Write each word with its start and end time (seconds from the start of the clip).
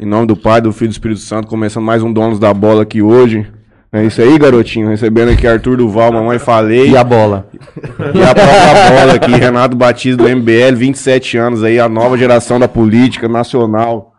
Em 0.00 0.04
nome 0.04 0.26
do 0.26 0.36
Pai, 0.36 0.60
do 0.60 0.72
Filho 0.72 0.86
e 0.86 0.88
do 0.88 0.92
Espírito 0.92 1.20
Santo, 1.20 1.46
começando 1.46 1.84
mais 1.84 2.02
um 2.02 2.12
Donos 2.12 2.40
da 2.40 2.52
Bola 2.52 2.82
aqui 2.82 3.00
hoje. 3.00 3.50
É 3.92 4.04
isso 4.04 4.20
aí, 4.20 4.36
garotinho. 4.36 4.88
Recebendo 4.88 5.30
aqui 5.30 5.46
Arthur 5.46 5.76
Duval, 5.76 6.12
mamãe 6.12 6.40
falei. 6.40 6.90
E 6.90 6.96
a 6.96 7.04
bola? 7.04 7.48
E 7.54 8.20
a 8.20 8.34
própria 8.34 8.90
bola 8.90 9.14
aqui, 9.14 9.30
Renato 9.30 9.76
Batista 9.76 10.24
do 10.24 10.28
MBL, 10.28 10.74
27 10.76 11.38
anos 11.38 11.62
aí, 11.62 11.78
a 11.78 11.88
nova 11.88 12.18
geração 12.18 12.58
da 12.58 12.66
política 12.66 13.28
nacional. 13.28 14.12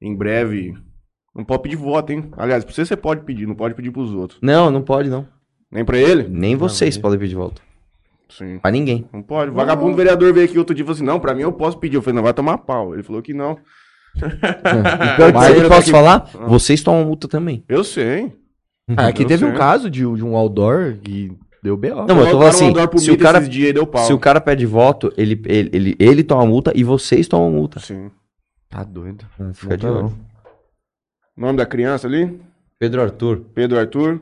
Em 0.00 0.16
breve. 0.16 0.72
Não 1.36 1.44
pode 1.44 1.62
pedir 1.62 1.76
voto, 1.76 2.10
hein? 2.10 2.30
Aliás, 2.38 2.64
pra 2.64 2.72
você 2.72 2.86
você 2.86 2.96
pode 2.96 3.20
pedir, 3.20 3.46
não 3.46 3.54
pode 3.54 3.74
pedir 3.74 3.90
pros 3.90 4.14
outros. 4.14 4.40
Não, 4.42 4.70
não 4.70 4.80
pode 4.80 5.10
não. 5.10 5.28
Nem 5.70 5.84
pra 5.84 5.98
ele? 5.98 6.26
Nem 6.26 6.56
vocês 6.56 6.96
podem 6.96 7.18
pedir 7.18 7.30
de 7.30 7.36
volta. 7.36 7.60
Sim. 8.30 8.58
Pra 8.58 8.70
ninguém. 8.70 9.06
Não 9.12 9.22
pode. 9.22 9.50
O 9.50 9.54
vagabundo 9.54 9.94
vereador 9.94 10.32
veio 10.32 10.46
aqui 10.46 10.58
outro 10.58 10.74
dia 10.74 10.82
e 10.82 10.86
falou 10.86 10.96
assim: 10.96 11.04
não, 11.04 11.20
pra 11.20 11.34
mim 11.34 11.42
eu 11.42 11.52
posso 11.52 11.78
pedir. 11.78 11.96
Eu 11.96 12.02
falei, 12.02 12.16
não, 12.16 12.22
vai 12.22 12.32
tomar 12.32 12.56
pau. 12.56 12.94
Ele 12.94 13.02
falou 13.02 13.20
que 13.20 13.34
não. 13.34 13.58
Mas 15.34 15.56
eu 15.58 15.68
posso 15.68 15.80
aqui- 15.80 15.90
falar? 15.90 16.30
Vocês 16.46 16.82
tomam 16.82 17.04
multa 17.06 17.28
também. 17.28 17.64
Eu 17.68 17.82
sei. 17.84 18.32
Ah, 18.96 19.08
aqui 19.08 19.22
Eu 19.22 19.26
teve 19.26 19.44
um 19.44 19.50
sei. 19.50 19.58
caso 19.58 19.88
de, 19.90 20.00
de 20.00 20.24
um 20.24 20.36
outdoor 20.36 20.96
que 21.02 21.32
deu 21.62 21.76
B.O. 21.76 22.04
Não, 22.06 22.16
mas 22.16 22.26
eu 22.26 22.32
tô 22.32 22.38
falando 22.38 22.48
assim, 22.48 22.70
um 22.70 22.98
se 22.98 23.10
o 23.10 23.18
cara, 23.18 23.40
dias 23.40 23.72
deu 23.72 23.86
pau. 23.86 24.04
se 24.04 24.12
o 24.12 24.18
cara 24.18 24.40
pede 24.40 24.66
voto, 24.66 25.12
ele, 25.16 25.40
ele, 25.46 25.70
ele, 25.72 25.96
ele 25.98 26.24
toma 26.24 26.44
multa 26.44 26.72
e 26.74 26.82
vocês 26.84 27.26
tomam 27.28 27.50
multa. 27.50 27.78
Sim. 27.80 28.10
Tá 28.68 28.82
doido. 28.84 29.24
Fica 29.54 29.76
de 29.76 29.86
Multa 29.86 30.00
olho. 30.06 30.18
Nome 31.36 31.56
da 31.58 31.66
criança 31.66 32.06
ali? 32.06 32.40
Pedro 32.78 33.02
Arthur. 33.02 33.42
Pedro 33.54 33.78
Arthur. 33.78 34.20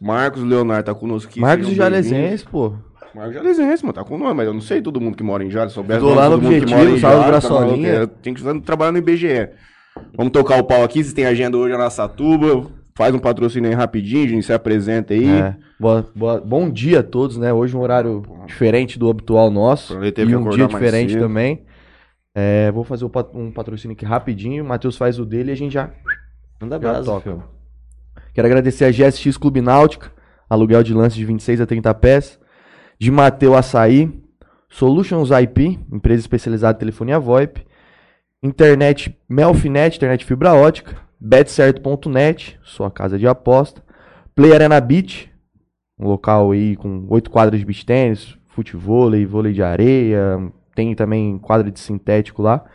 Marcos 0.00 0.42
Leonardo 0.42 0.84
tá 0.86 0.94
conosco 0.94 1.30
aqui. 1.30 1.40
Marcos 1.40 1.66
e 1.68 1.70
sejam 2.04 2.89
Jalesense, 3.12 3.12
pô. 3.12 3.18
Marcos 3.18 3.34
Jalesense, 3.34 3.82
mano, 3.84 3.92
tá 3.94 4.04
com 4.04 4.18
nome, 4.18 4.34
mas 4.34 4.46
eu 4.46 4.54
não 4.54 4.60
sei 4.60 4.80
todo 4.82 5.00
mundo 5.00 5.16
que 5.16 5.22
mora 5.22 5.44
em 5.44 5.50
Jales. 5.50 5.72
Se 5.72 5.74
soubesse 5.74 6.00
Tô 6.00 6.14
lá 6.14 6.24
de 6.24 6.30
no 6.30 6.36
Objetivo, 6.36 6.70
salve 6.98 6.98
Jales, 7.00 7.26
Braçolinha. 7.26 7.94
tá? 7.94 8.02
É, 8.02 8.06
Tem 8.06 8.34
que 8.34 8.40
estar 8.40 8.60
trabalhando 8.60 8.94
no 8.94 8.98
IBGE. 8.98 9.48
Vamos 10.16 10.32
tocar 10.32 10.58
o 10.58 10.64
pau 10.64 10.82
aqui, 10.84 11.02
vocês 11.02 11.12
têm 11.12 11.26
agenda 11.26 11.56
hoje 11.56 11.76
na 11.76 11.90
Satuba. 11.90 12.70
Faz 12.96 13.14
um 13.14 13.18
patrocínio 13.18 13.68
aí 13.70 13.74
rapidinho, 13.74 14.28
gente, 14.28 14.44
se 14.44 14.52
apresenta 14.52 15.14
aí. 15.14 15.26
É. 15.28 15.56
Boa- 15.78 16.06
boa- 16.14 16.40
bom 16.40 16.68
dia 16.68 17.00
a 17.00 17.02
todos, 17.02 17.38
né? 17.38 17.52
Hoje 17.52 17.74
um 17.76 17.80
horário 17.80 18.22
diferente 18.46 18.98
do 18.98 19.08
habitual 19.08 19.50
nosso. 19.50 19.94
E 19.94 20.36
um 20.36 20.48
dia 20.50 20.66
diferente 20.68 21.16
também. 21.18 21.62
É, 22.34 22.70
vou 22.72 22.84
fazer 22.84 23.04
um 23.34 23.50
patrocínio 23.50 23.94
aqui 23.94 24.04
rapidinho. 24.04 24.62
O 24.64 24.66
Matheus 24.66 24.96
faz 24.96 25.18
o 25.18 25.24
dele 25.24 25.50
e 25.50 25.52
a 25.52 25.56
gente 25.56 25.72
já 25.72 25.90
Manda 26.60 26.76
Já 26.76 26.78
brasa. 26.78 27.22
Quero 28.34 28.46
agradecer 28.46 28.84
a 28.84 28.90
GSX 28.92 29.36
Clube 29.36 29.60
Náutica, 29.60 30.12
aluguel 30.48 30.82
de 30.82 30.92
lances 30.94 31.14
de 31.14 31.24
26 31.24 31.60
a 31.60 31.66
30 31.66 31.92
pés, 31.94 32.38
de 33.00 33.10
Mateu 33.10 33.56
Açaí, 33.56 34.12
Solutions 34.68 35.30
IP, 35.30 35.80
empresa 35.90 36.20
especializada 36.20 36.76
em 36.76 36.80
telefonia 36.80 37.18
VoIP, 37.18 37.66
internet 38.42 39.18
Melfinet, 39.26 39.96
internet 39.96 40.22
fibra 40.22 40.52
ótica, 40.52 40.98
betcerto.net, 41.18 42.60
sua 42.62 42.90
casa 42.90 43.18
de 43.18 43.26
aposta, 43.26 43.82
Play 44.34 44.52
Arena 44.52 44.78
Beach, 44.78 45.32
um 45.98 46.08
local 46.08 46.50
aí 46.50 46.76
com 46.76 47.06
oito 47.08 47.30
quadras 47.30 47.58
de 47.58 47.64
beach 47.64 47.86
tênis, 47.86 48.36
futevôlei, 48.48 49.24
vôlei 49.24 49.54
de 49.54 49.62
areia, 49.62 50.52
tem 50.74 50.94
também 50.94 51.38
quadra 51.38 51.70
de 51.70 51.80
sintético 51.80 52.42
lá, 52.42 52.66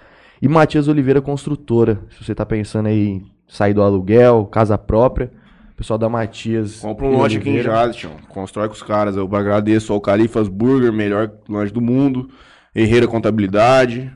e 0.41 0.47
Matias 0.47 0.87
Oliveira 0.87 1.21
Construtora, 1.21 1.99
se 2.09 2.23
você 2.23 2.33
tá 2.33 2.45
pensando 2.45 2.87
aí 2.87 3.09
em 3.09 3.31
sair 3.47 3.75
do 3.75 3.83
aluguel, 3.83 4.47
casa 4.47 4.75
própria, 4.75 5.31
pessoal 5.75 5.97
da 5.97 6.07
Matias. 6.09 6.77
Compra 6.79 7.05
um 7.05 7.17
lote 7.17 7.37
aqui 7.37 7.49
em 7.49 7.61
tio. 7.91 8.11
Constrói 8.29 8.67
com 8.67 8.73
os 8.73 8.83
caras. 8.83 9.15
Eu 9.15 9.29
agradeço 9.35 9.91
ao 9.93 10.01
Califas 10.01 10.47
Burger, 10.47 10.91
melhor 10.93 11.31
loja 11.49 11.71
do 11.73 11.81
mundo. 11.81 12.29
Herreira 12.75 13.07
Contabilidade. 13.07 14.11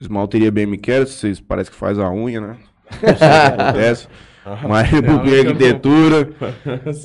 Esmalteria 0.00 0.50
bem 0.50 0.66
me 0.66 0.78
quer, 0.78 1.06
vocês 1.06 1.38
parece 1.40 1.70
que 1.70 1.76
faz 1.76 1.98
a 1.98 2.10
unha, 2.10 2.40
né? 2.40 2.56
Não 2.90 2.98
sei 2.98 3.12
o 3.12 3.16
que 3.16 3.62
acontece. 3.62 4.08
Maria 4.68 5.00
Buquê 5.00 5.46
Arquitetura. 5.46 6.28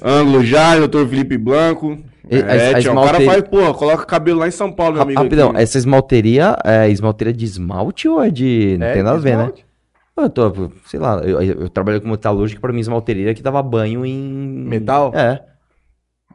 Ângulo 0.04 0.44
Jales, 0.44 0.80
doutor 0.80 1.08
Felipe 1.08 1.38
Blanco. 1.38 2.00
E- 2.30 2.36
a- 2.42 2.56
É, 2.56 2.74
a 2.74 2.82
tio, 2.82 2.92
o 2.92 2.96
cara 2.96 3.22
esmalte- 3.22 3.26
faz, 3.26 3.42
pô, 3.44 3.74
coloca 3.76 4.04
cabelo 4.06 4.40
lá 4.40 4.48
em 4.48 4.52
São 4.52 4.72
Paulo, 4.72 4.94
meu 4.96 5.04
amigo. 5.04 5.22
Rapidão, 5.22 5.52
aqui. 5.52 5.62
essa 5.62 5.78
esmalteria 5.78 6.58
é 6.66 6.90
esmalteria 6.90 7.32
de 7.32 7.46
esmalte 7.46 8.08
ou 8.08 8.22
é 8.24 8.32
de. 8.32 8.76
Não 8.80 8.88
É, 8.88 8.94
tem 8.94 9.04
nada 9.04 9.18
a 9.18 9.22
ver, 9.22 9.38
né? 9.38 9.52
Eu 10.18 10.30
tô, 10.30 10.72
sei 10.86 11.00
lá, 11.00 11.18
eu, 11.24 11.42
eu 11.42 11.70
trabalhei 11.70 12.00
com 12.00 12.10
metalúrgica, 12.10 12.60
pra 12.60 12.74
mim 12.74 12.80
esmalteria 12.80 13.34
que 13.34 13.42
dava 13.44 13.62
banho 13.62 14.06
em. 14.06 14.66
Metal? 14.68 15.12
É. 15.14 15.44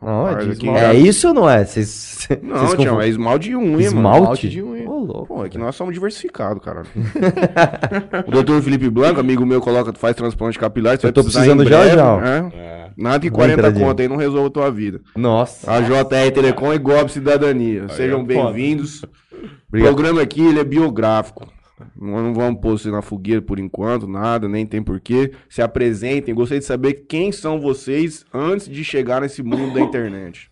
Não, 0.01 0.29
é 0.29 0.35
de 0.35 0.51
esmalte. 0.51 0.85
É 0.85 0.95
isso 0.95 1.29
ou 1.29 1.35
não 1.35 1.49
é? 1.49 1.65
Vocês. 1.65 2.27
Não, 2.43 2.67
tio, 2.67 2.77
confundem? 2.77 3.01
é 3.01 3.09
esmalte 3.09 3.49
de 3.51 3.57
unha, 3.57 3.87
Esmalte? 3.87 3.95
mano. 3.95 4.17
Esmalte 4.17 4.49
de 4.49 4.63
unha. 4.63 4.91
Ô, 4.91 4.99
louco. 4.99 5.27
Pô, 5.27 5.45
é 5.45 5.49
que 5.49 5.57
nós 5.57 5.77
somos 5.77 5.95
diversificados, 5.95 6.63
cara. 6.65 6.83
o 8.27 8.31
doutor 8.33 8.61
Felipe 8.63 8.91
Blanco, 8.91 9.21
amigo 9.21 9.47
meu, 9.47 9.61
coloca, 9.61 9.93
faz 9.93 10.17
transplante 10.17 10.59
capilar. 10.59 10.99
você 10.99 11.07
Eu 11.07 11.13
tô 11.13 11.23
precisando 11.23 11.65
já, 11.65 11.79
breve, 11.83 11.97
já. 11.97 12.51
é. 12.57 12.91
Nada 12.97 13.21
que 13.21 13.31
Vou 13.31 13.39
40 13.39 13.55
entrar 13.61 13.71
de- 13.71 13.81
conto 13.81 14.01
aí 14.03 14.09
não 14.09 14.17
resolve 14.17 14.49
a 14.49 14.51
tua 14.51 14.71
vida. 14.71 15.01
Nossa. 15.17 15.71
A 15.73 15.81
JR 15.81 16.31
Telecom 16.35 16.75
e 16.75 16.79
Gob 16.79 17.11
Cidadania. 17.11 17.89
Sejam 17.91 18.21
é 18.21 18.25
bem-vindos. 18.25 19.03
O 19.03 19.71
programa 19.71 20.21
aqui 20.21 20.45
ele 20.45 20.59
é 20.61 20.65
biográfico. 20.65 21.47
Nós 21.97 22.23
não 22.23 22.35
vamos 22.35 22.61
pôr 22.61 22.79
você 22.79 22.91
na 22.91 23.03
fogueira 23.03 23.43
por 23.43 23.59
enquanto, 23.59 24.07
nada, 24.07 24.49
nem 24.49 24.67
tem 24.67 24.83
porquê. 24.83 25.33
Se 25.49 25.63
apresentem. 25.63 26.35
Gostaria 26.35 26.61
de 26.61 26.67
saber 26.67 27.07
quem 27.09 27.33
são 27.33 27.61
vocês 27.61 28.25
antes 28.33 28.69
de 28.69 28.85
chegar 28.85 29.21
nesse 29.21 29.43
mundo 29.43 29.75
da 29.75 29.81
internet. 29.83 30.51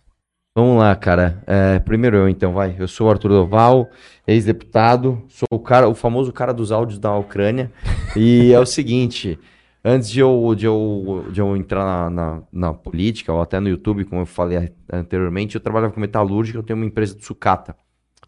Vamos 0.53 0.79
lá, 0.79 0.93
cara. 0.95 1.41
É, 1.47 1.79
primeiro 1.79 2.17
eu, 2.17 2.27
então, 2.29 2.51
vai. 2.53 2.75
Eu 2.77 2.87
sou 2.87 3.07
o 3.07 3.09
Arthur 3.09 3.29
Doval, 3.29 3.89
ex-deputado. 4.27 5.23
Sou 5.29 5.47
o 5.49 5.59
cara, 5.59 5.87
o 5.87 5.95
famoso 5.95 6.33
cara 6.33 6.53
dos 6.53 6.71
áudios 6.73 6.99
da 6.99 7.15
Ucrânia. 7.15 7.71
E 8.17 8.51
é 8.51 8.59
o 8.59 8.65
seguinte. 8.65 9.39
Antes 9.83 10.11
de 10.11 10.19
eu, 10.19 10.53
de 10.55 10.65
eu, 10.65 11.25
de 11.31 11.39
eu 11.39 11.55
entrar 11.55 11.83
na, 11.83 12.09
na, 12.09 12.43
na 12.51 12.73
política, 12.73 13.33
ou 13.33 13.41
até 13.41 13.59
no 13.59 13.69
YouTube, 13.69 14.05
como 14.05 14.21
eu 14.21 14.25
falei 14.27 14.71
anteriormente, 14.91 15.55
eu 15.55 15.61
trabalhava 15.61 15.93
com 15.93 15.99
metalúrgica, 15.99 16.59
eu 16.59 16.63
tenho 16.63 16.77
uma 16.77 16.85
empresa 16.85 17.15
de 17.15 17.25
sucata. 17.25 17.75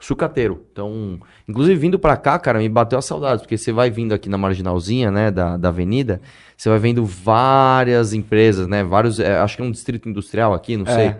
Sucateiro. 0.05 0.65
Então, 0.71 1.17
inclusive 1.47 1.79
vindo 1.79 1.97
pra 1.97 2.17
cá, 2.17 2.37
cara, 2.37 2.59
me 2.59 2.67
bateu 2.67 2.99
a 2.99 3.01
saudade, 3.01 3.41
porque 3.41 3.57
você 3.57 3.71
vai 3.71 3.89
vindo 3.89 4.13
aqui 4.13 4.27
na 4.27 4.37
marginalzinha, 4.37 5.09
né, 5.09 5.31
da, 5.31 5.55
da 5.55 5.69
avenida, 5.69 6.19
você 6.57 6.67
vai 6.69 6.77
vendo 6.77 7.05
várias 7.05 8.13
empresas, 8.13 8.67
né, 8.67 8.83
vários, 8.83 9.19
é, 9.19 9.37
acho 9.39 9.55
que 9.55 9.61
é 9.63 9.65
um 9.65 9.71
distrito 9.71 10.09
industrial 10.09 10.53
aqui, 10.53 10.75
não 10.75 10.85
sei. 10.85 11.15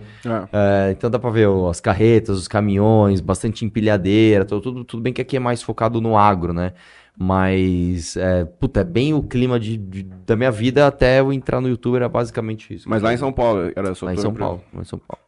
É, 0.52 0.92
então 0.92 1.10
dá 1.10 1.18
pra 1.18 1.30
ver 1.30 1.48
ó, 1.48 1.70
as 1.70 1.80
carretas, 1.80 2.38
os 2.38 2.48
caminhões, 2.48 3.22
bastante 3.22 3.64
empilhadeira, 3.64 4.44
tudo, 4.44 4.62
tudo, 4.62 4.84
tudo 4.84 5.02
bem 5.04 5.14
que 5.14 5.22
aqui 5.22 5.38
é 5.38 5.40
mais 5.40 5.64
focado 5.64 6.02
no 6.02 6.18
agro, 6.18 6.52
né? 6.54 6.74
Mas, 7.18 8.18
é, 8.18 8.44
puta, 8.44 8.82
é 8.82 8.84
bem 8.84 9.14
o 9.14 9.24
clima 9.24 9.60
de, 9.60 9.78
de- 9.78 10.04
da 10.26 10.36
minha 10.36 10.52
vida 10.52 10.86
até 10.88 11.20
eu 11.20 11.32
entrar 11.32 11.62
no 11.62 11.70
YouTube, 11.70 11.96
era 11.96 12.10
basicamente 12.10 12.74
isso. 12.74 12.90
Mas 12.90 13.02
lá 13.02 13.14
em 13.14 13.18
São 13.18 13.32
Paulo 13.32 13.72
era 13.76 13.96
sua 13.96 14.08
Lá 14.08 14.14
em 14.14 14.18
São. 14.18 14.34
Paulo, 14.34 14.62
lá 14.74 14.82
em 14.82 14.86
São 14.86 15.00
Paulo. 15.00 15.24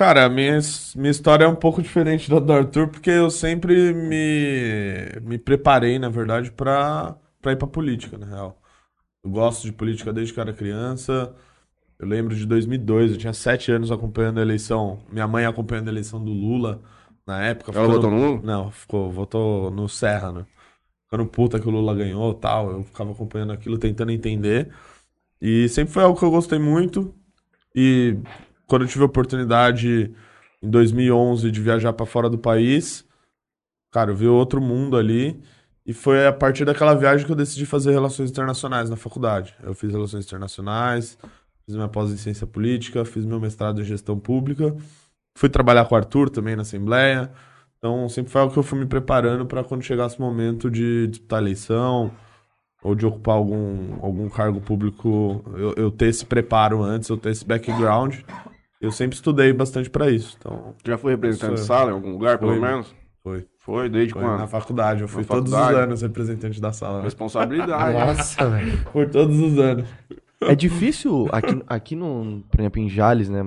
Cara, 0.00 0.30
minha, 0.30 0.58
minha 0.96 1.10
história 1.10 1.44
é 1.44 1.46
um 1.46 1.54
pouco 1.54 1.82
diferente 1.82 2.30
da 2.30 2.38
do 2.38 2.50
Arthur, 2.50 2.88
porque 2.88 3.10
eu 3.10 3.28
sempre 3.30 3.92
me, 3.92 5.20
me 5.20 5.36
preparei, 5.36 5.98
na 5.98 6.08
verdade, 6.08 6.50
pra, 6.50 7.14
pra 7.38 7.52
ir 7.52 7.56
pra 7.56 7.68
política, 7.68 8.16
na 8.16 8.24
real. 8.24 8.58
Eu 9.22 9.30
gosto 9.30 9.64
de 9.64 9.72
política 9.72 10.10
desde 10.10 10.32
que 10.32 10.40
eu 10.40 10.42
era 10.42 10.54
criança. 10.54 11.34
Eu 11.98 12.08
lembro 12.08 12.34
de 12.34 12.46
2002, 12.46 13.10
eu 13.10 13.18
tinha 13.18 13.34
sete 13.34 13.70
anos 13.70 13.92
acompanhando 13.92 14.38
a 14.38 14.40
eleição. 14.40 15.00
Minha 15.12 15.28
mãe 15.28 15.44
acompanhando 15.44 15.88
a 15.88 15.92
eleição 15.92 16.24
do 16.24 16.32
Lula 16.32 16.80
na 17.26 17.44
época. 17.44 17.70
Ela 17.70 17.86
votou 17.86 18.10
no 18.10 18.16
Lula? 18.16 18.40
Não, 18.42 18.70
ficou, 18.70 19.12
votou 19.12 19.70
no 19.70 19.86
Serra, 19.86 20.32
né? 20.32 20.46
Ficando 21.04 21.26
puta 21.26 21.60
que 21.60 21.68
o 21.68 21.70
Lula 21.70 21.94
ganhou 21.94 22.32
e 22.32 22.36
tal. 22.36 22.70
Eu 22.70 22.84
ficava 22.84 23.12
acompanhando 23.12 23.52
aquilo, 23.52 23.76
tentando 23.76 24.12
entender. 24.12 24.72
E 25.42 25.68
sempre 25.68 25.92
foi 25.92 26.04
algo 26.04 26.18
que 26.18 26.24
eu 26.24 26.30
gostei 26.30 26.58
muito. 26.58 27.14
E 27.76 28.16
quando 28.70 28.82
eu 28.82 28.88
tive 28.88 29.02
a 29.02 29.06
oportunidade 29.06 30.14
em 30.62 30.70
2011 30.70 31.50
de 31.50 31.60
viajar 31.60 31.92
pra 31.92 32.06
fora 32.06 32.30
do 32.30 32.38
país, 32.38 33.04
cara, 33.90 34.12
eu 34.12 34.14
vi 34.14 34.28
outro 34.28 34.60
mundo 34.60 34.96
ali. 34.96 35.42
E 35.84 35.92
foi 35.92 36.24
a 36.24 36.32
partir 36.32 36.64
daquela 36.64 36.94
viagem 36.94 37.26
que 37.26 37.32
eu 37.32 37.36
decidi 37.36 37.66
fazer 37.66 37.90
relações 37.90 38.30
internacionais 38.30 38.88
na 38.88 38.94
faculdade. 38.94 39.56
Eu 39.60 39.74
fiz 39.74 39.90
relações 39.90 40.24
internacionais, 40.24 41.18
fiz 41.66 41.74
minha 41.74 41.88
pós 41.88 42.12
em 42.12 42.16
ciência 42.16 42.46
política, 42.46 43.04
fiz 43.04 43.24
meu 43.24 43.40
mestrado 43.40 43.80
em 43.80 43.84
gestão 43.84 44.16
pública. 44.16 44.76
Fui 45.36 45.48
trabalhar 45.48 45.84
com 45.86 45.96
o 45.96 45.98
Arthur 45.98 46.30
também 46.30 46.54
na 46.54 46.62
Assembleia. 46.62 47.32
Então, 47.78 48.08
sempre 48.08 48.30
foi 48.30 48.40
algo 48.40 48.52
que 48.52 48.58
eu 48.58 48.62
fui 48.62 48.78
me 48.78 48.86
preparando 48.86 49.46
para 49.46 49.64
quando 49.64 49.82
chegasse 49.82 50.16
o 50.16 50.22
momento 50.22 50.70
de 50.70 51.08
disputar 51.08 51.40
eleição 51.40 52.12
ou 52.84 52.94
de 52.94 53.04
ocupar 53.04 53.34
algum, 53.34 53.94
algum 54.00 54.28
cargo 54.28 54.60
público, 54.60 55.42
eu, 55.56 55.74
eu 55.76 55.90
ter 55.90 56.06
esse 56.06 56.24
preparo 56.24 56.84
antes, 56.84 57.08
eu 57.08 57.16
ter 57.16 57.30
esse 57.30 57.44
background. 57.44 58.20
Eu 58.80 58.90
sempre 58.90 59.14
estudei 59.14 59.52
bastante 59.52 59.90
para 59.90 60.10
isso. 60.10 60.36
Então, 60.38 60.74
Já 60.84 60.96
foi 60.96 61.12
representante 61.12 61.54
de 61.54 61.60
sala 61.60 61.90
em 61.90 61.94
algum 61.94 62.12
lugar, 62.12 62.38
pelo 62.38 62.52
Foi. 62.52 62.60
menos? 62.60 62.94
foi. 63.22 63.46
Foi, 63.58 63.88
desde 63.90 64.14
Foi 64.14 64.22
quando? 64.22 64.38
na 64.38 64.46
faculdade. 64.46 65.02
Eu 65.02 65.08
fui 65.08 65.20
Na 65.22 65.28
todos 65.28 65.50
faculdade? 65.52 65.76
os 65.78 65.84
anos 65.84 66.02
representante 66.02 66.60
da 66.60 66.72
sala. 66.72 66.98
né? 66.98 67.04
Responsabilidade. 67.04 67.92
Nossa, 67.92 68.48
velho. 68.48 68.84
Por 68.90 69.08
todos 69.10 69.38
os 69.38 69.58
anos. 69.58 69.86
É 70.40 70.54
difícil, 70.54 71.28
aqui, 71.30 71.62
aqui 71.66 71.94
no, 71.94 72.42
por 72.50 72.58
exemplo, 72.60 72.80
em 72.80 72.88
Jales, 72.88 73.28
né? 73.28 73.44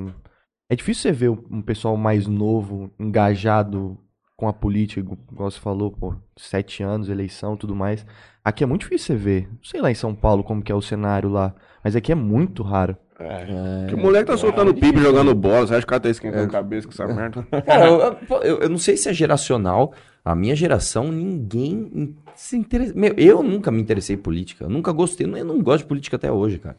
É 0.69 0.75
difícil 0.75 1.01
você 1.03 1.11
ver 1.11 1.29
um 1.29 1.61
pessoal 1.63 1.97
mais 1.97 2.27
novo, 2.27 2.91
engajado 2.99 3.97
com 4.43 4.49
a 4.49 4.53
política, 4.53 4.99
igual 5.31 5.49
você 5.49 5.57
falou, 5.59 5.89
pô, 5.89 6.13
sete 6.35 6.83
anos, 6.83 7.07
eleição, 7.07 7.55
tudo 7.55 7.73
mais. 7.73 8.05
Aqui 8.43 8.61
é 8.61 8.67
muito 8.67 8.81
difícil 8.81 9.15
você 9.15 9.21
ver. 9.23 9.47
Não 9.49 9.57
sei 9.63 9.79
lá 9.81 9.89
em 9.89 9.95
São 9.95 10.13
Paulo 10.13 10.43
como 10.43 10.61
que 10.61 10.69
é 10.71 10.75
o 10.75 10.81
cenário 10.81 11.29
lá, 11.29 11.55
mas 11.81 11.95
aqui 11.95 12.11
é 12.11 12.15
muito 12.15 12.61
raro. 12.61 12.97
Porque 13.17 13.95
o 13.95 13.97
moleque 13.97 14.25
tá 14.25 14.35
soltando 14.35 14.73
pipa 14.73 14.99
e 14.99 15.01
jogando 15.01 15.33
bola. 15.33 15.65
Você 15.65 15.75
acha 15.75 15.81
que 15.81 15.85
o 15.85 15.89
cara 15.89 16.01
tá 16.01 16.09
esquentando 16.09 16.43
a 16.43 16.47
cabeça 16.49 16.85
com 16.87 16.91
essa 16.93 17.07
merda? 17.07 17.43
Cara, 17.65 17.85
eu, 17.87 18.17
eu- 18.41 18.59
eu 18.63 18.69
não 18.69 18.77
sei 18.77 18.97
se 18.97 19.07
é 19.07 19.13
geracional. 19.13 19.93
A 20.25 20.35
minha 20.35 20.55
geração, 20.57 21.09
ninguém 21.09 22.13
se 22.35 22.57
interessa. 22.57 22.93
Meu, 22.93 23.13
eu 23.15 23.41
nunca 23.41 23.71
me 23.71 23.81
interessei 23.81 24.15
em 24.17 24.19
política. 24.19 24.65
Eu 24.65 24.69
nunca 24.69 24.91
gostei. 24.91 25.25
Eu 25.25 25.45
não 25.45 25.61
gosto 25.61 25.83
de 25.83 25.87
política 25.87 26.17
até 26.17 26.29
hoje, 26.29 26.59
cara. 26.59 26.75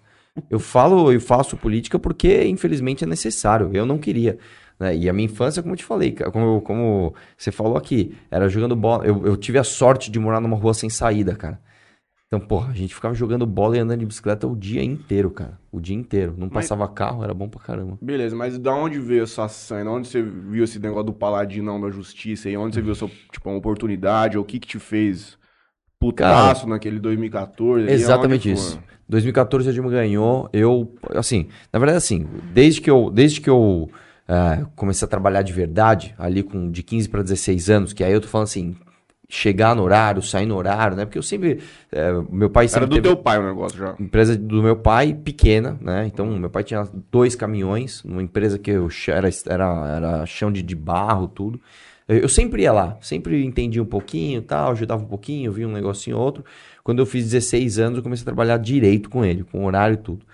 Eu 0.50 0.58
falo 0.58 1.12
e 1.12 1.20
faço 1.20 1.56
política 1.56 1.99
porque, 1.99 2.44
infelizmente, 2.44 3.05
é 3.05 3.06
necessário. 3.06 3.70
Eu 3.72 3.87
não 3.87 3.96
queria. 3.96 4.37
Né? 4.79 4.97
E 4.97 5.09
a 5.09 5.12
minha 5.12 5.26
infância, 5.26 5.62
como 5.62 5.75
eu 5.75 5.79
te 5.79 5.85
falei, 5.85 6.12
como, 6.32 6.61
como 6.62 7.15
você 7.37 7.53
falou 7.53 7.76
aqui, 7.76 8.17
era 8.31 8.49
jogando 8.49 8.75
bola. 8.76 9.05
Eu, 9.05 9.26
eu 9.26 9.37
tive 9.37 9.59
a 9.59 9.65
sorte 9.65 10.11
de 10.11 10.19
morar 10.19 10.41
numa 10.41 10.56
rua 10.56 10.75
sem 10.75 10.88
saída, 10.91 11.35
cara. 11.35 11.61
Então, 12.26 12.41
porra, 12.41 12.73
a 12.73 12.75
gente 12.75 12.93
ficava 12.93 13.15
jogando 13.15 13.47
bola 13.47 13.76
e 13.76 13.81
andando 13.81 14.00
de 14.00 14.06
bicicleta 14.06 14.47
o 14.47 14.56
dia 14.56 14.82
inteiro, 14.82 15.31
cara. 15.31 15.56
O 15.71 15.79
dia 15.79 15.94
inteiro. 15.94 16.35
Não 16.37 16.49
Mas- 16.50 16.65
passava 16.65 16.88
carro, 16.88 17.23
era 17.23 17.32
bom 17.32 17.49
pra 17.49 17.61
caramba. 17.61 17.97
Beleza, 18.03 18.35
mas 18.35 18.59
da 18.59 18.75
onde 18.75 18.99
veio 18.99 19.23
essa 19.23 19.47
sanha? 19.47 19.85
Da 19.85 19.91
onde 19.93 20.09
você 20.09 20.21
viu 20.21 20.65
esse 20.65 20.81
negócio 20.81 21.05
do 21.05 21.12
paladinão 21.12 21.81
da 21.81 21.91
justiça 21.91 22.49
aí? 22.49 22.56
Onde 22.56 22.75
você 22.75 22.82
viu 22.82 22.93
essa, 22.93 23.06
tipo, 23.31 23.49
uma 23.49 23.59
oportunidade? 23.59 24.37
Ou 24.37 24.43
o 24.43 24.47
que 24.47 24.59
que 24.59 24.67
te 24.67 24.81
fez 24.81 25.38
putaço 26.00 26.69
naquele 26.69 26.99
2014? 26.99 27.85
ali? 27.85 27.93
Exatamente 27.93 28.50
isso. 28.50 28.81
2014 29.09 29.69
a 29.69 29.73
Dilma 29.73 29.91
ganhou. 29.91 30.49
Eu, 30.53 30.93
assim, 31.15 31.49
na 31.73 31.79
verdade, 31.79 31.99
assim, 31.99 32.26
desde 32.53 32.81
que 32.81 32.91
eu, 32.91 33.11
desde 33.11 33.41
que 33.41 33.50
eu 33.50 33.88
eh, 34.29 34.65
comecei 34.75 35.06
a 35.06 35.09
trabalhar 35.09 35.43
de 35.43 35.53
verdade, 35.53 36.15
ali 36.19 36.43
com 36.43 36.71
de 36.71 36.82
15 36.82 37.09
para 37.09 37.23
16 37.23 37.71
anos, 37.71 37.93
que 37.93 38.03
aí 38.03 38.12
eu 38.12 38.21
tô 38.21 38.29
falando 38.29 38.47
assim, 38.47 38.76
chegar 39.29 39.75
no 39.75 39.82
horário, 39.82 40.23
sair 40.23 40.47
no 40.47 40.56
horário, 40.56 40.97
né? 40.97 41.05
Porque 41.05 41.19
eu 41.19 41.23
sempre, 41.23 41.61
eh, 41.91 42.12
meu 42.31 42.49
pai 42.50 42.65
Era 42.65 42.73
sempre 42.73 42.87
do 42.87 42.94
teve 42.97 43.09
teu 43.09 43.17
pai 43.17 43.38
o 43.38 43.47
negócio 43.47 43.79
já. 43.79 43.94
empresa 43.99 44.37
do 44.37 44.62
meu 44.62 44.76
pai 44.76 45.12
pequena, 45.12 45.76
né? 45.81 46.06
Então, 46.06 46.26
meu 46.26 46.50
pai 46.50 46.62
tinha 46.62 46.88
dois 47.11 47.35
caminhões, 47.35 48.03
numa 48.05 48.23
empresa 48.23 48.59
que 48.59 48.71
eu 48.71 48.88
era, 49.09 49.29
era, 49.47 49.97
era 49.97 50.26
chão 50.26 50.53
de, 50.53 50.62
de 50.62 50.75
barro, 50.75 51.29
tudo. 51.29 51.61
Eu, 52.06 52.19
eu 52.19 52.29
sempre 52.29 52.62
ia 52.62 52.73
lá, 52.73 52.97
sempre 53.00 53.44
entendia 53.44 53.82
um 53.82 53.87
pouquinho, 53.87 54.43
tal, 54.43 54.73
ajudava 54.73 55.03
um 55.03 55.09
pouquinho, 55.09 55.53
via 55.53 55.67
um 55.67 55.73
negocinho 55.73 56.17
ou 56.17 56.23
outro. 56.23 56.44
Quando 56.82 56.99
eu 57.00 57.06
fiz 57.06 57.25
16 57.25 57.79
anos, 57.79 57.97
eu 57.99 58.03
comecei 58.03 58.23
a 58.23 58.26
trabalhar 58.26 58.59
direito 58.59 59.09
com 59.09 59.25
ele, 59.25 59.43
com 59.44 59.65
horário 59.65 59.94
e 59.94 59.99
tudo. 59.99 60.25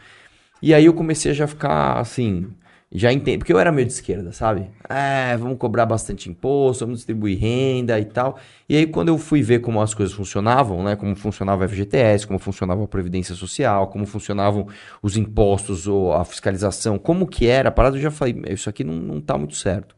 E 0.63 0.75
aí 0.75 0.85
eu 0.85 0.93
comecei 0.93 1.31
a 1.31 1.35
já 1.35 1.47
ficar 1.47 1.99
assim, 1.99 2.49
já 2.93 3.13
entendo, 3.13 3.39
porque 3.39 3.53
eu 3.53 3.59
era 3.59 3.71
meio 3.71 3.87
de 3.87 3.93
esquerda, 3.93 4.33
sabe? 4.33 4.69
É, 4.89 5.37
vamos 5.37 5.59
cobrar 5.59 5.87
bastante 5.87 6.29
imposto, 6.29 6.85
vamos 6.85 6.99
distribuir 6.99 7.39
renda 7.39 8.01
e 8.01 8.05
tal. 8.05 8.37
E 8.69 8.77
aí 8.77 8.87
quando 8.87 9.09
eu 9.09 9.19
fui 9.19 9.43
ver 9.43 9.61
como 9.61 9.81
as 9.81 9.95
coisas 9.95 10.13
funcionavam, 10.13 10.83
né, 10.83 10.97
como 10.97 11.15
funcionava 11.15 11.65
a 11.65 11.69
FGTS, 11.69 12.27
como 12.27 12.41
funcionava 12.41 12.83
a 12.83 12.89
previdência 12.89 13.35
social, 13.37 13.87
como 13.89 14.07
funcionavam 14.07 14.67
os 15.01 15.17
impostos 15.17 15.87
ou 15.87 16.13
a 16.13 16.25
fiscalização, 16.25 16.99
como 16.99 17.29
que 17.29 17.47
era, 17.47 17.69
a 17.69 17.73
parada 17.73 17.97
eu 17.97 18.03
já 18.03 18.11
falei, 18.11 18.43
isso 18.51 18.69
aqui 18.69 18.83
não, 18.83 18.95
não 18.95 19.21
tá 19.21 19.39
muito 19.39 19.55
certo. 19.55 19.95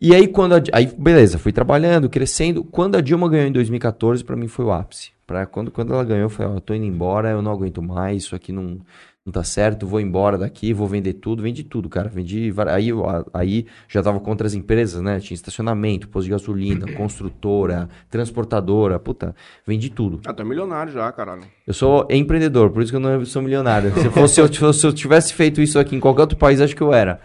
E 0.00 0.14
aí 0.14 0.28
quando 0.28 0.54
a, 0.54 0.62
aí 0.72 0.86
beleza, 0.86 1.38
fui 1.38 1.52
trabalhando, 1.52 2.08
crescendo. 2.08 2.64
Quando 2.64 2.96
a 2.96 3.00
Dilma 3.02 3.28
ganhou 3.28 3.48
em 3.48 3.52
2014, 3.52 4.24
pra 4.24 4.36
mim 4.36 4.48
foi 4.48 4.64
o 4.64 4.72
ápice. 4.72 5.10
Para 5.26 5.44
quando 5.46 5.70
quando 5.70 5.92
ela 5.92 6.04
ganhou, 6.04 6.24
eu 6.24 6.30
falei, 6.30 6.52
ó, 6.52 6.56
eu 6.56 6.60
tô 6.60 6.72
indo 6.74 6.84
embora, 6.86 7.30
eu 7.30 7.42
não 7.42 7.52
aguento 7.52 7.82
mais, 7.82 8.24
isso 8.24 8.36
aqui 8.36 8.52
não 8.52 8.80
não 9.26 9.32
tá 9.32 9.42
certo, 9.42 9.88
vou 9.88 10.00
embora 10.00 10.38
daqui, 10.38 10.72
vou 10.72 10.86
vender 10.86 11.14
tudo, 11.14 11.42
vendi 11.42 11.64
tudo, 11.64 11.88
cara, 11.88 12.08
vendi, 12.08 12.54
aí 12.68 12.90
aí 13.34 13.66
já 13.88 14.00
tava 14.00 14.20
contra 14.20 14.46
as 14.46 14.54
empresas, 14.54 15.02
né? 15.02 15.18
Tinha 15.18 15.34
estacionamento, 15.34 16.08
posto 16.08 16.26
de 16.26 16.30
gasolina, 16.30 16.86
construtora, 16.94 17.88
transportadora, 18.08 19.00
puta, 19.00 19.34
vendi 19.66 19.90
tudo. 19.90 20.20
Ah, 20.24 20.32
tu 20.32 20.42
é 20.42 20.44
milionário 20.44 20.92
já, 20.92 21.10
caralho. 21.10 21.42
Eu 21.66 21.74
sou 21.74 22.06
empreendedor, 22.08 22.70
por 22.70 22.84
isso 22.84 22.92
que 22.92 22.96
eu 22.96 23.00
não 23.00 23.24
sou 23.24 23.42
milionário. 23.42 23.92
Se, 24.00 24.08
fosse, 24.10 24.40
eu, 24.40 24.72
se 24.72 24.86
eu 24.86 24.92
tivesse 24.92 25.34
feito 25.34 25.60
isso 25.60 25.76
aqui 25.76 25.96
em 25.96 26.00
qualquer 26.00 26.20
outro 26.20 26.38
país, 26.38 26.60
acho 26.60 26.76
que 26.76 26.82
eu 26.82 26.94
era. 26.94 27.20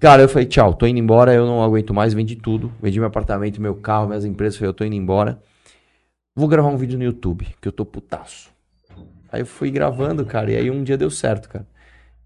Cara, 0.00 0.22
eu 0.22 0.28
falei, 0.30 0.46
tchau, 0.46 0.72
tô 0.72 0.86
indo 0.86 0.98
embora, 0.98 1.34
eu 1.34 1.44
não 1.46 1.62
aguento 1.62 1.92
mais, 1.92 2.14
vendi 2.14 2.36
tudo. 2.36 2.72
Vendi 2.80 2.98
meu 2.98 3.08
apartamento, 3.08 3.60
meu 3.60 3.74
carro, 3.74 4.06
minhas 4.06 4.24
empresas, 4.24 4.56
falei, 4.56 4.70
eu 4.70 4.74
tô 4.74 4.82
indo 4.82 4.96
embora. 4.96 5.38
Vou 6.34 6.48
gravar 6.48 6.70
um 6.70 6.76
vídeo 6.78 6.96
no 6.96 7.04
YouTube, 7.04 7.46
que 7.60 7.68
eu 7.68 7.72
tô 7.72 7.84
putaço. 7.84 8.55
Aí 9.30 9.40
eu 9.40 9.46
fui 9.46 9.70
gravando, 9.70 10.24
cara, 10.24 10.50
e 10.50 10.56
aí 10.56 10.70
um 10.70 10.82
dia 10.82 10.96
deu 10.96 11.10
certo, 11.10 11.48
cara. 11.48 11.66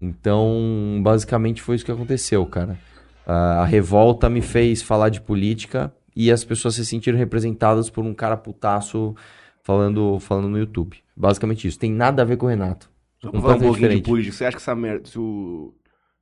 Então, 0.01 0.99
basicamente 1.03 1.61
foi 1.61 1.75
isso 1.75 1.85
que 1.85 1.91
aconteceu, 1.91 2.45
cara. 2.45 2.77
A 3.25 3.65
revolta 3.65 4.29
me 4.29 4.41
fez 4.41 4.81
falar 4.81 5.09
de 5.09 5.21
política 5.21 5.93
e 6.15 6.31
as 6.31 6.43
pessoas 6.43 6.75
se 6.75 6.85
sentiram 6.85 7.17
representadas 7.17 7.89
por 7.89 8.03
um 8.03 8.13
cara 8.13 8.35
putaço 8.35 9.15
falando, 9.63 10.19
falando 10.19 10.49
no 10.49 10.57
YouTube. 10.57 10.97
Basicamente 11.15 11.67
isso. 11.67 11.79
Tem 11.79 11.91
nada 11.91 12.23
a 12.23 12.25
ver 12.25 12.37
com 12.37 12.47
o 12.47 12.49
Renato. 12.49 12.89
Só 13.21 13.29
um 13.29 13.31
Completamente 13.33 13.67
pouquinho 13.67 13.73
de 13.73 13.95
diferente. 13.95 14.05
política, 14.05 14.35
você 14.35 14.45
acha 14.45 14.57
que 14.57 14.61
essa 14.63 14.75
merda, 14.75 15.07
se 15.07 15.19
o, 15.19 15.73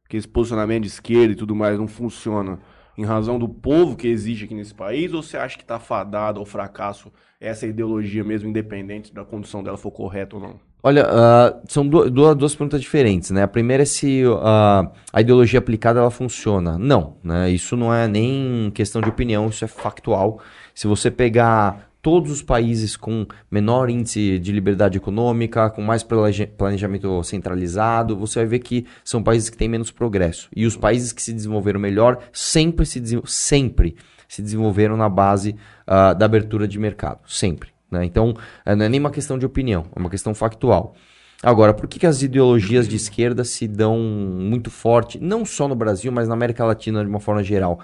que 0.09 0.17
esse 0.17 0.27
posicionamento 0.27 0.83
de 0.83 0.89
esquerda 0.89 1.31
e 1.31 1.35
tudo 1.35 1.55
mais 1.55 1.77
não 1.77 1.87
funciona 1.87 2.59
em 2.97 3.05
razão 3.05 3.39
do 3.39 3.47
povo 3.47 3.95
que 3.95 4.07
existe 4.07 4.43
aqui 4.43 4.53
nesse 4.53 4.75
país, 4.75 5.13
ou 5.13 5.23
você 5.23 5.37
acha 5.37 5.57
que 5.57 5.63
tá 5.63 5.79
fadado 5.79 6.39
ao 6.39 6.45
fracasso 6.45 7.09
essa 7.39 7.65
ideologia 7.65 8.23
mesmo, 8.25 8.49
independente 8.49 9.13
da 9.13 9.23
condição 9.23 9.63
dela 9.63 9.77
for 9.77 9.91
correta 9.91 10.35
ou 10.35 10.41
não? 10.41 10.59
Olha, 10.81 11.05
ah, 11.09 11.59
são 11.67 11.85
du- 11.85 12.09
du- 12.09 12.35
duas 12.35 12.55
perguntas 12.55 12.79
diferentes, 12.79 13.31
né? 13.31 13.43
A 13.43 13.47
primeira 13.47 13.83
é 13.83 13.85
se 13.85 14.23
ah, 14.41 14.89
a 15.11 15.19
ideologia 15.21 15.59
aplicada 15.59 15.99
ela 15.99 16.09
funciona. 16.11 16.77
Não, 16.77 17.17
né? 17.23 17.49
Isso 17.49 17.75
não 17.75 17.93
é 17.93 18.07
nem 18.07 18.71
questão 18.73 19.01
de 19.01 19.09
opinião, 19.09 19.47
isso 19.49 19.65
é 19.65 19.67
factual. 19.67 20.39
Se 20.73 20.87
você 20.87 21.11
pegar 21.11 21.89
todos 22.01 22.31
os 22.31 22.41
países 22.41 22.95
com 22.95 23.25
menor 23.51 23.89
índice 23.89 24.39
de 24.39 24.53
liberdade 24.53 24.97
econômica, 24.97 25.69
com 25.69 25.81
mais 25.81 26.01
planeja- 26.01 26.47
planejamento 26.47 27.21
centralizado, 27.23 28.15
você 28.15 28.39
vai 28.39 28.47
ver 28.47 28.59
que 28.59 28.85
são 29.03 29.21
países 29.21 29.49
que 29.49 29.57
têm 29.57 29.67
menos 29.67 29.91
progresso. 29.91 30.47
E 30.55 30.65
os 30.65 30.77
países 30.77 31.11
que 31.11 31.21
se 31.21 31.33
desenvolveram 31.33 31.77
melhor 31.79 32.19
sempre 32.31 32.85
se, 32.85 33.03
sempre 33.25 33.97
se 34.29 34.41
desenvolveram 34.41 34.95
na 34.95 35.09
base 35.09 35.57
ah, 35.85 36.13
da 36.13 36.25
abertura 36.25 36.65
de 36.65 36.79
mercado. 36.79 37.19
Sempre. 37.27 37.69
Né? 37.91 38.06
Então, 38.06 38.33
eh, 38.65 38.75
não 38.75 38.86
é 38.86 38.89
nem 38.89 39.00
uma 39.00 39.12
questão 39.12 39.38
de 39.38 39.45
opinião, 39.45 39.86
é 39.95 40.00
uma 40.00 40.09
questão 40.09 40.33
factual. 40.33 40.95
Agora, 41.41 41.74
por 41.74 41.88
que, 41.88 42.00
que 42.00 42.06
as 42.06 42.21
ideologias 42.21 42.88
de 42.88 42.97
esquerda 42.97 43.45
se 43.45 43.68
dão 43.68 43.97
muito 43.97 44.69
forte, 44.69 45.18
não 45.19 45.45
só 45.45 45.68
no 45.68 45.75
Brasil, 45.75 46.12
mas 46.12 46.27
na 46.27 46.33
América 46.33 46.65
Latina 46.65 47.01
de 47.01 47.09
uma 47.09 47.19
forma 47.19 47.44
geral? 47.44 47.80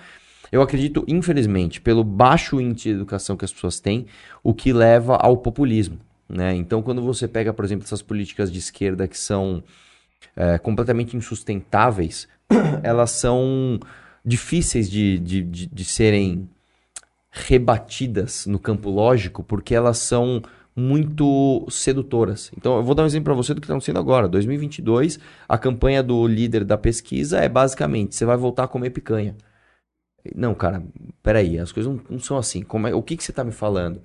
Eu 0.51 0.61
acredito, 0.61 1.05
infelizmente, 1.07 1.79
pelo 1.79 2.03
baixo 2.03 2.59
índice 2.59 2.89
de 2.89 2.95
educação 2.95 3.37
que 3.37 3.45
as 3.45 3.53
pessoas 3.53 3.79
têm, 3.79 4.05
o 4.43 4.53
que 4.53 4.73
leva 4.73 5.15
ao 5.15 5.37
populismo. 5.37 5.97
Né? 6.27 6.53
Então, 6.55 6.81
quando 6.81 7.01
você 7.01 7.27
pega, 7.27 7.53
por 7.53 7.63
exemplo, 7.63 7.85
essas 7.85 8.01
políticas 8.01 8.51
de 8.51 8.59
esquerda 8.59 9.07
que 9.07 9.17
são 9.17 9.63
é, 10.35 10.57
completamente 10.57 11.15
insustentáveis, 11.15 12.27
elas 12.83 13.11
são 13.11 13.79
difíceis 14.23 14.89
de, 14.89 15.19
de, 15.19 15.41
de, 15.41 15.67
de 15.67 15.85
serem 15.85 16.49
rebatidas 17.35 18.45
no 18.45 18.57
campo 18.57 18.89
lógico, 18.89 19.43
porque 19.43 19.75
elas 19.75 19.97
são 19.97 20.41
muito 20.73 21.65
sedutoras. 21.69 22.51
Então, 22.57 22.77
eu 22.77 22.83
vou 22.83 22.95
dar 22.95 23.03
um 23.03 23.05
exemplo 23.05 23.25
para 23.25 23.33
você 23.33 23.53
do 23.53 23.59
que 23.59 23.65
está 23.65 23.73
acontecendo 23.73 23.99
agora. 23.99 24.27
2022, 24.27 25.19
a 25.47 25.57
campanha 25.57 26.01
do 26.01 26.25
líder 26.25 26.63
da 26.63 26.77
pesquisa 26.77 27.39
é 27.39 27.49
basicamente: 27.49 28.15
você 28.15 28.25
vai 28.25 28.37
voltar 28.37 28.63
a 28.63 28.67
comer 28.67 28.89
picanha. 28.89 29.35
Não, 30.33 30.55
cara, 30.55 30.81
peraí, 31.21 31.59
as 31.59 31.71
coisas 31.71 31.93
não, 31.93 32.01
não 32.09 32.19
são 32.19 32.37
assim. 32.37 32.63
Como 32.63 32.87
é, 32.87 32.95
o 32.95 33.03
que, 33.03 33.15
que 33.15 33.23
você 33.23 33.31
está 33.31 33.43
me 33.43 33.51
falando? 33.51 34.01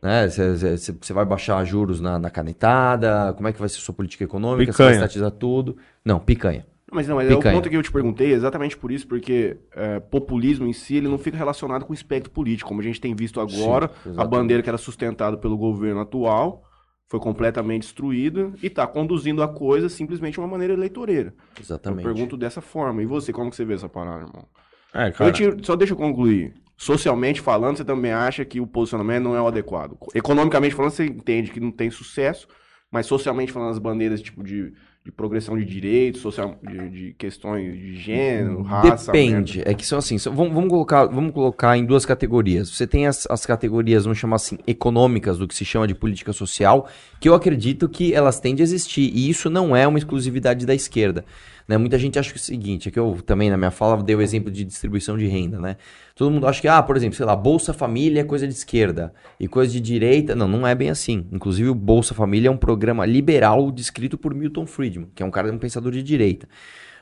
Né? 0.00 0.28
Você, 0.28 0.76
você 0.92 1.12
vai 1.12 1.24
baixar 1.24 1.64
juros 1.64 2.00
na, 2.00 2.18
na 2.18 2.30
canetada? 2.30 3.32
Como 3.32 3.48
é 3.48 3.52
que 3.52 3.58
vai 3.58 3.68
ser 3.68 3.80
sua 3.80 3.94
política 3.94 4.22
econômica? 4.22 4.72
Você 4.72 4.82
vai 4.84 4.92
estatizar 4.92 5.30
tudo? 5.30 5.76
Não, 6.04 6.20
picanha. 6.20 6.64
Mas 6.94 7.08
não, 7.08 7.16
mas 7.16 7.28
é 7.28 7.34
o 7.34 7.40
ponto 7.40 7.68
que 7.68 7.76
eu 7.76 7.82
te 7.82 7.90
perguntei 7.90 8.32
exatamente 8.32 8.76
por 8.76 8.92
isso, 8.92 9.06
porque 9.08 9.56
é, 9.74 9.98
populismo 9.98 10.66
em 10.66 10.72
si 10.72 10.96
ele 10.96 11.08
não 11.08 11.18
fica 11.18 11.36
relacionado 11.36 11.84
com 11.84 11.92
o 11.92 11.94
espectro 11.94 12.30
político, 12.30 12.68
como 12.68 12.80
a 12.80 12.84
gente 12.84 13.00
tem 13.00 13.14
visto 13.14 13.40
agora, 13.40 13.90
Sim, 14.04 14.14
a 14.16 14.24
bandeira 14.24 14.62
que 14.62 14.68
era 14.68 14.78
sustentada 14.78 15.36
pelo 15.36 15.56
governo 15.58 16.00
atual 16.00 16.62
foi 17.08 17.18
completamente 17.20 17.82
destruída 17.82 18.52
e 18.62 18.66
está 18.68 18.86
conduzindo 18.86 19.42
a 19.42 19.48
coisa 19.48 19.88
simplesmente 19.88 20.34
de 20.34 20.40
uma 20.40 20.48
maneira 20.48 20.72
eleitoreira. 20.72 21.34
Eu 21.56 21.62
Exatamente. 21.62 22.04
pergunto 22.04 22.36
dessa 22.36 22.60
forma. 22.60 23.02
E 23.02 23.06
você, 23.06 23.32
como 23.32 23.50
que 23.50 23.56
você 23.56 23.64
vê 23.64 23.74
essa 23.74 23.88
parada, 23.88 24.24
irmão? 24.26 24.46
É, 24.94 25.10
cara. 25.10 25.30
Eu 25.30 25.32
te- 25.56 25.66
só 25.66 25.76
deixa 25.76 25.92
eu 25.92 25.98
concluir. 25.98 26.54
Socialmente 26.76 27.40
falando, 27.40 27.76
você 27.76 27.84
também 27.84 28.12
acha 28.12 28.44
que 28.44 28.60
o 28.60 28.66
posicionamento 28.66 29.24
não 29.24 29.36
é 29.36 29.40
o 29.40 29.46
adequado. 29.46 29.96
Economicamente 30.14 30.74
falando, 30.74 30.92
você 30.92 31.04
entende 31.06 31.50
que 31.50 31.60
não 31.60 31.70
tem 31.70 31.90
sucesso, 31.90 32.48
mas 32.90 33.06
socialmente 33.06 33.52
falando, 33.52 33.70
as 33.70 33.78
bandeiras 33.78 34.20
tipo 34.22 34.42
de, 34.42 34.72
de 35.04 35.12
progressão 35.12 35.54
de 35.58 35.66
direitos, 35.66 36.22
social, 36.22 36.58
de, 36.62 36.88
de 36.88 37.12
questões 37.18 37.74
de 37.74 37.94
gênero, 37.94 38.62
raça. 38.62 39.12
Depende. 39.12 39.58
merda. 39.58 39.70
É 39.70 39.74
que 39.74 39.84
são 39.84 39.98
assim, 39.98 40.16
são- 40.16 40.34
vamos, 40.34 40.54
vamos 40.54 40.70
colocar, 40.70 41.04
vamos 41.04 41.30
colocar 41.34 41.76
em 41.76 41.84
duas 41.84 42.06
categorias. 42.06 42.70
Você 42.70 42.86
tem 42.86 43.06
as, 43.06 43.26
as 43.28 43.44
categorias, 43.44 44.04
vamos 44.04 44.18
chamar 44.18 44.36
assim, 44.36 44.56
econômicas, 44.66 45.36
do 45.36 45.46
que 45.46 45.54
se 45.54 45.62
chama 45.62 45.86
de 45.86 45.94
política 45.94 46.32
social, 46.32 46.88
que 47.20 47.28
eu 47.28 47.34
acredito 47.34 47.86
que 47.86 48.14
elas 48.14 48.40
têm 48.40 48.54
de 48.54 48.62
existir. 48.62 49.10
E 49.14 49.28
isso 49.28 49.50
não 49.50 49.76
é 49.76 49.86
uma 49.86 49.98
exclusividade 49.98 50.64
da 50.64 50.74
esquerda. 50.74 51.22
Né? 51.66 51.78
Muita 51.78 51.98
gente 51.98 52.18
acha 52.18 52.30
que 52.30 52.38
é 52.38 52.40
o 52.40 52.42
seguinte, 52.42 52.88
é 52.88 52.92
que 52.92 52.98
eu 52.98 53.18
também 53.24 53.48
na 53.48 53.56
minha 53.56 53.70
fala 53.70 54.02
dei 54.02 54.14
o 54.14 54.20
exemplo 54.20 54.50
de 54.50 54.64
distribuição 54.64 55.16
de 55.16 55.26
renda, 55.26 55.58
né? 55.58 55.76
Todo 56.14 56.30
mundo 56.30 56.46
acha 56.46 56.60
que, 56.60 56.68
ah, 56.68 56.82
por 56.82 56.96
exemplo, 56.96 57.16
sei 57.16 57.24
lá, 57.24 57.34
Bolsa 57.34 57.72
Família 57.72 58.20
é 58.20 58.24
coisa 58.24 58.46
de 58.46 58.52
esquerda 58.52 59.12
e 59.40 59.48
coisa 59.48 59.72
de 59.72 59.80
direita. 59.80 60.34
Não, 60.34 60.46
não 60.46 60.66
é 60.66 60.74
bem 60.74 60.90
assim. 60.90 61.26
Inclusive, 61.32 61.70
o 61.70 61.74
Bolsa 61.74 62.14
Família 62.14 62.48
é 62.48 62.50
um 62.50 62.56
programa 62.56 63.04
liberal 63.06 63.70
descrito 63.72 64.18
por 64.18 64.34
Milton 64.34 64.66
Friedman, 64.66 65.08
que 65.14 65.22
é 65.22 65.26
um 65.26 65.30
cara, 65.30 65.50
um 65.50 65.58
pensador 65.58 65.90
de 65.90 66.02
direita. 66.02 66.46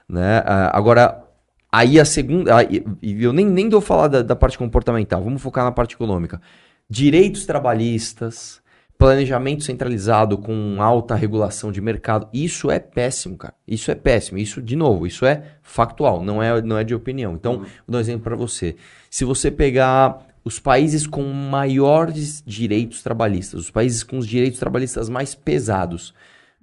Né? 0.09 0.43
Ah, 0.47 0.71
agora, 0.77 1.25
aí 1.71 1.99
a 1.99 2.05
segunda. 2.05 2.57
Aí, 2.57 2.85
eu 3.03 3.33
nem, 3.33 3.45
nem 3.45 3.69
dou 3.69 3.81
falar 3.81 4.09
da, 4.09 4.23
da 4.23 4.37
parte 4.37 4.57
comportamental, 4.57 5.23
vamos 5.23 5.43
focar 5.43 5.65
na 5.65 5.73
parte 5.73 5.95
econômica. 5.95 6.41
Direitos 6.89 7.45
trabalhistas, 7.45 8.62
planejamento 9.03 9.65
centralizado 9.65 10.39
com 10.39 10.81
alta 10.81 11.17
regulação 11.17 11.73
de 11.73 11.81
mercado, 11.81 12.29
isso 12.33 12.71
é 12.71 12.79
péssimo, 12.79 13.37
cara. 13.37 13.53
Isso 13.67 13.91
é 13.91 13.97
péssimo. 13.97 14.39
Isso, 14.39 14.63
de 14.63 14.77
novo, 14.77 15.09
isso 15.09 15.27
é 15.27 15.43
factual, 15.61 16.23
não 16.23 16.41
é, 16.41 16.63
não 16.63 16.79
é 16.79 16.85
de 16.85 16.95
opinião. 16.95 17.35
Então, 17.35 17.59
vou 17.59 17.67
dar 17.89 17.99
um 17.99 18.01
exemplo 18.01 18.23
para 18.23 18.37
você. 18.37 18.77
Se 19.11 19.25
você 19.25 19.51
pegar 19.51 20.25
os 20.45 20.61
países 20.61 21.05
com 21.05 21.25
maiores 21.25 22.45
direitos 22.47 23.03
trabalhistas, 23.03 23.59
os 23.59 23.71
países 23.73 24.05
com 24.05 24.19
os 24.19 24.27
direitos 24.27 24.61
trabalhistas 24.61 25.09
mais 25.09 25.35
pesados, 25.35 26.15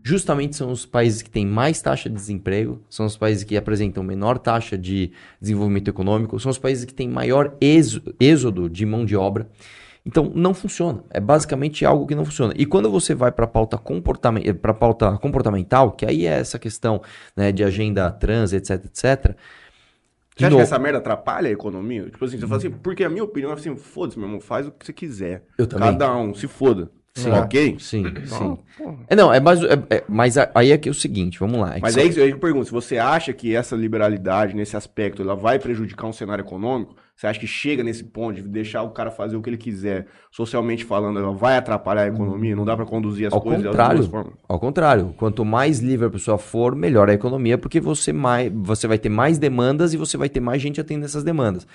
justamente 0.01 0.55
são 0.55 0.72
os 0.72 0.86
países 0.86 1.22
que 1.22 1.29
têm 1.29 1.46
mais 1.46 1.81
taxa 1.81 2.08
de 2.08 2.15
desemprego, 2.15 2.81
são 2.89 3.05
os 3.05 3.17
países 3.17 3.43
que 3.43 3.58
apresentam 3.58 4.01
menor 4.01 4.38
taxa 4.38 4.77
de 4.77 5.12
desenvolvimento 5.41 5.89
econômico, 5.89 6.39
são 6.39 6.51
os 6.51 6.58
países 6.58 6.86
que 6.86 6.93
têm 6.93 7.10
maior 7.10 7.58
êxodo 7.60 8.69
de 8.69 8.86
mão 8.86 9.03
de 9.03 9.17
obra. 9.17 9.50
Então, 10.06 10.32
não 10.34 10.53
funciona. 10.53 11.03
É 11.10 11.20
basicamente 11.20 11.86
algo 11.86 12.08
que 12.08 12.15
não 12.15 12.25
funciona. 12.25 12.53
E 12.56 12.65
quando 12.65 12.89
você 12.89 13.13
vai 13.13 13.32
para 13.32 13.46
a 13.46 13.48
pauta, 13.48 13.77
comportament... 13.77 14.44
pauta 14.79 15.18
comportamental, 15.18 15.91
que 15.91 16.06
aí 16.06 16.25
é 16.25 16.39
essa 16.39 16.58
questão 16.58 17.01
né, 17.36 17.51
de 17.51 17.63
agenda 17.63 18.10
trans, 18.12 18.53
etc, 18.53 18.86
etc. 18.86 19.36
Você 20.36 20.46
acha 20.46 20.56
que 20.56 20.62
essa 20.62 20.79
merda 20.79 21.00
atrapalha 21.00 21.50
a 21.50 21.51
economia? 21.51 22.06
Tipo 22.10 22.24
assim, 22.24 22.39
você 22.39 22.48
fala 22.48 22.58
assim, 22.58 22.72
porque 22.72 23.03
a 23.03 23.10
minha 23.10 23.24
opinião 23.24 23.51
é 23.51 23.56
assim, 23.56 23.75
foda-se, 23.75 24.18
meu 24.18 24.27
irmão, 24.27 24.39
faz 24.39 24.68
o 24.68 24.72
que 24.72 24.86
você 24.86 24.94
quiser. 24.94 25.44
Eu 25.58 25.68
também. 25.68 25.91
Cada 25.91 26.15
um, 26.15 26.34
se 26.34 26.48
foda. 26.48 26.89
Sim. 27.13 27.32
Ok? 27.32 27.75
Sim, 27.79 28.06
sim. 28.25 28.58
É, 29.10 29.15
não, 29.15 29.34
é 29.34 29.39
mais. 29.39 29.62
É, 29.63 29.74
é, 29.89 30.03
mas 30.08 30.38
aí 30.56 30.72
é 30.72 30.77
que 30.77 30.88
é 30.88 30.91
o 30.91 30.96
seguinte, 30.96 31.38
vamos 31.39 31.60
lá. 31.60 31.75
É 31.75 31.79
mas 31.82 31.96
só... 31.96 32.00
é 32.00 32.06
isso 32.06 32.20
aí 32.22 32.29
eu 32.29 32.39
pergunto. 32.39 32.65
Se 32.65 32.72
você 32.72 32.98
acha 32.98 33.34
que 33.34 33.53
essa 33.53 33.75
liberalidade 33.75 34.56
nesse 34.56 34.77
aspecto 34.77 35.22
ela 35.22 35.36
vai 35.36 35.60
prejudicar 35.60 36.08
um 36.08 36.13
cenário 36.13 36.44
econômico, 36.44 36.96
você 37.19 37.27
acha 37.27 37.38
que 37.38 37.47
chega 37.47 37.83
nesse 37.83 38.01
ponto 38.01 38.35
de 38.35 38.43
deixar 38.43 38.81
o 38.81 38.91
cara 38.91 39.11
fazer 39.11 39.35
o 39.35 39.41
que 39.41 39.49
ele 39.49 39.57
quiser, 39.57 40.07
socialmente 40.31 40.85
falando, 40.85 41.19
ela 41.19 41.33
vai 41.33 41.57
atrapalhar 41.57 42.03
a 42.03 42.07
economia? 42.07 42.55
Não 42.55 42.63
dá 42.63 42.77
para 42.77 42.85
conduzir 42.85 43.27
as 43.27 43.33
ao 43.33 43.41
coisas 43.41 43.65
contrário, 43.65 44.03
formas? 44.03 44.33
Ao 44.47 44.57
contrário, 44.57 45.13
quanto 45.17 45.43
mais 45.43 45.79
livre 45.79 46.07
a 46.07 46.09
pessoa 46.09 46.38
for, 46.38 46.73
melhor 46.73 47.09
a 47.09 47.13
economia, 47.13 47.57
porque 47.57 47.81
você, 47.81 48.13
mais, 48.13 48.49
você 48.55 48.88
vai 48.88 48.97
ter 48.97 49.09
mais 49.09 49.38
demandas 49.38 49.93
e 49.93 49.97
você 49.97 50.15
vai 50.15 50.29
ter 50.29 50.39
mais 50.39 50.61
gente 50.61 50.79
atendendo 50.79 51.07
essas 51.07 51.25
demandas 51.25 51.67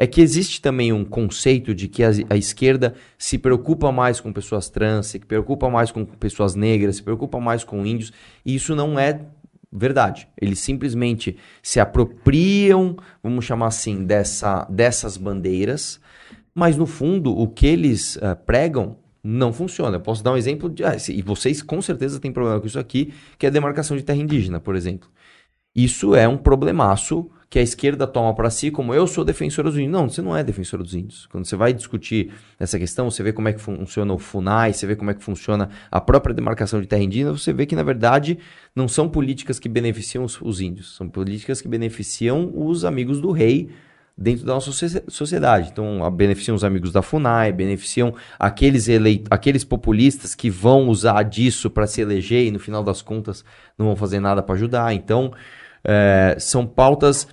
é 0.00 0.06
que 0.06 0.20
existe 0.20 0.62
também 0.62 0.92
um 0.92 1.04
conceito 1.04 1.74
de 1.74 1.88
que 1.88 2.04
a, 2.04 2.10
a, 2.30 2.36
esquerda 2.36 2.94
se 3.18 3.36
preocupa 3.36 3.90
mais 3.90 4.20
com 4.20 4.32
pessoas 4.32 4.70
trans, 4.70 5.08
se 5.08 5.18
preocupa 5.18 5.68
mais 5.68 5.90
com 5.90 6.04
pessoas 6.04 6.54
negras, 6.54 6.96
se 6.96 7.02
preocupa 7.02 7.40
mais 7.40 7.64
com 7.64 7.84
índios, 7.84 8.12
e 8.46 8.54
isso 8.54 8.76
não 8.76 8.96
é 8.96 9.20
verdade. 9.70 10.28
Eles 10.40 10.58
simplesmente 10.58 11.36
se 11.62 11.80
apropriam, 11.80 12.96
vamos 13.22 13.44
chamar 13.44 13.68
assim, 13.68 14.04
dessa, 14.04 14.64
dessas 14.70 15.16
bandeiras, 15.16 16.00
mas 16.54 16.76
no 16.76 16.86
fundo 16.86 17.36
o 17.36 17.46
que 17.46 17.66
eles 17.66 18.16
uh, 18.16 18.36
pregam 18.44 18.96
não 19.22 19.52
funciona. 19.52 19.96
Eu 19.96 20.00
posso 20.00 20.22
dar 20.24 20.32
um 20.32 20.36
exemplo 20.36 20.68
de. 20.68 20.84
Ah, 20.84 20.96
e 21.08 21.22
vocês 21.22 21.62
com 21.62 21.82
certeza 21.82 22.20
têm 22.20 22.32
problema 22.32 22.60
com 22.60 22.66
isso 22.66 22.78
aqui, 22.78 23.12
que 23.38 23.46
é 23.46 23.48
a 23.48 23.52
demarcação 23.52 23.96
de 23.96 24.02
terra 24.02 24.18
indígena, 24.18 24.58
por 24.58 24.74
exemplo. 24.74 25.08
Isso 25.74 26.14
é 26.14 26.26
um 26.26 26.36
problemaço 26.36 27.30
que 27.50 27.58
a 27.58 27.62
esquerda 27.62 28.06
toma 28.06 28.34
para 28.34 28.50
si 28.50 28.70
como 28.70 28.92
eu 28.92 29.06
sou 29.06 29.24
defensor 29.24 29.64
dos 29.64 29.74
índios. 29.74 29.92
Não, 29.92 30.08
você 30.08 30.20
não 30.20 30.36
é 30.36 30.44
defensor 30.44 30.82
dos 30.82 30.94
índios. 30.94 31.26
Quando 31.26 31.46
você 31.46 31.56
vai 31.56 31.72
discutir 31.72 32.32
essa 32.58 32.78
questão, 32.78 33.10
você 33.10 33.22
vê 33.22 33.32
como 33.32 33.48
é 33.48 33.52
que 33.52 33.60
funciona 33.60 34.12
o 34.12 34.18
FUNAI, 34.18 34.74
você 34.74 34.86
vê 34.86 34.94
como 34.94 35.10
é 35.10 35.14
que 35.14 35.24
funciona 35.24 35.70
a 35.90 36.00
própria 36.00 36.34
demarcação 36.34 36.80
de 36.80 36.86
terra 36.86 37.02
indígena, 37.02 37.32
você 37.32 37.52
vê 37.52 37.64
que, 37.64 37.74
na 37.74 37.82
verdade, 37.82 38.38
não 38.74 38.86
são 38.86 39.08
políticas 39.08 39.58
que 39.58 39.68
beneficiam 39.68 40.24
os, 40.24 40.40
os 40.42 40.60
índios, 40.60 40.94
são 40.94 41.08
políticas 41.08 41.62
que 41.62 41.68
beneficiam 41.68 42.52
os 42.54 42.84
amigos 42.84 43.20
do 43.20 43.30
rei 43.30 43.70
dentro 44.18 44.44
da 44.44 44.54
nossa 44.54 44.72
sociedade. 45.08 45.70
Então, 45.70 46.10
beneficiam 46.10 46.56
os 46.56 46.64
amigos 46.64 46.90
da 46.90 47.00
FUNAI, 47.00 47.52
beneficiam 47.52 48.12
aqueles, 48.38 48.88
eleit 48.88 49.24
aqueles 49.30 49.62
populistas 49.64 50.34
que 50.34 50.50
vão 50.50 50.88
usar 50.88 51.22
disso 51.22 51.70
para 51.70 51.86
se 51.86 52.00
eleger 52.00 52.44
e, 52.44 52.50
no 52.50 52.58
final 52.58 52.82
das 52.82 53.00
contas, 53.00 53.44
não 53.78 53.86
vão 53.86 53.96
fazer 53.96 54.18
nada 54.18 54.42
para 54.42 54.56
ajudar. 54.56 54.92
Então, 54.92 55.32
é, 55.84 56.36
são 56.38 56.66
pautas 56.66 57.26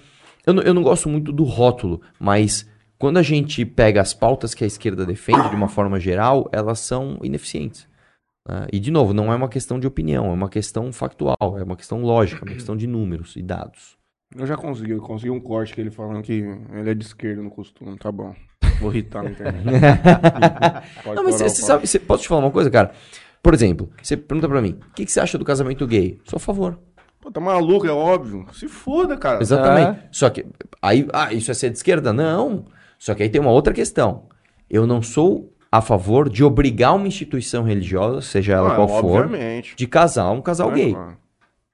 eu 0.46 0.54
não, 0.54 0.64
eu 0.64 0.74
não 0.74 0.84
gosto 0.84 1.10
muito 1.10 1.32
do 1.32 1.44
rótulo, 1.44 2.02
mas 2.20 2.70
quando 3.00 3.18
a 3.18 3.24
gente 3.24 3.66
pega 3.66 4.00
as 4.00 4.14
pautas 4.14 4.54
que 4.54 4.64
a 4.64 4.68
esquerda 4.68 5.06
defende 5.06 5.50
de 5.50 5.56
uma 5.56 5.68
forma 5.68 6.00
geral, 6.00 6.48
elas 6.52 6.80
são 6.80 7.18
ineficientes. 7.24 7.88
Né? 8.48 8.68
E, 8.72 8.80
de 8.80 8.92
novo, 8.92 9.12
não 9.12 9.34
é 9.34 9.36
uma 9.36 9.50
questão 9.50 9.80
de 9.80 9.88
opinião, 9.88 10.28
é 10.28 10.34
uma 10.34 10.50
questão 10.50 10.92
factual, 10.94 11.58
é 11.58 11.64
uma 11.64 11.75
questão 11.75 12.02
lógica, 12.02 12.42
é 12.42 12.46
uma 12.48 12.54
questão 12.54 12.78
de 12.78 12.86
números 12.86 13.36
e 13.36 13.42
dados. 13.42 13.98
Eu 14.36 14.46
já 14.46 14.56
consegui, 14.56 14.92
eu 14.92 15.02
consegui 15.02 15.32
um 15.32 15.40
corte 15.40 15.74
que 15.74 15.82
ele 15.82 15.92
falando 15.92 16.22
que 16.22 16.34
ele 16.34 16.90
é 16.90 16.94
de 16.94 17.06
esquerda 17.06 17.42
no 17.42 17.50
costume, 17.50 17.98
tá 17.98 18.12
bom. 18.12 18.34
Vou 18.80 18.92
irritar 18.92 19.24
na 19.24 19.32
internet. 19.32 19.64
não, 21.16 21.24
mas 21.24 21.36
você 21.36 21.50
sabe, 21.50 21.88
cê, 21.88 22.00
posso 22.00 22.24
te 22.24 22.30
falar 22.30 22.42
uma 22.42 22.52
coisa, 22.52 22.70
cara? 22.70 22.92
Por 23.42 23.54
exemplo, 23.54 23.90
você 24.02 24.18
pergunta 24.18 24.50
pra 24.50 24.62
mim, 24.62 24.78
o 24.90 24.94
que, 24.94 25.06
que 25.06 25.12
você 25.12 25.20
acha 25.20 25.38
do 25.38 25.46
casamento 25.46 25.88
gay? 25.88 26.20
Sou 26.25 26.38
a 26.38 26.40
favor. 26.40 26.78
Pô, 27.25 27.32
tá 27.32 27.41
maluco, 27.41 27.88
é 27.88 27.91
óbvio. 27.91 28.46
Se 28.53 28.67
foda, 28.67 29.17
cara. 29.17 29.41
Exatamente. 29.41 30.00
É. 30.00 30.08
Só 30.12 30.29
que, 30.29 30.46
aí, 30.79 31.08
ah, 31.12 31.34
isso 31.34 31.50
é 31.50 31.55
ser 31.55 31.72
de 31.72 31.77
esquerda? 31.77 32.13
Não. 32.13 32.65
Só 33.00 33.15
que 33.15 33.24
aí 33.24 33.29
tem 33.29 33.41
uma 33.41 33.50
outra 33.50 33.74
questão. 33.74 34.27
Eu 34.70 34.86
não 34.86 35.01
sou 35.01 35.51
a 35.72 35.82
favor 35.82 36.29
de 36.29 36.44
obrigar 36.44 36.94
uma 36.94 37.08
instituição 37.08 37.63
religiosa, 37.63 38.22
seja 38.22 38.53
ela 38.53 38.74
ah, 38.74 38.75
qual 38.75 38.88
for, 38.88 39.27
de 39.75 39.88
casar 39.88 40.29
um 40.29 40.39
casal 40.39 40.72
é, 40.74 40.75
gay. 40.75 40.98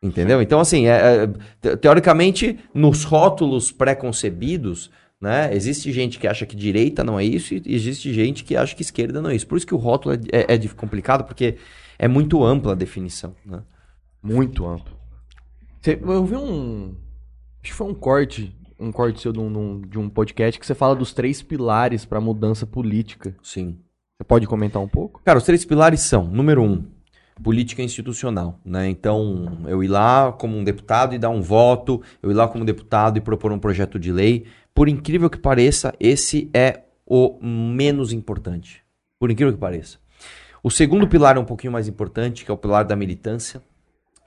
Entendeu? 0.02 0.42
Então, 0.42 0.62
assim, 0.62 0.88
é, 0.88 1.28
é, 1.62 1.76
teoricamente, 1.76 2.58
nos 2.74 3.04
rótulos 3.04 3.74
pré-concebidos, 3.74 4.90
né, 5.20 5.54
existe 5.54 5.92
gente 5.92 6.18
que 6.18 6.28
acha 6.28 6.46
que 6.46 6.56
direita 6.56 7.04
não 7.04 7.20
é 7.20 7.26
isso 7.26 7.54
e 7.54 7.62
existe 7.68 8.14
gente 8.14 8.46
que 8.46 8.56
acha 8.56 8.74
que 8.74 8.84
esquerda 8.84 9.22
não 9.22 9.30
é 9.30 9.36
isso. 9.36 9.48
Por 9.48 9.58
isso 9.58 9.68
que 9.68 9.76
o 9.76 9.78
rótulo 9.78 10.16
é, 10.16 10.20
é, 10.32 10.56
é 10.56 10.68
complicado, 10.70 11.26
porque 11.26 11.58
é 12.00 12.08
muito 12.08 12.42
ampla 12.42 12.72
a 12.72 12.76
definição. 12.76 13.36
Né? 13.46 13.62
Muito 14.24 14.66
ampla. 15.90 16.14
Eu 16.14 16.26
vi 16.26 16.36
um. 16.36 16.96
Acho 17.62 17.72
que 17.72 17.74
foi 17.74 17.88
um 17.88 17.94
corte. 17.94 18.56
Um 18.80 18.92
corte 18.92 19.22
seu 19.22 19.32
de 19.32 19.40
um, 19.40 19.82
de 19.82 20.00
um 20.00 20.10
podcast 20.10 20.60
que 20.60 20.66
você 20.66 20.74
fala 20.74 20.96
dos 20.96 21.14
três 21.14 21.42
pilares 21.42 22.04
para 22.04 22.18
a 22.18 22.22
mudança 22.22 22.66
política. 22.66 23.36
Sim. 23.44 23.78
Você 24.18 24.24
pode 24.24 24.48
comentar 24.48 24.82
um 24.82 24.88
pouco? 24.88 25.22
Cara, 25.24 25.38
os 25.38 25.44
três 25.44 25.64
pilares 25.64 26.02
são: 26.02 26.26
número 26.26 26.64
um, 26.64 26.84
política 27.44 27.82
institucional, 27.82 28.60
né? 28.66 28.90
Então, 28.90 29.60
eu 29.68 29.84
ir 29.84 29.88
lá 29.88 30.32
como 30.32 30.58
um 30.58 30.64
deputado 30.64 31.14
e 31.14 31.20
dar 31.20 31.30
um 31.30 31.42
voto, 31.42 32.02
eu 32.22 32.32
ir 32.32 32.34
lá 32.34 32.48
como 32.48 32.66
deputado 32.66 33.18
e 33.18 33.22
propor 33.22 33.52
um 33.52 33.60
projeto 33.60 34.00
de 34.00 34.12
lei. 34.12 34.46
Por 34.74 34.88
incrível 34.88 35.30
que 35.30 35.38
pareça, 35.38 35.94
esse 36.00 36.50
é 36.54 36.82
o 37.06 37.38
menos 37.42 38.14
importante. 38.14 38.84
Por 39.20 39.30
incrível 39.30 39.54
que 39.54 39.60
pareça. 39.60 40.00
O 40.64 40.70
segundo 40.72 41.08
pilar 41.08 41.38
é 41.38 41.40
um 41.40 41.46
pouquinho 41.46 41.74
mais 41.74 41.88
importante, 41.88 42.46
que 42.46 42.52
é 42.52 42.54
o 42.54 42.58
pilar 42.58 42.86
da 42.86 42.96
militância 42.96 43.62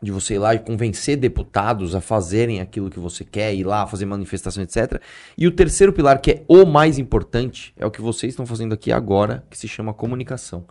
de 0.05 0.13
você 0.13 0.35
ir 0.35 0.39
lá 0.39 0.55
e 0.55 0.59
convencer 0.59 1.17
deputados 1.17 1.95
a 1.95 2.01
fazerem 2.01 2.61
aquilo 2.61 2.91
que 2.91 3.01
você 3.01 3.25
quer, 3.25 3.55
ir 3.55 3.65
lá 3.65 3.87
fazer 3.87 4.07
manifestação, 4.07 4.63
etc. 4.63 5.01
E 5.37 5.47
o 5.47 5.51
terceiro 5.51 5.93
pilar, 5.93 6.21
que 6.21 6.31
é 6.31 6.45
o 6.47 6.65
mais 6.65 6.99
importante, 6.99 7.73
é 7.77 7.85
o 7.85 7.91
que 7.91 8.01
vocês 8.01 8.33
estão 8.33 8.47
fazendo 8.47 8.75
aqui 8.75 8.93
agora, 8.93 9.45
que 9.51 9.59
se 9.59 9.67
chama 9.67 9.95
comunicação. 9.95 10.67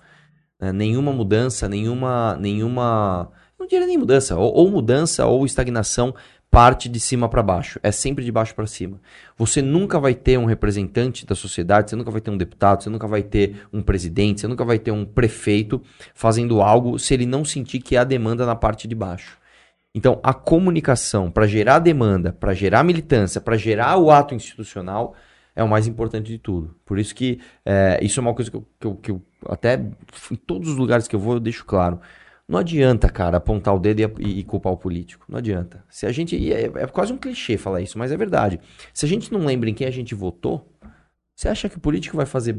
É, 0.59 0.71
nenhuma 0.71 1.11
mudança, 1.11 1.67
nenhuma. 1.67 2.37
nenhuma 2.39 3.29
não 3.59 3.67
diria 3.67 3.87
nem 3.87 3.97
mudança, 3.97 4.37
ou, 4.37 4.53
ou 4.53 4.69
mudança 4.69 5.25
ou 5.25 5.45
estagnação 5.45 6.13
parte 6.53 6.87
de 6.87 6.99
cima 6.99 7.27
para 7.27 7.41
baixo, 7.41 7.79
é 7.81 7.91
sempre 7.91 8.23
de 8.23 8.31
baixo 8.31 8.53
para 8.53 8.67
cima. 8.67 9.01
Você 9.35 9.59
nunca 9.59 9.99
vai 9.99 10.13
ter 10.13 10.37
um 10.37 10.45
representante 10.45 11.25
da 11.25 11.33
sociedade, 11.33 11.89
você 11.89 11.95
nunca 11.95 12.11
vai 12.11 12.21
ter 12.21 12.29
um 12.29 12.37
deputado, 12.37 12.83
você 12.83 12.91
nunca 12.91 13.07
vai 13.07 13.23
ter 13.23 13.65
um 13.73 13.81
presidente, 13.81 14.41
você 14.41 14.47
nunca 14.47 14.63
vai 14.63 14.77
ter 14.77 14.91
um 14.91 15.03
prefeito 15.03 15.81
fazendo 16.13 16.61
algo 16.61 16.99
se 16.99 17.11
ele 17.11 17.25
não 17.25 17.43
sentir 17.43 17.79
que 17.79 17.97
há 17.97 18.03
demanda 18.03 18.45
na 18.45 18.55
parte 18.55 18.87
de 18.87 18.93
baixo. 18.93 19.39
Então, 19.95 20.19
a 20.21 20.31
comunicação 20.31 21.31
para 21.31 21.47
gerar 21.47 21.79
demanda, 21.79 22.31
para 22.31 22.53
gerar 22.53 22.83
militância, 22.83 23.41
para 23.41 23.57
gerar 23.57 23.97
o 23.97 24.11
ato 24.11 24.35
institucional 24.35 25.15
é 25.55 25.63
o 25.63 25.67
mais 25.67 25.87
importante 25.87 26.27
de 26.31 26.37
tudo. 26.37 26.75
Por 26.85 26.99
isso 26.99 27.15
que 27.15 27.39
é, 27.65 27.97
isso 27.99 28.19
é 28.19 28.21
uma 28.21 28.33
coisa 28.35 28.51
que 28.51 28.57
eu, 28.57 28.67
que 28.79 28.87
eu, 28.87 28.95
que 28.95 29.11
eu 29.11 29.21
até 29.49 29.81
em 30.31 30.35
todos 30.35 30.69
os 30.69 30.77
lugares 30.77 31.07
que 31.07 31.15
eu 31.15 31.19
vou 31.19 31.33
eu 31.33 31.39
deixo 31.39 31.65
claro. 31.65 31.99
Não 32.53 32.59
adianta, 32.59 33.09
cara, 33.09 33.37
apontar 33.37 33.75
o 33.75 33.79
dedo 33.79 33.99
e, 34.19 34.39
e, 34.39 34.43
culpar 34.43 34.71
o 34.71 34.77
político. 34.77 35.25
Não 35.27 35.39
adianta. 35.39 35.83
Se 35.89 36.05
a 36.05 36.11
gente. 36.11 36.53
É, 36.53 36.65
é, 36.65 36.87
quase 36.87 37.11
um 37.11 37.17
clichê 37.17 37.57
falar 37.57 37.81
isso, 37.81 37.97
mas 37.97 38.11
é 38.11 38.17
verdade. 38.17 38.59
Se 38.93 39.07
a 39.07 39.09
gente 39.09 39.33
não 39.33 39.43
lembra 39.43 39.67
em 39.71 39.73
quem 39.73 39.87
a 39.87 39.91
gente 39.91 40.13
votou, 40.13 40.71
você 41.35 41.47
acha 41.47 41.67
que 41.67 41.77
o 41.77 41.79
político 41.79 42.15
vai 42.15 42.27
fazer 42.27 42.55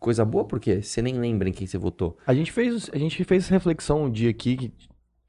coisa 0.00 0.24
boa? 0.24 0.44
Por 0.44 0.58
quê? 0.58 0.80
Você 0.80 1.02
nem 1.02 1.18
lembra 1.18 1.50
em 1.50 1.52
quem 1.52 1.66
você 1.66 1.76
votou. 1.76 2.16
A 2.26 2.32
gente 2.32 2.50
fez, 2.50 2.88
a 2.94 2.96
gente 2.96 3.22
fez 3.24 3.46
reflexão 3.48 4.04
um 4.04 4.10
dia 4.10 4.30
aqui 4.30 4.56
que 4.56 4.72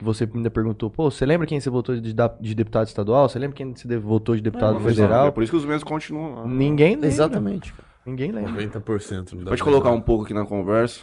você 0.02 0.30
ainda 0.34 0.50
perguntou, 0.50 0.90
pô, 0.90 1.12
você 1.12 1.26
lembra 1.26 1.46
quem 1.46 1.60
você 1.60 1.70
votou 1.70 2.00
de, 2.00 2.14
de 2.14 2.56
deputado 2.56 2.88
estadual? 2.88 3.28
Você 3.28 3.38
lembra 3.38 3.58
quem 3.58 3.76
você 3.76 3.90
de- 3.90 3.98
votou 3.98 4.38
de 4.38 4.42
deputado 4.42 4.80
federal? 4.80 5.28
É 5.28 5.32
por 5.32 5.44
isso 5.44 5.52
que 5.52 5.58
os 5.58 5.66
mesmos 5.66 5.84
continuam 5.84 6.34
lá. 6.34 6.48
Ninguém 6.48 6.92
lembra. 6.92 7.08
Exatamente. 7.08 7.74
Ninguém 8.06 8.32
lembra. 8.32 8.54
90%. 8.54 9.34
não 9.34 9.44
dá 9.44 9.50
Pode 9.50 9.64
colocar 9.64 9.92
um 9.92 10.00
pouco 10.00 10.24
aqui 10.24 10.34
na 10.34 10.46
conversa. 10.46 11.02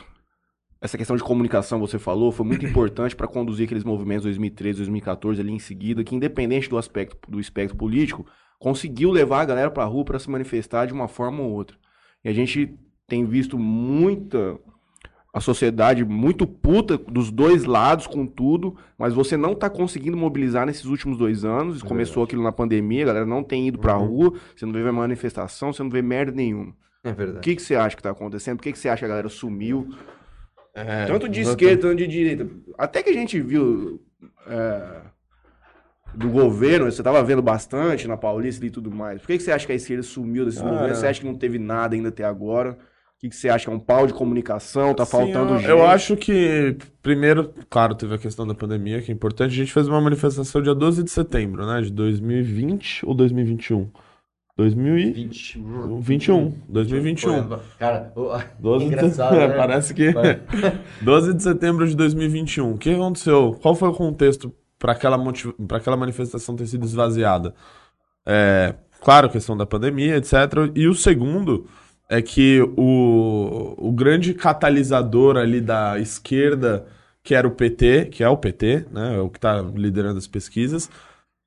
Essa 0.84 0.98
questão 0.98 1.16
de 1.16 1.24
comunicação 1.24 1.80
você 1.80 1.98
falou 1.98 2.30
foi 2.30 2.44
muito 2.44 2.64
importante 2.68 3.16
para 3.16 3.26
conduzir 3.26 3.64
aqueles 3.64 3.84
movimentos 3.84 4.24
2013, 4.24 4.76
2014 4.80 5.40
ali 5.40 5.50
em 5.50 5.58
seguida, 5.58 6.04
que 6.04 6.14
independente 6.14 6.68
do 6.68 6.76
aspecto 6.76 7.16
do 7.26 7.40
espectro 7.40 7.74
político, 7.74 8.26
conseguiu 8.58 9.10
levar 9.10 9.40
a 9.40 9.44
galera 9.46 9.70
para 9.70 9.82
rua 9.86 10.04
para 10.04 10.18
se 10.18 10.28
manifestar 10.28 10.84
de 10.84 10.92
uma 10.92 11.08
forma 11.08 11.42
ou 11.42 11.50
outra. 11.50 11.74
E 12.22 12.28
a 12.28 12.34
gente 12.34 12.78
tem 13.06 13.24
visto 13.24 13.58
muita 13.58 14.58
a 15.32 15.40
sociedade 15.40 16.04
muito 16.04 16.46
puta 16.46 16.98
dos 16.98 17.30
dois 17.30 17.64
lados 17.64 18.06
com 18.06 18.26
tudo, 18.26 18.76
mas 18.98 19.14
você 19.14 19.38
não 19.38 19.54
tá 19.54 19.70
conseguindo 19.70 20.18
mobilizar 20.18 20.66
nesses 20.66 20.84
últimos 20.84 21.16
dois 21.16 21.46
anos. 21.46 21.82
Começou 21.82 22.22
aquilo 22.22 22.42
na 22.42 22.52
pandemia, 22.52 23.04
a 23.04 23.06
galera 23.06 23.26
não 23.26 23.42
tem 23.42 23.68
ido 23.68 23.78
pra 23.78 23.94
rua, 23.94 24.34
você 24.54 24.66
não 24.66 24.72
vê 24.72 24.92
manifestação, 24.92 25.72
você 25.72 25.82
não 25.82 25.90
vê 25.90 26.02
merda 26.02 26.30
nenhuma. 26.30 26.74
É 27.02 27.10
O 27.10 27.14
verdade. 27.14 27.40
que, 27.40 27.56
que 27.56 27.62
você 27.62 27.74
acha 27.74 27.96
que 27.96 28.02
tá 28.02 28.10
acontecendo? 28.10 28.58
Por 28.58 28.64
que, 28.64 28.72
que 28.72 28.78
você 28.78 28.88
acha 28.90 28.98
que 29.00 29.04
a 29.06 29.08
galera 29.08 29.28
sumiu? 29.30 29.88
É, 30.74 31.06
tanto 31.06 31.28
de 31.28 31.40
esquerda, 31.40 31.82
tanto 31.82 31.96
de 31.96 32.06
direita. 32.06 32.48
Até 32.76 33.02
que 33.02 33.10
a 33.10 33.14
gente 33.14 33.40
viu 33.40 34.02
é, 34.46 35.02
do 36.14 36.28
governo, 36.28 36.90
você 36.90 37.02
tava 37.02 37.22
vendo 37.22 37.42
bastante 37.42 38.08
na 38.08 38.16
Paulista 38.16 38.64
e 38.64 38.70
tudo 38.70 38.90
mais. 38.90 39.20
Por 39.20 39.28
que, 39.28 39.38
que 39.38 39.42
você 39.42 39.52
acha 39.52 39.66
que 39.66 39.72
a 39.72 39.76
esquerda 39.76 40.02
sumiu 40.02 40.44
desse 40.44 40.62
movimento? 40.62 40.96
Você 40.96 41.06
acha 41.06 41.20
que 41.20 41.26
não 41.26 41.36
teve 41.36 41.58
nada 41.58 41.94
ainda 41.94 42.08
até 42.08 42.24
agora? 42.24 42.72
O 42.72 43.20
que, 43.20 43.28
que 43.28 43.36
você 43.36 43.48
acha 43.48 43.64
que 43.64 43.70
é 43.70 43.74
um 43.74 43.78
pau 43.78 44.06
de 44.06 44.12
comunicação? 44.12 44.92
Tá 44.92 45.04
Sim, 45.04 45.12
faltando 45.12 45.54
eu, 45.54 45.58
gente? 45.58 45.70
eu 45.70 45.86
acho 45.86 46.16
que, 46.16 46.76
primeiro, 47.00 47.54
claro, 47.70 47.94
teve 47.94 48.14
a 48.14 48.18
questão 48.18 48.46
da 48.46 48.54
pandemia, 48.54 49.00
que 49.00 49.10
é 49.10 49.14
importante. 49.14 49.52
A 49.52 49.56
gente 49.56 49.72
fez 49.72 49.88
uma 49.88 50.00
manifestação 50.00 50.60
dia 50.60 50.74
12 50.74 51.02
de 51.04 51.10
setembro, 51.10 51.64
né? 51.66 51.80
De 51.80 51.90
2020 51.92 53.06
ou 53.06 53.14
2021? 53.14 53.90
2021. 54.56 56.00
20. 56.00 56.54
2021. 56.68 57.58
Cara, 57.78 58.12
o- 58.14 58.38
12 58.60 58.84
engraçado, 58.84 59.32
de... 59.34 59.38
né? 59.38 59.48
Parece 59.48 59.92
que. 59.94 60.14
12 61.02 61.34
de 61.34 61.42
setembro 61.42 61.86
de 61.88 61.96
2021. 61.96 62.72
O 62.72 62.78
que 62.78 62.94
aconteceu? 62.94 63.58
Qual 63.60 63.74
foi 63.74 63.88
o 63.88 63.92
contexto 63.92 64.54
para 64.78 64.92
aquela, 64.92 65.18
motiv... 65.18 65.52
pra 65.66 65.78
aquela 65.78 65.96
manifestação 65.96 66.54
ter 66.54 66.66
sido 66.66 66.84
esvaziada? 66.84 67.54
É, 68.24 68.74
claro, 69.00 69.28
questão 69.28 69.56
da 69.56 69.66
pandemia, 69.66 70.16
etc. 70.16 70.32
E 70.74 70.86
o 70.86 70.94
segundo 70.94 71.66
é 72.08 72.22
que 72.22 72.60
o, 72.76 73.74
o 73.76 73.92
grande 73.92 74.34
catalisador 74.34 75.36
ali 75.36 75.60
da 75.60 75.98
esquerda, 75.98 76.86
que 77.24 77.34
era 77.34 77.48
o 77.48 77.50
PT, 77.50 78.06
que 78.06 78.22
é 78.22 78.28
o 78.28 78.36
PT, 78.36 78.86
né? 78.92 79.16
É 79.16 79.20
o 79.20 79.28
que 79.28 79.38
está 79.38 79.60
liderando 79.60 80.18
as 80.18 80.26
pesquisas, 80.28 80.88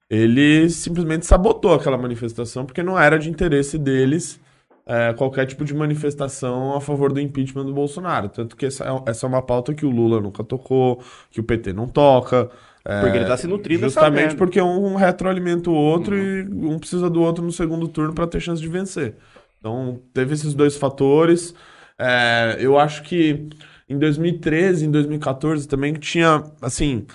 ele 0.10 0.70
simplesmente 0.70 1.26
sabotou 1.26 1.74
aquela 1.74 1.98
manifestação 1.98 2.66
porque 2.66 2.84
não 2.84 3.00
era 3.00 3.20
de 3.20 3.30
interesse 3.30 3.78
deles 3.78 4.40
é, 4.86 5.14
qualquer 5.14 5.46
tipo 5.46 5.66
de 5.66 5.74
manifestação 5.74 6.74
a 6.76 6.80
favor 6.80 7.12
do 7.12 7.20
impeachment 7.20 7.66
do 7.66 7.74
Bolsonaro. 7.74 8.30
Tanto 8.30 8.56
que 8.56 8.66
essa 8.66 8.86
é, 8.86 9.12
essa 9.12 9.26
é 9.26 9.30
uma 9.30 9.42
pauta 9.42 9.74
que 9.74 9.86
o 9.86 9.90
Lula 9.90 10.22
nunca 10.22 10.44
tocou, 10.44 11.04
que 11.30 11.42
o 11.42 11.44
PT 11.44 11.74
não 11.74 11.88
toca. 11.88 12.50
é, 12.86 13.02
Porque 13.02 13.18
ele 13.18 13.26
tá 13.26 13.36
se 13.36 13.48
nutrindo 13.48 13.82
Justamente 13.82 14.36
porque 14.36 14.62
um 14.62 14.96
retroalimenta 14.96 15.70
o 15.70 15.74
outro 15.74 16.16
e 16.16 16.44
um 16.44 16.80
precisa 16.80 17.10
do 17.10 17.22
outro 17.22 17.44
no 17.44 17.52
segundo 17.52 17.88
turno 17.90 18.14
para 18.14 18.28
ter 18.28 18.40
chance 18.40 18.62
de 18.62 18.68
vencer. 18.70 19.16
Então, 19.60 20.00
teve 20.14 20.34
esses 20.34 20.54
dois 20.54 20.78
fatores. 20.78 21.54
É, 22.00 22.56
eu 22.60 22.80
acho 22.80 23.04
que 23.04 23.50
em 23.90 23.98
2013, 23.98 24.86
em 24.86 24.92
2014 24.92 25.68
também 25.68 25.94
tinha, 25.96 26.44
assim, 26.62 27.06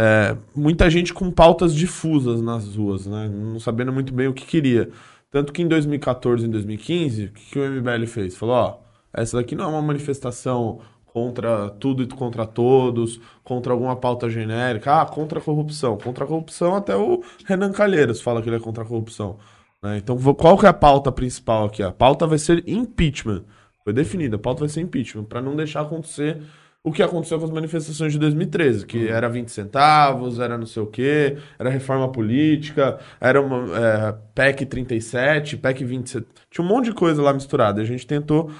é, 0.00 0.36
muita 0.54 0.88
gente 0.88 1.12
com 1.12 1.28
pautas 1.28 1.74
difusas 1.74 2.40
nas 2.40 2.76
ruas, 2.76 3.04
né? 3.04 3.28
Não 3.28 3.58
sabendo 3.58 3.92
muito 3.92 4.14
bem 4.14 4.28
o 4.28 4.32
que 4.32 4.46
queria. 4.46 4.90
Tanto 5.28 5.52
que 5.52 5.60
em 5.60 5.66
2014 5.66 6.44
e 6.44 6.48
em 6.48 6.50
2015, 6.52 7.24
o 7.24 7.32
que, 7.32 7.58
o 7.58 7.68
MBL 7.68 8.06
fez? 8.06 8.36
Falou, 8.36 8.54
ó, 8.54 8.78
essa 9.12 9.36
daqui 9.36 9.56
não 9.56 9.64
é 9.64 9.66
uma 9.66 9.82
manifestação 9.82 10.78
contra 11.04 11.68
tudo 11.70 12.04
e 12.04 12.06
contra 12.06 12.46
todos, 12.46 13.20
contra 13.42 13.72
alguma 13.72 13.96
pauta 13.96 14.30
genérica, 14.30 15.02
ah, 15.02 15.04
contra 15.04 15.40
a 15.40 15.42
corrupção. 15.42 15.98
Contra 15.98 16.24
a 16.24 16.28
corrupção, 16.28 16.76
até 16.76 16.94
o 16.94 17.20
Renan 17.44 17.72
Calheiros 17.72 18.20
fala 18.20 18.40
que 18.40 18.48
ele 18.48 18.56
é 18.56 18.60
contra 18.60 18.84
a 18.84 18.86
corrupção. 18.86 19.36
né? 19.82 19.98
Então, 19.98 20.16
qual 20.34 20.56
que 20.56 20.66
é 20.66 20.68
a 20.68 20.72
pauta 20.72 21.10
principal 21.10 21.66
aqui? 21.66 21.82
A 21.82 21.90
pauta 21.90 22.24
vai 22.24 22.38
ser 22.38 22.62
impeachment. 22.68 23.42
Foi 23.82 23.92
definida, 23.92 24.36
a 24.36 24.38
pauta 24.38 24.60
vai 24.60 24.68
ser 24.68 24.80
impeachment, 24.80 25.24
para 25.24 25.42
não 25.42 25.56
deixar 25.56 25.80
acontecer 25.80 26.40
o 26.82 26.92
que 26.92 27.02
aconteceu 27.02 27.38
com 27.38 27.44
as 27.44 27.50
manifestações 27.50 28.12
de 28.12 28.18
2013, 28.18 28.86
que 28.86 29.08
era 29.08 29.28
20 29.28 29.50
centavos, 29.50 30.38
era 30.38 30.56
não 30.56 30.66
sei 30.66 30.82
o 30.82 30.86
quê, 30.86 31.36
era 31.58 31.68
reforma 31.68 32.10
política, 32.10 32.98
era 33.20 33.40
uma 33.40 33.66
é, 33.76 34.14
PEC 34.34 34.64
37, 34.64 35.56
PEC 35.56 35.84
27, 35.84 36.26
tinha 36.50 36.64
um 36.64 36.68
monte 36.68 36.86
de 36.86 36.92
coisa 36.92 37.20
lá 37.20 37.32
misturada. 37.32 37.82
A 37.82 37.84
gente 37.84 38.06
tentou 38.06 38.50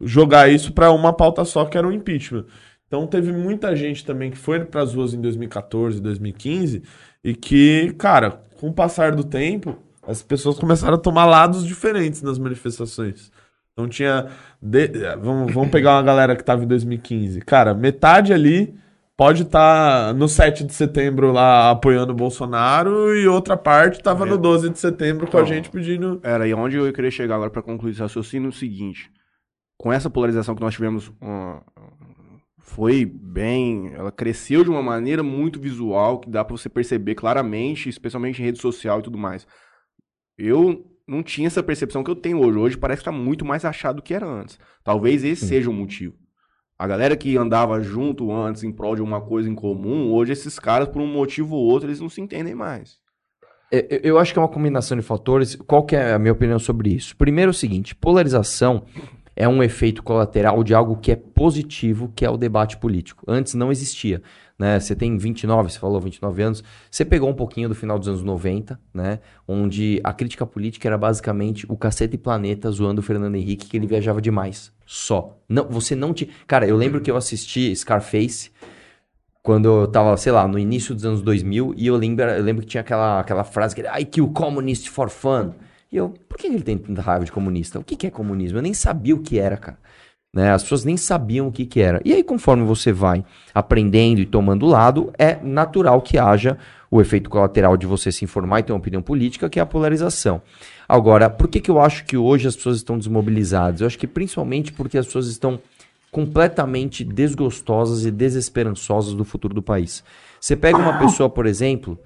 jogar 0.00 0.50
isso 0.50 0.72
para 0.72 0.90
uma 0.92 1.12
pauta 1.12 1.44
só, 1.44 1.64
que 1.64 1.78
era 1.78 1.86
o 1.86 1.92
impeachment. 1.92 2.44
Então 2.86 3.06
teve 3.06 3.32
muita 3.32 3.76
gente 3.76 4.04
também 4.04 4.30
que 4.30 4.38
foi 4.38 4.64
para 4.64 4.82
as 4.82 4.94
ruas 4.94 5.14
em 5.14 5.20
2014, 5.20 6.00
2015 6.00 6.82
e 7.22 7.34
que, 7.34 7.94
cara, 7.98 8.42
com 8.58 8.68
o 8.68 8.72
passar 8.72 9.14
do 9.14 9.22
tempo, 9.22 9.76
as 10.06 10.22
pessoas 10.22 10.58
começaram 10.58 10.94
a 10.94 10.98
tomar 10.98 11.26
lados 11.26 11.66
diferentes 11.66 12.22
nas 12.22 12.38
manifestações. 12.38 13.30
Então 13.78 13.88
tinha. 13.88 14.26
de- 14.60 14.88
Vamos, 15.22 15.54
vamos 15.54 15.70
pegar 15.70 15.92
uma 15.94 16.02
galera 16.02 16.34
que 16.34 16.42
tava 16.42 16.64
em 16.64 16.66
2015. 16.66 17.40
Cara, 17.42 17.72
metade 17.74 18.32
ali 18.32 18.74
pode 19.16 19.42
estar 19.44 20.12
no 20.14 20.28
7 20.28 20.64
de 20.64 20.74
setembro 20.74 21.30
lá 21.30 21.70
apoiando 21.70 22.12
o 22.12 22.16
Bolsonaro 22.16 23.14
e 23.16 23.28
outra 23.28 23.56
parte 23.56 24.02
tava 24.02 24.26
no 24.26 24.36
12 24.36 24.68
de 24.70 24.78
setembro 24.80 25.28
com 25.28 25.36
a 25.36 25.40
Então, 25.42 25.54
gente 25.54 25.70
pedindo. 25.70 26.18
Era 26.24 26.42
aí 26.42 26.52
onde 26.54 26.76
eu 26.76 26.92
queria 26.92 27.10
chegar 27.10 27.36
agora 27.36 27.50
para 27.50 27.62
concluir 27.62 27.92
esse 27.92 28.00
raciocínio 28.00 28.46
é 28.46 28.50
o 28.50 28.52
seguinte. 28.52 29.12
Com 29.78 29.92
essa 29.92 30.10
polarização 30.10 30.56
que 30.56 30.60
nós 30.60 30.74
tivemos, 30.74 31.12
foi 32.60 33.04
bem. 33.04 33.92
Ela 33.94 34.10
cresceu 34.10 34.64
de 34.64 34.70
uma 34.70 34.82
maneira 34.82 35.22
muito 35.22 35.60
visual, 35.60 36.18
que 36.18 36.28
dá 36.28 36.44
para 36.44 36.56
você 36.56 36.68
perceber 36.68 37.14
claramente, 37.14 37.88
especialmente 37.88 38.42
em 38.42 38.44
rede 38.44 38.58
social 38.60 38.98
e 38.98 39.02
tudo 39.02 39.16
mais. 39.16 39.46
Eu 40.36 40.84
não 41.08 41.22
tinha 41.22 41.46
essa 41.46 41.62
percepção 41.62 42.04
que 42.04 42.10
eu 42.10 42.16
tenho 42.16 42.38
hoje. 42.38 42.58
Hoje 42.58 42.76
parece 42.78 43.00
que 43.00 43.06
tá 43.06 43.12
muito 43.12 43.44
mais 43.44 43.64
achado 43.64 43.96
do 43.96 44.02
que 44.02 44.12
era 44.14 44.26
antes. 44.26 44.58
Talvez 44.84 45.24
esse 45.24 45.46
seja 45.46 45.70
o 45.70 45.72
motivo. 45.72 46.14
A 46.78 46.86
galera 46.86 47.16
que 47.16 47.36
andava 47.36 47.80
junto 47.82 48.30
antes 48.30 48.62
em 48.62 48.70
prol 48.70 48.94
de 48.94 49.02
uma 49.02 49.20
coisa 49.20 49.48
em 49.50 49.54
comum, 49.54 50.12
hoje 50.12 50.32
esses 50.32 50.58
caras, 50.58 50.88
por 50.88 51.02
um 51.02 51.06
motivo 51.12 51.56
ou 51.56 51.64
outro, 51.64 51.88
eles 51.88 51.98
não 52.00 52.08
se 52.08 52.20
entendem 52.20 52.54
mais. 52.54 52.98
Eu, 53.72 53.80
eu- 53.90 54.00
eu 54.04 54.18
acho 54.18 54.32
que 54.32 54.38
é 54.38 54.42
uma 54.42 54.48
combinação 54.48 54.96
de 54.96 55.02
fatores. 55.02 55.56
Qual 55.56 55.84
que 55.84 55.96
é 55.96 56.12
a 56.12 56.18
minha 56.18 56.32
opinião 56.32 56.58
sobre 56.58 56.90
isso? 56.90 57.16
Primeiro 57.16 57.50
é 57.50 57.52
o 57.52 57.54
seguinte, 57.54 57.94
polarização 57.96 58.84
é 59.34 59.48
um 59.48 59.62
efeito 59.62 60.02
colateral 60.02 60.62
de 60.64 60.72
algo 60.74 60.96
que 60.98 61.12
é 61.12 61.16
positivo, 61.16 62.12
que 62.14 62.24
é 62.24 62.30
o 62.30 62.36
debate 62.36 62.76
político. 62.78 63.24
Antes 63.28 63.54
não 63.54 63.70
existia. 63.72 64.22
Né? 64.58 64.80
Você 64.80 64.96
tem 64.96 65.16
29, 65.16 65.70
você 65.70 65.78
falou 65.78 66.00
29 66.00 66.42
anos. 66.42 66.64
Você 66.90 67.04
pegou 67.04 67.30
um 67.30 67.34
pouquinho 67.34 67.68
do 67.68 67.74
final 67.74 67.98
dos 67.98 68.08
anos 68.08 68.22
90, 68.22 68.78
né? 68.92 69.20
onde 69.46 70.00
a 70.02 70.12
crítica 70.12 70.44
política 70.44 70.88
era 70.88 70.98
basicamente 70.98 71.64
o 71.68 71.76
cacete 71.76 72.16
e 72.16 72.18
planeta 72.18 72.70
zoando 72.70 73.00
o 73.00 73.04
Fernando 73.04 73.36
Henrique, 73.36 73.68
que 73.68 73.76
ele 73.76 73.86
viajava 73.86 74.20
demais. 74.20 74.72
Só. 74.84 75.38
Não, 75.48 75.68
você 75.68 75.94
não 75.94 76.12
tinha. 76.12 76.30
Cara, 76.46 76.66
eu 76.66 76.76
lembro 76.76 77.00
que 77.00 77.10
eu 77.10 77.16
assisti 77.16 77.74
Scarface 77.76 78.50
quando 79.42 79.66
eu 79.66 79.86
tava, 79.86 80.16
sei 80.16 80.32
lá, 80.32 80.46
no 80.46 80.58
início 80.58 80.94
dos 80.94 81.04
anos 81.06 81.22
2000, 81.22 81.74
e 81.76 81.86
eu 81.86 81.96
lembro, 81.96 82.24
eu 82.24 82.42
lembro 82.42 82.62
que 82.62 82.68
tinha 82.68 82.80
aquela, 82.80 83.20
aquela 83.20 83.44
frase 83.44 83.74
que 83.74 83.80
era 83.80 83.98
I 83.98 84.04
kill 84.04 84.28
communist 84.28 84.90
for 84.90 85.08
fun. 85.08 85.52
E 85.90 85.96
eu, 85.96 86.10
por 86.28 86.36
que 86.36 86.46
ele 86.46 86.60
tem 86.60 86.76
tanta 86.76 87.00
raiva 87.00 87.24
de 87.24 87.32
comunista? 87.32 87.78
O 87.78 87.84
que, 87.84 87.96
que 87.96 88.06
é 88.06 88.10
comunismo? 88.10 88.58
Eu 88.58 88.62
nem 88.62 88.74
sabia 88.74 89.14
o 89.14 89.22
que 89.22 89.38
era, 89.38 89.56
cara. 89.56 89.78
Né? 90.34 90.50
As 90.52 90.62
pessoas 90.62 90.84
nem 90.84 90.96
sabiam 90.96 91.48
o 91.48 91.52
que, 91.52 91.64
que 91.64 91.80
era. 91.80 92.00
E 92.04 92.12
aí, 92.12 92.22
conforme 92.22 92.64
você 92.64 92.92
vai 92.92 93.24
aprendendo 93.54 94.20
e 94.20 94.26
tomando 94.26 94.66
lado, 94.66 95.12
é 95.18 95.38
natural 95.42 96.00
que 96.02 96.18
haja 96.18 96.58
o 96.90 97.00
efeito 97.00 97.28
colateral 97.28 97.76
de 97.76 97.86
você 97.86 98.10
se 98.10 98.24
informar 98.24 98.60
e 98.60 98.62
ter 98.62 98.72
uma 98.72 98.78
opinião 98.78 99.02
política, 99.02 99.48
que 99.48 99.58
é 99.58 99.62
a 99.62 99.66
polarização. 99.66 100.40
Agora, 100.88 101.28
por 101.28 101.48
que, 101.48 101.60
que 101.60 101.70
eu 101.70 101.80
acho 101.80 102.04
que 102.04 102.16
hoje 102.16 102.48
as 102.48 102.56
pessoas 102.56 102.76
estão 102.76 102.98
desmobilizadas? 102.98 103.80
Eu 103.80 103.86
acho 103.86 103.98
que 103.98 104.06
principalmente 104.06 104.72
porque 104.72 104.96
as 104.96 105.06
pessoas 105.06 105.28
estão 105.28 105.60
completamente 106.10 107.04
desgostosas 107.04 108.06
e 108.06 108.10
desesperançosas 108.10 109.14
do 109.14 109.24
futuro 109.24 109.54
do 109.54 109.62
país. 109.62 110.02
Você 110.40 110.56
pega 110.56 110.78
uma 110.78 110.98
pessoa, 110.98 111.28
por 111.28 111.44
exemplo, 111.46 111.98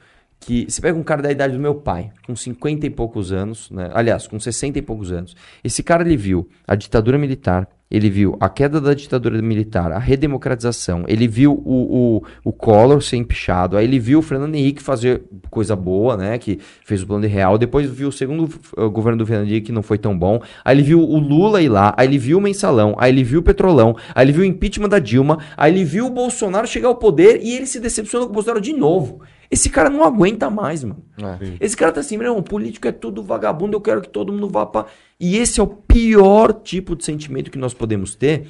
que. 0.42 0.66
Você 0.68 0.82
pega 0.82 0.98
um 0.98 1.02
cara 1.02 1.22
da 1.22 1.30
idade 1.30 1.54
do 1.54 1.60
meu 1.60 1.74
pai, 1.74 2.10
com 2.26 2.34
50 2.34 2.86
e 2.86 2.90
poucos 2.90 3.32
anos, 3.32 3.70
né? 3.70 3.90
aliás, 3.94 4.26
com 4.26 4.38
60 4.38 4.78
e 4.78 4.82
poucos 4.82 5.12
anos. 5.12 5.34
Esse 5.62 5.82
cara 5.82 6.02
ele 6.02 6.16
viu 6.16 6.48
a 6.66 6.74
ditadura 6.74 7.16
militar, 7.16 7.68
ele 7.92 8.08
viu 8.08 8.38
a 8.40 8.48
queda 8.48 8.80
da 8.80 8.94
ditadura 8.94 9.40
militar, 9.42 9.92
a 9.92 9.98
redemocratização, 9.98 11.04
ele 11.06 11.28
viu 11.28 11.52
o, 11.52 12.16
o, 12.16 12.22
o 12.42 12.50
Collor 12.50 13.02
ser 13.02 13.18
empichado, 13.18 13.76
aí 13.76 13.84
ele 13.84 13.98
viu 13.98 14.20
o 14.20 14.22
Fernando 14.22 14.54
Henrique 14.54 14.82
fazer 14.82 15.22
coisa 15.50 15.76
boa, 15.76 16.16
né, 16.16 16.38
que 16.38 16.58
fez 16.86 17.02
o 17.02 17.06
plano 17.06 17.20
de 17.20 17.28
real, 17.28 17.58
depois 17.58 17.90
viu 17.90 18.08
o 18.08 18.12
segundo 18.12 18.48
uh, 18.78 18.90
governo 18.90 19.18
do 19.18 19.26
Fernando 19.26 19.46
Henrique 19.46 19.66
que 19.66 19.72
não 19.72 19.82
foi 19.82 19.98
tão 19.98 20.18
bom, 20.18 20.40
aí 20.64 20.74
ele 20.74 20.82
viu 20.82 21.00
o 21.00 21.18
Lula 21.18 21.60
ir 21.60 21.68
lá, 21.68 21.92
aí 21.94 22.08
ele 22.08 22.16
viu 22.16 22.38
o 22.38 22.40
mensalão, 22.40 22.96
aí 22.98 23.12
ele 23.12 23.22
viu 23.22 23.40
o 23.40 23.42
petrolão, 23.42 23.94
aí 24.14 24.24
ele 24.24 24.32
viu 24.32 24.42
o 24.42 24.46
impeachment 24.46 24.88
da 24.88 24.98
Dilma, 24.98 25.38
aí 25.54 25.70
ele 25.70 25.84
viu 25.84 26.06
o 26.06 26.10
Bolsonaro 26.10 26.66
chegar 26.66 26.88
ao 26.88 26.96
poder 26.96 27.42
e 27.42 27.54
ele 27.54 27.66
se 27.66 27.78
decepcionou 27.78 28.26
com 28.26 28.32
o 28.32 28.34
Bolsonaro 28.34 28.60
de 28.62 28.72
novo. 28.72 29.20
Esse 29.52 29.68
cara 29.68 29.90
não 29.90 30.02
aguenta 30.02 30.48
mais, 30.48 30.82
mano. 30.82 31.04
É. 31.18 31.56
Esse 31.60 31.76
cara 31.76 31.92
tá 31.92 32.00
assim, 32.00 32.16
meu 32.16 32.28
irmão, 32.28 32.42
político 32.42 32.88
é 32.88 32.92
tudo 32.92 33.22
vagabundo, 33.22 33.76
eu 33.76 33.82
quero 33.82 34.00
que 34.00 34.08
todo 34.08 34.32
mundo 34.32 34.48
vá 34.48 34.64
pra. 34.64 34.86
E 35.20 35.36
esse 35.36 35.60
é 35.60 35.62
o 35.62 35.66
pior 35.66 36.54
tipo 36.54 36.96
de 36.96 37.04
sentimento 37.04 37.50
que 37.50 37.58
nós 37.58 37.74
podemos 37.74 38.14
ter. 38.14 38.48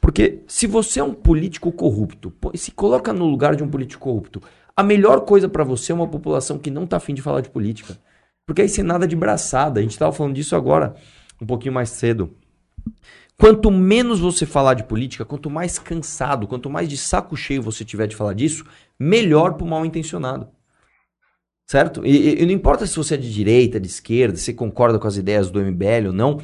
Porque 0.00 0.42
se 0.46 0.68
você 0.68 1.00
é 1.00 1.02
um 1.02 1.12
político 1.12 1.72
corrupto, 1.72 2.32
se 2.54 2.70
coloca 2.70 3.12
no 3.12 3.26
lugar 3.26 3.56
de 3.56 3.64
um 3.64 3.68
político 3.68 4.04
corrupto, 4.04 4.40
a 4.76 4.84
melhor 4.84 5.22
coisa 5.22 5.48
pra 5.48 5.64
você 5.64 5.90
é 5.90 5.94
uma 5.96 6.06
população 6.06 6.56
que 6.56 6.70
não 6.70 6.86
tá 6.86 6.98
afim 6.98 7.14
de 7.14 7.22
falar 7.22 7.40
de 7.40 7.50
política. 7.50 7.98
Porque 8.46 8.62
aí 8.62 8.68
você 8.68 8.80
nada 8.80 9.08
de 9.08 9.16
braçada. 9.16 9.80
A 9.80 9.82
gente 9.82 9.98
tava 9.98 10.12
falando 10.12 10.36
disso 10.36 10.54
agora, 10.54 10.94
um 11.42 11.46
pouquinho 11.46 11.74
mais 11.74 11.90
cedo. 11.90 12.30
Quanto 13.36 13.72
menos 13.72 14.20
você 14.20 14.46
falar 14.46 14.74
de 14.74 14.84
política, 14.84 15.24
quanto 15.24 15.50
mais 15.50 15.80
cansado, 15.80 16.46
quanto 16.46 16.70
mais 16.70 16.88
de 16.88 16.96
saco 16.96 17.36
cheio 17.36 17.60
você 17.60 17.84
tiver 17.84 18.06
de 18.06 18.14
falar 18.14 18.34
disso, 18.34 18.64
melhor 18.98 19.54
pro 19.54 19.66
mal 19.66 19.84
intencionado. 19.84 20.48
Certo? 21.66 22.04
E, 22.04 22.42
e- 22.42 22.46
não 22.46 22.52
importa 22.52 22.86
se 22.86 22.96
você 22.96 23.14
é 23.14 23.16
de 23.16 23.32
direita, 23.32 23.80
de 23.80 23.88
esquerda, 23.88 24.36
se 24.36 24.52
concorda 24.52 24.98
com 24.98 25.06
as 25.06 25.16
ideias 25.16 25.50
do 25.50 25.60
MBL 25.60 26.08
ou 26.08 26.12
não. 26.12 26.40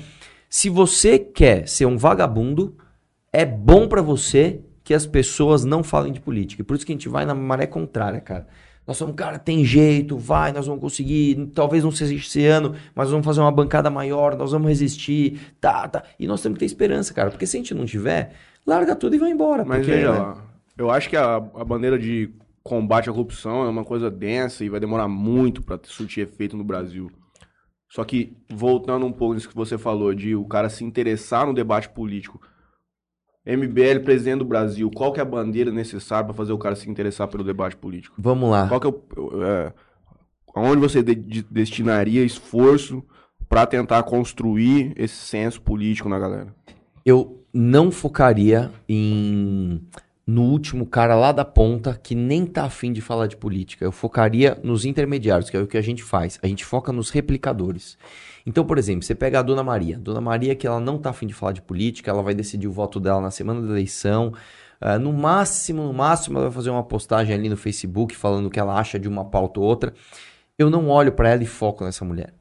Se 0.48 0.68
você 0.68 1.18
quer 1.18 1.68
ser 1.68 1.86
um 1.86 1.96
vagabundo, 1.96 2.76
é 3.32 3.44
bom 3.44 3.86
pra 3.86 4.02
você 4.02 4.60
que 4.82 4.94
as 4.94 5.06
pessoas 5.06 5.64
não 5.64 5.82
falem 5.82 6.12
de 6.12 6.20
política. 6.20 6.64
Por 6.64 6.74
isso 6.74 6.84
que 6.84 6.92
a 6.92 6.94
gente 6.94 7.08
vai 7.08 7.24
na 7.24 7.34
maré 7.34 7.66
contrária, 7.66 8.20
cara. 8.20 8.48
Nós 8.86 8.96
somos, 8.96 9.14
cara, 9.14 9.38
tem 9.38 9.64
jeito, 9.64 10.18
vai, 10.18 10.52
nós 10.52 10.66
vamos 10.66 10.80
conseguir, 10.80 11.52
talvez 11.54 11.84
não 11.84 11.92
seja 11.92 12.12
esse 12.12 12.44
ano, 12.46 12.74
mas 12.92 13.08
vamos 13.10 13.24
fazer 13.24 13.40
uma 13.40 13.52
bancada 13.52 13.88
maior, 13.88 14.36
nós 14.36 14.50
vamos 14.50 14.68
resistir, 14.68 15.54
tá, 15.60 15.86
tá. 15.86 16.02
E 16.18 16.26
nós 16.26 16.42
temos 16.42 16.56
que 16.56 16.60
ter 16.60 16.66
esperança, 16.66 17.14
cara, 17.14 17.30
porque 17.30 17.46
se 17.46 17.56
a 17.56 17.60
gente 17.60 17.72
não 17.72 17.84
tiver, 17.84 18.32
larga 18.66 18.96
tudo 18.96 19.14
e 19.14 19.18
vai 19.18 19.30
embora. 19.30 19.64
Mas 19.64 19.78
porque, 19.78 19.92
veja 19.92 20.12
né? 20.12 20.18
lá, 20.18 20.49
eu 20.80 20.90
acho 20.90 21.08
que 21.10 21.16
a, 21.16 21.36
a 21.36 21.64
bandeira 21.64 21.98
de 21.98 22.30
combate 22.62 23.08
à 23.08 23.12
corrupção 23.12 23.64
é 23.64 23.68
uma 23.68 23.84
coisa 23.84 24.10
densa 24.10 24.64
e 24.64 24.68
vai 24.70 24.80
demorar 24.80 25.08
muito 25.08 25.62
pra 25.62 25.78
surtir 25.82 26.22
efeito 26.24 26.56
no 26.56 26.64
Brasil. 26.64 27.10
Só 27.88 28.02
que, 28.04 28.34
voltando 28.48 29.04
um 29.04 29.12
pouco 29.12 29.34
nisso 29.34 29.48
que 29.48 29.54
você 29.54 29.76
falou, 29.76 30.14
de 30.14 30.34
o 30.34 30.44
cara 30.46 30.68
se 30.70 30.84
interessar 30.84 31.46
no 31.46 31.52
debate 31.52 31.88
político. 31.88 32.40
MBL, 33.44 34.00
presidente 34.04 34.38
do 34.38 34.44
Brasil, 34.44 34.90
qual 34.94 35.12
que 35.12 35.18
é 35.18 35.22
a 35.22 35.26
bandeira 35.26 35.70
necessária 35.72 36.24
pra 36.26 36.34
fazer 36.34 36.52
o 36.52 36.58
cara 36.58 36.76
se 36.76 36.88
interessar 36.88 37.26
pelo 37.28 37.42
debate 37.44 37.76
político? 37.76 38.14
Vamos 38.18 38.50
lá. 38.50 38.68
Qual 38.68 38.80
que 38.80 38.86
é 38.86 38.90
o. 38.90 39.42
É, 39.44 39.72
aonde 40.54 40.80
você 40.80 41.02
de- 41.02 41.14
de- 41.14 41.42
destinaria 41.42 42.22
esforço 42.24 43.02
pra 43.48 43.66
tentar 43.66 44.02
construir 44.04 44.92
esse 44.96 45.16
senso 45.16 45.60
político 45.60 46.08
na 46.08 46.18
galera? 46.18 46.54
eu 47.04 47.42
não 47.52 47.90
focaria 47.90 48.70
em 48.88 49.80
no 50.30 50.42
último 50.42 50.86
cara 50.86 51.16
lá 51.16 51.32
da 51.32 51.44
ponta 51.44 51.98
que 52.00 52.14
nem 52.14 52.46
tá 52.46 52.64
afim 52.64 52.92
de 52.92 53.00
falar 53.00 53.26
de 53.26 53.36
política. 53.36 53.84
Eu 53.84 53.90
focaria 53.90 54.56
nos 54.62 54.84
intermediários, 54.84 55.50
que 55.50 55.56
é 55.56 55.60
o 55.60 55.66
que 55.66 55.76
a 55.76 55.82
gente 55.82 56.04
faz. 56.04 56.38
A 56.40 56.46
gente 56.46 56.64
foca 56.64 56.92
nos 56.92 57.10
replicadores. 57.10 57.98
Então, 58.46 58.64
por 58.64 58.78
exemplo, 58.78 59.02
você 59.02 59.14
pega 59.14 59.40
a 59.40 59.42
Dona 59.42 59.64
Maria. 59.64 59.98
Dona 59.98 60.20
Maria 60.20 60.54
que 60.54 60.66
ela 60.66 60.78
não 60.78 60.98
tá 60.98 61.10
afim 61.10 61.26
de 61.26 61.34
falar 61.34 61.52
de 61.52 61.60
política, 61.60 62.10
ela 62.10 62.22
vai 62.22 62.32
decidir 62.32 62.68
o 62.68 62.72
voto 62.72 63.00
dela 63.00 63.20
na 63.20 63.32
semana 63.32 63.60
da 63.60 63.68
eleição. 63.68 64.32
Ah, 64.80 64.98
no 64.98 65.12
máximo, 65.12 65.82
no 65.82 65.92
máximo, 65.92 66.38
ela 66.38 66.46
vai 66.46 66.54
fazer 66.54 66.70
uma 66.70 66.84
postagem 66.84 67.34
ali 67.34 67.48
no 67.48 67.56
Facebook 67.56 68.16
falando 68.16 68.46
o 68.46 68.50
que 68.50 68.60
ela 68.60 68.78
acha 68.78 68.98
de 69.00 69.08
uma 69.08 69.24
pauta 69.24 69.58
ou 69.58 69.66
outra. 69.66 69.92
Eu 70.56 70.70
não 70.70 70.88
olho 70.88 71.10
pra 71.12 71.28
ela 71.28 71.42
e 71.42 71.46
foco 71.46 71.84
nessa 71.84 72.04
mulher. 72.04 72.32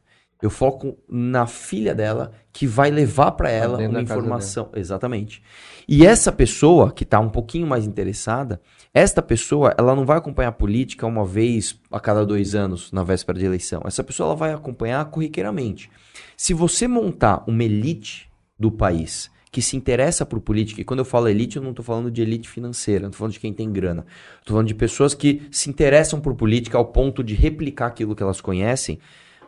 Eu 0.41 0.49
foco 0.49 0.97
na 1.07 1.45
filha 1.45 1.93
dela 1.93 2.31
que 2.53 2.65
vai 2.65 2.89
levar 2.89 3.31
pra 3.31 3.49
ela 3.49 3.77
dentro 3.77 3.91
uma 3.91 4.01
informação. 4.01 4.69
Exatamente. 4.73 5.43
E 5.87 6.05
essa 6.05 6.31
pessoa 6.31 6.91
que 6.91 7.03
tá 7.03 7.19
um 7.19 7.29
pouquinho 7.29 7.67
mais 7.67 7.85
interessada, 7.85 8.61
esta 8.93 9.21
pessoa, 9.21 9.75
ela 9.77 9.95
não 9.95 10.05
vai 10.05 10.17
acompanhar 10.17 10.49
a 10.49 10.53
política 10.53 11.05
uma 11.05 11.25
vez 11.25 11.79
a 11.91 11.99
cada 11.99 12.25
dois 12.25 12.55
anos 12.55 12.91
na 12.91 13.03
véspera 13.03 13.37
de 13.37 13.45
eleição. 13.45 13.81
Essa 13.85 14.03
pessoa 14.03 14.27
ela 14.27 14.35
vai 14.35 14.53
acompanhar 14.53 15.03
corriqueiramente. 15.05 15.91
Se 16.37 16.53
você 16.53 16.87
montar 16.87 17.43
uma 17.45 17.63
elite 17.63 18.29
do 18.57 18.71
país 18.71 19.29
que 19.51 19.61
se 19.61 19.75
interessa 19.75 20.25
por 20.25 20.39
política, 20.39 20.79
e 20.79 20.83
quando 20.83 20.99
eu 20.99 21.05
falo 21.05 21.27
elite, 21.27 21.57
eu 21.57 21.63
não 21.63 21.71
estou 21.71 21.83
falando 21.83 22.11
de 22.11 22.21
elite 22.21 22.47
financeira, 22.47 23.03
não 23.03 23.11
tô 23.11 23.17
falando 23.17 23.33
de 23.33 23.39
quem 23.39 23.51
tem 23.51 23.71
grana. 23.71 24.05
Estou 24.39 24.53
falando 24.53 24.67
de 24.67 24.75
pessoas 24.75 25.13
que 25.13 25.41
se 25.51 25.69
interessam 25.69 26.21
por 26.21 26.35
política 26.35 26.77
ao 26.77 26.85
ponto 26.85 27.23
de 27.23 27.33
replicar 27.33 27.87
aquilo 27.87 28.15
que 28.15 28.23
elas 28.23 28.39
conhecem. 28.39 28.99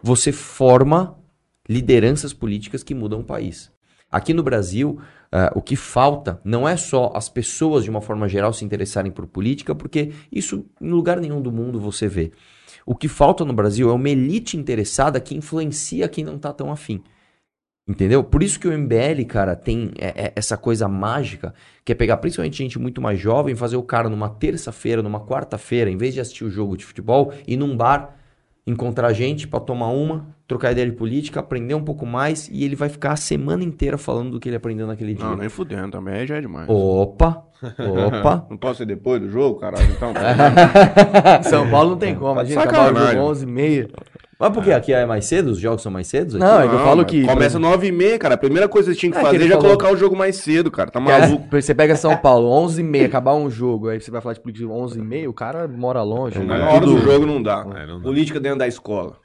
Você 0.01 0.31
forma 0.31 1.17
lideranças 1.67 2.33
políticas 2.33 2.83
que 2.83 2.95
mudam 2.95 3.19
o 3.19 3.23
país. 3.23 3.71
Aqui 4.11 4.33
no 4.33 4.43
Brasil, 4.43 4.99
ah, 5.31 5.51
o 5.55 5.61
que 5.61 5.77
falta 5.77 6.41
não 6.43 6.67
é 6.67 6.75
só 6.75 7.13
as 7.15 7.29
pessoas, 7.29 7.85
de 7.85 7.89
uma 7.89 8.01
forma 8.01 8.27
geral, 8.27 8.51
se 8.51 8.65
interessarem 8.65 9.11
por 9.11 9.25
política, 9.25 9.73
porque 9.73 10.11
isso 10.29 10.65
em 10.81 10.89
lugar 10.89 11.21
nenhum 11.21 11.41
do 11.41 11.51
mundo 11.51 11.79
você 11.79 12.07
vê. 12.07 12.31
O 12.85 12.95
que 12.95 13.07
falta 13.07 13.45
no 13.45 13.53
Brasil 13.53 13.89
é 13.89 13.93
uma 13.93 14.09
elite 14.09 14.57
interessada 14.57 15.19
que 15.21 15.35
influencia 15.35 16.09
quem 16.09 16.25
não 16.25 16.37
tá 16.37 16.51
tão 16.51 16.71
afim. 16.71 17.01
Entendeu? 17.87 18.23
Por 18.23 18.43
isso 18.43 18.59
que 18.59 18.67
o 18.67 18.77
MBL, 18.77 19.25
cara, 19.27 19.55
tem 19.55 19.91
é, 19.97 20.25
é, 20.25 20.33
essa 20.35 20.57
coisa 20.57 20.87
mágica, 20.87 21.53
que 21.83 21.91
é 21.91 21.95
pegar 21.95 22.17
principalmente 22.17 22.57
gente 22.57 22.77
muito 22.77 23.01
mais 23.01 23.19
jovem, 23.19 23.55
fazer 23.55 23.75
o 23.75 23.83
cara 23.83 24.09
numa 24.09 24.29
terça-feira, 24.29 25.01
numa 25.01 25.25
quarta-feira, 25.25 25.89
em 25.89 25.97
vez 25.97 26.13
de 26.13 26.21
assistir 26.21 26.43
o 26.43 26.49
jogo 26.49 26.77
de 26.77 26.85
futebol, 26.85 27.33
ir 27.47 27.57
num 27.57 27.75
bar, 27.75 28.17
encontrar 28.65 29.11
gente 29.13 29.47
pra 29.47 29.59
tomar 29.59 29.87
uma, 29.87 30.27
trocar 30.47 30.71
ideia 30.71 30.89
de 30.89 30.95
política, 30.95 31.39
aprender 31.39 31.73
um 31.73 31.83
pouco 31.83 32.05
mais, 32.05 32.47
e 32.51 32.63
ele 32.63 32.75
vai 32.75 32.89
ficar 32.89 33.13
a 33.13 33.15
semana 33.15 33.63
inteira 33.63 33.97
falando 33.97 34.31
do 34.31 34.39
que 34.39 34.49
ele 34.49 34.55
aprendeu 34.55 34.85
naquele 34.85 35.13
dia. 35.13 35.25
Não, 35.25 35.35
nem 35.35 35.49
fudendo, 35.49 35.91
também 35.91 36.13
aí 36.15 36.27
já 36.27 36.37
é 36.37 36.41
demais. 36.41 36.67
Opa, 36.69 37.43
opa. 37.79 38.45
Não 38.49 38.57
posso 38.57 38.79
ser 38.79 38.85
depois 38.85 39.21
do 39.21 39.29
jogo, 39.29 39.59
caralho? 39.59 39.91
Então, 39.91 40.13
São 41.43 41.69
Paulo 41.69 41.91
não 41.91 41.97
tem 41.97 42.15
como. 42.15 42.33
Imagina, 42.33 42.61
Sacanagem. 42.61 42.91
acabar 42.91 43.09
o 43.09 43.11
jogo 43.13 43.29
11 43.31 43.43
e 43.43 43.47
meia. 43.47 43.89
Mas 44.41 44.53
por 44.53 44.63
que 44.63 44.71
aqui 44.71 44.91
é 44.91 45.05
mais 45.05 45.25
cedo? 45.25 45.51
Os 45.51 45.59
jogos 45.59 45.83
são 45.83 45.91
mais 45.91 46.07
cedos? 46.07 46.33
aqui? 46.35 46.43
Não, 46.43 46.61
é 46.61 46.67
que 46.67 46.73
eu 46.73 46.79
falo 46.79 47.05
que... 47.05 47.23
Começa 47.25 47.59
9 47.59 47.87
e 47.87 47.91
meia, 47.91 48.17
cara. 48.17 48.33
A 48.33 48.37
primeira 48.37 48.67
coisa 48.67 48.89
que 48.89 48.95
você 48.95 48.99
tinha 48.99 49.11
que 49.11 49.17
É, 49.17 49.21
que 49.21 49.25
fazer 49.27 49.37
ele 49.37 49.43
é 49.45 49.47
já 49.47 49.53
falou. 49.55 49.77
colocar 49.77 49.93
o 49.93 49.97
jogo 49.97 50.15
mais 50.15 50.35
cedo, 50.37 50.71
cara. 50.71 50.89
Tá 50.89 50.99
Que 50.99 51.11
é- 51.11 51.19
maluco. 51.19 51.47
Você 51.61 51.75
pega 51.75 51.95
São 51.95 52.17
Paulo, 52.17 52.47
11 52.49 52.81
e 52.81 52.83
meia, 52.83 53.05
acabar 53.05 53.35
um 53.35 53.49
jogo, 53.51 53.87
aí 53.89 54.01
você 54.01 54.09
vai 54.09 54.19
falar 54.19 54.33
de 54.33 54.41
política 54.41 54.67
11 54.67 54.99
e 54.99 55.01
meia, 55.03 55.29
o 55.29 55.33
cara 55.33 55.67
mora 55.67 56.01
longe. 56.01 56.39
Na 56.39 56.57
né? 56.57 56.63
hora 56.65 56.79
do 56.85 56.95
Tudo- 56.95 57.03
jogo 57.11 57.25
não 57.27 57.41
dá. 57.41 57.65
É, 57.75 57.85
não 57.85 57.97
dá. 57.99 58.03
Política 58.03 58.39
dentro 58.39 58.57
da 58.59 58.67
escola. 58.67 59.17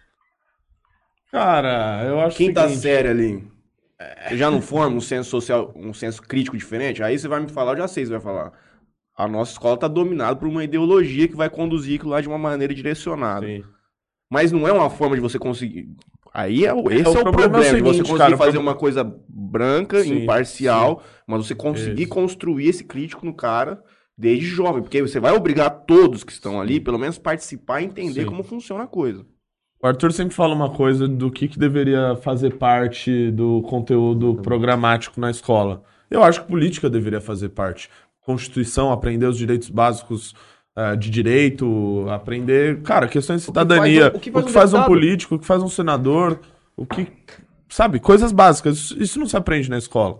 Cara, 1.33 2.05
eu 2.07 2.20
acho 2.20 2.37
Quinta 2.37 2.61
o 2.61 2.68
seguinte, 2.68 2.83
série 2.83 3.09
ali. 3.09 3.48
Você 4.29 4.37
já 4.37 4.50
não 4.50 4.61
forma 4.61 4.96
um 4.96 5.00
senso 5.00 5.31
social, 5.31 5.72
um 5.74 5.92
senso 5.94 6.20
crítico 6.22 6.57
diferente? 6.57 7.02
Aí 7.02 7.18
você 7.18 7.26
vai 7.26 7.40
me 7.40 7.48
falar, 7.48 7.72
eu 7.72 7.79
já 7.79 7.88
sei, 7.88 8.05
você 8.05 8.12
vai 8.12 8.20
falar. 8.20 8.52
A 9.16 9.26
nossa 9.26 9.52
escola 9.52 9.79
tá 9.79 9.88
dominada 9.88 10.37
por 10.37 10.46
uma 10.46 10.62
ideologia 10.62 11.26
que 11.26 11.35
vai 11.37 11.48
conduzir 11.48 11.96
aquilo 11.96 12.11
lá 12.11 12.20
de 12.20 12.29
uma 12.29 12.37
maneira 12.38 12.74
direcionada. 12.74 13.46
Sim. 13.46 13.64
Mas 14.30 14.50
não 14.52 14.66
é 14.66 14.72
uma 14.72 14.90
forma 14.90 15.14
de 15.14 15.20
você 15.20 15.38
conseguir. 15.38 15.88
Aí 16.34 16.64
é, 16.66 16.74
o- 16.74 16.90
esse 16.90 17.04
é, 17.04 17.08
o 17.08 17.12
o 17.12 17.22
problema 17.22 17.48
problema, 17.50 17.56
é 17.56 17.58
o 17.58 17.62
de 17.76 17.80
você 17.82 17.94
seguinte, 17.94 17.98
conseguir 18.02 18.18
cara, 18.18 18.36
fazer 18.36 18.50
problema- 18.52 18.70
uma 18.72 18.76
coisa 18.78 19.16
branca, 19.28 20.02
Sim, 20.02 20.22
imparcial, 20.22 21.02
mas 21.26 21.46
você 21.46 21.54
conseguir 21.54 22.06
construir 22.06 22.68
esse 22.68 22.84
crítico 22.84 23.24
no 23.24 23.32
cara 23.34 23.82
desde 24.18 24.46
jovem, 24.46 24.82
porque 24.82 25.00
você 25.02 25.20
vai 25.20 25.32
obrigar 25.34 25.70
todos 25.86 26.24
que 26.24 26.32
estão 26.32 26.60
ali, 26.60 26.80
pelo 26.80 26.98
menos 26.98 27.18
participar 27.18 27.80
e 27.80 27.84
entender 27.84 28.22
Sim. 28.22 28.26
como 28.26 28.42
funciona 28.42 28.84
a 28.84 28.86
coisa. 28.86 29.24
O 29.82 29.86
Arthur 29.86 30.10
sempre 30.12 30.34
fala 30.34 30.54
uma 30.54 30.70
coisa 30.70 31.06
do 31.06 31.30
que, 31.30 31.48
que 31.48 31.58
deveria 31.58 32.16
fazer 32.16 32.56
parte 32.56 33.30
do 33.30 33.62
conteúdo 33.62 34.34
programático 34.42 35.20
na 35.20 35.30
escola. 35.30 35.82
Eu 36.10 36.22
acho 36.22 36.42
que 36.42 36.48
política 36.48 36.88
deveria 36.90 37.20
fazer 37.20 37.50
parte. 37.50 37.88
Constituição, 38.20 38.90
aprender 38.90 39.26
os 39.26 39.36
direitos 39.38 39.68
básicos 39.70 40.34
eh, 40.76 40.94
de 40.96 41.08
direito, 41.10 42.06
aprender, 42.10 42.82
cara, 42.82 43.08
questões 43.08 43.40
de 43.40 43.46
que 43.48 43.52
faz 43.54 43.66
cidadania, 43.66 44.12
um- 44.14 44.16
o 44.16 44.20
que 44.20 44.52
faz 44.52 44.74
um, 44.74 44.82
político, 44.84 45.34
o 45.36 45.38
que 45.38 45.46
faz 45.46 45.62
um 45.62 45.68
senador, 45.68 46.38
o 46.76 46.84
que. 46.84 47.06
Sabe, 47.68 47.98
coisas 47.98 48.30
básicas. 48.32 48.92
Isso, 48.96 49.18
não 49.18 49.26
se 49.26 49.36
aprende 49.36 49.68
na 49.70 49.78
escola. 49.78 50.14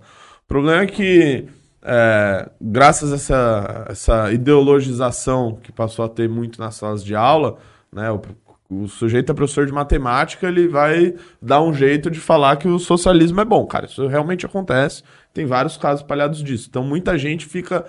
O 0.45 0.49
problema 0.49 0.83
é 0.83 0.87
que, 0.87 1.47
eh, 1.83 2.49
graças 2.61 3.13
a 3.13 3.17
essa, 3.17 3.87
essa 3.89 4.33
ideologização 4.33 5.59
que 5.63 5.71
passou 5.73 6.05
a 6.05 6.09
ter 6.09 6.29
muito 6.29 6.59
nas 6.61 6.75
salas 6.75 7.05
de 7.05 7.15
aula, 7.15 7.57
né, 7.93 8.11
o, 8.11 8.21
o 8.69 8.89
sujeito 8.89 9.31
é 9.31 9.35
professor 9.35 9.65
de 9.67 9.73
matemática, 9.73 10.49
ele 10.49 10.67
vai 10.69 11.15
dar 11.41 11.63
um 11.63 11.73
jeito 11.73 12.11
de 12.11 12.19
falar 12.19 12.57
que 12.57 12.67
o 12.67 12.79
socialismo 12.79 13.41
é 13.41 13.45
bom. 13.45 13.65
Cara, 13.67 13.87
isso 13.87 14.07
realmente 14.09 14.45
acontece. 14.45 15.03
Tem 15.33 15.47
vários 15.47 15.77
casos 15.77 16.03
palhados 16.03 16.43
disso. 16.43 16.67
Então, 16.69 16.83
muita 16.83 17.17
gente 17.17 17.47
fica 17.47 17.85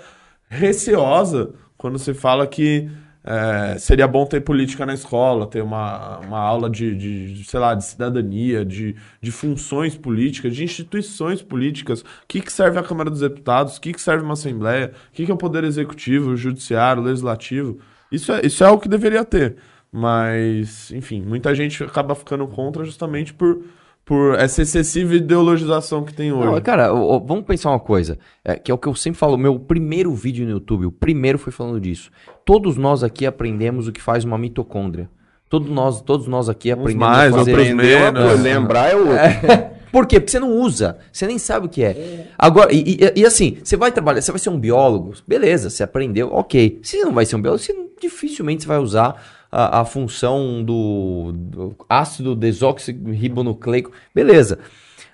receosa 0.49 1.51
quando 1.77 1.99
você 1.99 2.13
fala 2.13 2.47
que 2.47 2.89
é, 3.23 3.77
seria 3.77 4.07
bom 4.07 4.25
ter 4.25 4.39
política 4.39 4.85
na 4.85 4.93
escola, 4.93 5.45
ter 5.47 5.61
uma, 5.61 6.19
uma 6.19 6.39
aula 6.39 6.69
de, 6.69 6.95
de, 6.95 7.43
sei 7.43 7.59
lá, 7.59 7.73
de 7.73 7.83
cidadania, 7.83 8.63
de, 8.63 8.95
de 9.21 9.31
funções 9.31 9.97
políticas, 9.97 10.55
de 10.55 10.63
instituições 10.63 11.41
políticas. 11.41 12.01
O 12.01 12.05
que, 12.25 12.39
que 12.39 12.51
serve 12.51 12.79
a 12.79 12.83
Câmara 12.83 13.09
dos 13.09 13.19
Deputados? 13.19 13.75
O 13.75 13.81
que, 13.81 13.91
que 13.91 14.01
serve 14.01 14.23
uma 14.23 14.33
Assembleia? 14.33 14.93
O 15.09 15.11
que, 15.11 15.25
que 15.25 15.31
é 15.31 15.33
o 15.33 15.37
Poder 15.37 15.65
Executivo, 15.65 16.31
o 16.31 16.37
Judiciário, 16.37 17.01
o 17.01 17.05
Legislativo? 17.05 17.79
Isso 18.09 18.31
é, 18.31 18.45
isso 18.45 18.63
é 18.63 18.69
o 18.69 18.79
que 18.79 18.87
deveria 18.87 19.25
ter. 19.25 19.57
Mas, 19.91 20.91
enfim, 20.91 21.21
muita 21.21 21.53
gente 21.53 21.83
acaba 21.83 22.15
ficando 22.15 22.47
contra 22.47 22.85
justamente 22.85 23.33
por 23.33 23.61
por 24.07 24.39
essa 24.39 24.61
excessiva 24.61 25.15
ideologização 25.15 26.05
que 26.05 26.13
tem 26.13 26.31
hoje. 26.31 26.45
Não, 26.49 26.61
cara, 26.61 26.93
vamos 26.93 27.43
pensar 27.43 27.71
uma 27.71 27.79
coisa, 27.79 28.17
é, 28.43 28.55
que 28.55 28.71
é 28.71 28.73
o 28.73 28.77
que 28.77 28.87
eu 28.87 28.95
sempre 28.95 29.19
falo, 29.19 29.37
meu 29.37 29.59
primeiro 29.59 30.13
vídeo 30.13 30.45
no 30.45 30.51
YouTube, 30.51 30.85
o 30.85 30.91
primeiro 30.91 31.37
foi 31.37 31.51
falando 31.51 31.77
disso. 31.77 32.09
Todos 32.45 32.77
nós 32.77 33.03
aqui 33.03 33.25
aprendemos 33.25 33.85
o 33.85 33.91
que 33.91 34.01
faz 34.01 34.23
uma 34.23 34.37
mitocôndria. 34.37 35.09
Todos 35.49 35.69
nós, 35.69 35.99
todos 36.01 36.25
nós 36.25 36.47
aqui 36.47 36.71
aprendemos 36.71 37.05
mais, 37.05 37.33
a 37.33 37.37
fazer... 37.39 37.51
outros 37.51 37.73
menos. 37.75 38.39
Lembrar 38.39 38.91
é 38.91 38.95
o 38.95 38.99
outro. 38.99 39.77
Por 39.91 40.05
quê? 40.05 40.19
Porque 40.21 40.31
você 40.31 40.39
não 40.39 40.51
usa, 40.53 40.97
você 41.11 41.27
nem 41.27 41.37
sabe 41.37 41.65
o 41.65 41.69
que 41.69 41.83
é. 41.83 42.27
Agora, 42.37 42.73
e, 42.73 42.97
e- 43.01 43.13
e 43.21 43.25
assim, 43.25 43.57
você 43.61 43.75
vai 43.75 43.91
trabalhar, 43.91 44.21
você 44.21 44.31
vai 44.31 44.39
ser 44.39 44.49
um 44.49 44.59
biólogo, 44.59 45.13
beleza, 45.27 45.69
você 45.69 45.83
aprendeu, 45.83 46.29
ok. 46.31 46.79
Se 46.81 46.97
você 46.97 47.03
não 47.05 47.13
vai 47.13 47.25
ser 47.25 47.35
um 47.35 47.41
biólogo, 47.41 47.61
você 47.61 47.75
dificilmente 48.01 48.63
você 48.63 48.67
vai 48.67 48.77
usar 48.77 49.21
a, 49.57 49.81
a 49.81 49.85
função 49.85 50.63
do, 50.63 51.31
do 51.33 51.75
ácido 51.89 52.35
desoxirribonucleico, 52.35 53.91
beleza. 54.13 54.59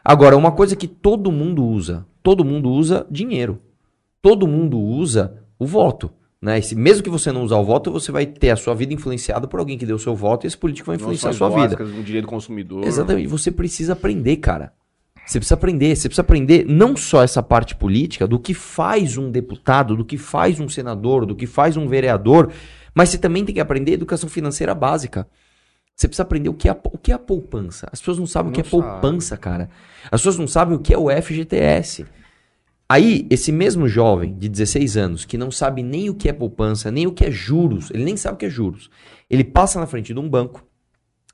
Agora, 0.04 0.36
uma 0.36 0.52
coisa 0.52 0.76
que 0.76 0.86
todo 0.86 1.32
mundo 1.32 1.66
usa, 1.66 2.06
todo 2.22 2.44
mundo 2.44 2.70
usa 2.70 3.08
dinheiro. 3.10 3.58
Todo 4.22 4.46
mundo 4.46 4.78
usa 4.78 5.42
o 5.58 5.66
voto. 5.66 6.12
Né? 6.42 6.60
Se, 6.60 6.76
mesmo 6.76 7.02
que 7.02 7.10
você 7.10 7.32
não 7.32 7.44
usar 7.44 7.56
o 7.56 7.64
voto, 7.64 7.90
você 7.90 8.12
vai 8.12 8.26
ter 8.26 8.50
a 8.50 8.58
sua 8.58 8.76
vida 8.76 8.94
influenciada 8.94 9.48
por 9.48 9.62
alguém 9.62 9.78
que 9.78 9.86
deu 9.86 9.96
o 9.96 10.00
seu 10.00 10.14
voto 10.14 10.46
e 10.46 10.48
esse 10.48 10.58
político 10.58 10.88
vai 10.88 10.98
influenciar 10.98 11.30
a 11.30 11.34
sua 11.34 11.50
vida. 11.50 11.82
O 11.82 12.04
direito 12.04 12.26
do 12.26 12.30
consumidor. 12.30 12.86
Exatamente. 12.86 13.28
Você 13.28 13.50
precisa 13.50 13.94
aprender, 13.94 14.36
cara. 14.38 14.74
Você 15.26 15.40
precisa 15.40 15.56
aprender. 15.56 15.96
Você 15.96 16.10
precisa 16.10 16.22
aprender 16.22 16.66
não 16.68 16.98
só 16.98 17.24
essa 17.24 17.42
parte 17.42 17.76
política, 17.76 18.28
do 18.28 18.38
que 18.38 18.54
faz 18.54 19.18
um 19.18 19.32
deputado, 19.32 19.96
do 19.96 20.04
que 20.04 20.18
faz 20.18 20.60
um 20.60 20.68
senador, 20.68 21.26
do 21.26 21.34
que 21.34 21.48
faz 21.48 21.78
um 21.78 21.88
vereador, 21.88 22.52
mas 22.94 23.10
você 23.10 23.18
também 23.18 23.44
tem 23.44 23.56
que 23.56 23.62
aprender 23.62 23.94
educação 23.94 24.30
financeira 24.30 24.74
básica. 24.76 25.28
Você 25.96 26.08
precisa 26.08 26.24
aprender 26.24 26.50
o 26.50 26.54
que 26.54 26.68
é 26.68 26.72
a, 26.72 26.78
o 26.86 26.98
que 26.98 27.12
é 27.12 27.16
a 27.16 27.20
poupança. 27.20 27.88
As 27.92 28.00
pessoas 28.00 28.18
não 28.18 28.28
sabem 28.28 28.52
o 28.52 28.54
que 28.54 28.62
é 28.62 28.64
Não 28.64 28.70
poupança, 28.70 29.38
cara. 29.38 29.70
As 30.06 30.22
pessoas 30.22 30.38
não 30.38 30.48
sabem 30.48 30.76
o 30.76 30.80
que 30.80 30.94
é 30.94 30.98
o 30.98 31.10
FGTS. 31.10 32.06
Aí, 32.90 33.26
esse 33.30 33.52
mesmo 33.52 33.88
jovem 33.88 34.38
de 34.38 34.50
16 34.50 34.98
anos, 34.98 35.26
que 35.26 35.38
não 35.38 35.50
sabe 35.50 35.82
nem 35.82 36.10
o 36.10 36.16
que 36.16 36.30
é 36.30 36.34
poupança, 36.34 36.92
nem 36.92 37.08
o 37.08 37.12
que 37.12 37.26
é 37.26 37.32
juros, 37.32 37.90
ele 37.92 38.04
nem 38.04 38.18
sabe 38.18 38.36
o 38.36 38.38
que 38.38 38.46
é 38.46 38.50
juros. 38.50 38.90
Ele 39.30 39.44
passa 39.44 39.80
na 39.80 39.88
frente 39.88 40.14
de 40.14 40.20
um 40.20 40.30
banco, 40.30 40.64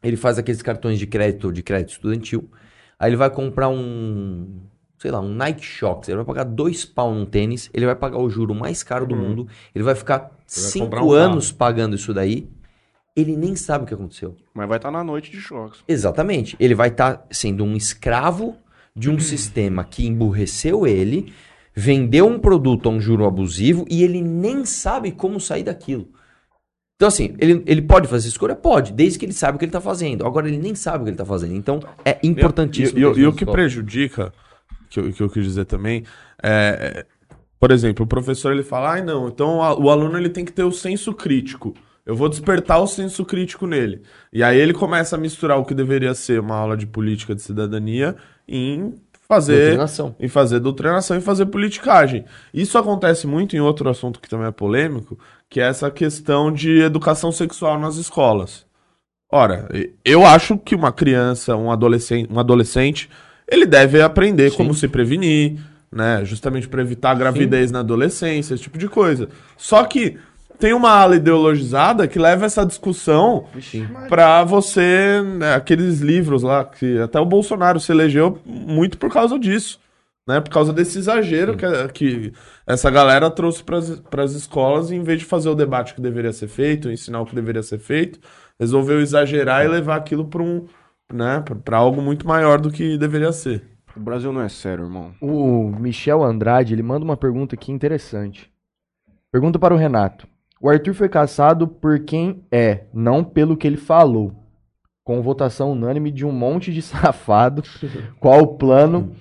ele 0.02 0.16
faz 0.16 0.38
aqueles 0.38 0.62
cartões 0.62 1.00
de 1.00 1.08
crédito, 1.08 1.52
de 1.52 1.64
crédito 1.64 1.92
estudantil, 1.92 2.50
aí 2.98 3.10
ele 3.10 3.18
vai 3.18 3.30
comprar 3.30 3.68
um, 3.68 4.59
sei 5.00 5.10
lá, 5.12 5.20
um 5.22 5.34
Nike 5.34 5.64
Shox, 5.64 6.08
ele 6.10 6.18
vai 6.18 6.26
pagar 6.26 6.44
dois 6.44 6.84
pau 6.86 7.14
num 7.14 7.26
tênis, 7.26 7.70
ele 7.74 7.86
vai 7.86 7.96
pagar 7.96 8.20
o 8.20 8.30
juro 8.30 8.54
mais 8.54 8.84
caro 8.84 9.08
do 9.08 9.16
mundo, 9.16 9.48
ele 9.74 9.84
vai 9.84 9.96
ficar 9.96 10.20
comprar 10.20 10.38
cinco 10.46 11.06
um 11.06 11.12
anos 11.14 11.52
pagando 11.52 11.96
isso 11.96 12.14
daí, 12.14 12.48
ele 13.16 13.36
nem 13.36 13.56
sabe 13.56 13.86
o 13.86 13.88
que 13.88 13.94
aconteceu. 13.94 14.36
Mas 14.54 14.68
vai 14.68 14.78
estar 14.78 14.92
na 14.92 15.04
noite 15.04 15.32
de 15.32 15.40
choques. 15.40 15.80
Exatamente. 15.88 16.56
Ele 16.60 16.76
vai 16.76 16.90
estar 16.90 17.26
sendo 17.32 17.64
um 17.64 17.76
escravo 17.76 18.56
de 18.96 19.10
um 19.10 19.18
sistema 19.20 19.84
que 19.86 20.06
emburreceu 20.06 20.86
ele, 20.86 21.34
vendeu 21.74 22.28
um 22.28 22.38
produto 22.38 22.90
a 22.90 22.92
um 22.92 23.00
juro 23.00 23.26
abusivo 23.26 23.86
e 23.90 24.04
ele 24.04 24.22
nem 24.22 24.66
sabe 24.66 25.12
como 25.14 25.40
sair 25.40 25.64
daquilo. 25.64 26.10
Então, 26.96 27.08
assim, 27.08 27.34
ele, 27.40 27.64
ele 27.66 27.82
pode 27.82 28.10
fazer 28.10 28.28
escolha? 28.28 28.54
Pode, 28.56 28.92
desde 28.92 29.18
que 29.18 29.26
ele 29.26 29.32
sabe 29.32 29.56
o 29.56 29.60
que 29.60 29.64
ele 29.64 29.70
está 29.70 29.80
fazendo. 29.80 30.26
Agora, 30.28 30.50
ele 30.50 30.58
nem 30.58 30.76
sabe 30.76 30.98
o 30.98 31.04
que 31.04 31.10
ele 31.12 31.16
está 31.16 31.26
fazendo. 31.26 31.56
Então, 31.56 31.80
é 32.04 32.20
importantíssimo. 32.22 33.00
E, 33.00 33.02
e- 33.02 33.22
e 33.22 33.26
o 33.28 33.32
que 33.32 33.44
escola. 33.44 33.54
prejudica, 33.54 34.34
que 34.90 35.00
eu, 35.00 35.14
que 35.14 35.22
eu 35.22 35.30
quis 35.30 35.44
dizer 35.44 35.66
também, 35.66 36.04
é, 36.42 37.06
por 37.60 37.72
exemplo, 37.72 38.06
o 38.06 38.08
professor 38.08 38.52
ele 38.52 38.64
fala, 38.64 38.94
ai 38.94 39.02
não, 39.04 39.28
então 39.28 39.58
o 39.58 39.90
aluno 39.90 40.18
ele 40.18 40.30
tem 40.30 40.46
que 40.46 40.52
ter 40.52 40.64
o 40.64 40.72
senso 40.72 41.14
crítico. 41.14 41.74
Eu 42.06 42.16
vou 42.16 42.28
despertar 42.28 42.80
o 42.80 42.88
senso 42.88 43.24
crítico 43.24 43.68
nele. 43.68 44.02
E 44.34 44.42
aí 44.42 44.58
ele 44.58 44.74
começa 44.74 45.16
a 45.16 45.20
misturar 45.20 45.60
o 45.60 45.66
que 45.66 45.76
deveria 45.76 46.16
ser 46.16 46.40
uma 46.40 46.56
aula 46.56 46.76
de 46.76 46.88
política 46.88 47.36
de 47.36 47.42
cidadania 47.42 48.16
em 48.48 48.96
fazer 49.28 49.60
Doutrinação. 49.60 50.16
em 50.20 50.28
fazer 50.28 50.60
doutrinação 50.60 51.16
e 51.16 51.22
fazer 51.22 51.46
politicagem. 51.46 52.26
Isso 52.52 52.80
acontece 52.80 53.28
muito 53.28 53.56
em 53.56 53.60
outro 53.60 53.88
assunto 53.88 54.20
que 54.20 54.28
também 54.28 54.48
é 54.48 54.52
polêmico, 54.52 55.20
que 55.48 55.62
é 55.62 55.68
essa 55.68 55.92
questão 55.92 56.52
de 56.52 56.82
educação 56.82 57.32
sexual 57.32 57.78
nas 57.80 57.98
escolas. 57.98 58.66
Ora, 59.32 59.70
eu 60.04 60.26
acho 60.26 60.58
que 60.58 60.74
uma 60.74 60.92
criança, 60.92 61.56
um 61.56 61.72
adolescente, 61.72 62.34
um 62.34 62.40
adolescente, 62.40 63.08
ele 63.52 63.66
deve 63.66 64.02
aprender 64.02 64.52
como 64.52 64.74
se 64.74 64.88
prevenir, 64.88 65.60
né? 65.92 66.24
Justamente 66.24 66.68
para 66.68 66.82
evitar 66.82 67.12
a 67.12 67.16
gravidez 67.16 67.72
na 67.72 67.80
adolescência, 67.80 68.54
esse 68.54 68.64
tipo 68.64 68.78
de 68.78 68.88
coisa. 68.88 69.30
Só 69.58 69.84
que 69.84 70.18
tem 70.60 70.74
uma 70.74 70.92
ala 70.92 71.16
ideologizada 71.16 72.08
que 72.08 72.20
leva 72.20 72.46
essa 72.46 72.66
discussão 72.66 73.46
pra 74.10 74.44
você, 74.44 75.22
né, 75.22 75.56
aqueles 75.56 76.00
livros 76.02 76.44
lá 76.44 76.66
que 76.66 77.00
até 77.00 77.18
o 77.18 77.26
Bolsonaro 77.26 77.80
se 77.80 77.92
elegeu 77.94 78.38
muito 78.46 78.98
por 78.98 79.10
causa 79.10 79.40
disso, 79.40 79.80
né? 80.28 80.42
Por 80.42 80.52
causa 80.52 80.74
desse 80.74 81.00
exagero 81.00 81.56
que, 81.56 81.66
que 81.94 82.34
essa 82.68 82.92
galera 82.92 83.32
trouxe 83.32 83.64
para 83.64 84.24
as 84.24 84.32
escolas 84.34 84.92
e 84.92 84.96
em 84.96 85.02
vez 85.02 85.20
de 85.20 85.26
fazer 85.26 85.50
o 85.50 85.56
debate 85.56 85.96
que 85.96 86.02
deveria 86.02 86.34
ser 86.34 86.50
feito, 86.50 86.92
ensinar 86.92 87.22
o 87.22 87.26
que 87.26 87.34
deveria 87.34 87.64
ser 87.64 87.80
feito, 87.80 88.20
resolveu 88.60 89.00
exagerar 89.00 89.64
e 89.64 89.70
levar 89.70 89.96
aquilo 89.96 90.26
para 90.26 90.44
um, 90.44 90.68
né, 91.14 91.44
para 91.64 91.78
algo 91.78 92.02
muito 92.02 92.28
maior 92.28 92.60
do 92.60 92.72
que 92.72 92.98
deveria 92.98 93.32
ser. 93.32 93.64
O 93.96 94.00
Brasil 94.00 94.32
não 94.32 94.42
é 94.42 94.50
sério, 94.50 94.86
irmão. 94.86 95.14
O 95.22 95.70
Michel 95.70 96.24
Andrade, 96.24 96.74
ele 96.74 96.84
manda 96.84 97.04
uma 97.04 97.18
pergunta 97.18 97.56
aqui 97.56 97.72
interessante. 97.72 98.52
Pergunta 99.32 99.60
para 99.60 99.74
o 99.74 99.78
Renato. 99.78 100.28
O 100.62 100.70
Arthur 100.70 100.94
foi 100.94 101.10
caçado 101.10 101.68
por 101.68 102.00
quem 102.00 102.44
é, 102.52 102.86
não 102.94 103.24
pelo 103.24 103.58
que 103.58 103.66
ele 103.66 103.78
falou. 103.78 104.34
Com 105.04 105.22
votação 105.22 105.72
unânime 105.72 106.12
de 106.12 106.26
um 106.26 106.32
monte 106.32 106.72
de 106.72 106.82
safado. 106.84 107.64
Qual 108.20 108.42
o 108.42 108.58
plano 108.58 109.12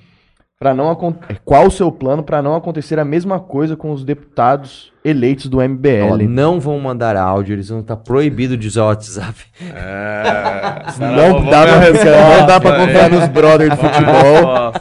para 0.59 0.75
não 0.75 0.91
é, 0.91 1.35
Qual 1.45 1.67
o 1.67 1.71
seu 1.71 1.91
plano 1.93 2.23
para 2.23 2.43
não 2.43 2.57
acontecer 2.57 2.99
a 2.99 3.05
mesma 3.05 3.39
coisa 3.39 3.77
com 3.77 3.93
os 3.93 4.05
deputados 4.05 4.93
eleitos 5.05 5.47
do 5.47 5.59
MBL? 5.61 6.27
não 6.27 6.59
vão 6.59 6.79
mandar 6.81 7.17
áudio, 7.17 7.53
eles 7.55 7.69
vão 7.69 7.79
estar 7.81 7.97
proibidos 7.97 8.59
de 8.59 8.67
usar 8.67 8.83
o 8.83 8.87
WhatsApp. 8.89 9.39
não, 10.99 11.45
dá 11.49 11.65
pra, 11.65 11.81
não 12.41 12.47
dá 12.47 12.61
pra 12.61 12.77
confiar 12.77 13.11
nos 13.11 13.29
brothers 13.29 13.71
do 13.71 13.77
futebol. 13.77 14.73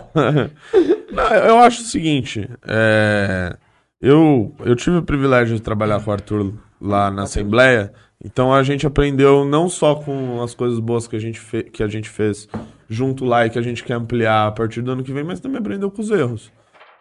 Não, 1.11 1.23
eu 1.35 1.59
acho 1.59 1.81
o 1.81 1.85
seguinte, 1.85 2.49
é, 2.67 3.55
eu, 4.01 4.53
eu 4.65 4.75
tive 4.75 4.97
o 4.97 5.03
privilégio 5.03 5.55
de 5.55 5.61
trabalhar 5.61 6.01
com 6.03 6.09
o 6.09 6.13
Arthur 6.13 6.53
lá 6.81 7.11
na 7.11 7.23
Assembleia, 7.23 7.91
então 8.23 8.51
a 8.53 8.63
gente 8.63 8.85
aprendeu 8.87 9.45
não 9.45 9.69
só 9.69 9.93
com 9.95 10.41
as 10.41 10.55
coisas 10.55 10.79
boas 10.79 11.07
que 11.07 11.15
a 11.15 11.19
gente, 11.19 11.39
fe- 11.39 11.63
que 11.63 11.83
a 11.83 11.87
gente 11.87 12.09
fez 12.09 12.47
junto 12.89 13.25
lá 13.25 13.45
e 13.45 13.49
que 13.49 13.59
a 13.59 13.61
gente 13.61 13.83
quer 13.83 13.93
ampliar 13.93 14.47
a 14.47 14.51
partir 14.51 14.81
do 14.81 14.91
ano 14.91 15.03
que 15.03 15.13
vem, 15.13 15.23
mas 15.23 15.39
também 15.39 15.59
aprendeu 15.59 15.91
com 15.91 16.01
os 16.01 16.09
erros. 16.11 16.51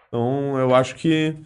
Então 0.09 0.59
eu 0.59 0.75
acho 0.75 0.95
que, 0.97 1.37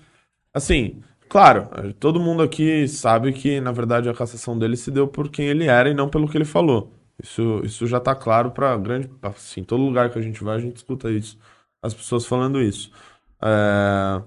assim, 0.54 1.02
claro, 1.28 1.68
todo 1.98 2.20
mundo 2.20 2.42
aqui 2.42 2.86
sabe 2.88 3.32
que 3.32 3.60
na 3.60 3.72
verdade 3.72 4.08
a 4.08 4.14
cassação 4.14 4.58
dele 4.58 4.76
se 4.76 4.90
deu 4.90 5.08
por 5.08 5.28
quem 5.30 5.46
ele 5.46 5.66
era 5.66 5.90
e 5.90 5.94
não 5.94 6.08
pelo 6.08 6.28
que 6.28 6.36
ele 6.36 6.44
falou. 6.44 6.92
Isso, 7.22 7.60
isso 7.64 7.86
já 7.86 8.00
tá 8.00 8.14
claro 8.14 8.50
para 8.50 8.76
grande, 8.78 9.10
assim, 9.22 9.62
todo 9.62 9.82
lugar 9.82 10.10
que 10.10 10.18
a 10.18 10.22
gente 10.22 10.42
vai 10.42 10.56
a 10.56 10.60
gente 10.60 10.76
escuta 10.76 11.10
isso 11.10 11.38
as 11.82 11.94
pessoas 11.94 12.26
falando 12.26 12.60
isso. 12.60 12.90
É, 13.42 14.22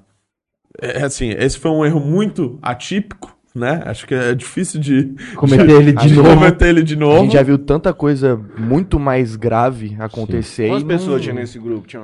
é, 0.82 1.04
assim, 1.04 1.30
esse 1.30 1.60
foi 1.60 1.72
um 1.72 1.86
erro 1.86 2.00
muito 2.00 2.58
atípico, 2.62 3.38
né? 3.56 3.82
Acho 3.86 4.08
que 4.08 4.14
é 4.16 4.34
difícil 4.34 4.80
de 4.80 5.14
Cometer 5.36 5.70
ele 5.70 5.92
de 5.94 6.08
de 6.08 6.16
novo. 6.16 6.30
cometer 6.36 6.68
ele 6.70 6.84
de 6.84 6.96
A 6.96 6.98
novo. 6.98 7.24
gente 7.24 7.34
já 7.34 7.44
viu 7.44 7.58
tanta 7.58 7.94
coisa 7.94 8.40
muito 8.58 9.00
mais 9.00 9.36
grave 9.36 9.96
acontecer. 10.00 10.68
Quantas 10.70 10.84
pessoas 10.84 11.22
tinha 11.22 11.36
nesse 11.36 11.60
grupo? 11.60 11.88
Tinha 11.88 12.02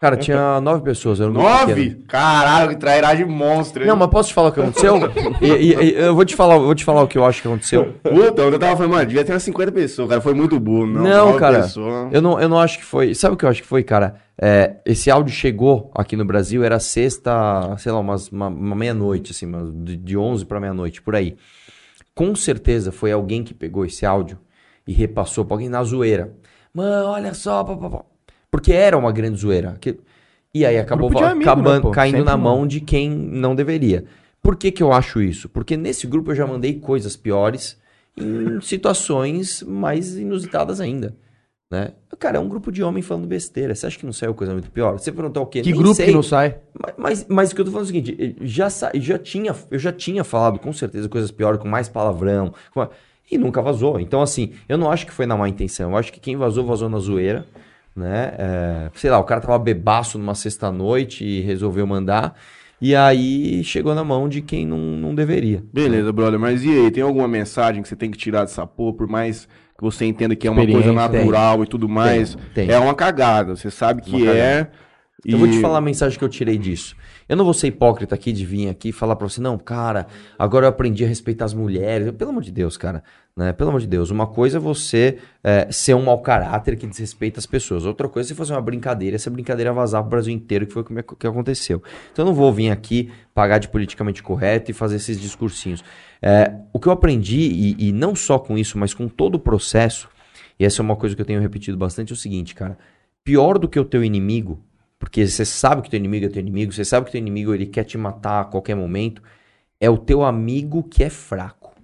Cara, 0.00 0.16
tinha 0.16 0.60
nove 0.62 0.82
pessoas. 0.82 1.20
Era 1.20 1.28
um 1.28 1.34
nove? 1.34 2.02
Caralho, 2.08 2.70
que 2.70 2.76
trairagem 2.76 3.26
monstro. 3.26 3.82
hein? 3.82 3.88
Não, 3.88 3.96
mas 3.96 4.08
posso 4.08 4.30
te 4.30 4.34
falar 4.34 4.48
o 4.48 4.52
que 4.52 4.60
aconteceu? 4.60 4.94
E- 5.42 5.46
e- 5.46 5.74
e 5.74 5.94
eu 5.94 6.14
vou 6.14 6.24
te 6.24 6.34
falar, 6.34 6.56
vou 6.58 6.74
te 6.74 6.84
falar 6.86 7.02
o 7.02 7.06
que 7.06 7.18
eu 7.18 7.24
acho 7.24 7.42
que 7.42 7.48
aconteceu. 7.48 7.92
Puta, 8.02 8.42
eu 8.42 8.58
tava 8.58 8.76
falando, 8.78 8.92
mano, 8.92 9.04
devia 9.06 9.22
ter 9.24 9.32
umas 9.32 9.42
50 9.42 9.70
pessoas, 9.70 10.08
cara. 10.08 10.20
Foi 10.22 10.32
muito 10.32 10.58
burro. 10.58 10.86
Não, 10.86 11.02
Não, 11.02 11.36
cara. 11.36 11.60
pessoas. 11.62 12.08
Eu 12.12 12.22
não, 12.22 12.40
eu 12.40 12.48
não 12.48 12.58
acho 12.58 12.78
que 12.78 12.84
foi. 12.84 13.14
Sabe 13.14 13.34
o 13.34 13.36
que 13.36 13.44
eu 13.44 13.48
acho 13.50 13.60
que 13.60 13.68
foi, 13.68 13.82
cara? 13.82 14.14
É, 14.40 14.76
esse 14.86 15.10
áudio 15.10 15.34
chegou 15.34 15.90
aqui 15.94 16.16
no 16.16 16.24
Brasil, 16.24 16.64
era 16.64 16.80
sexta, 16.80 17.76
sei 17.76 17.92
lá, 17.92 17.98
umas, 17.98 18.28
uma, 18.30 18.48
uma 18.48 18.74
meia-noite, 18.74 19.32
assim, 19.32 19.46
de, 19.84 19.98
de 19.98 20.16
11 20.16 20.46
pra 20.46 20.58
meia-noite, 20.58 21.02
por 21.02 21.14
aí. 21.14 21.36
Com 22.14 22.34
certeza 22.34 22.90
foi 22.90 23.12
alguém 23.12 23.44
que 23.44 23.52
pegou 23.52 23.84
esse 23.84 24.06
áudio 24.06 24.38
e 24.86 24.92
repassou 24.94 25.44
pra 25.44 25.54
alguém 25.56 25.68
na 25.68 25.82
zoeira. 25.84 26.32
Mano, 26.72 27.08
olha 27.10 27.34
só, 27.34 27.62
pá, 27.64 27.76
pá, 27.76 27.90
pá. 27.90 28.00
Porque 28.50 28.72
era 28.72 28.96
uma 28.96 29.12
grande 29.12 29.38
zoeira. 29.40 29.76
Que- 29.80 29.98
E 30.52 30.66
aí 30.66 30.78
acabou 30.78 31.08
amigo, 31.24 31.48
acabando, 31.48 31.88
né, 31.88 31.94
caindo 31.94 32.16
Sempre 32.16 32.30
na 32.30 32.36
mão 32.36 32.66
de 32.66 32.80
quem 32.80 33.08
não 33.10 33.54
deveria. 33.54 34.04
Por 34.42 34.56
que, 34.56 34.72
que 34.72 34.82
eu 34.82 34.92
acho 34.92 35.20
isso? 35.22 35.48
Porque 35.48 35.76
nesse 35.76 36.06
grupo 36.06 36.32
eu 36.32 36.34
já 36.34 36.46
mandei 36.46 36.74
coisas 36.80 37.16
piores 37.16 37.78
em 38.16 38.60
situações 38.60 39.62
mais 39.62 40.16
inusitadas 40.16 40.80
ainda. 40.80 41.14
Né? 41.70 41.92
Cara, 42.18 42.38
é 42.38 42.40
um 42.40 42.48
grupo 42.48 42.72
de 42.72 42.82
homens 42.82 43.06
falando 43.06 43.28
besteira. 43.28 43.72
Você 43.74 43.86
acha 43.86 43.96
que 43.96 44.04
não 44.04 44.12
saiu 44.12 44.34
coisa 44.34 44.52
muito 44.52 44.68
pior? 44.72 44.98
Você 44.98 45.12
perguntou 45.12 45.44
o 45.44 45.46
quê? 45.46 45.60
Que 45.62 45.70
Nem 45.70 45.78
grupo 45.78 45.94
sei. 45.94 46.06
que 46.06 46.12
não 46.12 46.22
sai? 46.22 46.56
Mas, 46.76 46.94
mas, 46.98 47.26
mas 47.28 47.52
o 47.52 47.54
que 47.54 47.60
eu 47.60 47.64
tô 47.64 47.70
falando 47.70 47.86
é 47.86 47.90
o 47.90 47.94
seguinte, 47.94 48.36
já, 48.40 48.68
sa- 48.68 48.90
já 48.94 49.16
tinha, 49.18 49.54
eu 49.70 49.78
já 49.78 49.92
tinha 49.92 50.24
falado 50.24 50.58
com 50.58 50.72
certeza 50.72 51.08
coisas 51.08 51.30
piores, 51.30 51.60
com 51.60 51.68
mais 51.68 51.88
palavrão, 51.88 52.52
com- 52.74 52.88
e 53.30 53.38
nunca 53.38 53.62
vazou. 53.62 54.00
Então, 54.00 54.20
assim, 54.20 54.50
eu 54.68 54.76
não 54.76 54.90
acho 54.90 55.06
que 55.06 55.12
foi 55.12 55.26
na 55.26 55.36
má 55.36 55.48
intenção. 55.48 55.92
Eu 55.92 55.96
acho 55.96 56.12
que 56.12 56.18
quem 56.18 56.36
vazou, 56.36 56.64
vazou 56.66 56.88
na 56.88 56.98
zoeira, 56.98 57.46
né? 57.94 58.32
É, 58.38 58.90
sei 58.94 59.10
lá, 59.10 59.18
o 59.18 59.24
cara 59.24 59.40
tava 59.40 59.58
bebaço 59.58 60.18
numa 60.18 60.34
sexta-noite 60.34 61.24
e 61.24 61.40
resolveu 61.40 61.86
mandar, 61.86 62.34
e 62.80 62.94
aí 62.94 63.62
chegou 63.62 63.94
na 63.94 64.02
mão 64.02 64.28
de 64.28 64.40
quem 64.40 64.66
não, 64.66 64.78
não 64.78 65.14
deveria. 65.14 65.62
Beleza, 65.72 66.12
brother, 66.12 66.38
mas 66.38 66.64
e 66.64 66.70
aí, 66.70 66.90
tem 66.90 67.02
alguma 67.02 67.28
mensagem 67.28 67.82
que 67.82 67.88
você 67.88 67.96
tem 67.96 68.10
que 68.10 68.18
tirar 68.18 68.42
dessa 68.42 68.66
porra, 68.66 68.96
por 68.96 69.08
mais 69.08 69.46
que 69.46 69.82
você 69.82 70.04
entenda 70.04 70.34
que 70.34 70.46
é 70.46 70.50
uma 70.50 70.66
coisa 70.66 70.92
natural 70.92 71.62
e 71.62 71.66
tudo 71.66 71.88
mais, 71.88 72.36
tem. 72.54 72.70
é 72.70 72.78
uma 72.78 72.94
cagada, 72.94 73.56
você 73.56 73.70
sabe 73.70 74.02
que 74.02 74.22
Uma 74.22 74.30
é... 74.30 74.70
Eu 75.24 75.36
vou 75.36 75.46
te 75.48 75.58
e- 75.58 75.60
falar 75.60 75.78
a 75.78 75.82
mensagem 75.82 76.18
que 76.18 76.24
eu 76.24 76.28
tirei 76.28 76.56
disso. 76.56 76.96
Eu 77.30 77.36
não 77.36 77.44
vou 77.44 77.54
ser 77.54 77.68
hipócrita 77.68 78.12
aqui 78.12 78.32
de 78.32 78.44
vir 78.44 78.68
aqui 78.68 78.88
e 78.88 78.92
falar 78.92 79.14
pra 79.14 79.28
você, 79.28 79.40
não, 79.40 79.56
cara, 79.56 80.08
agora 80.36 80.66
eu 80.66 80.68
aprendi 80.68 81.04
a 81.04 81.06
respeitar 81.06 81.44
as 81.44 81.54
mulheres. 81.54 82.10
Pelo 82.10 82.30
amor 82.30 82.42
de 82.42 82.50
Deus, 82.50 82.76
cara. 82.76 83.04
Né? 83.36 83.52
Pelo 83.52 83.70
amor 83.70 83.80
de 83.80 83.86
Deus. 83.86 84.10
Uma 84.10 84.26
coisa 84.26 84.56
é 84.56 84.60
você 84.60 85.18
é, 85.44 85.70
ser 85.70 85.94
um 85.94 86.02
mau 86.02 86.20
caráter 86.22 86.74
que 86.74 86.88
desrespeita 86.88 87.38
as 87.38 87.46
pessoas. 87.46 87.86
Outra 87.86 88.08
coisa 88.08 88.26
é 88.26 88.28
você 88.30 88.34
fazer 88.34 88.52
uma 88.52 88.60
brincadeira, 88.60 89.14
essa 89.14 89.30
brincadeira 89.30 89.72
vazar 89.72 90.02
pro 90.02 90.10
Brasil 90.10 90.34
inteiro, 90.34 90.66
que 90.66 90.72
foi 90.72 90.82
o 90.82 91.16
que 91.16 91.24
aconteceu. 91.24 91.80
Então 92.12 92.24
eu 92.24 92.26
não 92.26 92.34
vou 92.34 92.52
vir 92.52 92.68
aqui 92.72 93.12
pagar 93.32 93.58
de 93.58 93.68
politicamente 93.68 94.24
correto 94.24 94.72
e 94.72 94.74
fazer 94.74 94.96
esses 94.96 95.20
discursinhos. 95.20 95.84
É, 96.20 96.52
o 96.72 96.80
que 96.80 96.88
eu 96.88 96.92
aprendi, 96.92 97.38
e, 97.38 97.90
e 97.90 97.92
não 97.92 98.12
só 98.16 98.40
com 98.40 98.58
isso, 98.58 98.76
mas 98.76 98.92
com 98.92 99.06
todo 99.06 99.36
o 99.36 99.38
processo, 99.38 100.08
e 100.58 100.64
essa 100.64 100.82
é 100.82 100.82
uma 100.82 100.96
coisa 100.96 101.14
que 101.14 101.22
eu 101.22 101.26
tenho 101.26 101.40
repetido 101.40 101.78
bastante, 101.78 102.12
é 102.12 102.14
o 102.14 102.16
seguinte, 102.16 102.56
cara. 102.56 102.76
Pior 103.22 103.56
do 103.56 103.68
que 103.68 103.78
o 103.78 103.84
teu 103.84 104.02
inimigo, 104.02 104.58
porque 105.00 105.26
você 105.26 105.46
sabe 105.46 105.80
que 105.80 105.90
teu 105.90 105.96
inimigo 105.96 106.26
é 106.26 106.28
teu 106.28 106.40
inimigo, 106.40 106.72
você 106.72 106.84
sabe 106.84 107.06
que 107.06 107.12
teu 107.12 107.18
inimigo 107.18 107.54
ele 107.54 107.66
quer 107.66 107.84
te 107.84 107.96
matar 107.96 108.42
a 108.42 108.44
qualquer 108.44 108.76
momento, 108.76 109.22
é 109.80 109.88
o 109.88 109.96
teu 109.96 110.22
amigo 110.22 110.82
que 110.82 111.02
é 111.02 111.08
fraco. 111.08 111.74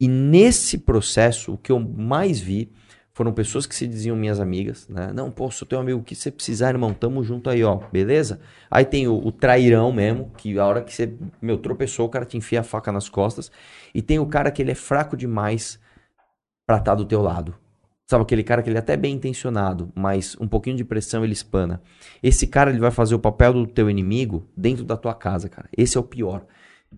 E 0.00 0.08
nesse 0.08 0.78
processo, 0.78 1.52
o 1.52 1.58
que 1.58 1.70
eu 1.70 1.78
mais 1.78 2.40
vi 2.40 2.72
foram 3.12 3.34
pessoas 3.34 3.66
que 3.66 3.74
se 3.74 3.86
diziam 3.86 4.16
minhas 4.16 4.40
amigas, 4.40 4.88
né? 4.88 5.12
Não, 5.12 5.30
pô, 5.30 5.50
sou 5.50 5.68
teu 5.68 5.78
amigo, 5.78 6.00
o 6.00 6.02
que 6.02 6.14
você 6.14 6.30
precisar, 6.30 6.70
irmão, 6.70 6.94
tamo 6.94 7.22
junto 7.22 7.50
aí, 7.50 7.62
ó, 7.62 7.76
beleza? 7.92 8.40
Aí 8.70 8.86
tem 8.86 9.06
o, 9.06 9.14
o 9.14 9.30
trairão 9.30 9.92
mesmo, 9.92 10.32
que 10.38 10.58
a 10.58 10.64
hora 10.64 10.82
que 10.82 10.94
você, 10.94 11.14
meu, 11.42 11.58
tropeçou, 11.58 12.06
o 12.06 12.08
cara 12.08 12.24
te 12.24 12.38
enfia 12.38 12.60
a 12.60 12.64
faca 12.64 12.90
nas 12.90 13.10
costas. 13.10 13.52
E 13.94 14.00
tem 14.00 14.18
o 14.18 14.24
cara 14.24 14.50
que 14.50 14.62
ele 14.62 14.70
é 14.70 14.74
fraco 14.74 15.14
demais 15.14 15.78
pra 16.66 16.78
estar 16.78 16.94
do 16.94 17.04
teu 17.04 17.20
lado. 17.20 17.54
Sabe 18.10 18.22
aquele 18.22 18.42
cara 18.42 18.60
que 18.60 18.68
ele 18.68 18.76
é 18.76 18.80
até 18.80 18.96
bem 18.96 19.14
intencionado, 19.14 19.92
mas 19.94 20.36
um 20.40 20.48
pouquinho 20.48 20.76
de 20.76 20.82
pressão 20.82 21.22
ele 21.22 21.32
espana. 21.32 21.80
Esse 22.20 22.44
cara 22.44 22.68
ele 22.68 22.80
vai 22.80 22.90
fazer 22.90 23.14
o 23.14 23.20
papel 23.20 23.52
do 23.52 23.68
teu 23.68 23.88
inimigo 23.88 24.48
dentro 24.56 24.82
da 24.82 24.96
tua 24.96 25.14
casa, 25.14 25.48
cara. 25.48 25.68
Esse 25.78 25.96
é 25.96 26.00
o 26.00 26.02
pior. 26.02 26.44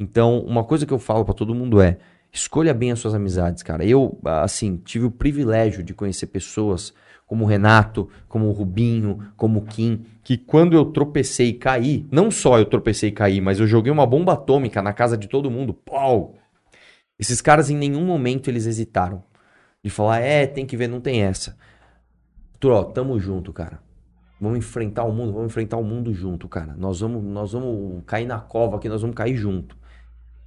Então, 0.01 0.39
uma 0.39 0.65
coisa 0.65 0.87
que 0.87 0.93
eu 0.95 0.99
falo 0.99 1.23
pra 1.23 1.35
todo 1.35 1.55
mundo 1.55 1.83
é: 1.83 1.99
escolha 2.33 2.73
bem 2.73 2.93
as 2.93 2.99
suas 2.99 3.13
amizades, 3.13 3.63
cara. 3.63 3.85
Eu, 3.85 4.19
assim, 4.25 4.81
tive 4.83 5.05
o 5.05 5.11
privilégio 5.11 5.83
de 5.83 5.93
conhecer 5.93 6.29
pessoas 6.29 6.95
como 7.27 7.45
o 7.45 7.47
Renato, 7.47 8.09
como 8.27 8.49
o 8.49 8.53
Rubinho, 8.53 9.19
como 9.37 9.59
o 9.59 9.67
Kim, 9.67 10.07
que 10.25 10.39
quando 10.39 10.73
eu 10.73 10.87
tropecei 10.87 11.49
e 11.49 11.53
caí, 11.53 12.07
não 12.11 12.31
só 12.31 12.59
eu 12.59 12.65
tropecei 12.65 13.11
e 13.11 13.13
caí, 13.13 13.39
mas 13.39 13.61
eu 13.61 13.67
joguei 13.67 13.93
uma 13.93 14.07
bomba 14.07 14.33
atômica 14.33 14.81
na 14.81 14.95
casa 14.95 15.19
de 15.19 15.29
todo 15.29 15.51
mundo. 15.51 15.75
Pau! 15.75 16.37
Esses 17.19 17.43
caras 17.43 17.69
em 17.69 17.77
nenhum 17.77 18.07
momento 18.07 18.49
eles 18.49 18.65
hesitaram 18.65 19.23
de 19.83 19.91
falar, 19.91 20.21
é, 20.21 20.47
tem 20.47 20.65
que 20.65 20.77
ver, 20.77 20.89
não 20.89 21.01
tem 21.01 21.23
essa. 21.23 21.57
Ó, 22.65 22.85
tamo 22.85 23.19
junto, 23.19 23.53
cara. 23.53 23.81
Vamos 24.41 24.59
enfrentar 24.59 25.05
o 25.05 25.13
mundo, 25.13 25.33
vamos 25.33 25.47
enfrentar 25.51 25.77
o 25.77 25.85
mundo 25.85 26.13
junto, 26.15 26.49
cara. 26.49 26.75
Nós 26.77 27.01
vamos, 27.01 27.23
nós 27.23 27.53
vamos 27.53 28.03
cair 28.07 28.27
na 28.27 28.39
cova 28.39 28.77
aqui, 28.77 28.89
nós 28.89 29.01
vamos 29.03 29.17
cair 29.17 29.37
junto. 29.37 29.77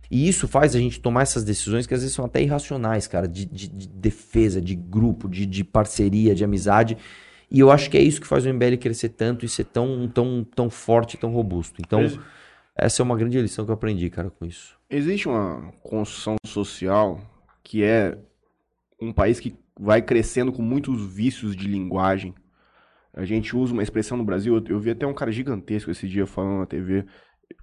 E 0.09 0.27
isso 0.29 0.47
faz 0.47 0.75
a 0.75 0.79
gente 0.79 0.99
tomar 1.01 1.23
essas 1.23 1.43
decisões 1.43 1.85
que 1.87 1.93
às 1.93 2.01
vezes 2.01 2.15
são 2.15 2.23
até 2.25 2.41
irracionais, 2.41 3.07
cara, 3.07 3.27
de, 3.27 3.45
de- 3.45 3.67
de 3.67 3.87
defesa, 3.87 4.61
de 4.61 4.75
grupo, 4.75 5.27
de, 5.27 5.45
de 5.45 5.63
parceria, 5.63 6.33
de 6.35 6.43
amizade. 6.43 6.97
E 7.49 7.59
eu 7.59 7.71
acho 7.71 7.89
que 7.89 7.97
é 7.97 8.01
isso 8.01 8.21
que 8.21 8.27
faz 8.27 8.45
o 8.45 8.49
MBL 8.49 8.77
crescer 8.79 9.09
tanto 9.09 9.45
e 9.45 9.49
ser 9.49 9.65
tão, 9.65 10.07
tão, 10.07 10.45
tão 10.55 10.69
forte, 10.69 11.17
tão 11.17 11.31
robusto. 11.33 11.81
Então, 11.81 12.01
Ex- 12.01 12.19
essa 12.77 13.01
é 13.01 13.03
uma 13.03 13.17
grande 13.17 13.41
lição 13.41 13.65
que 13.65 13.71
eu 13.71 13.75
aprendi, 13.75 14.09
cara, 14.09 14.29
com 14.29 14.45
isso. 14.45 14.77
Existe 14.89 15.27
uma 15.27 15.71
construção 15.81 16.35
social 16.45 17.19
que 17.63 17.83
é 17.83 18.17
um 19.01 19.12
país 19.12 19.39
que 19.39 19.55
vai 19.79 20.01
crescendo 20.01 20.51
com 20.51 20.62
muitos 20.62 21.05
vícios 21.05 21.55
de 21.55 21.67
linguagem. 21.67 22.34
A 23.13 23.25
gente 23.25 23.55
usa 23.55 23.73
uma 23.73 23.84
expressão 23.84 24.17
no 24.17 24.23
Brasil, 24.23 24.62
eu, 24.67 24.79
vi 24.79 24.91
até 24.91 25.05
um 25.05 25.13
cara 25.13 25.31
gigantesco 25.31 25.91
esse 25.91 26.08
dia 26.08 26.25
falando 26.25 26.60
na 26.60 26.65
TV, 26.65 27.05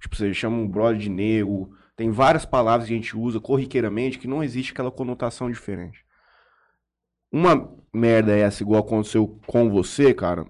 tipo, 0.01 0.15
você 0.15 0.33
chama 0.33 0.57
um 0.57 0.67
brother 0.67 0.97
de 0.97 1.09
nego, 1.09 1.75
tem 1.95 2.09
várias 2.09 2.45
palavras 2.45 2.87
que 2.87 2.93
a 2.93 2.97
gente 2.97 3.15
usa 3.15 3.39
corriqueiramente 3.39 4.17
que 4.17 4.27
não 4.27 4.43
existe 4.43 4.71
aquela 4.71 4.91
conotação 4.91 5.49
diferente. 5.51 6.03
Uma 7.31 7.71
merda 7.93 8.35
essa, 8.35 8.63
igual 8.63 8.81
aconteceu 8.81 9.39
com 9.45 9.69
você, 9.69 10.13
cara, 10.13 10.45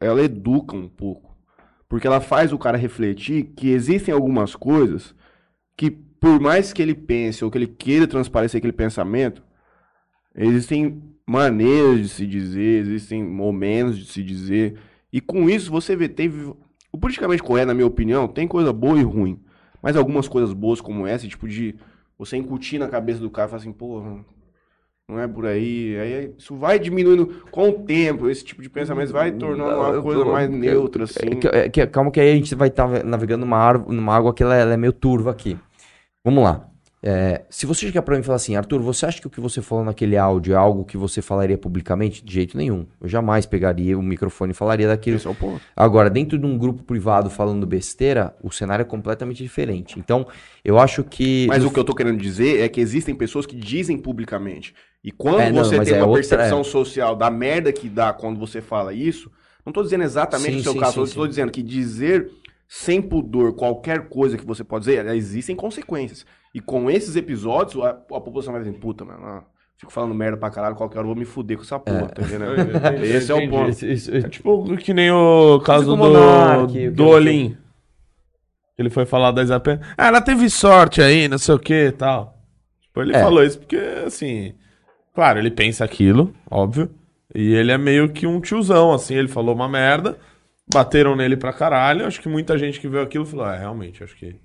ela 0.00 0.22
educa 0.22 0.76
um 0.76 0.88
pouco. 0.88 1.36
Porque 1.88 2.06
ela 2.06 2.20
faz 2.20 2.52
o 2.52 2.58
cara 2.58 2.76
refletir 2.76 3.52
que 3.56 3.70
existem 3.70 4.12
algumas 4.12 4.56
coisas 4.56 5.14
que, 5.76 5.90
por 5.90 6.40
mais 6.40 6.72
que 6.72 6.82
ele 6.82 6.94
pense 6.94 7.44
ou 7.44 7.50
que 7.50 7.58
ele 7.58 7.66
queira 7.66 8.06
transparecer 8.06 8.58
aquele 8.58 8.72
pensamento, 8.72 9.42
existem 10.36 11.02
maneiras 11.26 12.00
de 12.00 12.08
se 12.08 12.26
dizer, 12.26 12.80
existem 12.82 13.22
momentos 13.24 13.98
de 13.98 14.04
se 14.06 14.22
dizer. 14.22 14.76
E 15.12 15.20
com 15.20 15.48
isso 15.48 15.70
você 15.70 15.96
vê, 15.96 16.08
teve. 16.08 16.52
O 16.92 16.98
politicamente 16.98 17.42
correto, 17.42 17.66
na 17.68 17.74
minha 17.74 17.86
opinião, 17.86 18.26
tem 18.28 18.46
coisa 18.48 18.72
boa 18.72 18.98
e 18.98 19.02
ruim. 19.02 19.38
Mas 19.82 19.96
algumas 19.96 20.26
coisas 20.28 20.52
boas 20.52 20.80
como 20.80 21.06
essa, 21.06 21.26
tipo 21.28 21.46
de 21.48 21.74
você 22.18 22.36
incutir 22.36 22.78
na 22.78 22.88
cabeça 22.88 23.20
do 23.20 23.28
cara 23.30 23.46
e 23.46 23.50
falar 23.50 23.60
assim, 23.60 23.72
pô, 23.72 24.02
não 25.08 25.20
é 25.20 25.28
por 25.28 25.46
aí. 25.46 25.96
Aí 25.98 26.32
isso 26.38 26.56
vai 26.56 26.78
diminuindo 26.78 27.44
com 27.50 27.68
o 27.68 27.72
tempo, 27.84 28.28
esse 28.30 28.44
tipo 28.44 28.62
de 28.62 28.70
pensamento 28.70 29.12
vai 29.12 29.30
tornando 29.32 29.70
uma 29.78 30.02
coisa 30.02 30.24
mais 30.32 30.48
neutra, 30.50 31.04
assim. 31.04 31.26
É 31.52 31.68
que- 31.68 31.80
é 31.80 31.86
calma 31.86 32.10
que 32.10 32.18
aí 32.20 32.32
a 32.32 32.34
gente 32.34 32.54
vai 32.54 32.68
estar 32.68 33.04
navegando 33.04 33.44
numa, 33.44 33.58
árvore- 33.58 33.94
numa 33.94 34.14
água 34.14 34.32
que 34.32 34.42
ela, 34.42 34.54
ela 34.56 34.72
é 34.72 34.76
meio 34.76 34.92
turva 34.92 35.30
aqui. 35.30 35.58
Vamos 36.24 36.42
lá. 36.42 36.68
É, 37.08 37.44
se 37.48 37.66
você 37.66 37.86
chegar 37.86 38.02
pra 38.02 38.16
mim 38.16 38.20
e 38.20 38.24
falar 38.24 38.34
assim, 38.34 38.56
Arthur, 38.56 38.80
você 38.80 39.06
acha 39.06 39.20
que 39.20 39.28
o 39.28 39.30
que 39.30 39.40
você 39.40 39.62
falou 39.62 39.84
naquele 39.84 40.16
áudio 40.16 40.54
é 40.54 40.56
algo 40.56 40.84
que 40.84 40.96
você 40.96 41.22
falaria 41.22 41.56
publicamente? 41.56 42.24
De 42.24 42.34
jeito 42.34 42.56
nenhum. 42.56 42.84
Eu 43.00 43.08
jamais 43.08 43.46
pegaria 43.46 43.96
o 43.96 44.02
microfone 44.02 44.50
e 44.50 44.54
falaria 44.54 44.88
daquilo. 44.88 45.16
Esse 45.16 45.26
é 45.28 45.30
o 45.30 45.34
ponto. 45.34 45.60
Agora, 45.76 46.10
dentro 46.10 46.36
de 46.36 46.44
um 46.44 46.58
grupo 46.58 46.82
privado 46.82 47.30
falando 47.30 47.64
besteira, 47.64 48.34
o 48.42 48.50
cenário 48.50 48.82
é 48.82 48.84
completamente 48.84 49.40
diferente. 49.40 50.00
Então, 50.00 50.26
eu 50.64 50.80
acho 50.80 51.04
que. 51.04 51.46
Mas 51.48 51.64
o 51.64 51.70
que 51.70 51.78
eu 51.78 51.84
tô 51.84 51.94
querendo 51.94 52.18
dizer 52.20 52.58
é 52.58 52.68
que 52.68 52.80
existem 52.80 53.14
pessoas 53.14 53.46
que 53.46 53.54
dizem 53.54 53.96
publicamente. 53.96 54.74
E 55.04 55.12
quando 55.12 55.38
É, 55.42 55.52
não, 55.52 55.62
você 55.62 55.78
tem 55.78 55.94
é 55.94 55.98
uma 55.98 56.06
outra- 56.06 56.20
percepção 56.22 56.60
é. 56.62 56.64
social 56.64 57.14
da 57.14 57.30
merda 57.30 57.72
que 57.72 57.88
dá 57.88 58.12
quando 58.12 58.36
você 58.40 58.60
fala 58.60 58.92
isso, 58.92 59.30
não 59.64 59.72
tô 59.72 59.80
dizendo 59.80 60.02
exatamente 60.02 60.54
Sim, 60.54 60.58
o 60.58 60.62
seu 60.64 60.72
sim, 60.72 60.80
caso, 60.80 61.06
sim, 61.06 61.14
tô 61.14 61.24
dizendo 61.28 61.52
que 61.52 61.62
dizer 61.62 62.28
sem 62.68 63.00
pudor 63.00 63.52
qualquer 63.54 64.08
coisa 64.08 64.36
que 64.36 64.44
você 64.44 64.64
pode 64.64 64.86
dizer, 64.86 65.06
existem 65.14 65.54
consequências. 65.54 66.26
E 66.56 66.60
com 66.62 66.90
esses 66.90 67.16
episódios, 67.16 67.84
a, 67.84 67.90
a 67.90 67.94
população 68.20 68.52
vai 68.54 68.62
dizer, 68.62 68.72
puta, 68.78 69.04
mano, 69.04 69.22
ah, 69.26 69.44
fico 69.76 69.92
falando 69.92 70.14
merda 70.14 70.38
pra 70.38 70.48
caralho, 70.48 70.74
qualquer 70.74 70.98
hora 71.00 71.04
eu 71.06 71.10
vou 71.12 71.16
me 71.20 71.26
fuder 71.26 71.58
com 71.58 71.62
essa 71.62 71.78
porra, 71.78 72.08
tá 72.08 72.22
entendendo? 72.22 72.54
Esse 73.04 73.30
é 73.30 73.34
o 73.34 73.50
ponto. 73.50 73.68
Isso- 73.68 73.86
isso- 73.86 74.16
É 74.16 74.22
tipo 74.22 74.64
que 74.78 74.94
nem 74.94 75.10
o 75.10 75.60
caso 75.60 75.94
com 75.94 76.02
o 76.02 76.66
do, 76.66 76.90
do 76.92 77.06
Olim. 77.08 77.54
Ele 78.78 78.88
foi 78.88 79.04
falar 79.04 79.32
da 79.32 79.42
Isapé. 79.42 79.80
Ah, 79.98 80.06
ela 80.08 80.20
teve 80.22 80.48
sorte 80.48 81.02
aí, 81.02 81.28
não 81.28 81.36
sei 81.38 81.54
o 81.54 81.58
que 81.58 81.88
e 81.88 81.92
tal. 81.92 82.38
Tipo, 82.80 83.02
ele 83.02 83.14
É. 83.14 83.20
falou 83.22 83.44
isso 83.44 83.58
porque, 83.58 83.76
assim... 84.06 84.54
Claro, 85.14 85.38
ele 85.38 85.50
pensa 85.50 85.84
aquilo, 85.84 86.34
óbvio. 86.50 86.90
E 87.34 87.54
ele 87.54 87.70
é 87.72 87.78
meio 87.78 88.08
que 88.10 88.26
um 88.26 88.40
tiozão, 88.40 88.92
assim. 88.92 89.14
Ele 89.14 89.28
falou 89.28 89.54
uma 89.54 89.68
merda. 89.68 90.18
Bateram 90.72 91.16
nele 91.16 91.36
pra 91.38 91.52
caralho. 91.54 92.06
Acho 92.06 92.20
que 92.20 92.28
muita 92.28 92.56
gente 92.58 92.78
que 92.80 92.88
viu 92.88 93.00
aquilo 93.00 93.24
falou... 93.24 93.46
É, 93.46 93.58
realmente, 93.58 94.02
acho 94.04 94.16
que... 94.16 94.36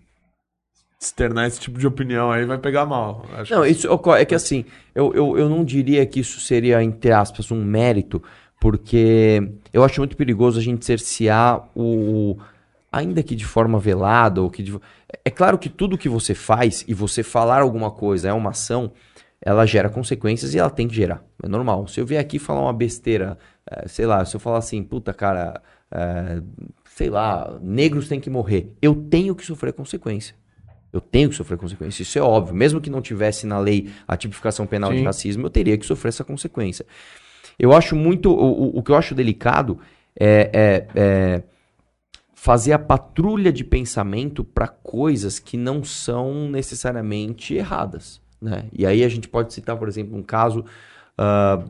Externar 1.02 1.48
esse 1.48 1.60
tipo 1.60 1.80
de 1.80 1.88
opinião 1.88 2.32
aí 2.32 2.46
vai 2.46 2.60
pegar 2.60 2.86
mal. 2.86 3.26
Acho 3.34 3.56
Não, 3.56 3.64
que- 3.64 3.70
isso 3.70 3.92
ocorre- 3.92 4.22
é 4.22 4.26
que 4.26 4.36
assim, 4.36 4.64
eu, 4.94 5.12
eu, 5.16 5.36
eu 5.38 5.50
não 5.50 5.66
diria 5.66 6.06
que 6.06 6.20
isso 6.20 6.40
seria, 6.40 6.84
entre 6.84 7.12
aspas, 7.12 7.50
um 7.50 7.64
mérito, 7.64 8.22
porque 8.60 9.50
eu 9.74 9.84
acho 9.84 10.00
muito 10.00 10.16
perigoso 10.16 10.60
a 10.60 10.62
gente 10.62 10.86
cercear 10.86 11.68
o. 11.76 12.38
Ainda 12.92 13.24
que 13.24 13.36
de 13.36 13.46
forma 13.46 13.80
velada, 13.80 14.42
ou 14.44 14.50
que 14.52 14.62
de- 14.62 14.78
É 15.26 15.30
claro 15.32 15.58
que 15.58 15.70
tudo 15.70 15.98
que 15.98 16.08
você 16.08 16.36
faz 16.36 16.86
e 16.88 16.94
você 16.94 17.24
falar 17.24 17.62
alguma 17.62 17.90
coisa 17.90 18.30
é 18.30 18.34
uma 18.34 18.52
ação, 18.52 18.92
ela 19.42 19.66
gera 19.66 19.90
consequências 19.90 20.54
e 20.54 20.60
ela 20.60 20.70
tem 20.70 20.88
que 20.88 20.94
gerar. 20.94 21.24
É 21.42 21.48
normal. 21.48 21.88
Se 21.88 22.00
eu 22.00 22.06
vier 22.06 22.22
aqui 22.22 22.38
falar 22.38 22.62
uma 22.62 22.74
besteira, 22.74 23.40
eh, 23.70 23.88
sei 23.88 24.06
lá, 24.06 24.24
se 24.24 24.36
eu 24.36 24.40
falar 24.40 24.60
assim, 24.60 24.84
puta 24.84 25.14
cara, 25.16 25.62
eh, 25.90 26.42
sei 26.86 27.10
lá, 27.10 27.58
negros 27.62 28.08
têm 28.08 28.20
que 28.20 28.30
morrer, 28.30 28.72
eu 28.82 28.94
tenho 28.94 29.34
que 29.34 29.44
sofrer 29.46 29.74
consequência. 29.74 30.36
Eu 30.94 31.00
tenho 31.02 31.30
que 31.30 31.36
sofrer 31.36 31.58
consequência, 31.58 32.04
isso 32.04 32.18
é 32.20 32.22
óbvio. 32.22 32.54
Mesmo 32.54 32.82
que 32.82 32.90
não 32.90 33.02
tivesse 33.02 33.46
na 33.48 33.58
lei 33.60 33.90
a 34.08 34.18
tipificação 34.18 34.66
penal 34.68 34.92
de 34.92 35.00
Sim. 35.00 35.06
racismo, 35.06 35.46
eu 35.46 35.50
teria 35.50 35.78
que 35.78 35.86
sofrer 35.86 36.10
essa 36.10 36.24
consequência. 36.24 36.86
Eu 37.58 37.72
acho 37.74 37.96
muito. 37.96 38.30
O, 38.32 38.78
o- 38.78 38.84
que 38.84 38.92
eu 38.92 38.96
acho 38.96 39.16
delicado 39.16 39.80
é, 40.20 40.50
é- 40.54 40.88
é 40.96 41.44
fazer 42.34 42.74
a 42.74 42.80
patrulha 42.80 43.52
de 43.54 43.64
pensamento 43.64 44.44
para 44.44 44.68
coisas 44.68 45.38
que 45.40 45.56
não 45.58 45.84
são 45.84 46.50
necessariamente 46.50 47.54
erradas. 47.54 48.20
Né? 48.42 48.66
E 48.74 48.86
aí 48.86 49.04
a 49.04 49.10
gente 49.10 49.28
pode 49.28 49.54
citar, 49.54 49.78
por 49.78 49.88
exemplo, 49.88 50.18
um 50.18 50.24
caso. 50.24 50.66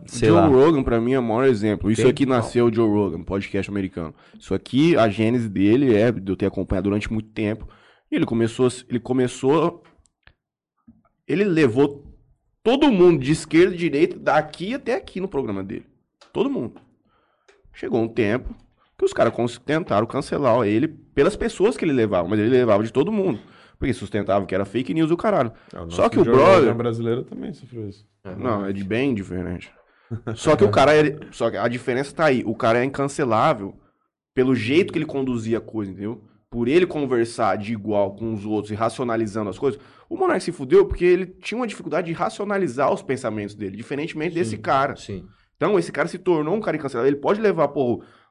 sei 0.05 0.29
Joe 0.29 0.37
lá. 0.37 0.47
Rogan, 0.47 0.81
pra 0.81 1.01
mim, 1.01 1.11
é 1.13 1.19
o 1.19 1.23
maior 1.23 1.45
exemplo. 1.45 1.91
Isso 1.91 2.03
Tem? 2.03 2.11
aqui 2.11 2.25
nasceu 2.25 2.67
o 2.67 2.73
Joe 2.73 2.87
Rogan, 2.89 3.21
podcast 3.21 3.69
americano. 3.69 4.15
Isso 4.39 4.53
aqui, 4.53 4.95
a 4.95 5.09
gênese 5.09 5.49
dele 5.49 5.93
é 5.93 6.09
de 6.11 6.31
eu 6.31 6.35
ter 6.37 6.45
acompanhado 6.45 6.85
durante 6.89 7.11
muito 7.11 7.29
tempo. 7.29 7.67
E 8.11 8.15
ele 8.15 8.25
começou, 8.25 8.67
ele 8.89 8.99
começou. 8.99 9.83
Ele 11.27 11.45
levou 11.45 12.03
todo 12.63 12.91
mundo 12.91 13.23
de 13.23 13.31
esquerda 13.31 13.73
e 13.73 13.77
direita, 13.77 14.19
daqui 14.19 14.73
até 14.73 14.95
aqui 14.95 15.21
no 15.21 15.27
programa 15.27 15.63
dele. 15.63 15.85
Todo 16.33 16.49
mundo. 16.49 16.79
Chegou 17.73 18.01
um 18.01 18.07
tempo 18.07 18.53
que 18.97 19.05
os 19.05 19.13
caras 19.13 19.33
tentaram 19.65 20.05
cancelar 20.05 20.61
ele 20.67 20.87
pelas 20.87 21.35
pessoas 21.35 21.77
que 21.77 21.85
ele 21.85 21.93
levava, 21.93 22.27
mas 22.27 22.39
ele 22.39 22.49
levava 22.49 22.83
de 22.83 22.91
todo 22.91 23.11
mundo. 23.11 23.39
Porque 23.79 23.93
sustentava 23.93 24.45
que 24.45 24.53
era 24.53 24.65
fake 24.65 24.93
news 24.93 25.09
e 25.09 25.13
o 25.13 25.17
caralho. 25.17 25.51
É, 25.73 25.79
o 25.79 25.89
Só 25.89 26.07
que 26.07 26.19
o 26.19 26.23
brother- 26.23 26.59
Rogan 26.65 26.75
brasileiro 26.77 27.23
também 27.23 27.51
sofreu 27.53 27.89
isso. 27.89 28.05
Não, 28.37 28.63
é 28.65 28.71
de 28.73 28.83
bem 28.83 29.15
diferente. 29.15 29.71
Só 30.35 30.55
que 30.55 30.63
o 30.63 30.69
cara, 30.69 30.95
ele- 30.95 31.17
só 31.31 31.49
que 31.49 31.57
a 31.57 31.67
diferença 31.67 32.13
tá 32.13 32.25
aí. 32.25 32.43
O 32.45 32.53
cara 32.53 32.79
é 32.79 32.83
incancelável 32.83 33.73
pelo 34.35 34.53
jeito 34.53 34.91
que 34.93 34.99
ele 34.99 35.05
conduzia 35.05 35.57
a 35.57 35.61
coisa, 35.61 35.91
entendeu? 35.91 36.21
Por 36.51 36.67
ele 36.67 36.85
conversar 36.85 37.57
de 37.57 37.71
igual 37.71 38.13
com 38.13 38.33
os 38.33 38.45
outros 38.45 38.71
e 38.71 38.75
racionalizando 38.75 39.49
as 39.49 39.57
coisas. 39.57 39.79
O 40.09 40.17
Monark 40.17 40.43
se 40.43 40.51
fudeu 40.51 40.85
porque 40.85 41.05
ele 41.05 41.25
tinha 41.25 41.57
uma 41.57 41.65
dificuldade 41.65 42.07
de 42.07 42.13
racionalizar 42.13 42.93
os 42.93 43.01
pensamentos 43.01 43.55
dele, 43.55 43.77
diferentemente 43.77 44.35
desse 44.35 44.57
cara. 44.57 44.95
Sim. 44.97 45.25
Então, 45.55 45.79
esse 45.79 45.91
cara 45.91 46.09
se 46.09 46.19
tornou 46.19 46.53
um 46.53 46.59
cara 46.59 46.75
incancelável. 46.75 47.09
Ele 47.09 47.21
pode 47.21 47.39
levar, 47.39 47.71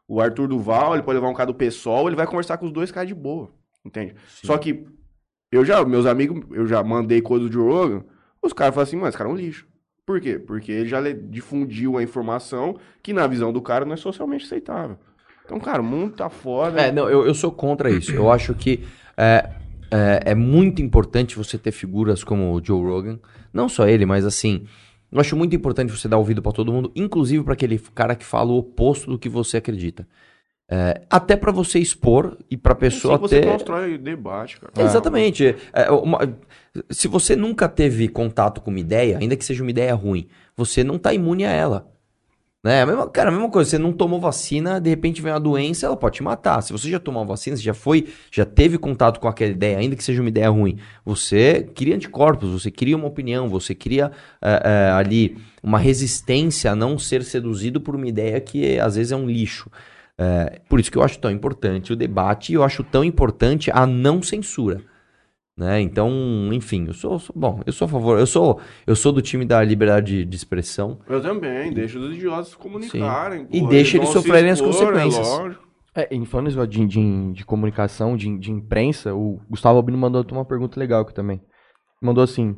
o 0.06 0.20
Arthur 0.20 0.48
Duval, 0.48 0.94
ele 0.94 1.02
pode 1.02 1.16
levar 1.16 1.30
um 1.30 1.34
cara 1.34 1.46
do 1.46 1.54
PSOL, 1.54 2.08
ele 2.08 2.16
vai 2.16 2.26
conversar 2.26 2.58
com 2.58 2.66
os 2.66 2.72
dois 2.72 2.92
caras 2.92 3.08
de 3.08 3.14
boa. 3.14 3.50
Entende? 3.82 4.14
Só 4.44 4.58
que 4.58 4.84
eu 5.50 5.64
já, 5.64 5.82
meus 5.84 6.04
amigos, 6.04 6.44
eu 6.50 6.66
já 6.66 6.82
mandei 6.84 7.22
coisa 7.22 7.48
do 7.48 7.52
Joe 7.52 7.72
Rogan, 7.72 8.04
os 8.42 8.52
caras 8.52 8.74
falam 8.74 8.86
assim, 8.86 8.96
mano, 8.96 9.08
esse 9.08 9.16
cara 9.16 9.30
é 9.30 9.32
um 9.32 9.36
lixo. 9.36 9.66
Por 10.04 10.20
quê? 10.20 10.38
Porque 10.38 10.70
ele 10.70 10.88
já 10.88 11.00
difundiu 11.12 11.96
a 11.96 12.02
informação 12.02 12.76
que 13.02 13.12
na 13.12 13.26
visão 13.26 13.52
do 13.52 13.62
cara 13.62 13.86
não 13.86 13.94
é 13.94 13.96
socialmente 13.96 14.44
aceitável. 14.44 14.98
Então, 15.50 15.58
cara, 15.58 15.82
o 15.82 15.84
mundo 15.84 16.14
tá 16.14 16.30
foda. 16.30 16.80
É, 16.80 16.92
não, 16.92 17.10
eu, 17.10 17.26
eu 17.26 17.34
sou 17.34 17.50
contra 17.50 17.90
isso. 17.90 18.12
Eu 18.12 18.30
acho 18.30 18.54
que 18.54 18.84
é, 19.16 19.50
é, 19.90 20.22
é 20.26 20.34
muito 20.34 20.80
importante 20.80 21.36
você 21.36 21.58
ter 21.58 21.72
figuras 21.72 22.22
como 22.22 22.54
o 22.54 22.64
Joe 22.64 22.80
Rogan. 22.80 23.18
Não 23.52 23.68
só 23.68 23.88
ele, 23.88 24.06
mas 24.06 24.24
assim. 24.24 24.64
Eu 25.10 25.18
acho 25.20 25.34
muito 25.34 25.56
importante 25.56 25.90
você 25.90 26.06
dar 26.06 26.18
ouvido 26.18 26.40
pra 26.40 26.52
todo 26.52 26.70
mundo, 26.72 26.92
inclusive 26.94 27.42
pra 27.42 27.54
aquele 27.54 27.80
cara 27.92 28.14
que 28.14 28.24
fala 28.24 28.52
o 28.52 28.58
oposto 28.58 29.10
do 29.10 29.18
que 29.18 29.28
você 29.28 29.56
acredita. 29.56 30.06
É, 30.70 31.00
até 31.10 31.34
pra 31.34 31.50
você 31.50 31.80
expor 31.80 32.36
e 32.48 32.56
pra 32.56 32.76
pessoa 32.76 33.14
assim 33.16 33.22
você 33.22 33.40
ter. 33.40 33.48
constrói 33.50 33.98
debate, 33.98 34.60
cara. 34.60 34.72
Exatamente. 34.86 35.56
É, 35.72 35.90
uma- 35.90 36.20
se 36.90 37.08
você 37.08 37.34
nunca 37.34 37.68
teve 37.68 38.06
contato 38.06 38.60
com 38.60 38.70
uma 38.70 38.78
ideia, 38.78 39.18
ainda 39.18 39.34
que 39.34 39.44
seja 39.44 39.64
uma 39.64 39.70
ideia 39.72 39.92
ruim, 39.96 40.28
você 40.56 40.84
não 40.84 40.96
tá 40.96 41.12
imune 41.12 41.44
a 41.44 41.50
ela. 41.50 41.89
Né? 42.62 42.84
Cara, 43.14 43.30
a 43.30 43.32
mesma 43.32 43.48
coisa, 43.48 43.70
você 43.70 43.78
não 43.78 43.90
tomou 43.90 44.20
vacina, 44.20 44.78
de 44.78 44.90
repente 44.90 45.22
vem 45.22 45.32
uma 45.32 45.40
doença, 45.40 45.86
ela 45.86 45.96
pode 45.96 46.16
te 46.16 46.22
matar. 46.22 46.60
Se 46.60 46.72
você 46.72 46.90
já 46.90 47.00
tomou 47.00 47.24
vacina, 47.24 47.56
você 47.56 47.62
já 47.62 47.72
foi, 47.72 48.08
já 48.30 48.44
teve 48.44 48.76
contato 48.76 49.18
com 49.18 49.26
aquela 49.26 49.50
ideia, 49.50 49.78
ainda 49.78 49.96
que 49.96 50.04
seja 50.04 50.20
uma 50.20 50.28
ideia 50.28 50.50
ruim, 50.50 50.78
você 51.02 51.62
cria 51.74 51.94
anticorpos, 51.96 52.50
você 52.50 52.70
cria 52.70 52.96
uma 52.96 53.06
opinião, 53.06 53.48
você 53.48 53.74
cria 53.74 54.12
é, 54.42 54.62
é, 54.62 54.90
ali 54.90 55.38
uma 55.62 55.78
resistência 55.78 56.72
a 56.72 56.76
não 56.76 56.98
ser 56.98 57.24
seduzido 57.24 57.80
por 57.80 57.96
uma 57.96 58.06
ideia 58.06 58.38
que 58.40 58.78
às 58.78 58.96
vezes 58.96 59.12
é 59.12 59.16
um 59.16 59.26
lixo. 59.26 59.70
É, 60.18 60.60
por 60.68 60.78
isso 60.78 60.90
que 60.90 60.98
eu 60.98 61.02
acho 61.02 61.18
tão 61.18 61.30
importante 61.30 61.94
o 61.94 61.96
debate 61.96 62.52
e 62.52 62.56
eu 62.56 62.62
acho 62.62 62.84
tão 62.84 63.02
importante 63.02 63.70
a 63.72 63.86
não 63.86 64.22
censura. 64.22 64.82
Né? 65.60 65.78
Então, 65.82 66.10
enfim, 66.54 66.86
eu 66.86 66.94
sou, 66.94 67.18
sou- 67.18 67.36
bom, 67.36 67.60
eu 67.66 67.72
sou 67.74 67.84
a 67.84 67.88
favor, 67.88 68.18
eu 68.18 68.26
sou, 68.26 68.58
eu 68.86 68.96
sou 68.96 69.12
do 69.12 69.20
time 69.20 69.44
da 69.44 69.62
liberdade 69.62 70.24
de 70.24 70.34
expressão. 70.34 71.00
Eu 71.06 71.20
também, 71.20 71.70
deixa 71.70 71.98
os 71.98 72.16
idiotas 72.16 72.48
se 72.48 72.56
comunicarem. 72.56 73.46
E 73.50 73.58
porra, 73.58 73.70
deixa 73.70 73.98
eles 73.98 74.08
se 74.08 74.14
sofrerem 74.14 74.50
as 74.50 74.58
expor, 74.58 74.72
consequências. 74.72 75.28
É 75.28 75.30
lógico. 75.30 75.68
É, 75.94 76.14
em 76.14 76.24
falando 76.24 76.66
de, 76.66 76.86
de, 76.86 77.32
de 77.34 77.44
comunicação, 77.44 78.16
de, 78.16 78.38
de 78.38 78.50
imprensa, 78.50 79.12
o 79.14 79.38
Gustavo 79.50 79.76
Albino 79.76 79.98
mandou 79.98 80.24
uma 80.32 80.46
pergunta 80.46 80.80
legal 80.80 81.02
aqui 81.02 81.12
também. 81.12 81.42
Mandou 82.00 82.24
assim: 82.24 82.56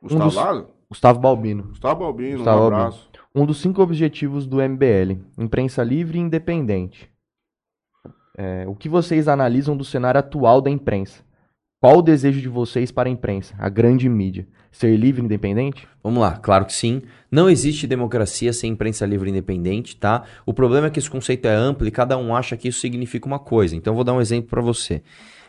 Gustavo 0.00 0.24
dos- 0.26 0.34
Lago? 0.36 0.68
Gustavo 0.88 1.18
Balbino. 1.18 1.64
Gustavo 1.64 2.04
Albino, 2.04 2.36
Gustavo 2.36 2.60
um 2.60 2.62
Albino. 2.62 2.80
abraço. 2.80 3.10
Um 3.34 3.44
dos 3.44 3.58
cinco 3.60 3.82
objetivos 3.82 4.46
do 4.46 4.58
MBL: 4.62 5.18
imprensa 5.36 5.82
livre 5.82 6.16
e 6.16 6.20
independente. 6.22 7.10
É, 8.38 8.64
o 8.68 8.76
que 8.76 8.88
vocês 8.88 9.26
analisam 9.26 9.76
do 9.76 9.82
cenário 9.82 10.20
atual 10.20 10.60
da 10.60 10.70
imprensa? 10.70 11.25
Qual 11.78 11.98
o 11.98 12.02
desejo 12.02 12.40
de 12.40 12.48
vocês 12.48 12.90
para 12.90 13.06
a 13.06 13.12
imprensa, 13.12 13.54
a 13.58 13.68
grande 13.68 14.08
mídia? 14.08 14.46
Ser 14.72 14.96
livre 14.96 15.20
e 15.20 15.24
independente? 15.26 15.86
Vamos 16.02 16.20
lá, 16.20 16.38
claro 16.38 16.64
que 16.64 16.72
sim. 16.72 17.02
Não 17.30 17.50
existe 17.50 17.86
democracia 17.86 18.50
sem 18.50 18.72
imprensa 18.72 19.04
livre 19.04 19.28
e 19.28 19.30
independente, 19.30 19.94
tá? 19.94 20.22
O 20.46 20.54
problema 20.54 20.86
é 20.86 20.90
que 20.90 20.98
esse 20.98 21.10
conceito 21.10 21.46
é 21.46 21.54
amplo 21.54 21.86
e 21.86 21.90
cada 21.90 22.16
um 22.16 22.34
acha 22.34 22.56
que 22.56 22.68
isso 22.68 22.80
significa 22.80 23.26
uma 23.26 23.38
coisa. 23.38 23.76
Então 23.76 23.94
vou 23.94 24.04
dar 24.04 24.14
um 24.14 24.22
exemplo 24.22 24.48
pra 24.48 24.62
você. 24.62 25.02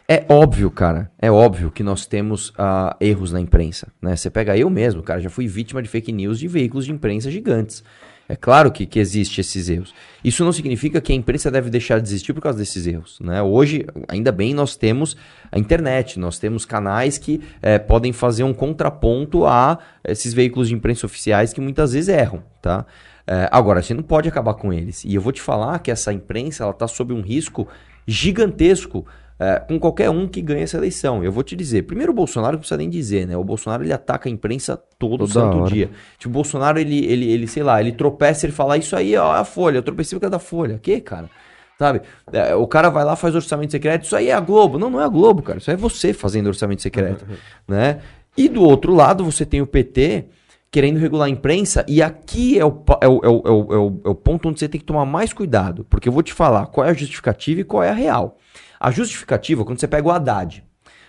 É 0.06 0.26
óbvio, 0.28 0.70
cara, 0.70 1.10
é 1.18 1.32
óbvio 1.32 1.72
que 1.72 1.82
nós 1.82 2.06
temos 2.06 2.54
ah, 2.58 2.96
erros 3.00 3.32
na 3.32 3.40
imprensa, 3.40 3.92
né? 4.02 4.14
Você 4.14 4.30
pega 4.30 4.58
eu 4.58 4.70
mesmo, 4.70 5.02
cara, 5.02 5.22
já 5.22 5.30
fui 5.30 5.48
vítima 5.48 5.82
de 5.82 5.88
fake 5.88 6.12
news 6.12 6.40
de 6.40 6.50
veículos 6.50 6.86
de 6.86 6.92
imprensa 6.92 7.32
gigantes. 7.32 7.86
É 8.30 8.36
claro 8.36 8.72
que, 8.72 8.86
que 8.86 9.00
existe 9.00 9.40
esses 9.40 9.70
erros. 9.70 9.94
Isso 10.24 10.44
não 10.44 10.52
significa 10.52 11.00
que 11.00 11.14
a 11.14 11.16
imprensa 11.16 11.50
deve 11.50 11.70
deixar 11.70 12.02
de 12.02 12.08
existir 12.08 12.34
por 12.34 12.42
causa 12.42 12.58
desses 12.58 12.86
erros. 12.86 13.20
Né? 13.22 13.42
Hoje, 13.42 13.86
ainda 14.08 14.32
bem, 14.32 14.54
nós 14.54 14.76
temos 14.76 15.16
a 15.50 15.58
internet, 15.58 16.20
nós 16.20 16.38
temos 16.38 16.66
canais 16.66 17.18
que 17.18 17.42
eh, 17.62 17.80
podem 17.80 18.12
fazer 18.12 18.44
um 18.44 18.54
contraponto 18.54 19.46
a 19.46 19.80
esses 20.04 20.34
veículos 20.34 20.68
de 20.68 20.76
imprensa 20.76 21.06
oficiais 21.06 21.54
que 21.54 21.62
muitas 21.62 21.94
vezes 21.94 22.10
erram. 22.10 22.44
Tá? 22.62 22.86
Eh, 23.26 23.50
agora, 23.50 23.82
gente 23.82 23.96
não 23.96 24.04
pode 24.04 24.28
acabar 24.28 24.56
com 24.56 24.74
eles. 24.74 25.06
E 25.06 25.16
eu 25.16 25.22
vou 25.22 25.32
te 25.32 25.42
falar 25.42 25.80
que 25.80 25.90
essa 25.90 26.12
imprensa 26.12 26.70
está 26.70 26.88
sob 26.88 27.14
um 27.14 27.22
risco 27.22 27.66
gigantesco 28.06 29.06
é, 29.40 29.60
com 29.60 29.80
qualquer 29.80 30.10
um 30.10 30.28
que 30.28 30.42
ganhe 30.42 30.64
essa 30.64 30.78
eleição. 30.78 31.24
Eu 31.24 31.32
vou 31.32 31.44
te 31.44 31.56
dizer, 31.56 31.84
primeiro 31.84 32.12
o 32.12 32.16
Bolsonaro 32.16 32.54
não 32.54 32.60
precisa 32.60 32.78
nem 32.78 32.90
dizer, 32.90 33.28
né? 33.28 33.38
O 33.38 33.44
Bolsonaro 33.44 33.84
ele 33.84 33.94
ataca 33.94 34.28
a 34.28 34.32
imprensa 34.32 34.76
todo 34.98 35.20
Toda 35.28 35.32
santo 35.32 35.58
hora. 35.60 35.72
dia. 35.74 35.90
Tipo, 36.18 36.30
o 36.30 36.34
Bolsonaro 36.34 36.80
ele, 36.80 37.06
ele, 37.06 37.30
ele, 37.32 37.48
sei 37.48 37.64
lá, 37.64 37.80
ele 37.80 37.92
tropeça 37.92 38.46
ele 38.46 38.54
fala 38.54 38.78
isso 38.78 38.96
aí, 38.96 39.16
ó, 39.16 39.36
é 39.36 39.40
a 39.40 39.44
Folha, 39.44 39.78
eu 39.78 39.84
tropecei 39.84 40.18
por 40.18 40.22
causa 40.22 40.32
da 40.32 40.40
Folha. 40.40 40.80
Que, 40.82 41.00
cara? 41.02 41.30
Sabe? 41.78 42.02
É, 42.34 42.56
o 42.56 42.66
cara 42.66 42.90
vai 42.90 43.06
lá, 43.06 43.16
faz 43.16 43.36
orçamento 43.36 43.72
secreto, 43.72 44.06
isso 44.06 44.16
aí 44.16 44.30
é 44.30 44.34
a 44.34 44.40
Globo. 44.40 44.80
Não, 44.80 44.90
não 44.90 45.00
é 45.00 45.04
a 45.04 45.08
Globo, 45.10 45.44
cara. 45.44 45.60
Isso 45.60 45.70
é 45.70 45.76
você 45.76 46.12
fazendo 46.14 46.48
orçamento 46.48 46.82
secreto, 46.82 47.24
né? 47.68 48.00
E 48.36 48.50
do 48.50 48.64
outro 48.64 48.94
lado, 48.96 49.24
você 49.24 49.46
tem 49.46 49.62
o 49.62 49.68
PT 49.68 50.26
querendo 50.72 50.98
regular 51.00 51.28
a 51.28 51.30
imprensa, 51.30 51.86
e 51.88 52.02
aqui 52.02 52.58
é 52.58 52.62
é, 52.62 52.66
o, 52.66 52.84
é, 53.02 53.08
o, 53.08 53.22
é, 53.24 53.30
o, 53.30 53.44
é 53.46 53.78
o- 53.78 54.02
é 54.06 54.10
o 54.10 54.16
ponto 54.16 54.50
onde 54.50 54.60
você 54.60 54.68
tem 54.68 54.80
que 54.80 54.86
tomar 54.86 55.06
mais 55.06 55.32
cuidado, 55.32 55.86
porque 55.90 56.10
eu 56.10 56.14
vou 56.14 56.22
te 56.22 56.34
falar 56.34 56.66
qual 56.68 56.86
é 56.86 56.90
a 56.90 56.94
justificativa 56.94 57.62
e 57.62 57.64
qual 57.64 57.82
é 57.84 57.90
a 57.90 57.94
real. 57.94 58.38
A 58.80 58.92
justificativa, 58.92 59.66
quando 59.66 59.80
você 59.80 59.88
pega 59.88 60.08
o 60.08 60.12
Haddad. 60.12 60.64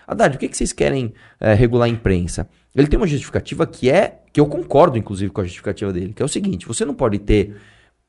Haddad, 0.07 0.33
por 0.33 0.39
que, 0.39 0.49
que 0.49 0.57
vocês 0.57 0.73
querem 0.73 1.13
eh, 1.39 1.53
regular 1.53 1.85
a 1.85 1.89
imprensa? 1.89 2.49
Ele 2.75 2.87
tem 2.87 2.97
uma 2.97 3.07
justificativa 3.07 3.65
que 3.67 3.89
é, 3.89 4.19
que 4.33 4.39
eu 4.39 4.45
concordo 4.45 4.97
inclusive 4.97 5.31
com 5.31 5.41
a 5.41 5.43
justificativa 5.43 5.93
dele, 5.93 6.13
que 6.13 6.21
é 6.21 6.25
o 6.25 6.29
seguinte, 6.29 6.67
você 6.67 6.83
não 6.83 6.93
pode 6.93 7.19
ter, 7.19 7.57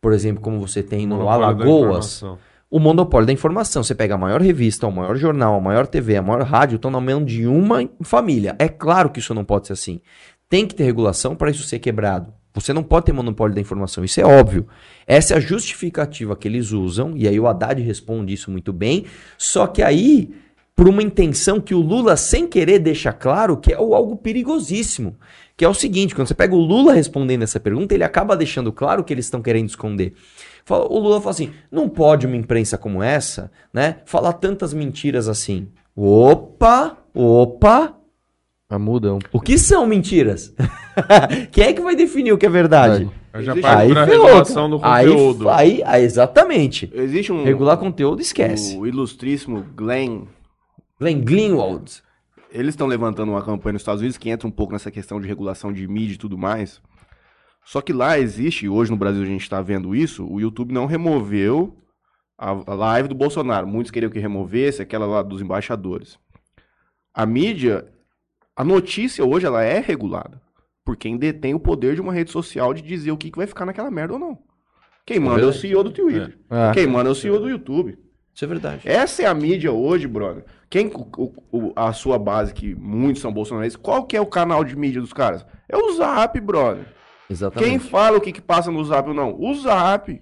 por 0.00 0.12
exemplo, 0.12 0.42
como 0.42 0.58
você 0.58 0.82
tem 0.82 1.06
no 1.06 1.28
Alagoas, 1.28 2.22
o 2.70 2.78
monopólio 2.78 3.26
da 3.26 3.32
informação. 3.32 3.82
Você 3.82 3.94
pega 3.94 4.14
a 4.14 4.18
maior 4.18 4.40
revista, 4.40 4.86
o 4.86 4.92
maior 4.92 5.16
jornal, 5.16 5.56
a 5.56 5.60
maior 5.60 5.86
TV, 5.86 6.16
a 6.16 6.22
maior 6.22 6.42
rádio, 6.42 6.76
estão 6.76 6.90
na 6.90 7.00
mão 7.00 7.24
de 7.24 7.46
uma 7.46 7.88
família. 8.02 8.54
É 8.58 8.68
claro 8.68 9.10
que 9.10 9.18
isso 9.18 9.34
não 9.34 9.44
pode 9.44 9.66
ser 9.66 9.72
assim. 9.72 10.00
Tem 10.48 10.66
que 10.66 10.74
ter 10.74 10.84
regulação 10.84 11.34
para 11.34 11.50
isso 11.50 11.64
ser 11.64 11.80
quebrado. 11.80 12.32
Você 12.52 12.72
não 12.72 12.82
pode 12.82 13.06
ter 13.06 13.12
monopólio 13.12 13.54
da 13.54 13.60
informação, 13.60 14.04
isso 14.04 14.20
é 14.20 14.24
óbvio. 14.24 14.66
Essa 15.06 15.34
é 15.34 15.36
a 15.36 15.40
justificativa 15.40 16.36
que 16.36 16.48
eles 16.48 16.72
usam, 16.72 17.16
e 17.16 17.28
aí 17.28 17.38
o 17.38 17.46
Haddad 17.46 17.80
responde 17.80 18.32
isso 18.32 18.50
muito 18.50 18.72
bem. 18.72 19.04
Só 19.38 19.66
que 19.68 19.82
aí, 19.82 20.30
por 20.74 20.88
uma 20.88 21.02
intenção 21.02 21.60
que 21.60 21.74
o 21.74 21.80
Lula, 21.80 22.16
sem 22.16 22.48
querer, 22.48 22.80
deixa 22.80 23.12
claro 23.12 23.56
que 23.56 23.72
é 23.72 23.76
algo 23.76 24.16
perigosíssimo. 24.16 25.16
Que 25.56 25.64
é 25.64 25.68
o 25.68 25.74
seguinte: 25.74 26.14
quando 26.14 26.26
você 26.26 26.34
pega 26.34 26.54
o 26.54 26.58
Lula 26.58 26.92
respondendo 26.92 27.42
essa 27.42 27.60
pergunta, 27.60 27.94
ele 27.94 28.02
acaba 28.02 28.36
deixando 28.36 28.72
claro 28.72 29.04
que 29.04 29.12
eles 29.12 29.26
estão 29.26 29.42
querendo 29.42 29.68
esconder. 29.68 30.14
O 30.68 30.98
Lula 30.98 31.20
fala 31.20 31.30
assim: 31.30 31.52
não 31.70 31.88
pode 31.88 32.26
uma 32.26 32.36
imprensa 32.36 32.76
como 32.76 33.02
essa, 33.02 33.52
né, 33.72 33.98
falar 34.06 34.32
tantas 34.32 34.74
mentiras 34.74 35.28
assim. 35.28 35.68
Opa, 35.94 36.96
opa, 37.14 37.94
Ah, 38.72 38.78
muda 38.78 39.12
um 39.14 39.18
o 39.32 39.40
que 39.40 39.58
são 39.58 39.84
mentiras? 39.84 40.54
Quem 41.50 41.64
é 41.64 41.72
que 41.72 41.80
vai 41.82 41.96
definir 41.96 42.32
o 42.32 42.38
que 42.38 42.46
é 42.46 42.48
verdade? 42.48 43.10
Aí 43.32 43.42
já 43.44 43.52
Existe- 43.52 43.62
parte 43.68 43.92
ferrou, 43.94 44.26
regulação 44.26 44.70
do 44.70 44.78
conteúdo. 44.78 45.48
aí, 45.50 45.82
aí, 45.84 46.04
exatamente. 46.04 46.88
Existe 46.94 47.32
um. 47.32 47.42
Regular 47.44 47.76
conteúdo, 47.78 48.20
esquece. 48.22 48.76
O 48.76 48.86
ilustríssimo 48.86 49.64
Glenn. 49.74 50.22
Glenn 51.00 51.20
Greenwald. 51.20 52.02
eles 52.52 52.70
estão 52.74 52.86
levantando 52.86 53.32
uma 53.32 53.42
campanha 53.42 53.72
nos 53.74 53.82
Estados 53.82 54.00
Unidos 54.02 54.18
que 54.18 54.30
entra 54.30 54.46
um 54.46 54.50
pouco 54.50 54.72
nessa 54.72 54.90
questão 54.90 55.20
de 55.20 55.26
regulação 55.26 55.72
de 55.72 55.86
mídia 55.88 56.14
e 56.14 56.18
tudo 56.18 56.36
mais. 56.38 56.80
Só 57.64 57.80
que 57.80 57.92
lá 57.92 58.18
existe, 58.18 58.66
e 58.66 58.68
hoje 58.68 58.90
no 58.90 58.96
Brasil 58.96 59.22
a 59.22 59.26
gente 59.26 59.42
está 59.42 59.60
vendo 59.60 59.94
isso, 59.94 60.26
o 60.26 60.40
YouTube 60.40 60.72
não 60.72 60.86
removeu 60.86 61.76
a, 62.38 62.50
a 62.50 62.74
live 62.74 63.08
do 63.08 63.14
Bolsonaro. 63.14 63.66
Muitos 63.66 63.90
queriam 63.90 64.10
que 64.10 64.18
removesse 64.18 64.80
aquela 64.82 65.06
lá 65.06 65.22
dos 65.22 65.40
embaixadores. 65.40 66.18
A 67.14 67.24
mídia, 67.26 67.86
a 68.60 68.64
notícia 68.64 69.24
hoje 69.24 69.46
ela 69.46 69.62
é 69.62 69.78
regulada 69.80 70.40
por 70.84 70.96
quem 70.96 71.16
detém 71.16 71.54
o 71.54 71.60
poder 71.60 71.94
de 71.94 72.00
uma 72.00 72.12
rede 72.12 72.30
social 72.30 72.72
de 72.74 72.82
dizer 72.82 73.10
o 73.12 73.16
que, 73.16 73.30
que 73.30 73.36
vai 73.38 73.46
ficar 73.46 73.64
naquela 73.64 73.90
merda 73.90 74.14
ou 74.14 74.18
não. 74.18 74.38
Quem 75.06 75.18
manda 75.20 75.42
é, 75.42 75.44
o 75.46 75.52
CEO 75.52 75.82
do 75.84 75.90
Twitter. 75.90 76.38
É. 76.50 76.72
Quem 76.72 76.86
manda 76.86 77.08
é 77.08 77.12
o 77.12 77.14
CEO 77.14 77.38
do 77.38 77.48
YouTube. 77.48 77.98
Isso 78.34 78.44
é 78.44 78.48
verdade. 78.48 78.82
Essa 78.88 79.22
é 79.22 79.26
a 79.26 79.34
mídia 79.34 79.72
hoje, 79.72 80.06
brother. 80.06 80.44
Quem 80.68 80.86
o- 80.88 81.32
o- 81.50 81.72
a 81.74 81.92
sua 81.92 82.18
base, 82.18 82.54
que 82.54 82.74
muitos 82.74 83.20
são 83.20 83.32
bolsonaristas, 83.32 83.80
qual 83.82 84.04
que 84.04 84.16
é 84.16 84.20
o 84.20 84.26
canal 84.26 84.64
de 84.64 84.76
mídia 84.76 85.00
dos 85.00 85.12
caras? 85.12 85.44
É 85.68 85.76
o 85.76 85.92
Zap, 85.94 86.38
brother. 86.40 86.86
Exatamente. 87.28 87.68
Quem 87.70 87.78
fala 87.78 88.18
o 88.18 88.20
que, 88.20 88.32
que 88.32 88.40
passa 88.40 88.70
no 88.70 88.84
Zap 88.84 89.08
ou 89.08 89.14
não? 89.14 89.36
O 89.38 89.54
Zap. 89.54 90.20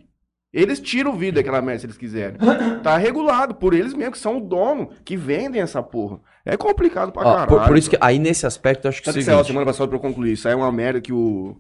Eles 0.53 0.81
tiram 0.81 1.13
o 1.13 1.17
vídeo 1.17 1.35
daquela 1.35 1.61
merda 1.61 1.81
se 1.81 1.87
eles 1.87 1.99
quiserem. 1.99 2.39
Tá 2.83 2.97
regulado 2.97 3.55
por 3.55 3.75
eles 3.75 3.93
mesmos, 3.93 4.17
que 4.17 4.23
são 4.23 4.39
o 4.39 4.41
dono, 4.41 4.91
que 5.05 5.17
vendem 5.17 5.61
essa 5.61 5.83
porra. 5.83 6.21
É 6.49 6.57
complicado 6.57 7.13
pra 7.13 7.23
caralho. 7.23 7.47
por, 7.47 7.67
por 7.67 7.77
isso 7.77 7.91
que 7.91 7.99
aí 8.01 8.19
nesse 8.19 8.47
aspecto 8.47 8.87
eu 8.87 8.89
acho 8.89 9.03
que 9.03 9.09
é 9.09 9.13
Sabe 9.13 9.19
que 9.21 9.25
saiu 9.25 9.37
a 9.37 9.39
seguinte, 9.39 9.53
semana 9.53 9.67
passada 9.67 9.87
pra 9.87 9.97
eu 9.97 10.01
concluir? 10.01 10.33
Isso 10.33 10.49
aí 10.49 10.55
é 10.55 10.57
uma 10.57 10.73
merda 10.73 11.01
que 11.01 11.13
o. 11.13 11.57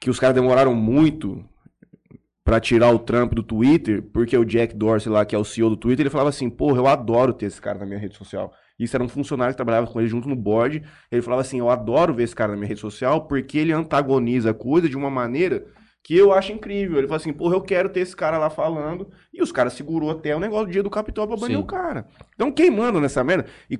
Que 0.00 0.08
os 0.08 0.18
caras 0.18 0.34
demoraram 0.34 0.74
muito 0.74 1.44
pra 2.42 2.58
tirar 2.58 2.90
o 2.90 2.98
Trump 2.98 3.34
do 3.34 3.42
Twitter, 3.42 4.02
porque 4.02 4.36
o 4.36 4.44
Jack 4.44 4.74
Dorsey 4.74 5.12
lá, 5.12 5.24
que 5.24 5.34
é 5.34 5.38
o 5.38 5.44
CEO 5.44 5.70
do 5.70 5.76
Twitter, 5.76 6.04
ele 6.04 6.10
falava 6.10 6.30
assim, 6.30 6.50
porra, 6.50 6.78
eu 6.78 6.88
adoro 6.88 7.32
ter 7.32 7.46
esse 7.46 7.60
cara 7.60 7.78
na 7.78 7.86
minha 7.86 7.98
rede 7.98 8.16
social. 8.16 8.52
Isso 8.78 8.96
era 8.96 9.04
um 9.04 9.08
funcionário 9.08 9.52
que 9.52 9.56
trabalhava 9.56 9.86
com 9.86 10.00
ele 10.00 10.08
junto 10.08 10.28
no 10.28 10.34
board. 10.34 10.82
Ele 11.10 11.22
falava 11.22 11.42
assim, 11.42 11.58
eu 11.58 11.70
adoro 11.70 12.14
ver 12.14 12.24
esse 12.24 12.34
cara 12.34 12.52
na 12.52 12.56
minha 12.56 12.68
rede 12.68 12.80
social, 12.80 13.26
porque 13.26 13.58
ele 13.58 13.72
antagoniza 13.72 14.50
a 14.50 14.54
coisa 14.54 14.88
de 14.88 14.96
uma 14.96 15.10
maneira 15.10 15.64
que 16.02 16.16
eu 16.16 16.32
acho 16.32 16.52
incrível. 16.52 16.98
Ele 16.98 17.06
falou 17.06 17.20
assim, 17.20 17.32
porra, 17.32 17.54
eu 17.54 17.60
quero 17.60 17.88
ter 17.88 18.00
esse 18.00 18.16
cara 18.16 18.38
lá 18.38 18.50
falando. 18.50 19.10
E 19.32 19.42
os 19.42 19.52
caras 19.52 19.74
segurou 19.74 20.10
até 20.10 20.34
o 20.34 20.40
negócio 20.40 20.66
do 20.66 20.72
dia 20.72 20.82
do 20.82 20.90
Capitólio 20.90 21.28
pra 21.30 21.40
banir 21.40 21.56
Sim. 21.56 21.62
o 21.62 21.66
cara. 21.66 22.06
Então 22.34 22.50
quem 22.50 22.70
manda 22.70 23.00
nessa 23.00 23.22
merda? 23.22 23.46
E 23.70 23.78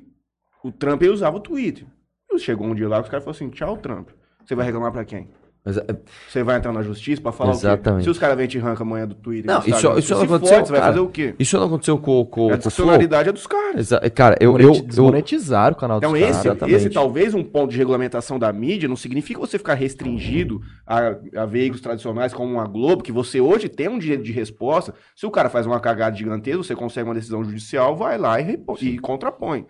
o 0.62 0.70
Trump 0.70 1.02
ele 1.02 1.10
usava 1.10 1.36
o 1.36 1.40
Twitter. 1.40 1.86
E 2.30 2.38
chegou 2.38 2.66
um 2.66 2.74
dia 2.74 2.88
lá 2.88 2.98
que 2.98 3.04
os 3.04 3.08
caras 3.10 3.24
falaram 3.24 3.36
assim, 3.36 3.50
tchau, 3.50 3.76
Trump. 3.76 4.10
Você 4.44 4.54
vai 4.54 4.64
reclamar 4.64 4.92
pra 4.92 5.04
quem? 5.04 5.30
É, 5.64 5.96
Você 6.28 6.42
vai 6.42 6.56
entrar 6.58 6.72
na 6.72 6.82
justiça 6.82 7.22
pra 7.22 7.30
falar 7.32 7.50
o 7.50 7.54
Exatamente. 7.54 8.00
quê? 8.00 8.04
Se 8.04 8.10
os 8.10 8.18
caras 8.18 8.36
vêm 8.36 8.46
te 8.48 8.58
arrancam 8.58 8.84
amanhã 8.86 9.06
do 9.06 9.14
Twitter... 9.14 9.46
Não, 9.50 9.60
isso- 9.60 9.70
isso 9.98 10.08
você 10.08 10.14
não 10.14 10.22
aconteceu, 10.22 10.56
fode, 10.56 10.66
Você 10.66 10.72
vai 10.72 10.80
fazer 10.80 11.00
o 11.00 11.08
quê? 11.08 11.34
isso 11.38 11.56
não 11.58 11.66
aconteceu 11.66 11.98
com, 11.98 12.24
com, 12.24 12.24
A 12.24 12.24
com 12.24 12.36
o 12.36 12.48
Flow. 12.48 12.56
disfuncionalidade 12.58 13.28
é 13.28 13.32
dos 13.32 13.46
caras. 13.46 13.76
Exa- 13.76 14.00
Cara, 14.10 14.36
eu, 14.40 14.58
eu, 14.58 14.74
eu, 14.74 14.82
Desmonetizaram 14.82 15.74
o 15.74 15.78
canal 15.78 16.00
dos 16.00 16.08
Então, 16.08 16.20
caras. 16.20 16.36
esse, 16.36 16.48
exatamente. 16.48 16.76
esse 16.76 16.90
talvez 16.90 17.34
um 17.34 17.44
ponto 17.44 17.70
de 17.70 17.78
regulamentação 17.78 18.38
da 18.38 18.52
mídia 18.52 18.88
não 18.88 18.96
significa 18.96 19.38
você 19.40 19.56
ficar 19.58 19.74
restringido 19.74 20.60
a, 20.86 21.16
a 21.36 21.46
veículos 21.46 21.80
tradicionais 21.80 22.32
como 22.34 22.58
a 22.60 22.66
Globo, 22.66 23.02
que 23.02 23.12
você 23.12 23.40
hoje 23.40 23.68
tem 23.68 23.88
um 23.88 23.98
direito 23.98 24.22
de 24.24 24.32
resposta. 24.32 24.94
Se 25.14 25.26
o 25.26 25.30
cara 25.30 25.48
faz 25.48 25.66
uma 25.66 25.78
cagada 25.80 26.16
gigantesca, 26.16 26.58
você 26.62 26.74
consegue 26.74 27.08
uma 27.08 27.14
decisão 27.14 27.44
judicial, 27.44 27.96
vai 27.96 28.18
lá 28.18 28.40
e, 28.40 28.58
e 28.80 28.98
contrapõe. 28.98 29.64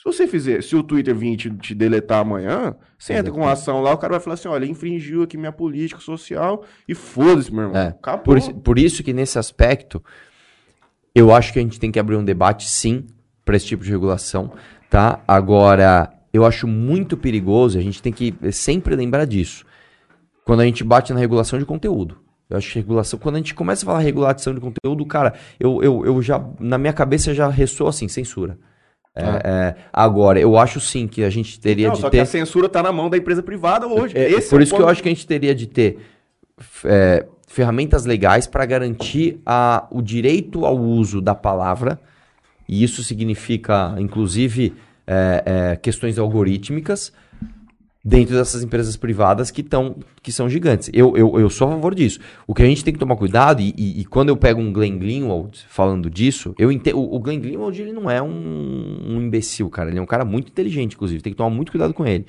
Se 0.00 0.04
você 0.04 0.26
fizer, 0.26 0.62
se 0.62 0.74
o 0.74 0.82
Twitter 0.82 1.14
vir 1.14 1.36
te, 1.36 1.50
te 1.50 1.74
deletar 1.74 2.20
amanhã, 2.20 2.74
você 2.98 3.12
entra 3.12 3.30
com 3.30 3.40
uma 3.40 3.52
ação 3.52 3.82
lá, 3.82 3.92
o 3.92 3.98
cara 3.98 4.14
vai 4.14 4.20
falar 4.20 4.32
assim: 4.34 4.48
olha, 4.48 4.64
infringiu 4.64 5.22
aqui 5.22 5.36
minha 5.36 5.52
política 5.52 6.00
social 6.00 6.64
e 6.88 6.94
foda-se, 6.94 7.52
meu 7.52 7.64
irmão. 7.64 7.76
É, 7.76 7.88
Acabou. 7.88 8.24
Por, 8.24 8.38
isso- 8.38 8.54
por 8.54 8.78
isso 8.78 9.02
que 9.02 9.12
nesse 9.12 9.38
aspecto, 9.38 10.02
eu 11.14 11.34
acho 11.34 11.52
que 11.52 11.58
a 11.58 11.62
gente 11.62 11.78
tem 11.78 11.90
que 11.92 11.98
abrir 11.98 12.16
um 12.16 12.24
debate, 12.24 12.68
sim, 12.68 13.06
para 13.44 13.56
esse 13.56 13.66
tipo 13.66 13.84
de 13.84 13.90
regulação, 13.90 14.52
tá? 14.88 15.20
Agora, 15.28 16.10
eu 16.32 16.46
acho 16.46 16.66
muito 16.66 17.16
perigoso, 17.16 17.78
a 17.78 17.82
gente 17.82 18.00
tem 18.02 18.12
que 18.12 18.34
sempre 18.52 18.94
lembrar 18.96 19.24
disso, 19.26 19.66
quando 20.44 20.60
a 20.60 20.64
gente 20.64 20.82
bate 20.84 21.12
na 21.12 21.18
regulação 21.20 21.58
de 21.58 21.66
conteúdo. 21.66 22.18
Eu 22.48 22.56
acho 22.56 22.72
que 22.72 22.78
regulação, 22.78 23.18
quando 23.18 23.34
a 23.36 23.38
gente 23.38 23.54
começa 23.54 23.84
a 23.84 23.86
falar 23.86 23.98
regulação 24.00 24.54
de 24.54 24.60
conteúdo, 24.60 25.04
cara, 25.06 25.34
eu, 25.58 25.82
eu, 25.82 26.06
eu 26.06 26.22
já, 26.22 26.42
na 26.58 26.78
minha 26.78 26.92
cabeça 26.92 27.32
já 27.34 27.48
ressoa 27.48 27.90
assim, 27.90 28.08
censura. 28.08 28.58
É, 29.14 29.22
é, 29.22 29.74
agora, 29.92 30.38
eu 30.38 30.56
acho 30.56 30.80
sim 30.80 31.08
que 31.08 31.24
a 31.24 31.30
gente 31.30 31.58
teria 31.58 31.88
Não, 31.88 31.94
de 31.94 32.00
só 32.00 32.08
ter... 32.08 32.18
que 32.18 32.22
a 32.22 32.26
censura 32.26 32.68
tá 32.68 32.82
na 32.82 32.92
mão 32.92 33.10
da 33.10 33.16
empresa 33.16 33.42
privada 33.42 33.86
hoje. 33.86 34.16
É, 34.16 34.28
por 34.40 34.56
é 34.56 34.58
o 34.58 34.62
isso 34.62 34.74
que 34.74 34.82
eu 34.82 34.88
acho 34.88 35.02
que 35.02 35.08
a 35.08 35.12
gente 35.12 35.26
teria 35.26 35.54
de 35.54 35.66
ter 35.66 35.98
é, 36.84 37.26
ferramentas 37.48 38.04
legais 38.04 38.46
para 38.46 38.64
garantir 38.64 39.40
a, 39.44 39.86
o 39.90 40.00
direito 40.00 40.64
ao 40.64 40.78
uso 40.78 41.20
da 41.20 41.34
palavra, 41.34 42.00
e 42.68 42.84
isso 42.84 43.02
significa, 43.02 43.96
inclusive, 43.98 44.74
é, 45.06 45.42
é, 45.44 45.76
questões 45.76 46.18
algorítmicas 46.18 47.12
dentro 48.04 48.34
dessas 48.34 48.62
empresas 48.62 48.96
privadas 48.96 49.50
que, 49.50 49.62
tão, 49.62 49.96
que 50.22 50.32
são 50.32 50.48
gigantes. 50.48 50.90
Eu, 50.92 51.16
eu, 51.16 51.38
eu 51.38 51.50
sou 51.50 51.68
a 51.68 51.72
favor 51.72 51.94
disso. 51.94 52.18
O 52.46 52.54
que 52.54 52.62
a 52.62 52.66
gente 52.66 52.82
tem 52.82 52.94
que 52.94 52.98
tomar 53.00 53.16
cuidado, 53.16 53.60
e, 53.60 53.74
e- 53.76 54.00
e 54.00 54.04
quando 54.06 54.30
eu 54.30 54.36
pego 54.36 54.60
um 54.60 54.72
Glenn 54.72 54.98
Greenwald 54.98 55.64
falando 55.68 56.08
disso, 56.08 56.54
eu 56.58 56.72
entendo. 56.72 56.98
O, 56.98 57.18
Glenn 57.20 57.40
Greenwald 57.40 57.80
ele 57.80 57.92
não 57.92 58.10
é 58.10 58.22
um, 58.22 58.98
um 59.06 59.20
imbecil, 59.20 59.68
cara. 59.68 59.90
Ele 59.90 59.98
é 59.98 60.02
um 60.02 60.06
cara 60.06 60.24
muito 60.24 60.48
inteligente, 60.48 60.94
inclusive. 60.94 61.20
Tem 61.22 61.32
que 61.32 61.36
tomar 61.36 61.50
muito 61.50 61.70
cuidado 61.70 61.92
com 61.92 62.06
ele. 62.06 62.24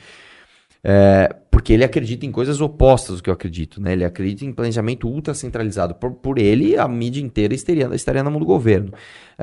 É, 0.83 1.33
porque 1.51 1.73
ele 1.73 1.83
acredita 1.83 2.25
em 2.25 2.31
coisas 2.31 2.59
opostas 2.59 3.17
do 3.17 3.23
que 3.23 3.29
eu 3.29 3.33
acredito, 3.33 3.79
né? 3.79 3.93
Ele 3.93 4.03
acredita 4.03 4.43
em 4.43 4.51
planejamento 4.51 5.07
ultra 5.07 5.33
centralizado. 5.33 5.93
Por, 5.95 6.11
por 6.13 6.37
ele, 6.39 6.75
a 6.77 6.87
mídia 6.87 7.21
inteira 7.21 7.53
estaria, 7.53 7.87
estaria 7.93 8.23
na 8.23 8.29
mão 8.29 8.39
do 8.39 8.45
governo. 8.45 8.91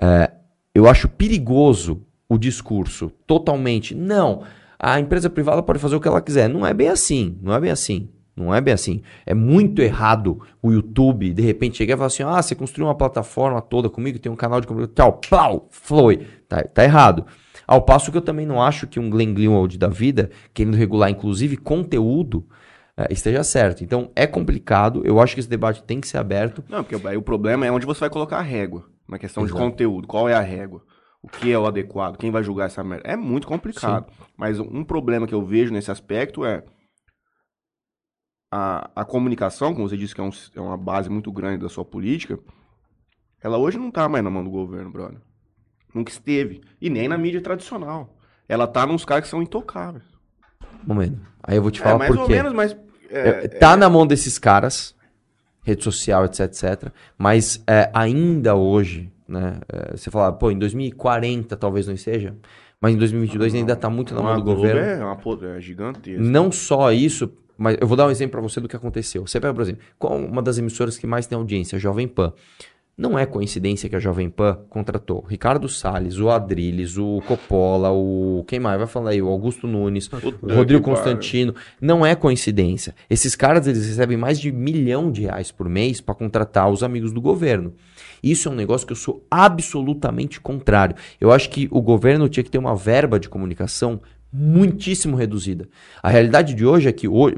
É, 0.00 0.30
eu 0.74 0.88
acho 0.88 1.08
perigoso 1.08 2.02
o 2.28 2.36
discurso 2.36 3.10
totalmente. 3.26 3.94
Não, 3.94 4.42
a 4.78 5.00
empresa 5.00 5.28
privada 5.28 5.62
pode 5.62 5.78
fazer 5.78 5.96
o 5.96 6.00
que 6.00 6.08
ela 6.08 6.20
quiser. 6.20 6.48
Não 6.48 6.66
é 6.66 6.72
bem 6.72 6.88
assim. 6.88 7.38
Não 7.42 7.54
é 7.54 7.60
bem 7.60 7.70
assim. 7.70 8.08
Não 8.38 8.54
é 8.54 8.60
bem 8.60 8.72
assim. 8.72 9.02
É 9.26 9.34
muito 9.34 9.82
errado 9.82 10.40
o 10.62 10.70
YouTube, 10.70 11.32
de 11.32 11.42
repente, 11.42 11.76
chegar 11.76 11.94
e 11.94 11.96
falar 11.96 12.06
assim: 12.06 12.22
ah, 12.22 12.40
você 12.40 12.54
construiu 12.54 12.86
uma 12.86 12.94
plataforma 12.94 13.60
toda 13.60 13.90
comigo, 13.90 14.18
tem 14.18 14.30
um 14.30 14.36
canal 14.36 14.60
de 14.60 14.66
comunicação, 14.66 14.94
tal, 14.94 15.12
plau, 15.14 15.68
foi. 15.70 16.26
Tá, 16.48 16.62
tá 16.62 16.84
errado. 16.84 17.26
Ao 17.66 17.82
passo 17.82 18.10
que 18.10 18.16
eu 18.16 18.22
também 18.22 18.46
não 18.46 18.62
acho 18.62 18.86
que 18.86 19.00
um 19.00 19.10
Glenn 19.10 19.34
Greenwald 19.34 19.76
da 19.76 19.88
vida, 19.88 20.30
querendo 20.54 20.76
regular 20.76 21.10
inclusive 21.10 21.56
conteúdo, 21.56 22.46
eh, 22.96 23.08
esteja 23.10 23.44
certo. 23.44 23.84
Então 23.84 24.10
é 24.16 24.26
complicado, 24.26 25.02
eu 25.04 25.20
acho 25.20 25.34
que 25.34 25.40
esse 25.40 25.50
debate 25.50 25.82
tem 25.82 26.00
que 26.00 26.08
ser 26.08 26.16
aberto. 26.16 26.64
Não, 26.68 26.82
porque 26.82 26.96
o 27.14 27.22
problema 27.22 27.66
é 27.66 27.72
onde 27.72 27.84
você 27.84 28.00
vai 28.00 28.10
colocar 28.10 28.38
a 28.38 28.42
régua. 28.42 28.84
Na 29.06 29.18
questão 29.18 29.42
Exato. 29.42 29.58
de 29.58 29.64
conteúdo. 29.64 30.06
Qual 30.06 30.28
é 30.28 30.34
a 30.34 30.40
régua? 30.40 30.82
O 31.22 31.28
que 31.28 31.50
é 31.52 31.58
o 31.58 31.66
adequado? 31.66 32.16
Quem 32.16 32.30
vai 32.30 32.42
julgar 32.44 32.66
essa 32.66 32.82
merda? 32.84 33.08
É 33.08 33.16
muito 33.16 33.46
complicado. 33.46 34.12
Mas 34.36 34.58
um 34.60 34.84
problema 34.84 35.26
que 35.26 35.34
eu 35.34 35.44
vejo 35.44 35.72
nesse 35.72 35.90
aspecto 35.90 36.44
é 36.44 36.62
a, 38.50 38.90
a 38.94 39.04
comunicação, 39.04 39.74
como 39.74 39.88
você 39.88 39.96
disse 39.96 40.14
que 40.14 40.20
é, 40.20 40.24
um- 40.24 40.30
é 40.54 40.60
uma 40.60 40.76
base 40.76 41.10
muito 41.10 41.30
grande 41.32 41.62
da 41.62 41.68
sua 41.68 41.84
política, 41.84 42.38
ela 43.42 43.58
hoje 43.58 43.78
não 43.78 43.90
tá 43.90 44.08
mais 44.08 44.24
na 44.24 44.30
mão 44.30 44.42
do 44.44 44.50
governo, 44.50 44.90
brother. 44.90 45.20
Nunca 45.94 46.10
esteve. 46.10 46.62
E 46.80 46.88
nem 46.90 47.08
na 47.08 47.18
mídia 47.18 47.40
tradicional. 47.42 48.16
Ela 48.48 48.66
tá 48.66 48.86
nos 48.86 49.04
caras 49.04 49.24
que 49.24 49.30
são 49.30 49.42
intocáveis. 49.42 50.04
Momento. 50.86 51.20
Aí 51.42 51.56
eu 51.56 51.62
vou 51.62 51.70
te 51.70 51.80
É, 51.80 51.84
falar 51.84 51.98
mais 51.98 52.10
por 52.10 52.20
ou 52.20 52.26
quê. 52.26 52.34
menos, 52.34 52.52
mas... 52.52 52.76
é, 53.10 53.28
É, 53.28 53.48
tá 53.48 53.76
na 53.76 53.88
mão 53.90 54.06
desses 54.06 54.38
caras, 54.38 54.94
rede 55.62 55.82
social, 55.84 56.24
etc, 56.24 56.40
etc. 56.40 56.92
Mas 57.16 57.62
é, 57.66 57.90
ainda 57.92 58.54
hoje, 58.54 59.12
né? 59.28 59.60
é, 59.68 59.96
você 59.96 60.10
fala, 60.10 60.32
pô, 60.32 60.50
em 60.50 60.58
2040 60.58 61.56
talvez 61.56 61.86
não 61.86 61.96
seja, 61.96 62.34
mas 62.80 62.94
em 62.94 62.98
2022 62.98 63.54
ainda 63.54 63.76
tá 63.76 63.90
muito 63.90 64.14
na 64.14 64.22
mão 64.22 64.36
do 64.36 64.42
governo. 64.42 64.80
É, 64.80 65.04
uma, 65.04 65.56
é 65.56 65.60
gigantesca. 65.60 66.22
Não 66.22 66.50
só 66.50 66.90
isso, 66.92 67.30
mas 67.56 67.76
eu 67.80 67.86
vou 67.86 67.96
dar 67.96 68.06
um 68.06 68.10
exemplo 68.10 68.32
para 68.32 68.40
você 68.40 68.60
do 68.60 68.68
que 68.68 68.76
aconteceu. 68.76 69.26
Você 69.26 69.40
pega, 69.40 69.52
por 69.52 69.62
exemplo, 69.62 69.82
qual 69.98 70.16
uma 70.16 70.40
das 70.40 70.58
emissoras 70.58 70.96
que 70.96 71.06
mais 71.06 71.26
tem 71.26 71.36
audiência, 71.36 71.76
a 71.76 71.78
Jovem 71.78 72.06
Pan. 72.06 72.32
Não 72.96 73.16
é 73.16 73.24
coincidência 73.24 73.88
que 73.88 73.94
a 73.94 74.00
Jovem 74.00 74.28
Pan 74.28 74.58
contratou 74.68 75.24
Ricardo 75.24 75.68
Salles, 75.68 76.18
o 76.18 76.30
Adriles, 76.30 76.98
o 76.98 77.22
Coppola, 77.28 77.92
o. 77.92 78.44
Quem 78.48 78.58
mais? 78.58 78.76
Vai 78.76 78.88
falar 78.88 79.10
aí, 79.10 79.22
o 79.22 79.28
Augusto 79.28 79.68
Nunes, 79.68 80.10
o 80.42 80.52
Rodrigo. 80.52 80.82
Constantino. 80.82 81.54
Não 81.80 82.04
é 82.04 82.16
coincidência. 82.16 82.96
Esses 83.08 83.36
caras 83.36 83.68
eles 83.68 83.86
recebem 83.86 84.16
mais 84.16 84.40
de 84.40 84.50
milhão 84.50 85.12
de 85.12 85.22
reais 85.22 85.52
por 85.52 85.68
mês 85.68 86.00
para 86.00 86.12
contratar 86.12 86.68
os 86.68 86.82
amigos 86.82 87.12
do 87.12 87.20
governo. 87.20 87.72
Isso 88.22 88.48
é 88.48 88.52
um 88.52 88.54
negócio 88.54 88.86
que 88.86 88.92
eu 88.92 88.96
sou 88.96 89.24
absolutamente 89.30 90.40
contrário. 90.40 90.96
Eu 91.20 91.30
acho 91.32 91.50
que 91.50 91.68
o 91.70 91.80
governo 91.80 92.28
tinha 92.28 92.44
que 92.44 92.50
ter 92.50 92.58
uma 92.58 92.74
verba 92.74 93.18
de 93.18 93.28
comunicação 93.28 94.00
muitíssimo 94.32 95.16
reduzida. 95.16 95.68
A 96.02 96.08
realidade 96.08 96.54
de 96.54 96.64
hoje 96.64 96.88
é 96.88 96.92
que 96.92 97.08
hoje, 97.08 97.36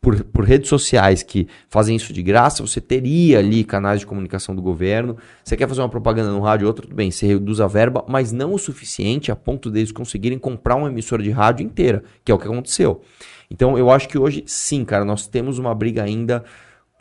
por, 0.00 0.24
por 0.24 0.44
redes 0.44 0.68
sociais 0.68 1.22
que 1.22 1.46
fazem 1.68 1.94
isso 1.94 2.12
de 2.12 2.22
graça, 2.22 2.66
você 2.66 2.80
teria 2.80 3.38
ali 3.38 3.62
canais 3.62 4.00
de 4.00 4.06
comunicação 4.06 4.54
do 4.54 4.60
governo. 4.60 5.16
Você 5.44 5.56
quer 5.56 5.68
fazer 5.68 5.80
uma 5.80 5.88
propaganda 5.88 6.30
no 6.30 6.40
rádio, 6.40 6.66
outra, 6.66 6.82
tudo 6.82 6.94
bem, 6.94 7.10
você 7.10 7.26
reduz 7.26 7.60
a 7.60 7.66
verba, 7.66 8.04
mas 8.08 8.32
não 8.32 8.54
o 8.54 8.58
suficiente 8.58 9.30
a 9.30 9.36
ponto 9.36 9.70
deles 9.70 9.92
conseguirem 9.92 10.38
comprar 10.38 10.76
uma 10.76 10.88
emissora 10.88 11.22
de 11.22 11.30
rádio 11.30 11.64
inteira, 11.64 12.02
que 12.24 12.32
é 12.32 12.34
o 12.34 12.38
que 12.38 12.46
aconteceu. 12.46 13.02
Então 13.50 13.76
eu 13.76 13.90
acho 13.90 14.08
que 14.08 14.18
hoje, 14.18 14.42
sim, 14.46 14.84
cara, 14.84 15.04
nós 15.04 15.26
temos 15.26 15.58
uma 15.58 15.74
briga 15.74 16.02
ainda 16.02 16.42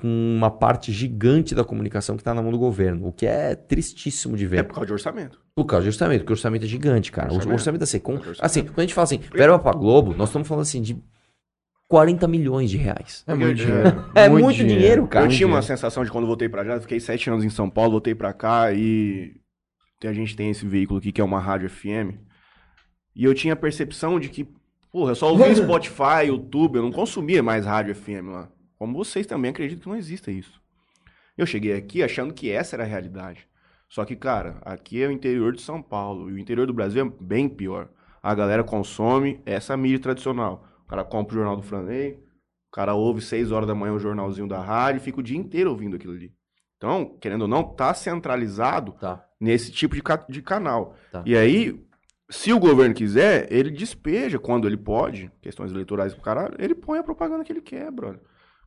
com 0.02 0.08
uma 0.36 0.49
parte 0.49 0.91
gigante 0.91 1.54
da 1.54 1.64
comunicação 1.64 2.16
que 2.16 2.22
está 2.22 2.34
na 2.34 2.41
mão 2.41 2.52
do 2.52 2.58
governo, 2.58 3.08
o 3.08 3.14
que 3.14 3.26
é 3.26 3.56
tristíssimo 3.56 4.36
de 4.36 4.45
É 4.45 4.47
ver. 4.47 4.64
por 4.64 4.74
causa 4.74 4.88
de 4.88 4.93
orçamento. 4.93 5.39
Por 5.56 5.66
causa 5.66 5.84
do 5.86 5.88
orçamento, 5.89 6.20
porque 6.22 6.34
o 6.34 6.36
orçamento 6.36 6.66
é 6.66 6.68
gigante, 6.68 7.12
cara. 7.12 7.30
O 7.32 7.36
Orçamento. 7.36 7.54
orçamento, 7.54 7.84
assim, 7.84 7.99
com, 7.99 8.14
Orçamento. 8.16 8.43
assim, 8.43 8.64
quando 8.64 8.80
a 8.80 8.82
gente 8.82 8.93
fala 8.93 9.04
assim, 9.04 9.20
verba 9.34 9.60
pra 9.60 9.72
Globo, 9.74 10.14
nós 10.16 10.30
estamos 10.30 10.47
falando 10.47 10.64
assim 10.64 10.82
de 10.82 10.97
40 11.88 12.28
milhões 12.28 12.70
de 12.70 12.78
reais. 12.78 13.24
É 13.28 13.36
muito 13.36 13.62
É, 13.62 13.66
dinheiro. 13.66 14.06
é 14.16 14.30
muito 14.30 14.54
dinheiro, 14.58 15.08
cara. 15.08 15.26
eu 15.26 15.30
tinha 15.30 15.45
uma 15.47 15.60
dinheiro. 15.60 15.68
sensação 15.68 16.04
de 16.06 16.12
quando 16.12 16.26
voltei 16.26 16.47
pra 16.49 16.64
já, 16.64 16.80
fiquei 16.80 16.99
sete 16.99 17.30
anos 17.30 17.43
em 17.43 17.49
São 17.49 17.70
Paulo, 17.70 17.91
voltei 17.91 18.16
pra 18.16 18.32
cá 18.34 18.72
e 18.74 19.36
tem- 19.99 20.10
a 20.10 20.14
gente 20.14 20.36
tem 20.36 20.49
esse 20.49 20.66
veículo 20.66 20.99
aqui 20.99 21.12
que 21.12 21.20
é 21.22 21.24
uma 21.24 21.39
rádio 21.39 21.70
FM. 21.70 22.18
E 23.16 23.26
eu 23.26 23.34
tinha 23.36 23.54
a 23.54 23.58
percepção 23.58 24.20
de 24.22 24.30
que, 24.30 24.47
porra, 24.91 25.12
eu 25.12 25.16
só 25.16 25.30
ouvia 25.30 25.54
Spotify, 25.54 26.28
YouTube, 26.28 26.78
eu 26.78 26.82
não 26.84 26.91
consumia 26.93 27.43
mais 27.43 27.66
rádio 27.66 27.93
FM 27.93 28.30
lá. 28.32 28.49
Como 28.82 28.96
vocês 28.98 29.28
também 29.28 29.52
acreditam 29.52 29.84
que 29.84 29.90
não 29.90 29.96
exista 29.96 30.32
isso. 30.32 30.60
Eu 31.38 31.46
cheguei 31.46 31.74
aqui 31.76 32.02
achando 32.02 32.34
que 32.34 32.50
essa 32.50 32.76
era 32.76 32.82
a 32.84 32.88
realidade. 32.88 33.48
Só 33.88 34.04
que, 34.04 34.16
cara, 34.16 34.58
aqui 34.64 35.04
é 35.04 35.08
o 35.08 35.12
interior 35.12 35.54
de 35.54 35.62
São 35.62 35.84
Paulo 35.84 36.32
e 36.32 36.34
o 36.34 36.40
interior 36.40 36.66
do 36.66 36.74
Brasil 36.74 37.06
é 37.06 37.24
bem 37.24 37.48
pior. 37.48 37.90
A 38.24 38.34
galera 38.34 38.64
consome 38.64 39.40
essa 39.46 39.78
mídia 39.78 40.00
tradicional. 40.00 40.66
O 40.84 40.88
cara 40.88 41.04
compra 41.04 41.36
o 41.36 41.38
jornal 41.38 41.56
do 41.56 41.62
Franley, 41.62 42.14
o 42.70 42.72
cara 42.72 42.96
ouve 42.96 43.22
6 43.22 43.52
horas 43.52 43.68
da 43.68 43.76
manhã 43.76 43.94
o 43.94 44.00
jornalzinho 44.00 44.48
da 44.48 44.60
rádio 44.60 44.98
e 45.00 45.04
fica 45.04 45.20
o 45.20 45.24
dia 45.24 45.38
inteiro 45.38 45.70
ouvindo 45.70 45.96
aquilo 45.96 46.14
ali. 46.14 46.34
Então, 46.78 47.16
querendo 47.22 47.44
ou 47.44 47.48
não, 47.48 47.62
tá 47.64 47.94
centralizado 47.94 48.94
Tá. 48.94 49.24
nesse 49.40 49.72
tipo 49.72 49.94
de, 49.94 50.02
ca- 50.02 50.26
de 50.28 50.42
canal. 50.42 50.96
Tá. 51.12 51.22
E 51.24 51.38
aí, 51.38 51.80
se 52.32 52.52
o 52.52 52.58
governo 52.60 52.96
quiser, 52.96 53.48
ele 53.54 53.70
despeja 53.70 54.40
quando 54.40 54.68
ele 54.68 54.78
pode, 54.78 55.32
questões 55.40 55.70
eleitorais 55.72 56.16
pro 56.16 56.24
caralho, 56.24 56.56
ele 56.58 56.74
põe 56.74 56.98
a 56.98 57.04
propaganda 57.04 57.44
que 57.44 57.54
ele 57.54 57.62
quer, 57.62 57.92
brother. 57.92 58.20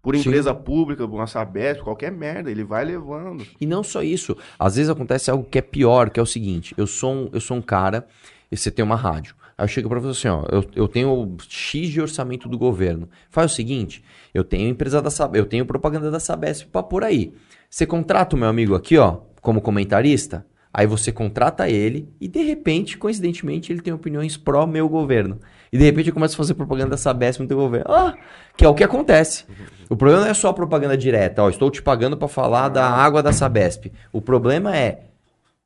Por 0.04 0.14
Sim. 0.14 0.20
empresa 0.20 0.54
pública, 0.54 1.08
por 1.08 1.14
uma 1.14 1.26
Sabesp, 1.26 1.82
qualquer 1.82 2.12
merda, 2.12 2.50
ele 2.50 2.62
vai 2.62 2.84
levando. 2.84 3.46
E 3.58 3.64
não 3.64 3.82
só 3.82 4.02
isso. 4.02 4.36
Às 4.58 4.76
vezes 4.76 4.90
acontece 4.90 5.30
algo 5.30 5.48
que 5.50 5.56
é 5.56 5.62
pior, 5.62 6.10
que 6.10 6.20
é 6.20 6.22
o 6.22 6.26
seguinte: 6.26 6.74
eu 6.76 6.86
sou 6.86 7.14
um, 7.14 7.28
eu 7.32 7.40
sou 7.40 7.56
um 7.56 7.62
cara 7.62 8.06
e 8.52 8.56
você 8.56 8.70
tem 8.70 8.84
uma 8.84 8.96
rádio. 8.96 9.34
Aí 9.56 9.64
eu 9.64 9.68
chego 9.68 9.88
pra 9.88 9.98
você 9.98 10.28
assim, 10.28 10.36
ó, 10.36 10.44
eu, 10.52 10.62
eu 10.76 10.86
tenho 10.86 11.36
X 11.48 11.88
de 11.88 12.02
orçamento 12.02 12.50
do 12.50 12.58
governo. 12.58 13.08
Faz 13.30 13.52
o 13.52 13.54
seguinte, 13.54 14.04
eu 14.34 14.44
tenho 14.44 14.68
empresa 14.68 15.00
da 15.00 15.10
Sabesp, 15.10 15.38
eu 15.38 15.46
tenho 15.46 15.64
propaganda 15.64 16.10
da 16.10 16.20
Sabesp 16.20 16.66
pra 16.66 16.82
por 16.82 17.02
aí. 17.02 17.32
Você 17.70 17.86
contrata 17.86 18.36
o 18.36 18.38
meu 18.38 18.48
amigo 18.48 18.74
aqui, 18.74 18.98
ó, 18.98 19.20
como 19.40 19.62
comentarista, 19.62 20.44
aí 20.72 20.86
você 20.86 21.10
contrata 21.10 21.66
ele 21.66 22.08
e 22.20 22.28
de 22.28 22.42
repente, 22.42 22.98
coincidentemente, 22.98 23.72
ele 23.72 23.80
tem 23.80 23.94
opiniões 23.94 24.36
pró 24.36 24.66
meu 24.66 24.86
governo. 24.86 25.40
E 25.74 25.78
de 25.78 25.82
repente 25.82 26.06
eu 26.08 26.14
começo 26.14 26.34
a 26.34 26.36
fazer 26.36 26.54
propaganda 26.54 26.90
da 26.90 26.96
Sabesp 26.96 27.40
no 27.42 27.48
teu 27.48 27.56
governo. 27.56 27.86
Ah, 27.92 28.14
que 28.56 28.64
é 28.64 28.68
o 28.68 28.74
que 28.74 28.84
acontece. 28.84 29.44
O 29.90 29.96
problema 29.96 30.22
não 30.22 30.30
é 30.30 30.34
só 30.34 30.50
a 30.50 30.54
propaganda 30.54 30.96
direta, 30.96 31.42
ó, 31.42 31.50
estou 31.50 31.68
te 31.68 31.82
pagando 31.82 32.16
pra 32.16 32.28
falar 32.28 32.68
da 32.68 32.86
água 32.88 33.20
da 33.20 33.32
Sabesp. 33.32 33.90
O 34.12 34.20
problema 34.20 34.76
é 34.76 35.00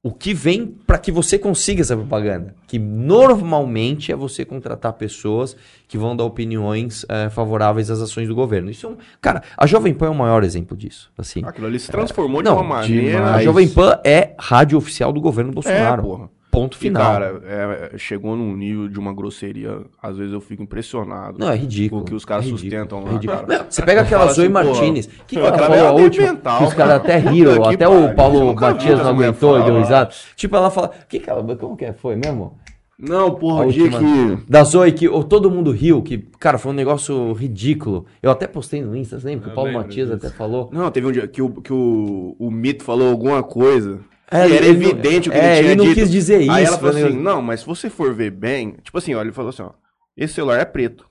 o 0.02 0.10
que 0.10 0.32
vem 0.32 0.66
para 0.86 0.96
que 0.96 1.12
você 1.12 1.38
consiga 1.38 1.82
essa 1.82 1.94
propaganda. 1.94 2.54
Que 2.66 2.78
normalmente 2.78 4.10
é 4.10 4.16
você 4.16 4.46
contratar 4.46 4.94
pessoas 4.94 5.54
que 5.86 5.98
vão 5.98 6.16
dar 6.16 6.24
opiniões 6.24 7.04
eh, 7.08 7.28
favoráveis 7.28 7.90
às 7.90 8.00
ações 8.00 8.28
do 8.28 8.34
governo. 8.34 8.70
Isso 8.70 8.86
é 8.86 8.88
um... 8.90 8.96
Cara, 9.20 9.42
a 9.58 9.66
Jovem 9.66 9.92
Pan 9.92 10.06
é 10.06 10.10
o 10.10 10.14
maior 10.14 10.42
exemplo 10.42 10.74
disso. 10.76 11.10
Assim. 11.18 11.42
Aquilo 11.44 11.66
ali 11.66 11.78
se 11.78 11.90
transformou 11.90 12.40
de 12.42 12.48
Não, 12.48 12.54
uma 12.56 12.64
maneira. 12.64 13.34
A 13.34 13.42
Jovem 13.42 13.68
Pan 13.68 14.00
é 14.04 14.34
rádio 14.38 14.78
oficial 14.78 15.12
do 15.12 15.20
governo 15.20 15.50
É, 15.50 15.54
Bolsonaro. 15.54 16.02
porra. 16.02 16.30
Ponto 16.60 16.76
E, 16.76 16.80
final. 16.80 17.02
cara, 17.02 17.42
é, 17.44 17.98
chegou 17.98 18.36
num 18.36 18.56
nível 18.56 18.88
de 18.88 18.98
uma 18.98 19.12
grosseria. 19.14 19.80
Às 20.02 20.16
vezes 20.16 20.32
eu 20.32 20.40
fico 20.40 20.62
impressionado. 20.62 21.38
Não, 21.38 21.50
é 21.50 21.56
ridículo. 21.56 22.02
O 22.02 22.04
que 22.04 22.14
os 22.14 22.24
caras 22.24 22.44
É 22.44 22.48
ridículo, 22.50 22.70
sustentam 22.70 22.98
é 22.98 23.12
lá, 23.12 23.18
cara. 23.44 23.58
Não, 23.58 23.70
você 23.70 23.82
pega 23.82 24.00
aquela 24.02 24.26
Zoe 24.32 24.44
assim, 24.44 24.46
pô, 24.46 24.52
Martinez. 24.52 25.06
O 25.06 25.10
que, 25.10 25.36
que 25.36 25.38
ela 25.38 25.48
aquela 25.48 25.66
falou 25.68 25.84
a 25.84 26.00
é 26.00 26.02
última? 26.04 26.26
mental, 26.32 26.58
Que 26.58 26.64
os 26.64 26.74
caras 26.74 26.94
até 26.94 27.16
riram. 27.18 27.64
Até 27.68 27.86
o 27.88 28.14
Paulo 28.14 28.54
Matias 28.54 28.98
não 28.98 29.10
aguentou 29.10 29.58
e 29.60 29.64
deu 29.64 29.78
risada. 29.78 30.10
Tipo, 30.34 30.56
ela 30.56 30.70
fala. 30.70 30.90
Que 31.08 31.20
que 31.20 31.30
ela, 31.30 31.56
como 31.56 31.76
que 31.76 31.84
é? 31.84 31.92
foi 31.92 32.16
mesmo? 32.16 32.58
Não, 32.98 33.32
porra, 33.32 33.62
A 33.62 33.66
o 33.66 33.72
dia 33.72 33.88
que. 33.88 34.50
Da 34.50 34.64
Zoe, 34.64 34.90
que 34.90 35.08
oh, 35.08 35.22
todo 35.22 35.48
mundo 35.48 35.70
riu, 35.70 36.02
que, 36.02 36.18
cara, 36.40 36.58
foi 36.58 36.72
um 36.72 36.74
negócio 36.74 37.32
ridículo. 37.32 38.06
Eu 38.20 38.30
até 38.32 38.48
postei 38.48 38.82
no 38.82 38.96
Insta, 38.96 39.20
você 39.20 39.26
lembra? 39.28 39.44
Que 39.46 39.52
o 39.52 39.54
Paulo 39.54 39.72
Matias 39.72 40.10
até 40.10 40.28
falou. 40.28 40.68
Não, 40.72 40.90
teve 40.90 41.06
um 41.06 41.12
dia 41.12 41.28
que 41.28 41.40
o, 41.40 41.48
que 41.48 41.72
o, 41.72 42.34
o 42.36 42.50
Mito 42.50 42.82
falou 42.82 43.08
alguma 43.08 43.40
coisa. 43.40 44.00
É, 44.30 44.48
e 44.48 44.56
era 44.56 44.66
ele 44.66 44.78
não- 44.78 44.90
evidente 44.90 45.28
o 45.28 45.32
que 45.32 45.38
é, 45.38 45.40
ele 45.44 45.58
tinha 45.60 45.70
ele 45.72 45.76
não 45.76 45.84
dito. 45.86 45.94
quis 45.94 46.10
dizer 46.10 46.36
Aí 46.36 46.44
isso, 46.44 46.52
ela 46.52 46.66
foi 46.68 46.76
falou 46.78 46.90
assim, 46.90 47.02
negócio- 47.16 47.20
não, 47.22 47.42
mas 47.42 47.60
se 47.60 47.66
você 47.66 47.88
for 47.90 48.12
ver 48.14 48.30
bem... 48.30 48.72
Tipo 48.82 48.98
assim, 48.98 49.14
ó, 49.14 49.20
ele 49.22 49.32
falou 49.32 49.48
assim, 49.50 49.62
ó. 49.62 49.70
Esse 50.16 50.34
celular 50.34 50.60
é 50.60 50.64
preto. 50.64 51.06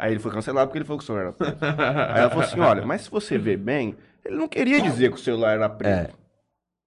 Aí 0.00 0.12
ele 0.12 0.20
foi 0.20 0.32
cancelado 0.32 0.68
porque 0.68 0.78
ele 0.78 0.84
falou 0.84 0.98
que 0.98 1.04
o 1.04 1.06
celular 1.06 1.22
era 1.24 1.32
preto. 1.32 1.58
Aí 1.62 2.20
ela 2.20 2.30
falou 2.30 2.44
assim, 2.44 2.60
olha, 2.60 2.84
mas 2.86 3.02
se 3.02 3.10
você 3.10 3.36
ver 3.38 3.56
bem, 3.56 3.96
ele 4.24 4.36
não 4.36 4.48
queria 4.48 4.80
dizer 4.80 5.10
que 5.10 5.16
o 5.16 5.20
celular 5.20 5.52
era 5.54 5.68
preto. 5.68 6.14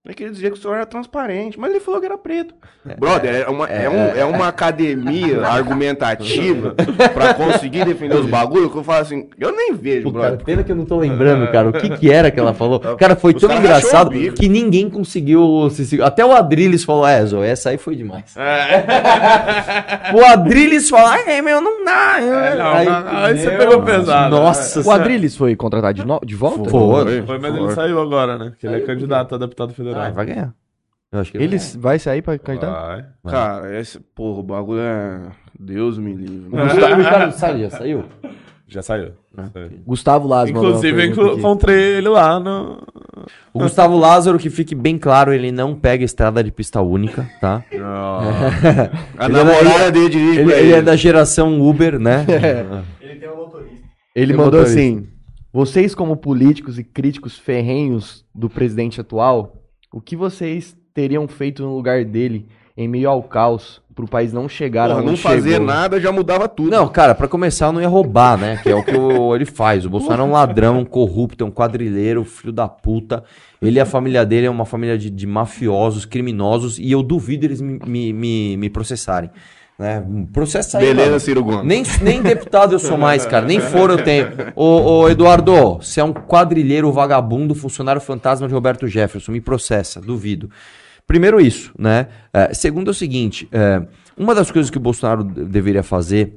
Ele 0.04 0.16
queria 0.16 0.34
dizer 0.34 0.50
que 0.52 0.58
o 0.58 0.60
celular 0.60 0.78
era 0.78 0.86
transparente, 0.88 1.60
mas 1.60 1.70
ele 1.70 1.80
falou 1.80 2.00
que 2.00 2.08
era 2.08 2.18
preto. 2.18 2.56
Brother, 2.98 3.36
é 3.46 3.48
uma, 3.48 3.68
é, 3.68 3.88
um- 3.88 4.16
é 4.22 4.26
uma 4.26 4.48
academia 4.48 5.46
argumentativa 5.46 6.74
pra 7.14 7.36
conseguir 7.36 7.86
defender 7.86 8.16
os 8.18 8.26
bagulhos 8.26 8.72
que 8.72 8.78
eu 8.80 8.84
falo 8.84 9.02
assim, 9.02 9.30
eu 9.40 9.56
nem 9.56 9.76
vejo, 9.76 10.06
Pô, 10.12 10.14
cara, 10.14 10.30
brother. 10.30 10.44
pena 10.46 10.64
que 10.64 10.72
eu 10.72 10.76
não 10.76 10.86
tô 10.86 10.98
lembrando, 10.98 11.52
cara, 11.52 11.70
o 11.70 11.74
que 11.74 11.88
que 11.88 12.10
era 12.12 12.32
que 12.32 12.40
ela 12.40 12.52
falou. 12.52 12.80
Cara, 12.80 13.16
foi 13.16 13.36
Os 13.36 13.42
tão 13.44 13.56
engraçado 13.56 14.10
que 14.34 14.50
ninguém 14.50 14.90
conseguiu 14.90 15.70
se 15.70 16.02
Até 16.02 16.26
o 16.26 16.32
Adrilles 16.32 16.84
falou, 16.84 17.06
é, 17.08 17.24
Zoe, 17.24 17.46
essa 17.48 17.70
aí 17.70 17.78
foi 17.78 17.96
demais. 17.96 18.34
o 20.16 20.26
Adrilles 20.26 20.90
falou, 20.90 21.06
ai, 21.10 21.44
meu, 21.44 21.62
não 21.62 21.86
dá. 21.86 22.16
É, 22.20 22.56
não, 22.56 22.72
Aí- 22.74 22.86
não, 22.90 23.18
aí 23.26 23.38
você 23.38 23.52
pegou 23.52 23.84
pesado. 23.84 24.36
Nossa 24.36 24.82
O 24.82 24.90
Adrilles 24.90 25.36
foi 25.38 25.56
contratado 25.56 25.94
de, 25.94 26.08
no- 26.08 26.20
de 26.26 26.34
volta? 26.34 26.68
Foi. 26.72 27.22
Foi, 27.22 27.38
mas 27.38 27.56
ele 27.56 27.70
saiu 27.72 28.02
agora, 28.02 28.36
né? 28.40 28.54
Que 28.58 28.66
ele 28.66 28.78
é 28.78 28.80
candidato 28.80 29.36
a 29.36 29.38
deputado 29.38 29.72
federal. 29.76 29.91
Ah, 29.98 30.10
vai 30.12 30.26
ganhar. 30.26 30.54
Eu 31.12 31.20
acho 31.20 31.32
que 31.32 31.38
Ele 31.38 31.58
vai 31.78 32.00
sair 32.00 32.22
pra 32.22 32.40
candidato? 32.40 32.72
Vai. 32.72 33.06
Cara, 33.32 33.80
esse, 33.80 34.00
porra, 34.00 34.40
o 34.40 34.44
bagulho 34.44 34.80
é. 34.82 35.30
Deus 35.60 35.98
me 35.98 36.14
livre. 36.14 36.48
O 36.48 36.52
Gustavo- 36.52 36.94
o 36.94 36.98
Ricardo 36.98 37.32
Salles 37.34 37.62
já 37.72 37.78
saiu? 37.78 38.06
Já 38.68 38.82
saiu. 38.82 39.12
Ah, 39.38 39.50
Saiu. 39.52 39.82
Gustavo 39.86 40.28
Lázaro. 40.30 40.58
Inclusive, 40.58 41.08
inclu- 41.08 41.38
encontrei 41.38 41.98
ele 41.98 42.08
lá 42.08 42.40
no. 42.40 42.82
O 43.54 43.60
Gustavo 43.60 43.98
Lázaro, 43.98 44.40
que 44.40 44.50
fique 44.50 44.74
bem 44.74 44.98
claro, 44.98 45.34
ele 45.34 45.52
não 45.52 45.76
pega 45.76 46.06
estrada 46.06 46.42
de 46.42 46.52
pista 46.52 46.82
única, 46.82 47.30
tá? 47.42 47.64
A 49.18 49.26
Ele 49.26 49.38
é 49.40 49.44
namorada 49.44 49.92
dele 49.92 50.10
dirige 50.10 50.40
Ele, 50.40 50.52
ele 50.54 50.62
ele. 50.62 50.74
é 50.74 50.82
da 50.82 50.96
geração 50.96 51.60
Uber, 51.62 52.00
né? 52.00 52.26
Ele 54.16 54.34
Tem 54.34 54.38
mandou 54.38 54.60
motorista. 54.62 54.80
assim: 54.80 55.08
Vocês, 55.54 55.96
como 55.96 56.18
políticos 56.18 56.78
e 56.80 56.84
críticos 56.84 57.38
ferrenhos 57.38 58.26
do 58.34 58.50
presidente 58.50 59.00
atual, 59.00 59.61
o 59.92 60.00
que 60.02 60.16
vocês 60.16 60.76
teriam 60.94 61.28
feito 61.28 61.62
no 61.64 61.76
lugar 61.76 62.04
dele 62.06 62.46
em 62.78 62.88
meio 62.88 63.10
ao 63.10 63.22
caos 63.24 63.82
pro 63.94 64.08
país 64.08 64.32
não 64.32 64.48
chegar 64.48 64.88
Porra, 64.88 65.00
aonde 65.00 65.12
não 65.12 65.18
fazer 65.18 65.52
chegou? 65.52 65.68
nada 65.68 66.00
já 66.00 66.12
mudava 66.12 66.48
tudo. 66.48 66.72
Não, 66.72 66.88
cara, 66.88 67.14
pra 67.14 67.28
começar, 67.28 67.66
eu 67.68 67.74
não 67.74 67.82
ia 67.82 67.88
roubar, 67.90 68.38
né? 68.38 68.58
Que 68.64 68.70
é 68.70 68.76
o 68.76 68.84
que 68.84 68.96
o- 68.96 69.36
ele 69.36 69.46
faz. 69.46 69.86
O 69.86 69.90
Bolsonaro 69.90 70.22
é 70.22 70.26
um 70.26 70.32
ladrão, 70.32 70.80
um 70.80 70.86
corrupto, 70.86 71.44
é 71.44 71.48
um 71.48 71.52
quadrilheiro, 71.52 72.24
filho 72.24 72.54
da 72.54 72.68
puta. 72.70 73.24
Ele 73.62 73.78
e 73.78 73.82
a 73.82 73.86
família 73.86 74.26
dele 74.26 74.48
é 74.48 74.50
uma 74.50 74.66
família 74.66 74.98
de, 74.98 75.10
de 75.10 75.28
mafiosos, 75.28 76.06
criminosos, 76.06 76.80
e 76.80 76.90
eu 76.92 77.04
duvido 77.04 77.46
eles 77.46 77.60
me, 77.62 77.80
me, 77.86 78.14
me, 78.14 78.58
me 78.58 78.70
processarem. 78.70 79.30
Né? 79.82 80.06
Processa 80.32 80.78
aí, 80.78 80.86
Beleza, 80.86 81.08
mano. 81.10 81.20
Ciro 81.20 81.44
Gomes. 81.44 81.66
Nem, 81.66 81.84
nem 82.04 82.22
deputado 82.22 82.74
eu 82.74 82.80
sou 82.80 83.00
mais, 83.00 83.26
cara. 83.26 83.48
Nem 83.48 83.60
foro 83.60 83.94
eu 83.94 84.04
tenho. 84.04 84.28
Ô, 84.56 85.00
ô, 85.00 85.10
Eduardo, 85.10 85.78
você 85.78 86.00
é 86.00 86.04
um 86.04 86.14
quadrilheiro 86.14 86.92
vagabundo, 86.92 87.56
funcionário 87.56 88.00
fantasma 88.00 88.48
de 88.48 88.54
Roberto 88.54 88.88
Jefferson. 88.88 89.32
Me 89.32 89.42
processa, 89.42 90.00
duvido. 90.00 90.52
Primeiro 91.08 91.42
isso, 91.42 91.74
né? 91.80 92.10
É, 92.32 92.54
segundo 92.54 92.90
é 92.90 92.92
o 92.92 92.94
seguinte, 92.94 93.50
é, 93.52 93.82
uma 94.16 94.36
das 94.36 94.52
coisas 94.52 94.70
que 94.70 94.78
o 94.78 94.80
Bolsonaro 94.80 95.24
de- 95.24 95.46
deveria 95.46 95.82
fazer, 95.82 96.36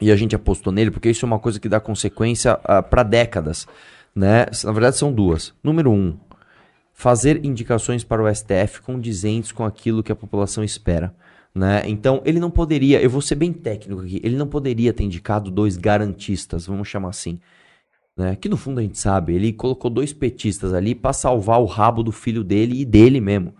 e 0.00 0.12
a 0.12 0.14
gente 0.16 0.36
apostou 0.36 0.72
nele, 0.72 0.92
porque 0.92 1.10
isso 1.10 1.24
é 1.24 1.26
uma 1.26 1.40
coisa 1.40 1.58
que 1.58 1.68
dá 1.68 1.80
consequência 1.80 2.54
para 2.88 3.02
décadas, 3.02 3.66
né? 4.14 4.46
Na 4.62 4.70
verdade 4.70 4.96
são 4.96 5.12
duas. 5.12 5.52
Número 5.64 5.90
um, 5.90 6.16
fazer 6.94 7.44
indicações 7.44 8.04
para 8.04 8.22
o 8.22 8.32
STF 8.32 8.82
condizentes 8.82 9.50
com 9.50 9.64
aquilo 9.64 10.00
que 10.00 10.12
a 10.12 10.16
população 10.16 10.62
espera. 10.62 11.12
Né? 11.58 11.82
Então, 11.86 12.22
ele 12.24 12.38
não 12.38 12.52
poderia, 12.52 13.02
eu 13.02 13.10
vou 13.10 13.20
ser 13.20 13.34
bem 13.34 13.52
técnico 13.52 14.02
aqui, 14.02 14.20
ele 14.22 14.36
não 14.36 14.46
poderia 14.46 14.92
ter 14.92 15.02
indicado 15.02 15.50
dois 15.50 15.76
garantistas, 15.76 16.66
vamos 16.66 16.86
chamar 16.86 17.08
assim. 17.08 17.40
Né? 18.16 18.36
Que 18.36 18.48
no 18.48 18.56
fundo 18.56 18.78
a 18.78 18.82
gente 18.82 18.96
sabe, 18.96 19.34
ele 19.34 19.52
colocou 19.52 19.90
dois 19.90 20.12
petistas 20.12 20.72
ali 20.72 20.94
para 20.94 21.12
salvar 21.12 21.60
o 21.60 21.64
rabo 21.64 22.04
do 22.04 22.12
filho 22.12 22.44
dele 22.44 22.80
e 22.80 22.84
dele 22.84 23.20
mesmo. 23.20 23.54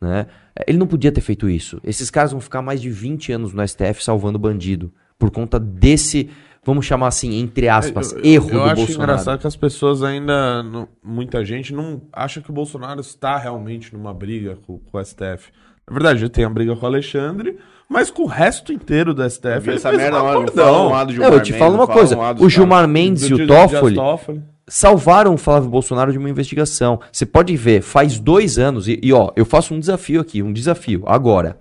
Né? 0.00 0.26
Ele 0.66 0.76
não 0.76 0.88
podia 0.88 1.12
ter 1.12 1.20
feito 1.20 1.48
isso. 1.48 1.80
Esses 1.84 2.10
caras 2.10 2.32
vão 2.32 2.40
ficar 2.40 2.62
mais 2.62 2.82
de 2.82 2.90
20 2.90 3.30
anos 3.30 3.52
no 3.52 3.62
STF 3.66 4.02
salvando 4.02 4.40
bandido. 4.40 4.92
Por 5.16 5.30
conta 5.30 5.60
desse, 5.60 6.28
vamos 6.64 6.84
chamar 6.84 7.06
assim, 7.08 7.38
entre 7.38 7.68
aspas, 7.68 8.10
Eu- 8.10 8.18
eu- 8.18 8.24
erro 8.24 8.48
eu 8.50 8.54
do 8.54 8.62
acho 8.64 8.74
Bolsonaro. 8.76 9.02
engraçado 9.12 9.38
que 9.40 9.46
as 9.46 9.56
pessoas 9.56 10.02
ainda, 10.02 10.64
não- 10.64 10.88
muita 11.00 11.44
gente 11.44 11.72
não 11.72 12.02
acha 12.12 12.40
que 12.40 12.50
o 12.50 12.54
Bolsonaro 12.54 13.00
está 13.00 13.36
realmente 13.38 13.94
numa 13.94 14.12
briga 14.12 14.56
com, 14.66 14.78
com 14.80 14.98
o 14.98 15.00
STF. 15.00 15.52
Na 15.88 15.94
verdade, 15.94 16.22
ele 16.22 16.30
tem 16.30 16.44
a 16.44 16.50
briga 16.50 16.74
com 16.74 16.84
o 16.84 16.88
Alexandre, 16.88 17.58
mas 17.88 18.10
com 18.10 18.22
o 18.22 18.26
resto 18.26 18.72
inteiro 18.72 19.14
do 19.14 19.28
STF. 19.28 19.68
Eu 19.68 19.74
essa 19.74 19.92
merda 19.92 20.22
um 20.22 20.28
acordão. 20.28 20.90
Não, 20.90 21.08
Gilmar 21.08 21.32
eu 21.32 21.42
te 21.42 21.52
falo 21.52 21.74
uma 21.76 21.86
coisa, 21.86 22.16
dos 22.34 22.44
o. 22.44 22.50
Gilmar 22.50 22.88
Mendes 22.88 23.22
e 23.24 23.34
o 23.34 23.46
Toffoli, 23.46 23.94
Toffoli. 23.94 24.42
salvaram 24.66 25.34
o 25.34 25.38
Flávio 25.38 25.70
Bolsonaro 25.70 26.10
de 26.10 26.18
uma 26.18 26.28
investigação. 26.28 27.00
Você 27.12 27.24
pode 27.24 27.56
ver, 27.56 27.82
faz 27.82 28.18
dois 28.18 28.58
anos, 28.58 28.88
e, 28.88 28.98
e, 29.00 29.12
ó, 29.12 29.30
eu 29.36 29.44
faço 29.44 29.74
um 29.74 29.78
desafio 29.78 30.20
aqui, 30.20 30.42
um 30.42 30.52
desafio. 30.52 31.04
Agora, 31.06 31.56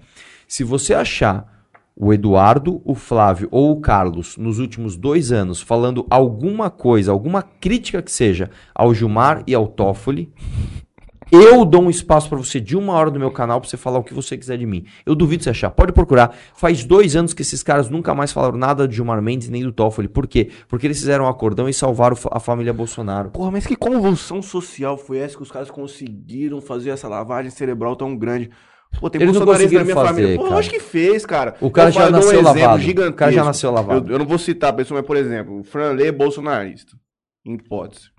se 0.48 0.64
você 0.64 0.96
achar 0.96 1.54
o 1.96 2.12
Eduardo, 2.12 2.82
o 2.84 2.94
Flávio 2.94 3.48
ou 3.52 3.72
o 3.72 3.80
Carlos 3.80 4.36
nos 4.38 4.60
últimos 4.60 4.98
dois 4.98 5.32
anos 5.32 5.62
falando 5.62 6.06
alguma 6.10 6.70
coisa, 6.70 7.12
alguma 7.12 7.42
crítica 7.42 8.02
que 8.02 8.12
seja 8.12 8.50
ao 8.74 8.94
Gilmar 8.94 9.44
e 9.48 9.56
ao 9.56 9.68
Toffoli, 9.68 10.34
eu 11.36 11.66
dou 11.66 11.84
um 11.84 11.90
espaço 11.90 12.30
pra 12.30 12.38
você 12.38 12.60
de 12.60 12.76
uma 12.76 12.94
hora 12.94 13.12
do 13.12 13.20
meu 13.20 13.32
canal 13.32 13.60
pra 13.60 13.70
você 13.70 13.78
falar 13.78 14.00
o 14.00 14.04
que 14.04 14.14
você 14.14 14.38
quiser 14.38 14.58
de 14.58 14.66
mim. 14.66 14.86
Eu 15.06 15.16
duvido 15.16 15.44
você 15.44 15.50
achar. 15.50 15.70
Pode 15.70 15.92
procurar. 15.92 16.36
Faz 16.56 16.84
dois 16.84 17.16
anos 17.16 17.34
que 17.34 17.42
esses 17.42 17.62
caras 17.62 17.90
nunca 17.90 18.14
mais 18.16 18.32
falaram 18.32 18.58
nada 18.58 18.88
de 18.88 18.96
Gilmar 18.96 19.22
Mendes 19.22 19.50
nem 19.50 19.64
do 19.64 19.72
Toffoli. 19.72 20.08
Por 20.08 20.28
quê? 20.28 20.50
Porque 20.68 20.88
eles 20.88 20.98
fizeram 20.98 21.26
um 21.26 21.28
acordão 21.28 21.68
e 21.68 21.74
salvaram 21.74 22.18
a 22.32 22.40
família 22.40 22.74
Bolsonaro. 22.74 23.32
Porra, 23.32 23.52
mas 23.52 23.66
que 23.66 23.76
convulsão 23.76 24.42
social 24.42 24.98
foi 24.98 25.18
essa 25.18 25.36
que 25.36 25.44
os 25.44 25.52
caras 25.52 25.70
conseguiram 25.70 26.62
fazer 26.62 26.92
essa 26.92 27.08
lavagem 27.08 27.52
cerebral 27.52 27.96
tão 27.96 28.16
grande? 28.16 28.50
Pô, 29.00 29.10
tem 29.10 29.22
Eles 29.22 29.36
não 29.36 29.46
conseguiram 29.46 29.80
na 29.80 29.84
minha 29.84 29.96
fazer, 29.96 30.08
família. 30.08 30.38
Pô, 30.38 30.58
acho 30.58 30.70
que 30.70 30.80
fez, 30.80 31.26
cara. 31.26 31.56
O 31.60 31.70
cara 31.70 31.90
Eu 31.90 31.94
já 31.94 32.10
nasceu 32.10 32.40
exemplo 32.40 32.62
lavado. 32.62 33.10
O 33.10 33.14
cara 33.14 33.32
já 33.32 33.44
nasceu 33.44 33.72
lavado. 33.72 34.10
Eu, 34.10 34.14
eu 34.14 34.20
não 34.20 34.26
vou 34.26 34.38
citar 34.38 34.70
a 34.70 34.74
pessoa, 34.74 35.00
mas, 35.00 35.08
por 35.08 35.18
exemplo, 35.18 35.60
o 35.60 35.64
Franley 35.64 36.08
é 36.08 36.12
bolsonarista. 36.12 36.96
Em 37.46 37.56
hipótese. 37.56 38.10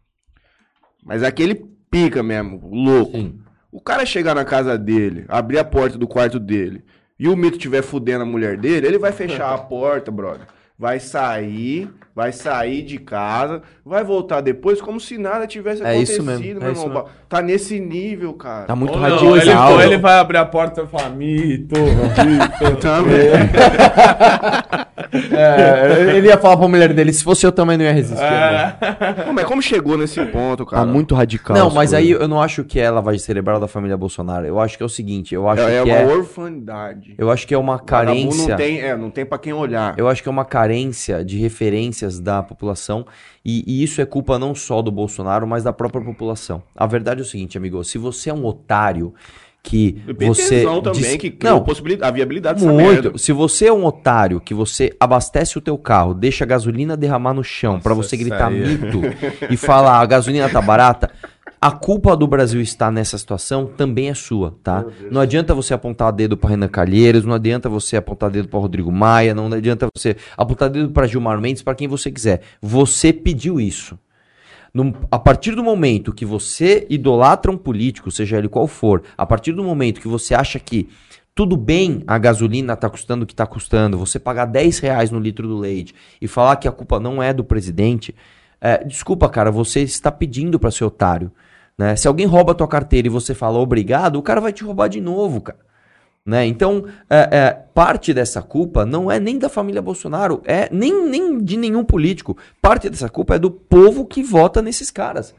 Mas 1.04 1.22
aquele 1.22 1.75
pica 1.96 2.22
mesmo, 2.22 2.60
louco. 2.70 3.16
Sim. 3.16 3.38
O 3.72 3.80
cara 3.80 4.04
chegar 4.04 4.34
na 4.34 4.44
casa 4.44 4.76
dele, 4.76 5.24
abrir 5.28 5.58
a 5.58 5.64
porta 5.64 5.96
do 5.96 6.06
quarto 6.06 6.38
dele, 6.38 6.84
e 7.18 7.26
o 7.26 7.34
mito 7.36 7.56
estiver 7.56 7.82
fudendo 7.82 8.22
a 8.22 8.26
mulher 8.26 8.58
dele, 8.58 8.86
ele 8.86 8.98
vai 8.98 9.12
fechar 9.12 9.54
a 9.54 9.58
porta, 9.58 10.10
brother. 10.10 10.46
Vai 10.78 11.00
sair, 11.00 11.90
vai 12.16 12.32
sair 12.32 12.82
de 12.82 12.96
casa, 12.98 13.60
vai 13.84 14.02
voltar 14.02 14.40
depois 14.40 14.80
como 14.80 14.98
se 14.98 15.18
nada 15.18 15.46
tivesse 15.46 15.84
É 15.84 15.98
isso 15.98 16.14
acontecido, 16.22 16.54
mesmo, 16.54 16.60
meu 16.60 16.68
é 16.70 16.72
isso 16.72 16.86
irmão. 16.86 17.04
Tá 17.28 17.42
nesse 17.42 17.78
nível, 17.78 18.32
cara. 18.32 18.64
Tá 18.64 18.74
muito 18.74 18.94
radicalizado. 18.98 19.72
ele, 19.72 19.74
ou 19.74 19.82
ele 19.82 19.98
vai 19.98 20.18
abrir 20.18 20.38
a 20.38 20.46
porta 20.46 20.80
e 20.82 20.86
falar, 20.86 21.10
mito, 21.10 21.74
mito. 21.78 22.76
Também. 22.80 23.30
É, 25.12 26.16
ele 26.16 26.28
ia 26.28 26.36
falar 26.38 26.56
pra 26.56 26.68
mulher 26.68 26.92
dele, 26.92 27.12
se 27.12 27.22
fosse 27.22 27.46
eu 27.46 27.52
também 27.52 27.76
não 27.76 27.84
ia 27.84 27.92
resistir. 27.92 28.22
né? 28.22 28.76
Pô, 29.24 29.32
mas 29.32 29.44
como 29.44 29.62
chegou 29.62 29.96
nesse 29.96 30.24
ponto, 30.26 30.64
cara? 30.66 30.84
Tá 30.84 30.92
muito 30.92 31.14
radical. 31.14 31.56
Não, 31.56 31.68
as 31.68 31.74
mas 31.74 31.94
aí 31.94 32.10
eu 32.10 32.26
não 32.26 32.40
acho 32.40 32.64
que 32.64 32.80
é 32.80 32.90
lavagem 32.90 33.20
cerebral 33.20 33.60
da 33.60 33.68
família 33.68 33.96
Bolsonaro. 33.96 34.46
Eu 34.46 34.58
acho 34.58 34.76
que 34.76 34.82
é 34.82 34.86
o 34.86 34.88
seguinte, 34.88 35.34
eu 35.34 35.48
acho 35.48 35.62
É, 35.62 35.76
é 35.78 35.82
que 35.82 35.90
uma 35.90 35.98
é, 35.98 36.06
orfandade. 36.06 37.14
eu 37.18 37.30
acho 37.30 37.46
que 37.46 37.54
é 37.54 37.58
uma 37.58 37.78
carência. 37.78 38.48
Não 38.48 38.56
tem, 38.56 38.80
é, 38.80 38.96
não 38.96 39.10
tem 39.10 39.24
pra 39.24 39.38
quem 39.38 39.52
olhar. 39.52 39.94
Eu 39.96 40.08
acho 40.08 40.22
que 40.22 40.28
é 40.28 40.32
uma 40.32 40.44
carência 40.44 41.24
de 41.24 41.38
da 42.20 42.42
população 42.42 43.06
e, 43.44 43.62
e 43.66 43.82
isso 43.82 44.00
é 44.00 44.06
culpa 44.06 44.38
não 44.38 44.54
só 44.54 44.80
do 44.82 44.90
Bolsonaro, 44.90 45.46
mas 45.46 45.64
da 45.64 45.72
própria 45.72 46.02
população. 46.04 46.62
A 46.74 46.86
verdade 46.86 47.20
é 47.20 47.22
o 47.22 47.26
seguinte, 47.26 47.56
amigo, 47.58 47.82
se 47.84 47.98
você 47.98 48.30
é 48.30 48.34
um 48.34 48.44
otário 48.44 49.12
que 49.62 50.00
E 50.06 50.12
você 50.26 50.62
também, 50.62 50.92
diz- 50.92 51.16
que 51.16 51.36
não, 51.42 51.60
possibilidade, 51.64 52.08
a 52.08 52.14
viabilidade 52.14 52.60
dessa 52.60 52.72
merda. 52.72 53.02
muito. 53.10 53.18
Se 53.18 53.32
você 53.32 53.66
é 53.66 53.72
um 53.72 53.84
otário 53.84 54.40
que 54.40 54.54
você 54.54 54.94
abastece 55.00 55.58
o 55.58 55.60
teu 55.60 55.76
carro, 55.76 56.14
deixa 56.14 56.44
a 56.44 56.46
gasolina 56.46 56.96
derramar 56.96 57.34
no 57.34 57.42
chão 57.42 57.80
pra 57.80 57.92
Nossa, 57.92 58.08
você 58.08 58.16
gritar 58.16 58.46
aí 58.46 58.54
mito 58.60 59.00
e 59.50 59.56
falar 59.56 59.98
a 60.00 60.06
gasolina 60.06 60.48
tá 60.48 60.62
barata, 60.62 61.10
a 61.60 61.70
culpa 61.70 62.16
do 62.16 62.26
Brasil 62.26 62.60
estar 62.60 62.90
nessa 62.92 63.16
situação 63.16 63.66
também 63.66 64.08
é 64.08 64.14
sua, 64.14 64.56
tá? 64.62 64.84
Não 65.10 65.20
adianta 65.20 65.54
você 65.54 65.72
apontar 65.74 66.12
dedo 66.12 66.36
pra 66.36 66.50
Renan 66.50 66.68
Calheiros, 66.68 67.24
não 67.24 67.34
adianta 67.34 67.68
você 67.68 67.96
apontar 67.96 68.30
dedo 68.30 68.48
pra 68.48 68.58
Rodrigo 68.60 68.92
Maia, 68.92 69.34
não 69.34 69.46
adianta 69.52 69.88
você 69.96 70.16
apontar 70.36 70.68
dedo 70.70 70.90
pra 70.90 71.06
Gilmar 71.06 71.40
Mendes, 71.40 71.62
pra 71.62 71.74
quem 71.74 71.88
você 71.88 72.10
quiser. 72.10 72.42
Você 72.60 73.12
pediu 73.12 73.58
isso. 73.60 73.98
Num- 74.72 74.92
a 75.10 75.18
partir 75.18 75.54
do 75.54 75.64
momento 75.64 76.12
que 76.12 76.26
você 76.26 76.86
idolatra 76.90 77.50
um 77.50 77.56
político, 77.56 78.10
seja 78.10 78.36
ele 78.36 78.48
qual 78.48 78.66
for, 78.66 79.02
a 79.16 79.24
partir 79.24 79.52
do 79.52 79.64
momento 79.64 80.00
que 80.00 80.08
você 80.08 80.34
acha 80.34 80.58
que 80.58 80.88
tudo 81.34 81.56
bem 81.56 82.02
a 82.06 82.18
gasolina 82.18 82.76
tá 82.76 82.88
custando 82.88 83.24
o 83.24 83.26
que 83.26 83.34
tá 83.34 83.46
custando, 83.46 83.96
você 83.98 84.18
pagar 84.18 84.44
10 84.46 84.78
reais 84.78 85.10
no 85.10 85.18
litro 85.18 85.48
do 85.48 85.56
leite 85.58 85.94
e 86.20 86.28
falar 86.28 86.56
que 86.56 86.68
a 86.68 86.72
culpa 86.72 87.00
não 87.00 87.22
é 87.22 87.32
do 87.32 87.42
presidente, 87.44 88.14
é, 88.60 88.82
desculpa, 88.84 89.28
cara, 89.28 89.50
você 89.50 89.80
está 89.80 90.10
pedindo 90.10 90.58
para 90.58 90.70
ser 90.70 90.84
otário. 90.84 91.30
Né? 91.78 91.94
Se 91.96 92.08
alguém 92.08 92.26
rouba 92.26 92.52
a 92.52 92.54
tua 92.54 92.68
carteira 92.68 93.06
e 93.06 93.10
você 93.10 93.34
fala 93.34 93.58
obrigado, 93.58 94.16
o 94.16 94.22
cara 94.22 94.40
vai 94.40 94.52
te 94.52 94.64
roubar 94.64 94.88
de 94.88 95.00
novo, 95.00 95.40
cara. 95.40 95.58
Né? 96.24 96.44
Então, 96.46 96.84
é, 97.08 97.28
é, 97.30 97.50
parte 97.72 98.12
dessa 98.12 98.42
culpa 98.42 98.84
não 98.84 99.10
é 99.10 99.20
nem 99.20 99.38
da 99.38 99.48
família 99.48 99.80
Bolsonaro, 99.80 100.42
é 100.44 100.68
nem, 100.72 101.08
nem 101.08 101.38
de 101.38 101.56
nenhum 101.56 101.84
político. 101.84 102.36
Parte 102.60 102.90
dessa 102.90 103.08
culpa 103.08 103.36
é 103.36 103.38
do 103.38 103.50
povo 103.50 104.04
que 104.04 104.22
vota 104.22 104.60
nesses 104.60 104.90
caras. 104.90 105.34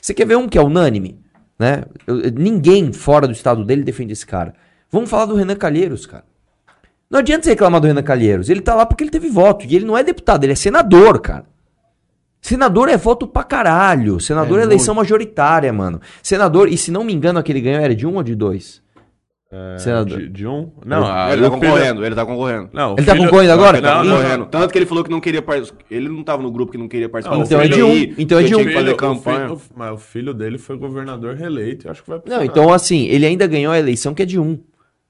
Você 0.00 0.14
quer 0.14 0.26
ver 0.26 0.36
um 0.36 0.48
que 0.48 0.56
é 0.56 0.62
unânime? 0.62 1.18
Né? 1.58 1.82
Eu- 2.06 2.30
ninguém 2.36 2.92
fora 2.92 3.26
do 3.26 3.32
estado 3.32 3.64
dele 3.64 3.82
defende 3.82 4.12
esse 4.12 4.24
cara. 4.24 4.54
Vamos 4.92 5.10
falar 5.10 5.26
do 5.26 5.34
Renan 5.34 5.56
Calheiros, 5.56 6.06
cara. 6.06 6.24
Não 7.10 7.18
adianta 7.18 7.44
você 7.44 7.50
reclamar 7.50 7.80
do 7.80 7.86
Renan 7.88 8.02
Calheiros. 8.02 8.48
Ele 8.48 8.60
tá 8.60 8.74
lá 8.74 8.86
porque 8.86 9.02
ele 9.02 9.10
teve 9.10 9.28
voto. 9.28 9.66
E 9.66 9.74
ele 9.74 9.84
não 9.84 9.98
é 9.98 10.04
deputado, 10.04 10.44
ele 10.44 10.52
é 10.52 10.56
senador, 10.56 11.20
cara. 11.20 11.46
Senador 12.40 12.88
é 12.88 12.96
voto 12.96 13.26
pra 13.26 13.42
caralho. 13.42 14.20
Senador 14.20 14.60
é, 14.60 14.62
eleição 14.62 14.94
majoritária, 14.94 15.72
mano. 15.72 16.00
Senador, 16.22 16.68
e 16.68 16.76
se 16.76 16.90
não 16.90 17.04
me 17.04 17.12
engano, 17.12 17.38
aquele 17.38 17.60
ganhou 17.60 17.80
era 17.82 17.94
de 17.94 18.06
um 18.06 18.16
ou 18.16 18.22
de 18.22 18.34
dois? 18.34 18.80
Senador. 19.78 20.18
De, 20.18 20.28
de 20.28 20.46
um? 20.46 20.70
Não, 20.84 21.06
a- 21.06 21.32
ele 21.32 21.40
tá 21.40 21.48
o 21.48 21.50
filho- 21.52 21.68
concorrendo, 21.70 22.04
ele 22.04 22.14
tá 22.14 22.26
concorrendo. 22.26 22.68
Não, 22.70 22.90
o 22.90 22.96
Ele 22.98 23.06
tá 23.06 23.12
filho- 23.14 23.24
concorrendo 23.24 23.52
agora? 23.54 23.78
Ele 23.78 23.86
tá 23.86 23.94
Não, 23.96 24.04
não, 24.04 24.16
concorrendo. 24.18 24.46
Tanto 24.46 24.72
que 24.72 24.78
ele 24.78 24.84
falou 24.84 25.02
que 25.02 25.10
não 25.10 25.20
queria 25.20 25.40
participar. 25.40 25.78
Ele 25.90 26.06
não 26.08 26.22
tava 26.22 26.42
no 26.42 26.50
grupo 26.52 26.70
que 26.70 26.76
não 26.76 26.86
queria 26.86 27.08
participar. 27.08 27.34
Não, 27.36 27.42
do 27.44 27.46
então 27.46 27.60
é 27.62 27.66
de 27.68 27.82
um. 27.82 28.14
Então 28.18 28.38
é 28.38 28.42
de 28.42 28.54
um. 28.54 28.58
que 28.64 28.72
fazer 28.74 28.90
o 28.90 28.96
campanha. 28.96 29.46
filho- 29.48 29.60
mas 29.74 29.92
o 29.92 29.96
filho 29.96 30.34
dele 30.34 30.58
foi 30.58 30.76
governador 30.76 31.34
reeleito, 31.34 31.86
eu 31.86 31.90
acho 31.90 32.02
que 32.02 32.10
vai 32.10 32.20
Não, 32.26 32.44
então 32.44 32.70
assim, 32.72 33.06
ele 33.06 33.24
ainda 33.24 33.46
ganhou 33.46 33.72
a 33.72 33.78
eleição 33.78 34.12
que 34.12 34.22
é 34.22 34.26
de 34.26 34.38
um. 34.38 34.58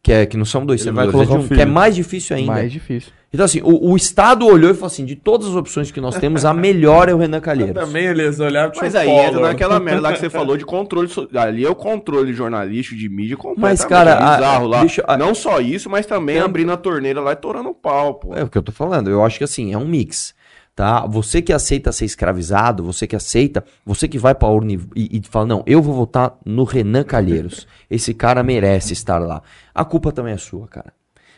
Que, 0.09 0.13
é, 0.15 0.27
que 0.27 0.37
não 0.37 0.45
são 0.45 0.65
dois 0.65 0.81
Ele 0.81 0.91
vai 0.93 1.05
senadores, 1.07 1.21
é 1.21 1.25
de 1.25 1.29
colocar 1.29 1.43
um, 1.43 1.45
o 1.45 1.49
que 1.49 1.55
é 1.55 1.65
filho. 1.65 1.71
mais 1.75 1.95
difícil 1.95 2.37
ainda. 2.37 2.53
Mais 2.53 2.73
difícil. 2.73 3.13
Então 3.33 3.45
assim, 3.45 3.61
o, 3.63 3.91
o 3.93 3.95
Estado 3.97 4.47
olhou 4.47 4.71
e 4.71 4.75
falou 4.75 4.87
assim, 4.87 5.05
de 5.05 5.15
todas 5.15 5.49
as 5.49 5.55
opções 5.55 5.91
que 5.91 6.01
nós 6.01 6.17
temos, 6.17 6.47
a 6.47 6.55
melhor 6.55 7.11
é 7.11 7.15
o 7.15 7.19
Renan 7.19 7.41
Calheiros. 7.41 7.75
Também 7.75 8.07
eles 8.07 8.41
olharam 8.41 8.73
Mas 8.81 8.95
aí 8.95 9.09
entra 9.11 9.41
naquela 9.41 9.79
merda 9.81 10.01
lá 10.01 10.13
que 10.15 10.19
você 10.19 10.31
falou 10.31 10.57
de 10.57 10.65
controle. 10.65 11.09
so- 11.09 11.29
Ali 11.35 11.63
é 11.67 11.69
o 11.69 11.75
controle 11.75 12.33
jornalístico 12.33 12.97
de 12.99 13.07
mídia 13.09 13.37
completamente 13.37 13.81
Mas, 13.81 13.85
cara, 13.85 14.15
a- 14.17 14.37
bizarro 14.37 14.67
lá. 14.67 14.81
deixa- 14.81 15.05
a- 15.07 15.19
Não 15.19 15.35
só 15.35 15.61
isso, 15.61 15.91
mas 15.91 16.07
também 16.07 16.37
Tem- 16.37 16.45
abrindo 16.45 16.73
a 16.73 16.77
torneira 16.79 17.21
lá 17.21 17.33
e 17.33 17.37
torando 17.37 17.69
o 17.69 17.75
pau, 17.75 18.15
pô. 18.15 18.35
É 18.35 18.43
o 18.43 18.49
que 18.49 18.57
eu 18.57 18.63
tô 18.63 18.73
falando. 18.73 19.11
Eu 19.11 19.23
acho 19.23 19.37
que 19.37 19.45
assim, 19.45 19.75
é 19.75 19.77
um 19.79 19.87
mix. 19.87 20.35
Tá? 20.79 21.05
Você 21.07 21.43
que 21.43 21.53
aceita 21.53 21.91
ser 21.91 22.05
escravizado, 22.05 22.85
você 22.85 23.05
que 23.05 23.17
aceita, 23.17 23.65
você 23.85 24.07
que 24.07 24.17
vai 24.17 24.33
pra 24.33 24.47
urna 24.47 24.75
e, 24.95 25.19
e- 25.19 25.23
fala, 25.29 25.45
não, 25.45 25.65
eu 25.67 25.83
vou 25.83 25.93
votar 25.93 26.39
no 26.47 26.63
Renan 26.63 27.03
Calheiros. 27.03 27.67
Esse 27.91 28.15
cara 28.15 28.45
merece 28.45 28.93
estar 28.93 29.19
lá. 29.19 29.43
A 29.75 29.85
culpa 29.85 30.13
também 30.13 30.35
é 30.35 30.37
sua, 30.37 30.69
cara. 30.69 30.93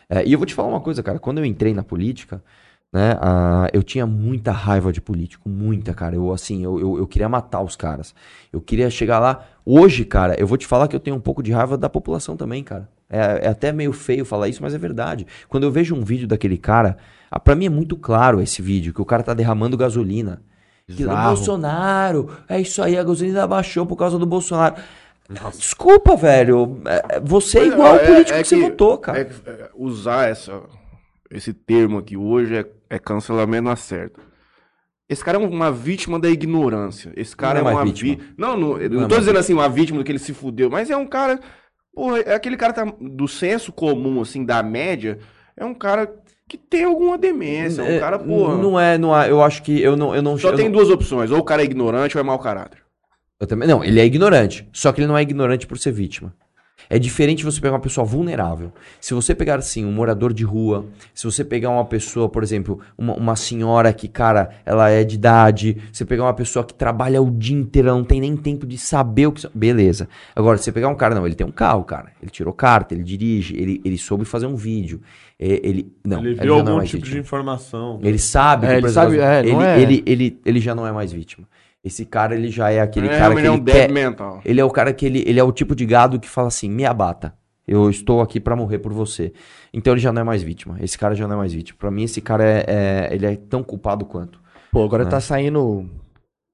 É, 0.07 0.23
e 0.23 0.31
eu 0.31 0.37
vou 0.37 0.45
te 0.45 0.53
falar 0.53 0.67
uma 0.67 0.79
coisa, 0.79 1.01
cara. 1.01 1.17
Quando 1.17 1.39
eu 1.39 1.45
entrei 1.45 1.73
na 1.73 1.81
política, 1.81 2.43
né, 2.93 3.17
ah, 3.19 3.67
eu 3.73 3.81
tinha 3.81 4.05
muita 4.05 4.51
raiva 4.51 4.93
de 4.93 5.01
político, 5.01 5.49
muita, 5.49 5.91
cara. 5.91 6.15
Eu, 6.15 6.31
assim, 6.31 6.63
eu, 6.63 6.79
eu, 6.79 6.97
eu 6.99 7.07
queria 7.07 7.27
matar 7.27 7.63
os 7.63 7.75
caras. 7.75 8.13
Eu 8.53 8.61
queria 8.61 8.91
chegar 8.91 9.17
lá. 9.17 9.43
Hoje, 9.65 10.05
cara, 10.05 10.39
eu 10.39 10.45
vou 10.45 10.55
te 10.55 10.67
falar 10.67 10.87
que 10.87 10.95
eu 10.95 10.99
tenho 10.99 11.15
um 11.15 11.19
pouco 11.19 11.41
de 11.41 11.51
raiva 11.51 11.75
da 11.79 11.89
população 11.89 12.37
também, 12.37 12.63
cara. 12.63 12.87
É, 13.09 13.47
é 13.47 13.47
até 13.47 13.71
meio 13.71 13.91
feio 13.91 14.23
falar 14.23 14.49
isso, 14.49 14.61
mas 14.61 14.75
é 14.75 14.77
verdade. 14.77 15.25
Quando 15.49 15.63
eu 15.63 15.71
vejo 15.71 15.95
um 15.95 16.03
vídeo 16.03 16.27
daquele 16.27 16.59
cara, 16.59 16.95
ah, 17.31 17.39
pra 17.39 17.55
mim 17.55 17.65
é 17.65 17.69
muito 17.69 17.95
claro 17.95 18.41
esse 18.41 18.61
vídeo, 18.61 18.93
que 18.93 19.01
o 19.01 19.05
cara 19.05 19.23
tá 19.23 19.33
derramando 19.33 19.77
gasolina. 19.77 20.43
Que, 20.85 20.97
Bizarro. 20.97 21.35
Bolsonaro, 21.35 22.29
é 22.49 22.59
isso 22.59 22.83
aí, 22.83 22.97
a 22.97 23.03
gasolina 23.03 23.47
baixou 23.47 23.85
por 23.85 23.95
causa 23.95 24.19
do 24.19 24.25
Bolsonaro. 24.25 24.75
Desculpa, 25.57 26.15
velho. 26.15 26.81
é- 26.85 27.15
é- 27.15 27.19
Você 27.21 27.59
é 27.59 27.61
Mas, 27.65 27.73
igual 27.73 27.93
ó, 27.93 27.95
o 27.95 27.99
político 27.99 28.37
que, 28.37 28.43
você 28.43 28.59
votou, 28.61 28.93
é- 28.95 28.97
cara. 28.97 29.19
é- 29.21 29.69
usar 29.75 30.27
essa, 30.29 30.61
esse 31.29 31.53
termo 31.53 31.97
aqui 31.99 32.17
hoje 32.17 32.57
é, 32.57 32.65
é 32.89 32.99
cancelamento 32.99 33.63
na 33.63 33.75
certa. 33.77 34.19
Esse 35.07 35.23
cara 35.23 35.37
é 35.37 35.41
uma 35.45 35.71
vítima 35.71 36.19
da 36.19 36.29
ignorância. 36.29 37.11
Esse 37.15 37.35
cara 37.35 37.61
Não 37.61 37.69
é 37.69 37.71
é, 37.71 37.75
uma 37.75 37.83
vítima. 37.85 38.11
vítima. 38.11 38.33
Não, 38.37 38.57
não, 38.57 38.77
Não 38.77 38.89
não 38.89 39.05
é 39.05 39.07
tô 39.07 39.17
dizendo 39.19 39.39
assim, 39.39 39.53
uma 39.53 39.69
vítima 39.69 39.99
do 39.99 40.03
que 40.03 40.11
ele 40.11 40.19
se 40.19 40.33
fudeu, 40.33 40.69
mas 40.69 40.89
é 40.89 40.97
um 40.97 41.05
cara. 41.07 41.39
Porra, 41.93 42.19
é 42.19 42.33
aquele 42.33 42.55
cara 42.57 42.71
tá, 42.73 42.85
do 42.99 43.27
senso 43.27 43.71
comum, 43.73 44.21
assim, 44.21 44.45
da 44.45 44.61
média. 44.63 45.19
É 45.55 45.65
um 45.65 45.73
cara 45.73 46.09
que 46.51 46.57
tem 46.57 46.83
alguma 46.83 47.17
demência. 47.17 47.81
É 47.81 47.95
um 47.95 47.99
cara, 48.01 48.19
porra. 48.19 48.57
Não 48.57 48.77
é, 48.77 48.97
não 48.97 49.17
é, 49.17 49.31
eu 49.31 49.41
acho 49.41 49.63
que 49.63 49.81
eu 49.81 49.95
não, 49.95 50.13
eu 50.13 50.21
não 50.21 50.37
Só 50.37 50.49
eu 50.49 50.55
tem 50.57 50.65
não- 50.65 50.73
duas 50.73 50.89
opções: 50.89 51.31
ou 51.31 51.37
o 51.39 51.43
cara 51.43 51.61
é 51.61 51.65
ignorante 51.65 52.17
ou 52.17 52.21
é 52.21 52.23
mau 52.25 52.37
caráter. 52.37 52.79
Eu 53.39 53.47
também, 53.47 53.69
não, 53.69 53.81
ele 53.81 54.01
é 54.01 54.05
ignorante. 54.05 54.67
Só 54.73 54.91
que 54.91 54.99
ele 54.99 55.07
não 55.07 55.17
é 55.17 55.21
ignorante 55.21 55.65
por 55.65 55.77
ser 55.77 55.93
vítima. 55.93 56.33
É 56.89 56.99
diferente 56.99 57.45
você 57.45 57.61
pegar 57.61 57.75
uma 57.75 57.79
pessoa 57.79 58.03
vulnerável. 58.03 58.73
Se 58.99 59.13
você 59.13 59.33
pegar, 59.33 59.59
assim, 59.59 59.85
um 59.85 59.93
morador 59.93 60.33
de 60.33 60.43
rua, 60.43 60.87
se 61.13 61.23
você 61.23 61.45
pegar 61.45 61.69
uma 61.69 61.85
pessoa, 61.85 62.27
por 62.27 62.43
exemplo, 62.43 62.81
uma, 62.97 63.13
uma 63.13 63.35
senhora 63.37 63.93
que, 63.93 64.09
cara, 64.09 64.49
ela 64.65 64.89
é 64.89 65.05
de 65.05 65.15
idade, 65.15 65.77
você 65.93 66.03
pegar 66.03 66.23
uma 66.23 66.33
pessoa 66.33 66.65
que 66.65 66.73
trabalha 66.73 67.21
o 67.21 67.31
dia 67.31 67.55
inteiro, 67.55 67.87
ela 67.87 67.97
não 67.97 68.03
tem 68.03 68.19
nem 68.19 68.35
tempo 68.35 68.67
de 68.67 68.77
saber 68.77 69.27
o 69.27 69.31
que. 69.31 69.47
Beleza. 69.53 70.09
Agora, 70.35 70.57
se 70.57 70.65
você 70.65 70.71
pegar 70.73 70.89
um 70.89 70.95
cara, 70.95 71.15
não, 71.15 71.25
ele 71.25 71.35
tem 71.35 71.47
um 71.47 71.51
carro, 71.51 71.85
cara. 71.85 72.11
Ele 72.21 72.29
tirou 72.29 72.51
carta, 72.51 72.93
ele 72.93 73.03
dirige, 73.03 73.55
ele, 73.55 73.79
ele 73.85 73.97
soube 73.97 74.25
fazer 74.25 74.47
um 74.47 74.55
vídeo. 74.57 75.01
É, 75.43 75.59
Ele. 75.67 75.91
Não, 76.05 76.19
Ele 76.19 76.35
viu 76.35 76.45
não 76.45 76.55
é 76.55 76.59
algum 76.59 76.75
mais 76.77 76.89
tipo 76.89 77.01
de 77.03 77.09
vítima. 77.09 77.21
informação. 77.25 77.99
Ele 78.03 78.19
sabe 78.19 78.67
É, 78.67 78.69
que, 78.69 78.75
ele 78.75 78.81
por 78.83 78.89
sabe- 78.91 79.19
é, 79.19 79.39
ele, 79.39 79.51
é- 79.63 79.81
ele, 79.81 80.03
ele, 80.05 80.39
ele 80.45 80.59
já 80.59 80.75
não 80.75 80.85
é 80.85 80.91
mais 80.91 81.11
vítima. 81.11 81.47
Esse 81.83 82.05
cara, 82.05 82.35
ele 82.35 82.49
já 82.49 82.69
é 82.69 82.79
aquele 82.79 83.07
é, 83.07 83.17
cara 83.17 83.33
que 83.33 83.39
ele 83.39 83.47
é 83.47 83.51
um 83.51 83.55
ele 83.55 83.63
quer... 83.63 83.91
mental. 83.91 84.39
Ele 84.45 84.61
é 84.61 84.63
o 84.63 84.69
cara 84.69 84.93
que 84.93 85.03
ele, 85.03 85.23
ele 85.25 85.39
é 85.39 85.43
o 85.43 85.51
tipo 85.51 85.75
de 85.75 85.83
gado 85.83 86.19
que 86.19 86.29
fala 86.29 86.47
assim, 86.49 86.69
me 86.69 86.85
abata. 86.85 87.33
Eu 87.67 87.89
estou 87.89 88.21
aqui 88.21 88.39
pra 88.39 88.55
morrer 88.55 88.77
por 88.79 88.93
você. 88.93 89.33
Então 89.73 89.93
ele 89.93 89.99
já 90.01 90.11
não 90.13 90.21
é 90.21 90.23
mais 90.25 90.43
vítima. 90.43 90.77
Esse 90.79 90.95
cara 90.97 91.15
já 91.15 91.27
não 91.27 91.35
é 91.35 91.37
mais 91.39 91.53
vítima. 91.53 91.75
Pra 91.79 91.89
mim, 91.89 92.03
esse 92.03 92.21
cara 92.21 92.43
é, 92.43 92.65
é- 92.67 93.09
ele 93.11 93.25
é 93.25 93.35
tão 93.35 93.63
culpado 93.63 94.05
quanto. 94.05 94.39
Pô, 94.71 94.83
agora 94.83 95.05
Né? 95.05 95.09
tá 95.09 95.19
saindo 95.19 95.89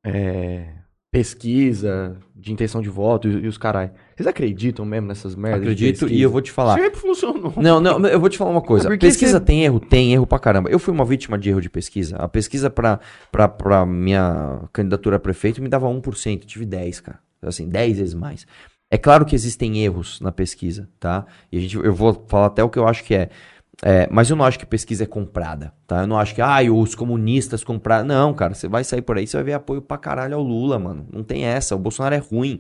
é, 0.06 0.66
pesquisa 1.12 2.18
de 2.36 2.52
intenção 2.54 2.82
de 2.82 2.90
voto 2.90 3.28
e, 3.28 3.44
e 3.44 3.48
os 3.48 3.58
carai. 3.58 3.92
Vocês 4.16 4.28
acreditam 4.28 4.86
mesmo 4.86 5.08
nessas 5.08 5.36
merdas? 5.36 5.62
Acredito 5.62 6.08
e 6.08 6.22
eu 6.22 6.30
vou 6.30 6.42
te 6.42 6.52
falar. 6.52 6.78
Sempre 6.80 7.00
funcionou. 7.00 7.54
Não, 7.58 7.80
não, 7.80 8.06
eu 8.08 8.20
vou 8.20 8.30
te 8.30 8.38
falar 8.38 8.52
uma 8.52 8.62
coisa. 8.62 8.88
Porque 8.88 9.06
pesquisa 9.08 9.40
você- 9.40 9.46
tem 9.46 9.64
erro? 9.64 9.80
Tem 9.80 10.14
erro 10.14 10.28
pra 10.28 10.40
caramba. 10.40 10.70
Eu 10.70 10.80
fui 10.80 10.94
uma 10.94 11.06
vítima 11.06 11.38
de 11.38 11.50
erro 11.50 11.62
de 11.62 11.70
pesquisa. 11.70 12.16
A 12.18 12.28
pesquisa 12.28 12.70
pra, 12.70 13.00
pra, 13.32 13.48
pra 13.48 13.86
minha 13.86 14.62
candidatura 14.72 15.16
a 15.16 15.20
prefeito 15.20 15.62
me 15.62 15.70
dava 15.70 15.88
1%. 15.88 16.42
Eu 16.42 16.48
tive 16.48 16.66
10, 16.66 17.00
cara. 17.02 17.20
Assim, 17.42 17.68
10 17.70 17.98
vezes 18.00 18.14
mais. 18.14 18.46
É 18.90 18.98
claro 18.98 19.26
que 19.26 19.36
existem 19.36 19.80
erros 19.84 20.22
na 20.22 20.32
pesquisa, 20.32 20.88
tá? 21.00 21.26
E 21.52 21.58
a 21.58 21.62
gente, 21.62 21.76
eu 21.76 21.94
vou 21.94 22.26
falar 22.28 22.46
até 22.48 22.64
o 22.64 22.70
que 22.70 22.80
eu 22.80 22.88
acho 22.88 23.04
que 23.04 23.14
é. 23.14 23.30
É, 23.84 24.08
mas 24.12 24.30
eu 24.30 24.36
não 24.36 24.44
acho 24.44 24.58
que 24.58 24.66
pesquisa 24.66 25.04
é 25.04 25.08
comprada, 25.08 25.72
tá? 25.86 26.02
Eu 26.02 26.08
não 26.08 26.18
acho 26.18 26.34
que, 26.34 26.42
ah, 26.42 26.58
os 26.74 26.96
comunistas 26.96 27.64
compraram. 27.64 28.06
Não, 28.08 28.34
cara, 28.34 28.54
você 28.56 28.68
vai 28.68 28.84
sair 28.84 29.02
por 29.04 29.18
aí, 29.18 29.28
você 29.28 29.38
vai 29.38 29.44
ver 29.44 29.54
apoio 29.54 29.82
pra 29.82 29.98
caralho 29.98 30.36
ao 30.36 30.42
Lula, 30.42 30.80
mano. 30.80 31.06
Não 31.14 31.24
tem 31.24 31.44
essa. 31.46 31.76
O 31.76 31.80
Bolsonaro 31.80 32.16
é 32.16 32.18
ruim. 32.18 32.60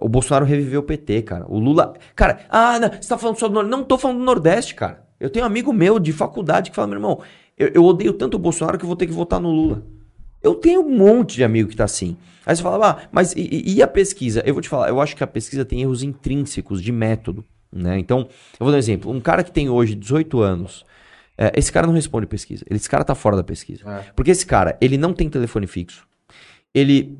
O 0.00 0.08
Bolsonaro 0.08 0.44
reviveu 0.44 0.80
o 0.80 0.84
PT, 0.84 1.22
cara. 1.22 1.44
O 1.48 1.58
Lula. 1.58 1.94
Cara, 2.14 2.40
ah, 2.48 2.78
não, 2.78 2.88
você 2.92 3.08
tá 3.08 3.18
falando 3.18 3.38
só 3.38 3.48
do 3.48 3.54
Nordeste. 3.54 3.76
Não 3.76 3.84
tô 3.84 3.98
falando 3.98 4.18
do 4.18 4.24
Nordeste, 4.24 4.74
cara. 4.74 5.04
Eu 5.18 5.30
tenho 5.30 5.44
um 5.44 5.48
amigo 5.48 5.72
meu 5.72 5.98
de 5.98 6.12
faculdade 6.12 6.70
que 6.70 6.76
fala, 6.76 6.88
meu 6.88 6.96
irmão, 6.98 7.20
eu, 7.58 7.68
eu 7.74 7.84
odeio 7.84 8.12
tanto 8.12 8.34
o 8.36 8.38
Bolsonaro 8.38 8.78
que 8.78 8.84
eu 8.84 8.88
vou 8.88 8.96
ter 8.96 9.06
que 9.06 9.12
votar 9.12 9.40
no 9.40 9.50
Lula. 9.50 9.82
Eu 10.42 10.54
tenho 10.54 10.80
um 10.82 10.96
monte 10.96 11.34
de 11.36 11.42
amigo 11.44 11.70
que 11.70 11.76
tá 11.76 11.84
assim. 11.84 12.16
Aí 12.44 12.54
você 12.54 12.62
fala, 12.62 12.90
ah, 12.90 13.08
mas 13.10 13.32
e- 13.32 13.40
e, 13.50 13.74
e 13.74 13.82
a 13.82 13.88
pesquisa? 13.88 14.42
Eu 14.46 14.54
vou 14.54 14.60
te 14.62 14.68
falar, 14.68 14.88
eu 14.88 15.00
acho 15.00 15.16
que 15.16 15.24
a 15.24 15.26
pesquisa 15.26 15.64
tem 15.64 15.80
erros 15.82 16.02
intrínsecos 16.04 16.80
de 16.80 16.92
método, 16.92 17.44
né? 17.72 17.98
Então, 17.98 18.20
eu 18.20 18.26
vou 18.60 18.70
dar 18.70 18.76
um 18.76 18.78
exemplo. 18.78 19.10
Um 19.12 19.20
cara 19.20 19.42
que 19.44 19.52
tem 19.52 19.68
hoje 19.68 19.94
18 19.94 20.40
anos, 20.40 20.84
é, 21.38 21.52
esse 21.56 21.70
cara 21.70 21.86
não 21.86 21.94
responde 21.94 22.26
pesquisa. 22.26 22.64
Esse 22.70 22.88
cara 22.88 23.04
tá 23.04 23.14
fora 23.14 23.36
da 23.36 23.44
pesquisa. 23.44 23.84
Porque 24.14 24.30
esse 24.30 24.46
cara, 24.46 24.76
ele 24.80 24.96
não 24.96 25.12
tem 25.12 25.28
telefone 25.28 25.66
fixo. 25.66 26.06
Ele, 26.74 27.18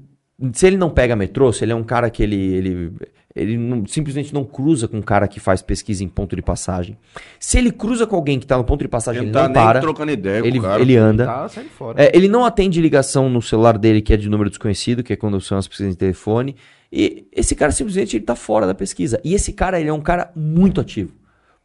se 0.52 0.66
ele 0.66 0.76
não 0.76 0.90
pega 0.90 1.16
metrô, 1.16 1.52
se 1.52 1.64
ele 1.64 1.72
é 1.72 1.74
um 1.74 1.84
cara 1.84 2.10
que 2.10 2.22
ele, 2.22 2.36
ele, 2.36 2.92
ele 3.34 3.56
não- 3.56 3.86
simplesmente 3.86 4.34
não 4.34 4.44
cruza 4.44 4.86
com 4.86 4.98
um 4.98 5.02
cara 5.02 5.26
que 5.26 5.40
faz 5.40 5.62
pesquisa 5.62 6.04
em 6.04 6.08
ponto 6.08 6.36
de 6.36 6.42
passagem. 6.42 6.96
Se 7.40 7.56
ele 7.58 7.70
cruza 7.72 8.06
com 8.06 8.16
alguém 8.16 8.38
que 8.38 8.46
tá 8.46 8.56
no 8.58 8.64
ponto 8.64 8.80
de 8.82 8.88
passagem, 8.88 9.20
Ele 9.22 9.28
ele 9.30 9.32
tá 9.34 9.46
não 9.48 9.52
para. 9.54 9.80
trocando 9.80 10.12
ideia 10.12 10.46
Ele, 10.46 10.58
o 10.58 10.62
cara. 10.62 10.80
ele 10.82 10.96
anda. 10.96 11.24
Tá. 11.26 11.50
É, 11.96 12.14
ele 12.14 12.28
não 12.28 12.44
atende 12.44 12.80
ligação 12.80 13.28
no 13.30 13.40
celular 13.40 13.78
dele, 13.78 14.02
que 14.02 14.12
é 14.12 14.16
de 14.16 14.28
número 14.28 14.50
desconhecido, 14.50 15.02
que 15.02 15.12
é 15.12 15.16
quando 15.16 15.40
são 15.40 15.56
as 15.56 15.66
pesquisas 15.66 15.92
de 15.92 15.98
telefone. 15.98 16.54
E 16.92 17.26
esse 17.32 17.54
cara 17.54 17.72
simplesmente 17.72 18.16
ele 18.16 18.24
tá 18.24 18.36
fora 18.36 18.66
da 18.66 18.74
pesquisa. 18.74 19.20
E 19.24 19.34
esse 19.34 19.52
cara, 19.52 19.80
ele 19.80 19.88
é 19.88 19.92
um 19.92 20.00
cara 20.00 20.30
muito 20.34 20.80
ativo. 20.80 21.12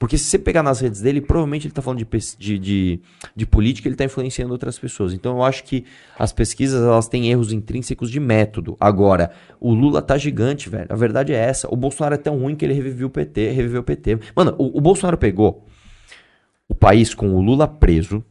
Porque 0.02 0.18
se 0.18 0.24
você 0.24 0.40
pegar 0.40 0.64
nas 0.64 0.80
redes 0.80 1.00
dele, 1.00 1.22
provavelmente 1.22 1.68
ele 1.68 1.74
tá 1.76 1.80
falando 1.80 2.00
de, 2.00 2.08
de, 2.40 2.58
de, 2.58 3.00
de 3.36 3.46
política, 3.46 3.88
ele 3.88 3.96
tá 3.96 4.04
influenciando 4.04 4.52
outras 4.52 4.80
pessoas. 4.80 5.14
Então 5.14 5.38
eu 5.38 5.44
acho 5.44 5.64
que 5.64 5.86
as 6.18 6.34
pesquisas, 6.34 6.82
elas 6.82 7.08
têm 7.08 7.30
erros 7.30 7.54
intrínsecos 7.54 8.10
de 8.10 8.20
método. 8.20 8.76
Agora, 8.80 9.30
o 9.60 9.72
Lula 9.76 10.02
tá 10.02 10.18
gigante, 10.18 10.70
velho. 10.70 10.88
A 10.90 10.96
verdade 10.96 11.34
é 11.34 11.38
essa. 11.38 11.72
O 11.72 11.76
Bolsonaro 11.76 12.16
é 12.16 12.18
tão 12.18 12.36
ruim 12.40 12.56
que 12.56 12.66
ele 12.66 12.74
reviveu 12.74 13.10
o 13.10 13.12
PT, 13.12 13.52
reviveu 13.52 13.82
o 13.82 13.84
PT. 13.84 14.18
Mano, 14.36 14.56
o, 14.58 14.80
o 14.80 14.82
Bolsonaro 14.82 15.20
pegou 15.20 15.68
o 16.68 16.74
país 16.74 17.14
com 17.14 17.36
o 17.36 17.40
Lula 17.42 17.68
preso, 17.68 18.26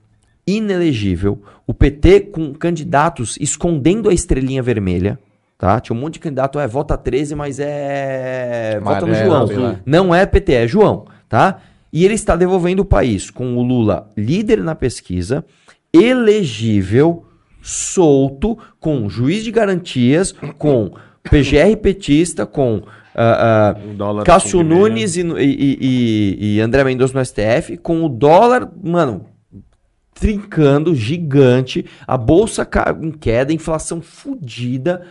inelegível, 0.44 1.40
o 1.68 1.72
PT 1.72 2.20
com 2.32 2.52
candidatos 2.52 3.36
escondendo 3.40 4.08
a 4.08 4.12
estrelinha 4.12 4.60
vermelha, 4.60 5.20
tá? 5.60 5.78
Tinha 5.78 5.94
um 5.94 6.00
monte 6.00 6.14
de 6.14 6.20
candidato, 6.20 6.58
é, 6.58 6.66
vota 6.66 6.96
13, 6.96 7.34
mas 7.36 7.60
é... 7.60 8.80
vota 8.82 9.06
no 9.06 9.12
Amarelo, 9.14 9.46
João. 9.54 9.78
Não 9.86 10.14
é 10.14 10.24
PT, 10.26 10.52
é 10.54 10.66
João, 10.66 11.04
tá? 11.28 11.58
E 11.92 12.04
ele 12.04 12.14
está 12.14 12.34
devolvendo 12.34 12.80
o 12.80 12.84
país 12.84 13.30
com 13.30 13.56
o 13.56 13.62
Lula 13.62 14.10
líder 14.16 14.62
na 14.64 14.74
pesquisa, 14.74 15.44
elegível, 15.92 17.24
solto, 17.60 18.56
com 18.80 19.08
juiz 19.08 19.44
de 19.44 19.50
garantias, 19.50 20.32
com 20.56 20.92
PGR 21.22 21.76
petista, 21.82 22.46
com 22.46 22.82
O 23.90 23.94
dólar 23.94 24.24
Cássio. 24.24 24.62
Nunes 24.62 25.16
e, 25.16 25.20
e- 25.22 25.78
e- 25.80 26.54
e 26.56 26.60
André 26.60 26.84
Mendonça 26.84 27.12
no 27.18 27.24
STF, 27.24 27.76
com 27.76 28.02
o 28.04 28.08
dólar, 28.08 28.70
mano, 28.82 29.26
trincando, 30.14 30.94
gigante, 30.94 31.84
a 32.06 32.16
bolsa 32.16 32.66
em 33.02 33.10
queda, 33.10 33.52
inflação 33.52 34.00
fudida. 34.00 35.02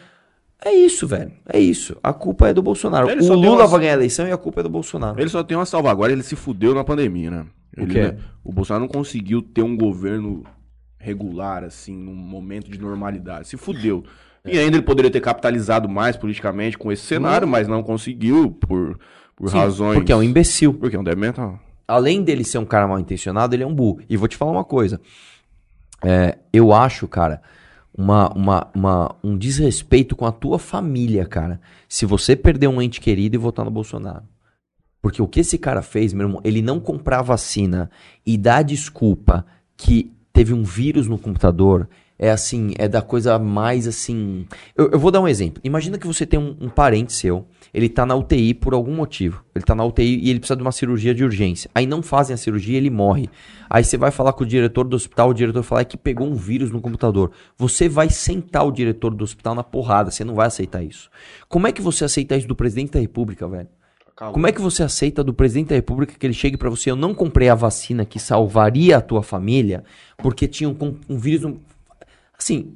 É 0.63 0.71
isso, 0.73 1.07
velho. 1.07 1.31
É 1.47 1.57
isso. 1.59 1.95
A 2.03 2.11
culpa 2.11 2.49
é 2.49 2.53
do 2.53 2.61
Bolsonaro. 2.61 3.09
Ele 3.09 3.21
o 3.23 3.33
Lula 3.33 3.57
umas- 3.61 3.71
vai 3.71 3.79
ganhar 3.81 3.93
a 3.93 3.95
eleição 3.95 4.27
e 4.27 4.31
a 4.31 4.37
culpa 4.37 4.59
é 4.59 4.63
do 4.63 4.69
Bolsonaro. 4.69 5.19
Ele 5.19 5.29
só 5.29 5.41
tem 5.43 5.55
uma 5.57 5.65
salvaguarda, 5.65 6.13
ele 6.13 6.23
se 6.23 6.35
fudeu 6.35 6.75
na 6.75 6.83
pandemia, 6.83 7.31
né? 7.31 7.45
O 7.77 7.81
Ele, 7.83 7.93
quê? 7.93 8.01
né, 8.01 8.17
o 8.43 8.51
Bolsonaro 8.51 8.83
não 8.83 8.89
conseguiu 8.91 9.41
ter 9.41 9.61
um 9.61 9.77
governo 9.77 10.43
regular, 10.97 11.63
assim, 11.63 11.95
num 11.95 12.13
momento 12.15 12.69
de 12.69 12.77
normalidade. 12.79 13.47
Se 13.47 13.55
fudeu. 13.55 14.03
E 14.43 14.57
ainda 14.57 14.75
ele 14.77 14.83
poderia 14.85 15.09
ter 15.11 15.21
capitalizado 15.21 15.87
mais 15.87 16.17
politicamente 16.17 16.77
com 16.77 16.91
esse 16.91 17.03
cenário, 17.05 17.47
mas 17.47 17.67
não 17.67 17.81
conseguiu 17.83 18.51
por, 18.51 18.99
por 19.35 19.49
Sim, 19.49 19.57
razões. 19.57 19.95
Porque 19.95 20.11
é 20.11 20.15
um 20.15 20.23
imbecil. 20.23 20.73
Porque 20.73 20.95
é 20.95 20.99
um 20.99 21.03
débil 21.03 21.21
mental. 21.21 21.59
além 21.87 22.21
dele 22.23 22.43
ser 22.43 22.57
um 22.57 22.65
cara 22.65 22.85
mal 22.87 22.99
intencionado, 22.99 23.55
ele 23.55 23.63
é 23.63 23.67
um 23.67 23.73
burro. 23.73 23.99
E 24.09 24.17
vou 24.17 24.27
te 24.27 24.35
falar 24.35 24.51
uma 24.51 24.63
coisa. 24.65 24.99
É, 26.03 26.37
eu 26.53 26.73
acho, 26.73 27.07
cara, 27.07 27.41
uma, 27.97 28.29
uma, 28.33 28.67
uma- 28.73 29.15
um 29.23 29.37
desrespeito 29.37 30.15
com 30.15 30.25
a 30.25 30.31
tua 30.31 30.57
família, 30.59 31.25
cara. 31.25 31.59
Se 31.87 32.05
você 32.05 32.35
perder 32.35 32.67
um 32.67 32.81
ente 32.81 33.01
querido 33.01 33.35
e 33.35 33.39
votar 33.39 33.65
no 33.65 33.71
Bolsonaro. 33.71 34.23
Porque 35.01 35.21
o 35.21 35.27
que 35.27 35.39
esse 35.39 35.57
cara 35.57 35.81
fez, 35.81 36.11
meu 36.13 36.27
irmão, 36.27 36.41
ele 36.43 36.61
não 36.61 36.79
comprar 36.79 37.21
vacina 37.21 37.89
e 38.25 38.37
dar 38.37 38.63
desculpa 38.63 39.45
que 39.77 40.11
teve 40.33 40.53
um 40.53 40.63
vírus 40.63 41.07
no 41.07 41.17
computador. 41.17 41.87
É 42.21 42.29
assim, 42.29 42.73
é 42.77 42.85
da 42.85 43.01
coisa 43.01 43.39
mais 43.39 43.87
assim. 43.87 44.45
Eu, 44.75 44.89
eu 44.91 44.99
vou 44.99 45.09
dar 45.09 45.21
um 45.21 45.27
exemplo. 45.27 45.61
Imagina 45.63 45.97
que 45.97 46.05
você 46.05 46.25
tem 46.25 46.37
um, 46.37 46.53
um 46.59 46.67
parente 46.67 47.13
seu, 47.13 47.45
ele 47.73 47.87
tá 47.87 48.05
na 48.05 48.13
UTI 48.13 48.53
por 48.53 48.73
algum 48.73 48.93
motivo. 48.93 49.41
Ele 49.55 49.63
tá 49.63 49.73
na 49.73 49.85
UTI 49.85 50.19
e 50.19 50.29
ele 50.29 50.39
precisa 50.39 50.57
de 50.57 50.61
uma 50.61 50.73
cirurgia 50.73 51.15
de 51.15 51.23
urgência. 51.23 51.71
Aí 51.73 51.85
não 51.85 52.03
fazem 52.03 52.33
a 52.33 52.37
cirurgia 52.37 52.73
e 52.73 52.77
ele 52.77 52.89
morre. 52.89 53.29
Aí 53.69 53.85
você 53.85 53.95
vai 53.95 54.11
falar 54.11 54.33
com 54.33 54.43
o 54.43 54.47
diretor 54.47 54.83
do 54.83 54.97
hospital, 54.97 55.29
o 55.29 55.33
diretor 55.33 55.63
fala 55.63 55.79
"É 55.79 55.85
que 55.85 55.95
pegou 55.95 56.27
um 56.27 56.35
vírus 56.35 56.71
no 56.71 56.81
computador. 56.81 57.31
Você 57.57 57.87
vai 57.87 58.09
sentar 58.09 58.67
o 58.67 58.71
diretor 58.71 59.15
do 59.15 59.23
hospital 59.23 59.55
na 59.55 59.63
porrada, 59.63 60.11
você 60.11 60.25
não 60.25 60.35
vai 60.35 60.47
aceitar 60.47 60.83
isso. 60.83 61.09
Como 61.47 61.67
é 61.67 61.71
que 61.71 61.81
você 61.81 62.03
aceita 62.03 62.35
isso 62.35 62.47
do 62.49 62.55
presidente 62.55 62.91
da 62.91 62.99
república, 62.99 63.47
velho? 63.47 63.69
Como 64.33 64.45
é 64.45 64.51
que 64.51 64.59
você 64.59 64.83
aceita 64.83 65.23
do 65.23 65.33
presidente 65.33 65.69
da 65.69 65.75
república 65.75 66.13
que 66.19 66.27
ele 66.27 66.33
chegue 66.33 66.57
pra 66.57 66.69
você, 66.69 66.91
eu 66.91 66.97
não 66.97 67.13
comprei 67.13 67.47
a 67.47 67.55
vacina 67.55 68.03
que 68.03 68.19
salvaria 68.19 68.97
a 68.97 69.01
tua 69.01 69.23
família, 69.23 69.85
porque 70.17 70.45
tinha 70.45 70.69
um, 70.69 70.75
um 71.07 71.17
vírus... 71.17 71.43
no-" 71.43 71.61
Assim, 72.39 72.73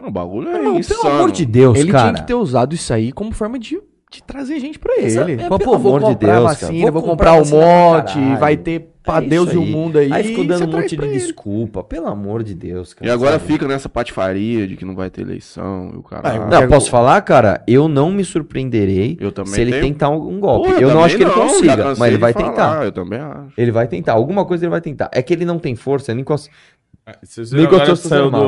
O 0.00 0.10
bagulho 0.10 0.48
é 0.48 0.56
Irmão, 0.56 0.78
insano. 0.78 1.00
pelo 1.02 1.14
amor 1.14 1.30
de 1.32 1.46
Deus, 1.46 1.78
ele 1.78 1.92
cara. 1.92 2.08
tinha 2.12 2.20
que 2.22 2.26
ter 2.26 2.34
usado 2.34 2.74
isso 2.74 2.92
aí 2.92 3.12
como 3.12 3.32
forma 3.32 3.58
de, 3.58 3.80
de 4.10 4.22
trazer 4.22 4.58
gente 4.58 4.78
pra 4.78 4.94
ele. 4.98 5.34
É, 5.34 5.36
pelo 5.48 5.58
pô, 5.58 5.78
vou 5.78 5.96
amor 5.96 6.00
de 6.00 6.06
comprar 6.14 6.32
Deus, 6.34 6.44
vacina, 6.44 6.70
cara. 6.80 6.92
vou, 6.92 7.00
Vou 7.00 7.10
comprar, 7.10 7.38
comprar 7.38 7.56
um 7.56 7.60
monte, 7.60 8.14
caralho. 8.14 8.38
vai 8.40 8.56
ter 8.56 8.90
pra 9.04 9.18
É 9.18 9.20
Deus 9.20 9.52
e 9.52 9.56
o 9.58 9.62
mundo 9.62 9.98
aí. 9.98 10.10
Aí 10.10 10.24
ficou 10.24 10.44
dando 10.46 10.64
um 10.64 10.70
traz 10.70 10.82
monte 10.84 10.96
de 10.96 11.04
ele. 11.04 11.12
desculpa, 11.18 11.84
pelo 11.84 12.06
amor 12.06 12.42
de 12.42 12.54
Deus, 12.54 12.94
cara. 12.94 13.06
E 13.06 13.12
agora 13.12 13.32
sabe? 13.38 13.52
fica 13.52 13.68
nessa 13.68 13.86
patifaria 13.86 14.66
de 14.66 14.76
que 14.76 14.84
não 14.86 14.94
vai 14.96 15.10
ter 15.10 15.20
eleição 15.20 15.90
e 15.92 15.98
o 15.98 16.02
cara. 16.02 16.22
Ah, 16.26 16.46
Não, 16.48 16.68
posso 16.68 16.88
falar, 16.90 17.20
cara? 17.20 17.62
Eu 17.68 17.86
não 17.86 18.10
me 18.10 18.24
surpreenderei 18.24 19.18
Eu 19.20 19.30
também 19.30 19.52
se 19.52 19.60
ele 19.60 19.72
tenho- 19.72 19.84
tentar 19.84 20.08
um 20.08 20.40
golpe. 20.40 20.68
Porra, 20.70 20.80
eu 20.80 20.88
não 20.88 20.94
também 20.94 21.04
acho 21.04 21.16
que 21.18 21.22
ele 21.22 21.30
não, 21.30 21.36
já 21.36 21.42
consiga, 21.42 21.84
mas 21.98 22.00
ele 22.08 22.16
vai 22.18 22.32
falar, 22.32 22.48
tentar. 22.48 22.84
Eu 22.86 22.92
também 22.92 23.18
acho. 23.20 23.52
Ele 23.58 23.70
vai 23.70 23.86
tentar. 23.86 24.12
Alguma 24.14 24.44
coisa 24.46 24.64
ele 24.64 24.70
vai 24.70 24.80
tentar. 24.80 25.10
É 25.12 25.20
que 25.22 25.34
ele 25.34 25.44
não 25.44 25.58
tem 25.58 25.76
força, 25.76 26.14
nem 26.14 26.24
cons... 26.24 26.48
É, 27.06 27.18
Vocês 27.22 27.50
viram 27.50 27.66
agora 27.66 27.80
que 27.80 27.86
suas 27.86 28.00
saiu 28.00 28.30
do 28.30 28.38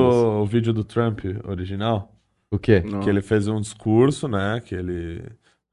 o 0.42 0.46
vídeo 0.46 0.72
do 0.72 0.84
Trump 0.84 1.20
original? 1.44 2.12
O 2.50 2.58
quê? 2.58 2.80
Não. 2.84 3.00
Que 3.00 3.10
ele 3.10 3.20
fez 3.22 3.48
um 3.48 3.60
discurso, 3.60 4.28
né? 4.28 4.60
Que 4.64 4.74
ele 4.74 5.22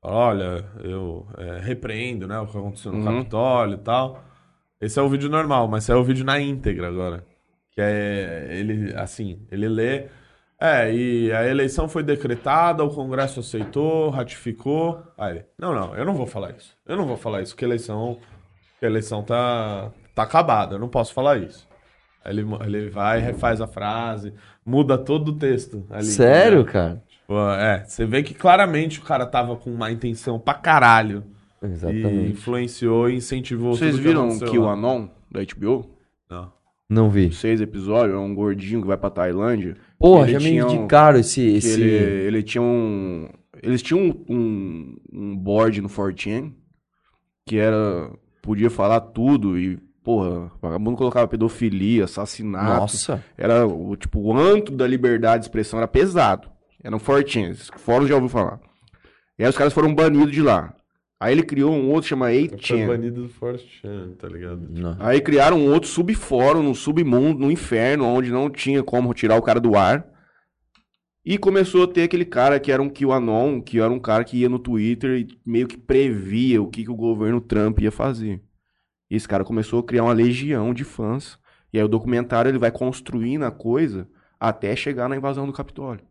fala, 0.02 0.16
olha, 0.16 0.66
eu 0.84 1.28
é, 1.38 1.60
repreendo, 1.60 2.28
né? 2.28 2.40
O 2.40 2.48
que 2.48 2.58
aconteceu 2.58 2.92
no 2.92 2.98
Uhum. 3.00 3.06
Capitólio 3.20 3.76
e 3.76 3.80
tal. 3.80 4.24
Esse 4.82 5.00
é 5.00 5.02
o 5.02 5.08
vídeo 5.10 5.30
normal, 5.30 5.68
mas 5.68 5.88
é 5.90 5.96
o 5.96 6.04
vídeo 6.04 6.26
na 6.26 6.40
íntegra 6.40 6.88
agora. 6.90 7.24
Que 7.72 7.82
é 7.82 8.48
ele, 8.52 8.94
assim, 8.96 9.40
ele 9.52 9.68
lê. 9.68 10.08
É, 10.60 10.94
e 10.94 11.32
a 11.32 11.46
eleição 11.48 11.88
foi 11.90 12.04
decretada, 12.04 12.84
o 12.84 12.90
Congresso 12.94 13.40
aceitou, 13.40 14.10
ratificou. 14.10 15.02
Aí 15.18 15.38
ele, 15.38 15.46
não, 15.58 15.74
não, 15.74 15.96
eu 15.96 16.06
não 16.06 16.14
vou 16.14 16.26
falar 16.26 16.52
isso. 16.52 16.76
Eu 16.86 16.96
não 16.98 17.06
vou 17.06 17.18
falar 17.18 17.42
isso, 17.42 17.54
porque 17.54 17.66
a 17.66 17.68
eleição, 17.68 18.18
que 18.80 18.86
a 18.86 18.90
eleição 18.90 19.24
tá, 19.24 19.92
tá 20.14 20.24
acabada, 20.24 20.76
eu 20.76 20.80
não 20.80 20.88
posso 20.90 21.14
falar 21.14 21.38
isso. 21.38 21.68
Aí 22.24 22.32
ele, 22.38 22.46
ele 22.66 22.90
vai, 22.90 23.20
refaz 23.20 23.60
a 23.62 23.68
frase, 23.68 24.34
muda 24.66 24.98
todo 24.98 25.30
o 25.30 25.36
texto. 25.38 25.86
Ali, 25.90 26.06
Sério, 26.06 26.60
entendeu? 26.62 26.72
cara? 26.74 27.04
Pô, 27.28 27.40
É, 27.52 27.84
você 27.86 28.06
vê 28.06 28.22
que 28.24 28.34
claramente 28.34 29.00
o 29.00 29.04
cara 29.04 29.26
tava 29.26 29.56
com 29.56 29.70
uma 29.74 29.92
intenção 29.92 30.40
pra 30.40 30.54
caralho. 30.54 31.24
E 31.62 31.66
Exatamente. 31.66 32.32
influenciou 32.32 33.10
e 33.10 33.16
incentivou 33.16 33.76
Vocês 33.76 33.98
viram 33.98 34.38
que 34.38 34.58
o. 34.58 34.68
Anon 34.68 35.08
da 35.32 35.42
HBO? 35.42 35.90
Não. 36.30 36.52
Não 36.90 37.10
vi. 37.10 37.32
Seis 37.32 37.62
episódios, 37.62 38.16
é 38.16 38.20
um 38.20 38.36
gordinho 38.36 38.82
que 38.82 38.88
vai 38.88 38.98
pra 38.98 39.10
Tailândia. 39.10 39.76
Porra, 39.98 40.28
já 40.28 40.40
me 40.40 40.62
um- 40.62 40.70
indicaram 40.70 41.18
esse. 41.20 41.42
esse... 41.42 41.82
Ele, 41.82 41.88
ele 42.28 42.44
tinha 42.44 42.62
um. 42.62 43.30
Eles 43.62 43.82
tinham 43.82 44.02
um, 44.02 44.26
um, 44.30 44.96
um 45.14 45.38
board 45.38 45.82
no 45.82 45.88
4chan 45.90 46.52
que 47.46 47.58
era. 47.58 48.12
Podia 48.42 48.70
falar 48.70 49.00
tudo 49.00 49.58
e, 49.58 49.80
porra, 50.04 50.52
o 50.56 50.60
vagabundo 50.62 50.98
colocava 50.98 51.28
pedofilia, 51.28 52.04
assassinato. 52.04 52.82
Nossa. 52.82 53.24
Era 53.38 53.66
o 53.66 53.96
tipo, 53.96 54.20
o 54.20 54.38
antro 54.38 54.76
da 54.76 54.86
liberdade 54.86 55.42
de 55.42 55.46
expressão 55.48 55.80
era 55.80 55.88
pesado. 55.88 56.50
Era 56.84 56.96
um 56.96 57.00
4chan, 57.00 57.52
esse 57.52 57.72
fórum 57.78 58.06
já 58.06 58.16
ouviu 58.16 58.30
falar. 58.30 58.60
E 59.40 59.44
aí 59.44 59.50
os 59.50 59.58
caras 59.58 59.74
foram 59.74 59.94
banidos 59.96 60.32
de 60.32 60.42
lá. 60.42 60.76
Aí 61.20 61.32
ele 61.32 61.44
criou 61.44 61.74
um 61.74 61.90
outro 61.90 62.10
chama 62.10 62.26
Foi 62.26 62.50
8chan. 62.50 62.88
banido 62.88 63.22
do 63.24 63.30
Force 63.30 63.66
Chan, 63.66 64.12
tá 64.20 64.28
ligado? 64.28 64.68
Não. 64.70 64.98
Aí 65.00 65.22
criaram 65.22 65.58
um 65.58 65.72
outro 65.72 65.90
subfórum 65.90 66.62
no 66.62 66.76
submundo, 66.76 67.40
no 67.40 67.50
inferno, 67.50 68.06
onde 68.06 68.30
não 68.30 68.50
tinha 68.50 68.84
como 68.84 69.14
tirar 69.14 69.38
o 69.38 69.42
cara 69.42 69.62
do 69.62 69.78
ar. 69.78 70.06
E 71.26 71.38
começou 71.38 71.86
a 71.86 71.88
ter 71.88 72.04
aquele 72.04 72.26
cara 72.26 72.60
que 72.60 72.70
era 72.70 72.82
um 72.82 72.90
QAnon, 72.90 73.62
que 73.62 73.80
era 73.80 73.90
um 73.90 74.00
cara 74.00 74.26
que 74.26 74.40
ia 74.40 74.50
no 74.50 74.60
Twitter 74.60 75.22
e 75.22 75.28
meio 75.46 75.66
que 75.66 75.78
previa 75.78 76.62
o 76.62 76.68
que, 76.68 76.84
que 76.84 76.92
o 76.92 76.96
governo 76.96 77.40
Trump 77.40 77.80
ia 77.80 77.92
fazer. 77.92 78.42
E 79.14 79.16
esse 79.16 79.28
cara 79.28 79.44
começou 79.44 79.80
a 79.80 79.84
criar 79.84 80.06
uma 80.06 80.12
legião 80.12 80.74
de 80.74 80.84
fãs. 80.84 81.38
E 81.72 81.78
aí 81.78 81.84
o 81.84 81.88
documentário 81.88 82.50
ele 82.50 82.58
vai 82.58 82.72
construindo 82.72 83.44
a 83.44 83.52
coisa 83.52 84.08
até 84.40 84.76
chegar 84.76 85.08
na 85.08 85.16
invasão 85.16 85.46
do 85.46 85.54
Capitólio. 85.54 86.04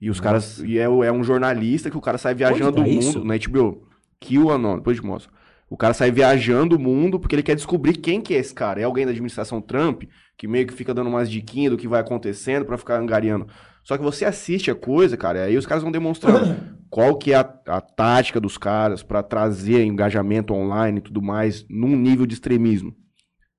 E 0.00 0.08
os 0.08 0.20
caras. 0.20 0.58
E 0.60 0.78
é, 0.78 0.84
é 0.84 1.12
um 1.12 1.22
jornalista 1.22 1.90
que 1.90 1.98
o 1.98 2.00
cara 2.00 2.16
sai 2.16 2.34
viajando 2.34 2.76
tá 2.76 2.80
o 2.80 2.84
mundo 2.84 2.98
isso? 2.98 3.22
na 3.22 3.34
HBO. 3.36 3.86
QAnon, 4.18 4.76
depois 4.76 4.96
eu 4.96 5.02
te 5.02 5.06
mostro. 5.06 5.30
O 5.68 5.76
cara 5.76 5.92
sai 5.92 6.10
viajando 6.10 6.76
o 6.76 6.78
mundo 6.78 7.20
porque 7.20 7.34
ele 7.34 7.42
quer 7.42 7.56
descobrir 7.56 7.98
quem 7.98 8.22
que 8.22 8.32
é 8.32 8.38
esse 8.38 8.54
cara. 8.54 8.80
É 8.80 8.84
alguém 8.84 9.04
da 9.04 9.10
administração 9.10 9.60
Trump 9.60 10.04
que 10.38 10.48
meio 10.48 10.66
que 10.66 10.72
fica 10.72 10.94
dando 10.94 11.10
umas 11.10 11.30
diquinhas 11.30 11.72
do 11.72 11.76
que 11.76 11.86
vai 11.86 12.00
acontecendo 12.00 12.64
pra 12.64 12.78
ficar 12.78 12.98
angariando. 12.98 13.46
Só 13.82 13.98
que 13.98 14.02
você 14.02 14.24
assiste 14.24 14.70
a 14.70 14.74
coisa, 14.74 15.14
cara, 15.14 15.40
e 15.40 15.42
aí 15.42 15.56
os 15.58 15.66
caras 15.66 15.82
vão 15.82 15.92
demonstrando 15.92 16.56
qual 16.94 17.16
que 17.18 17.32
é 17.32 17.36
a, 17.36 17.40
a 17.66 17.80
tática 17.80 18.40
dos 18.40 18.56
caras 18.56 19.02
pra 19.02 19.20
trazer 19.20 19.82
engajamento 19.84 20.54
online 20.54 20.98
e 20.98 21.00
tudo 21.02 21.20
mais 21.20 21.66
num 21.68 21.96
nível 21.96 22.24
de 22.24 22.34
extremismo. 22.34 22.94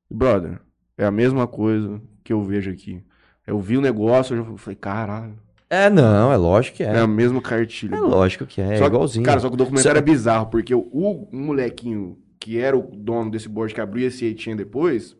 Brother, 0.09 0.61
é 0.97 1.03
a 1.03 1.11
mesma 1.11 1.45
coisa 1.45 2.01
que 2.23 2.31
eu 2.31 2.41
vejo 2.41 2.71
aqui. 2.71 3.03
Eu 3.45 3.59
vi 3.59 3.77
o 3.77 3.81
negócio, 3.81 4.37
eu 4.37 4.45
já 4.45 4.57
falei, 4.57 4.77
caralho, 4.77 5.37
É, 5.69 5.89
não, 5.89 6.31
é 6.31 6.37
lógico 6.37 6.77
que 6.77 6.83
é, 6.83 6.87
é. 6.93 6.99
a 6.99 7.07
mesma 7.07 7.41
cartilha. 7.41 7.95
É 7.95 7.97
bro. 7.97 8.07
lógico 8.07 8.45
que 8.45 8.61
é, 8.61 8.75
é 8.75 8.77
Só 8.77 8.83
que- 8.89 8.95
igualzinho. 8.95 9.25
Cara, 9.25 9.39
só 9.41 9.49
que 9.49 9.55
o 9.55 9.57
documentário 9.57 9.97
Só- 9.99 10.01
é 10.01 10.05
bizarro, 10.13 10.45
porque 10.49 10.73
o, 10.73 10.79
o 10.79 11.35
molequinho 11.35 12.17
que 12.39 12.57
era 12.57 12.77
o 12.77 12.83
dono 12.95 13.29
desse 13.31 13.49
board 13.49 13.73
que 13.73 13.81
abriu 13.81 14.07
esse 14.07 14.25
ATM 14.29 14.55
depois, 14.55 15.17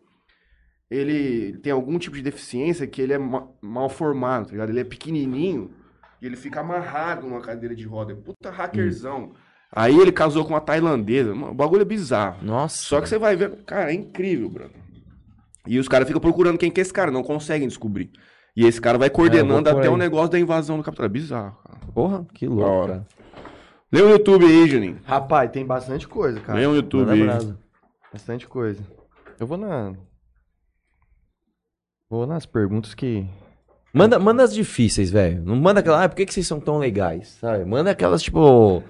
ele 0.90 1.58
tem 1.58 1.72
algum 1.72 1.98
tipo 1.98 2.16
de 2.16 2.22
deficiência 2.22 2.86
que 2.86 3.02
ele 3.02 3.12
é 3.12 3.18
ma- 3.18 3.46
mal 3.60 3.88
formado, 3.90 4.46
tá 4.46 4.52
ligado? 4.52 4.70
Ele 4.70 4.80
é 4.80 4.84
pequenininho 4.84 5.70
e 6.20 6.26
ele 6.26 6.36
fica 6.36 6.60
amarrado 6.60 7.26
numa 7.26 7.40
cadeira 7.40 7.74
de 7.74 7.84
roda. 7.84 8.14
Puta 8.14 8.50
hackerzão. 8.50 9.32
Aí 9.72 9.98
ele 9.98 10.12
casou 10.12 10.44
com 10.44 10.50
uma 10.50 10.60
tailandesa. 10.60 11.34
Mano, 11.34 11.52
O 11.52 11.54
bagulho 11.54 11.82
é 11.82 11.84
bizarro. 11.84 12.42
Nossa. 12.42 12.76
Só 12.78 13.00
que 13.00 13.08
você 13.08 13.18
vai 13.18 13.36
ver, 13.36 13.64
cara, 13.64 13.90
é 13.90 13.94
incrível, 13.94 14.48
brother. 14.48 14.76
E 15.66 15.78
os 15.78 15.88
caras 15.88 16.06
ficam 16.06 16.20
procurando 16.20 16.56
quem 16.58 16.70
que 16.70 16.80
é 16.80 16.82
esse 16.82 16.92
cara, 16.92 17.10
não 17.10 17.22
conseguem 17.22 17.66
descobrir. 17.66 18.10
E 18.56 18.64
esse 18.64 18.80
cara 18.80 18.96
vai 18.96 19.10
coordenando 19.10 19.68
É, 19.68 19.72
até 19.72 19.90
o 19.90 19.96
negócio 19.96 20.30
da 20.30 20.38
invasão 20.38 20.76
do 20.78 20.82
Capitólio. 20.82 21.08
É 21.08 21.12
bizarro, 21.12 21.56
cara. 21.62 21.80
Porra, 21.92 22.26
que 22.32 22.46
louco, 22.46 22.86
cara. 22.86 23.06
Lê 23.92 24.00
o 24.00 24.08
YouTube 24.08 24.46
aí, 24.46 24.68
Juninho. 24.68 25.00
Rapaz, 25.04 25.50
tem 25.50 25.66
bastante 25.66 26.08
coisa, 26.08 26.40
cara. 26.40 26.58
Lê 26.58 26.66
o 26.66 26.74
YouTube 26.74 27.10
aí. 27.10 27.54
Bastante 28.12 28.46
coisa. 28.46 28.82
Eu 29.38 29.46
vou 29.46 29.58
na. 29.58 29.92
Vou 32.08 32.26
nas 32.26 32.46
perguntas 32.46 32.94
que. 32.94 33.28
Manda, 33.96 34.18
manda 34.18 34.42
as 34.42 34.52
difíceis, 34.52 35.10
velho. 35.10 35.42
Não 35.42 35.56
manda 35.56 35.80
aquela, 35.80 36.04
ah, 36.04 36.08
por 36.08 36.16
que, 36.16 36.26
que 36.26 36.34
vocês 36.34 36.46
são 36.46 36.60
tão 36.60 36.76
legais? 36.76 37.38
Sabe? 37.40 37.64
Manda 37.64 37.90
aquelas, 37.90 38.22
tipo. 38.22 38.82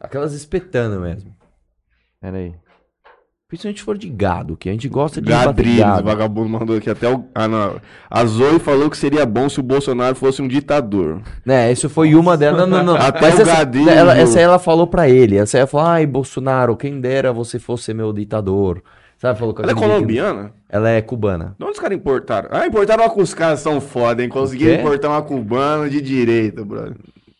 Aquelas 0.00 0.32
espetando 0.32 0.98
mesmo. 0.98 1.30
Pera 2.18 2.38
aí. 2.38 2.54
Principalmente 3.48 3.78
se 3.78 3.84
for 3.84 3.98
de 3.98 4.08
gado, 4.08 4.56
que 4.56 4.68
a 4.68 4.72
gente 4.72 4.88
gosta 4.88 5.20
de 5.20 5.28
o 5.28 5.30
gado. 5.30 6.02
vagabundo 6.02 6.48
mandou 6.48 6.78
aqui 6.78 6.88
até 6.88 7.08
o. 7.08 7.26
Ah, 7.34 7.46
não. 7.46 7.78
A 8.10 8.24
Zoe 8.24 8.58
falou 8.58 8.88
que 8.88 8.96
seria 8.96 9.26
bom 9.26 9.46
se 9.48 9.60
o 9.60 9.62
Bolsonaro 9.62 10.16
fosse 10.16 10.40
um 10.40 10.48
ditador. 10.48 11.20
Né, 11.44 11.70
isso 11.70 11.90
foi 11.90 12.14
uma 12.14 12.34
delas. 12.34 12.62
Não, 12.62 12.66
não, 12.66 12.82
não. 12.82 12.96
Até 13.00 13.20
Mas 13.20 13.38
o 13.38 13.42
essa, 13.42 13.56
Gadriles, 13.58 13.92
ela, 13.94 14.16
essa 14.18 14.38
aí 14.38 14.44
ela 14.44 14.58
falou 14.58 14.86
pra 14.86 15.06
ele. 15.08 15.36
Essa 15.36 15.58
aí 15.58 15.60
ela 15.60 15.68
falou, 15.68 15.86
ai, 15.86 16.06
Bolsonaro, 16.06 16.76
quem 16.76 16.98
dera 16.98 17.30
você 17.30 17.58
fosse 17.58 17.92
meu 17.92 18.12
ditador. 18.12 18.82
Sabe? 19.18 19.38
Falou 19.38 19.54
com 19.54 19.62
Ela 19.62 19.72
é 19.72 19.74
colombiana? 19.74 20.52
Ela 20.68 20.90
é 20.90 21.00
cubana. 21.00 21.54
De 21.58 21.64
onde 21.64 21.72
os 21.74 21.78
caras 21.80 21.96
importaram? 21.96 22.48
Ah, 22.52 22.66
importaram 22.66 23.04
uma 23.04 23.10
com 23.10 23.22
os 23.22 23.32
caras 23.32 23.60
são 23.60 23.80
foda, 23.80 24.22
hein? 24.22 24.28
Conseguiram 24.28 24.74
importar 24.80 25.08
uma 25.08 25.22
cubana 25.22 25.88
de 25.88 26.00
direita, 26.02 26.64
brother. 26.64 26.96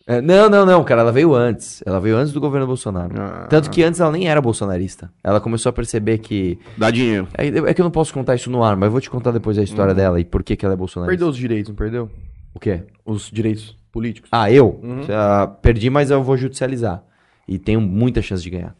É, 0.09 0.21
não, 0.21 0.49
não, 0.49 0.65
não, 0.65 0.83
cara, 0.85 1.01
ela 1.01 1.11
veio 1.11 1.35
antes. 1.35 1.83
Ela 1.85 1.99
veio 1.99 2.15
antes 2.15 2.31
do 2.31 2.39
governo 2.39 2.65
Bolsonaro. 2.65 3.13
Ah. 3.19 3.45
Tanto 3.49 3.69
que 3.69 3.83
antes 3.83 3.99
ela 3.99 4.09
nem 4.11 4.29
era 4.29 4.39
bolsonarista. 4.41 5.11
Ela 5.21 5.41
começou 5.41 5.69
a 5.69 5.73
perceber 5.73 6.19
que. 6.19 6.57
Dá 6.77 6.89
dinheiro. 6.89 7.27
É, 7.37 7.47
é 7.47 7.73
que 7.73 7.81
eu 7.81 7.83
não 7.83 7.91
posso 7.91 8.13
contar 8.13 8.33
isso 8.35 8.49
no 8.49 8.63
ar, 8.63 8.77
mas 8.77 8.87
eu 8.87 8.91
vou 8.91 9.01
te 9.01 9.09
contar 9.09 9.31
depois 9.31 9.57
a 9.57 9.63
história 9.63 9.91
Uhum. 9.91 9.97
dela 9.97 10.19
e 10.19 10.23
por 10.25 10.43
que, 10.43 10.55
que 10.55 10.63
ela 10.65 10.73
é 10.73 10.77
bolsonarista. 10.77 11.11
Perdeu 11.11 11.27
os 11.27 11.35
direitos, 11.37 11.69
não 11.69 11.75
perdeu? 11.75 12.09
O 12.55 12.59
quê? 12.59 12.83
Os 13.05 13.29
direitos 13.29 13.77
políticos. 13.91 14.29
Ah, 14.31 14.49
eu? 14.49 14.79
Uhum. 14.81 15.01
Ah, 15.11 15.45
perdi, 15.61 15.89
mas 15.89 16.09
eu 16.09 16.23
vou 16.23 16.37
judicializar. 16.37 17.03
E 17.45 17.59
tenho 17.59 17.81
muita 17.81 18.21
chance 18.21 18.41
de 18.41 18.49
ganhar. 18.49 18.73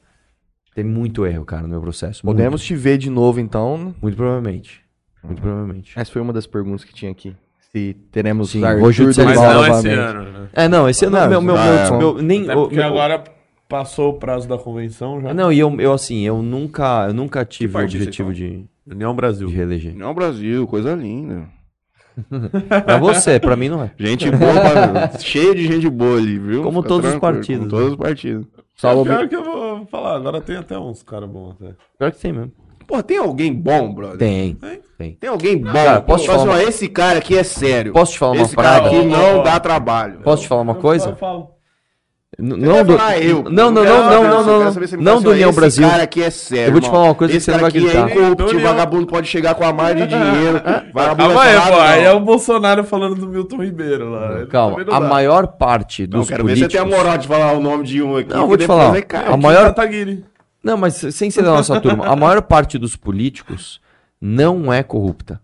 Tem 0.78 0.86
muito 0.86 1.26
erro, 1.26 1.44
cara, 1.44 1.64
no 1.64 1.70
meu 1.70 1.82
processo. 1.82 2.24
Muito. 2.24 2.38
Podemos 2.38 2.62
te 2.64 2.76
ver 2.76 3.00
de 3.00 3.10
novo, 3.10 3.40
então. 3.40 3.96
Muito 4.00 4.16
provavelmente. 4.16 4.82
Muito 5.24 5.42
provavelmente. 5.42 5.98
Essa 5.98 6.12
foi 6.12 6.22
uma 6.22 6.32
das 6.32 6.46
perguntas 6.46 6.84
que 6.86 6.94
tinha 6.94 7.10
aqui. 7.12 7.36
Se 7.72 7.96
teremos 8.12 8.52
Sim, 8.52 8.64
Arthur 8.64 8.92
judicializar. 8.92 9.56
Mas 9.58 9.70
não 9.70 9.78
esse 9.80 9.90
ano, 9.90 10.24
né? 10.32 10.48
É, 10.54 10.68
não, 10.68 10.88
esse 10.88 11.04
ano 11.06 11.18
Não, 11.18 11.30
meu, 11.30 11.42
meu, 11.42 11.58
ah, 11.58 11.64
meu, 11.66 11.74
é. 11.74 11.98
meu- 11.98 12.22
nem 12.22 12.44
Até 12.44 12.56
o- 12.56 12.62
porque 12.66 12.76
meu- 12.76 12.86
agora 12.86 13.24
passou 13.68 14.12
o 14.12 14.14
prazo 14.20 14.48
da 14.48 14.56
convenção 14.56 15.20
já. 15.20 15.34
Não, 15.34 15.52
e 15.52 15.58
eu, 15.58 15.76
eu 15.82 15.92
assim, 15.94 16.22
eu 16.24 16.44
nunca, 16.44 17.08
eu 17.08 17.14
nunca 17.16 17.44
tive 17.44 17.76
o 17.76 17.82
objetivo 17.82 18.32
de, 18.32 18.64
União 18.86 19.16
Brasil. 19.16 19.48
de 19.48 19.56
reeleger. 19.56 19.96
Não, 19.96 20.14
Brasil, 20.14 20.68
coisa 20.68 20.94
linda. 20.94 21.46
Pra 22.86 23.00
você, 23.00 23.40
pra 23.40 23.56
mim 23.56 23.70
não 23.70 23.82
é. 23.84 23.92
Gente 23.98 24.30
boa, 24.30 24.54
pra- 24.54 25.10
cheio 25.20 25.56
de 25.56 25.66
gente 25.66 25.90
boa 25.90 26.18
ali, 26.18 26.38
viu? 26.38 26.62
Como 26.62 26.84
Fica 26.84 26.88
todos 26.90 27.14
os 27.14 27.20
partidos, 27.20 27.60
Como 27.68 27.70
todos 27.72 27.90
os 27.94 27.96
partidos. 27.96 28.46
Salve, 28.78 29.10
é 29.10 29.16
pior 29.16 29.28
que 29.28 29.36
eu 29.36 29.44
vou 29.44 29.86
falar, 29.88 30.16
agora 30.16 30.40
tem 30.40 30.56
até 30.58 30.78
uns 30.78 31.02
caras 31.04 31.28
bons 31.30 31.52
até. 31.60 31.74
Pior 31.98 32.12
que 32.12 32.20
tem 32.20 32.32
mesmo. 32.32 32.52
Pô, 32.88 33.04
tem 33.04 33.18
alguém 33.18 33.54
bom, 33.54 33.94
brother? 33.94 34.18
Tem, 34.18 34.58
Hein? 34.64 34.82
tem. 34.98 35.14
Tem 35.16 35.30
alguém 35.30 35.58
bom? 35.58 35.74
Cara, 35.74 36.00
posso 36.00 36.26
falar 36.26 36.38
assim, 36.38 36.48
uma- 36.48 36.56
ó, 36.56 36.60
esse 36.62 36.88
cara 36.88 37.20
aqui 37.20 37.38
é 37.38 37.44
sério. 37.44 37.92
Posso 37.92 38.14
te 38.14 38.20
falar 38.20 38.32
uma 38.34 38.44
esse 38.44 38.56
cara 38.56 38.68
parada? 38.82 38.88
aqui 38.88 39.06
não 39.06 39.38
Ó, 39.38 39.40
ó. 39.40 39.44
dá 39.44 39.60
trabalho. 39.60 40.20
Posso 40.22 40.44
te 40.44 40.48
falar 40.48 40.62
uma 40.62 40.76
coisa? 40.76 41.10
Eu 41.10 41.16
falo. 41.18 41.50
Não 42.38 42.84
do, 42.84 42.98
falar 42.98 43.20
eu. 43.20 43.44
não, 43.44 43.72
não, 43.72 43.72
não, 43.72 43.84
não, 43.84 43.84
não, 43.84 44.24
não, 44.24 44.44
não 44.44 44.74
fala 44.74 45.22
do 45.22 45.30
União 45.32 45.50
esse 45.50 45.60
Brasil. 45.60 45.90
cara 45.90 46.04
aqui 46.04 46.22
é 46.22 46.30
sério, 46.30 46.66
Eu 46.68 46.72
vou 46.74 46.82
te 46.82 46.90
falar 46.90 47.04
uma 47.06 47.16
coisa 47.16 47.32
que 47.32 47.38
esse 47.38 47.46
você 47.46 47.52
não 47.52 47.60
vai 47.62 47.70
aqui 47.70 47.78
acreditar. 47.78 48.10
é 48.12 48.44
União- 48.44 48.62
vagabundo 48.70 49.08
pode 49.08 49.28
chegar 49.28 49.56
com 49.56 49.64
a 49.64 49.72
mais 49.72 49.96
de 49.96 50.06
dinheiro. 50.08 50.62
Vagabundo 50.94 51.30
Calma 51.30 51.34
vai 51.34 51.56
aí, 51.56 51.62
pô. 51.62 51.70
não. 51.72 51.82
Aí 51.82 52.04
é 52.04 52.12
o 52.12 52.20
Bolsonaro 52.20 52.84
falando 52.84 53.16
do 53.16 53.28
Milton 53.30 53.64
Ribeiro 53.64 54.10
lá. 54.12 54.46
Calma, 54.48 54.84
não 54.84 54.94
a 54.94 55.00
dá. 55.00 55.08
maior 55.08 55.48
parte 55.48 56.06
Não, 56.06 56.20
dos 56.20 56.28
quero 56.28 56.44
ver 56.44 56.58
se 56.58 56.60
você 56.60 56.66
políticos... 56.68 56.86
tem 56.90 56.94
a 56.94 56.98
moral 56.98 57.18
de 57.18 57.28
falar 57.28 57.54
o 57.54 57.62
nome 57.62 57.84
de 57.86 58.04
um 58.04 58.18
aqui. 58.18 58.30
Não, 58.30 58.46
vou 58.46 58.58
te 58.58 58.68
falar. 58.68 59.02
cair. 59.04 59.32
A 59.32 59.38
maior-. 59.38 59.74
Não, 60.62 60.76
mas 60.78 60.96
sem 60.96 61.32
ser 61.32 61.44
da 61.44 61.52
nossa 61.52 61.80
turma, 61.80 62.06
a 62.08 62.16
maior 62.16 62.42
parte 62.42 62.78
dos 62.78 62.96
políticos 62.98 63.80
não 64.22 64.72
é 64.72 64.84
corrupta. 64.84 65.40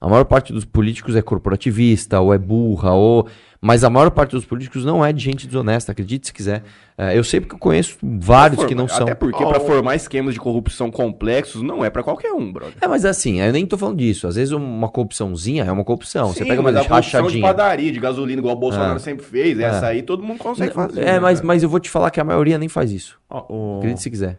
A 0.00 0.08
maior 0.08 0.24
parte 0.24 0.52
dos 0.52 0.64
políticos 0.64 1.16
é 1.16 1.22
corporativista, 1.22 2.20
ou 2.20 2.32
é 2.32 2.38
burra, 2.38 2.92
ou. 2.92 3.26
Mas 3.60 3.82
a 3.82 3.90
maior 3.90 4.08
parte 4.12 4.30
dos 4.30 4.44
políticos 4.44 4.84
não 4.84 5.04
é 5.04 5.12
de 5.12 5.20
gente 5.24 5.44
desonesta, 5.44 5.90
acredite 5.90 6.28
se 6.28 6.32
quiser. 6.32 6.62
É, 6.96 7.18
eu 7.18 7.24
sei 7.24 7.40
porque 7.40 7.56
eu 7.56 7.58
conheço 7.58 7.98
vários 8.00 8.64
que 8.64 8.72
não 8.76 8.84
Até 8.84 8.94
são. 8.94 9.06
porque 9.16 9.44
pra 9.44 9.58
formar 9.58 9.96
esquemas 9.96 10.34
de 10.34 10.38
corrupção 10.40 10.88
complexos 10.92 11.60
não 11.62 11.84
é 11.84 11.90
pra 11.90 12.04
qualquer 12.04 12.30
um, 12.32 12.52
brother. 12.52 12.74
É, 12.80 12.86
mas 12.86 13.04
assim, 13.04 13.40
eu 13.40 13.52
nem 13.52 13.66
tô 13.66 13.76
falando 13.76 13.98
disso. 13.98 14.28
Às 14.28 14.36
vezes 14.36 14.52
uma 14.52 14.88
corrupçãozinha 14.88 15.64
é 15.64 15.72
uma 15.72 15.82
corrupção. 15.82 16.28
Você 16.28 16.44
Sim, 16.44 16.48
pega 16.50 16.60
uma 16.60 16.70
mas 16.70 16.76
a 16.80 16.88
corrupção 16.88 17.10
de 17.22 17.24
rachadinha. 17.26 17.42
padaria, 17.48 17.90
de 17.90 17.98
gasolina, 17.98 18.38
igual 18.40 18.54
o 18.54 18.60
Bolsonaro 18.60 18.94
Ah. 18.94 18.98
sempre 19.00 19.24
fez, 19.26 19.58
essa 19.58 19.86
É. 19.86 19.88
aí 19.90 20.02
todo 20.02 20.22
mundo 20.22 20.38
consegue 20.38 20.72
fazer. 20.72 21.00
É, 21.02 21.04
né, 21.14 21.18
mas, 21.18 21.38
cara? 21.40 21.46
mas 21.48 21.62
eu 21.64 21.68
vou 21.68 21.80
te 21.80 21.90
falar 21.90 22.12
que 22.12 22.20
a 22.20 22.24
maioria 22.24 22.56
nem 22.58 22.68
faz 22.68 22.92
isso. 22.92 23.18
Ó, 23.28 23.44
o- 23.48 23.78
Acredite 23.78 24.02
se 24.02 24.10
quiser. 24.10 24.38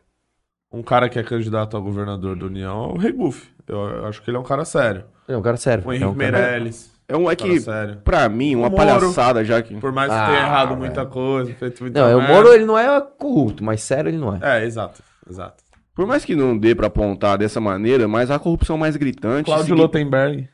Um 0.72 0.82
cara 0.82 1.10
que 1.10 1.20
é 1.20 1.24
candidato 1.24 1.76
a 1.76 1.80
governador 1.82 2.38
da 2.38 2.46
União 2.46 2.86
é 2.86 2.94
o 2.94 2.98
Rei 2.98 3.12
Buff. 3.12 3.50
Eu, 3.68 3.78
eu 3.78 4.06
acho 4.06 4.22
que 4.24 4.30
ele 4.30 4.38
é 4.38 4.40
um 4.40 4.44
cara 4.44 4.64
sério. 4.64 5.04
É 5.30 5.38
um 5.38 5.42
cara 5.42 5.56
sério. 5.58 5.84
O 5.88 5.92
é 5.94 5.96
Henrique 5.96 6.12
um 6.12 6.16
cara... 6.18 6.32
Meirelles. 6.32 6.92
É 7.08 7.16
um 7.18 7.30
é 7.32 7.36
que, 7.36 7.60
sério. 7.62 7.98
pra 8.04 8.28
mim, 8.30 8.56
uma 8.56 8.68
O 8.68 8.72
Moro. 8.72 8.76
palhaçada 8.86 9.44
já 9.44 9.62
que... 9.62 9.74
Por 9.76 9.92
mais 9.92 10.12
que 10.12 10.18
Ah, 10.18 10.26
tenha 10.28 10.40
errado 10.40 10.68
velho. 10.70 10.80
muita 10.80 11.06
coisa, 11.06 11.54
feito 11.54 11.82
muita 11.82 12.00
Não, 12.02 12.18
o 12.18 12.20
merda. 12.20 12.34
Moro 12.34 12.54
ele 12.54 12.66
não 12.66 12.78
é 12.78 13.02
corrupto, 13.18 13.64
mas 13.64 13.82
sério 13.82 14.10
ele 14.10 14.18
não 14.18 14.36
é. 14.36 14.40
É, 14.62 14.66
exato, 14.66 15.02
exato. 15.30 15.64
Por 15.96 16.06
mais 16.06 16.24
que 16.24 16.36
não 16.36 16.56
dê 16.58 16.76
pra 16.76 16.86
apontar 16.88 17.38
dessa 17.38 17.60
maneira, 17.60 18.08
mas 18.08 18.30
a 18.30 18.38
corrupção 18.38 18.78
mais 18.78 18.96
gritante 18.96 19.46
Cláudio 19.46 19.66
signi- 19.68 19.82
Lotenberg. 19.82 20.50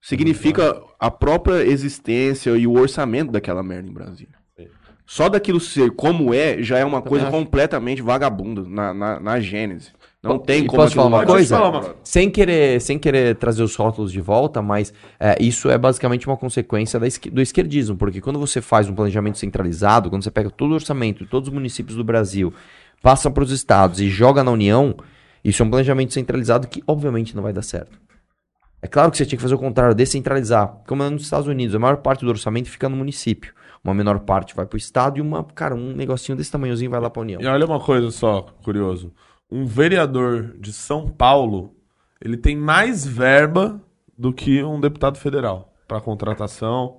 significa 0.00 0.80
a 0.98 1.10
própria 1.10 1.64
existência 1.64 2.50
e 2.50 2.66
o 2.66 2.72
orçamento 2.78 3.32
daquela 3.32 3.62
merda 3.62 3.88
em 3.88 3.92
Brasília. 3.92 4.34
Só 5.06 5.28
daquilo 5.28 5.60
ser 5.60 5.90
como 5.92 6.32
é, 6.32 6.62
já 6.62 6.78
é 6.78 6.84
uma 6.84 7.02
coisa 7.02 7.26
acho. 7.26 7.36
completamente 7.36 8.00
vagabunda 8.00 8.62
na, 8.66 8.94
na, 8.94 9.20
na 9.20 9.40
gênese. 9.40 9.90
Não 10.22 10.38
tem 10.38 10.62
E 10.62 10.66
como 10.66 10.82
posso 10.82 10.94
falar 10.94 11.08
uma 11.08 11.26
coisa? 11.26 11.58
Falar, 11.58 11.72
mano. 11.72 11.94
Sem 12.04 12.30
querer, 12.30 12.80
sem 12.80 12.96
querer 12.96 13.34
trazer 13.36 13.62
os 13.62 13.74
rótulos 13.74 14.12
de 14.12 14.20
volta, 14.20 14.62
mas 14.62 14.94
é, 15.18 15.36
isso 15.40 15.68
é 15.68 15.76
basicamente 15.76 16.28
uma 16.28 16.36
consequência 16.36 17.00
da 17.00 17.06
do 17.32 17.42
esquerdismo, 17.42 17.96
porque 17.96 18.20
quando 18.20 18.38
você 18.38 18.60
faz 18.60 18.88
um 18.88 18.94
planejamento 18.94 19.38
centralizado, 19.38 20.08
quando 20.08 20.22
você 20.22 20.30
pega 20.30 20.48
todo 20.48 20.70
o 20.70 20.74
orçamento 20.74 21.24
de 21.24 21.30
todos 21.30 21.48
os 21.48 21.54
municípios 21.54 21.96
do 21.96 22.04
Brasil, 22.04 22.54
passa 23.02 23.28
para 23.30 23.42
os 23.42 23.50
estados 23.50 24.00
e 24.00 24.08
joga 24.08 24.44
na 24.44 24.52
União, 24.52 24.94
isso 25.44 25.60
é 25.60 25.66
um 25.66 25.70
planejamento 25.70 26.14
centralizado 26.14 26.68
que 26.68 26.84
obviamente 26.86 27.34
não 27.34 27.42
vai 27.42 27.52
dar 27.52 27.62
certo. 27.62 27.98
É 28.80 28.86
claro 28.86 29.10
que 29.10 29.16
você 29.16 29.26
tinha 29.26 29.36
que 29.36 29.42
fazer 29.42 29.54
o 29.54 29.58
contrário, 29.58 29.94
descentralizar. 29.94 30.82
Como 30.86 31.02
é 31.02 31.10
nos 31.10 31.22
Estados 31.22 31.46
Unidos, 31.48 31.74
a 31.74 31.78
maior 31.78 31.98
parte 31.98 32.24
do 32.24 32.30
orçamento 32.30 32.68
fica 32.68 32.88
no 32.88 32.96
município. 32.96 33.52
Uma 33.82 33.94
menor 33.94 34.20
parte 34.20 34.54
vai 34.54 34.66
para 34.66 34.76
o 34.76 34.78
estado 34.78 35.18
e 35.18 35.20
uma, 35.20 35.42
cara, 35.42 35.74
um 35.74 35.92
negocinho 35.92 36.36
desse 36.36 36.50
tamanhozinho 36.50 36.90
vai 36.90 37.00
lá 37.00 37.10
para 37.10 37.20
a 37.20 37.24
União. 37.24 37.40
E 37.40 37.46
olha 37.46 37.66
uma 37.66 37.80
coisa 37.80 38.10
só, 38.12 38.46
curioso. 38.62 39.12
Um 39.52 39.66
vereador 39.66 40.54
de 40.58 40.72
São 40.72 41.08
Paulo, 41.08 41.74
ele 42.20 42.36
tem 42.38 42.56
mais 42.56 43.06
verba 43.06 43.80
do 44.16 44.32
que 44.32 44.62
um 44.62 44.80
deputado 44.80 45.18
federal 45.18 45.72
para 45.86 46.00
contratação. 46.00 46.96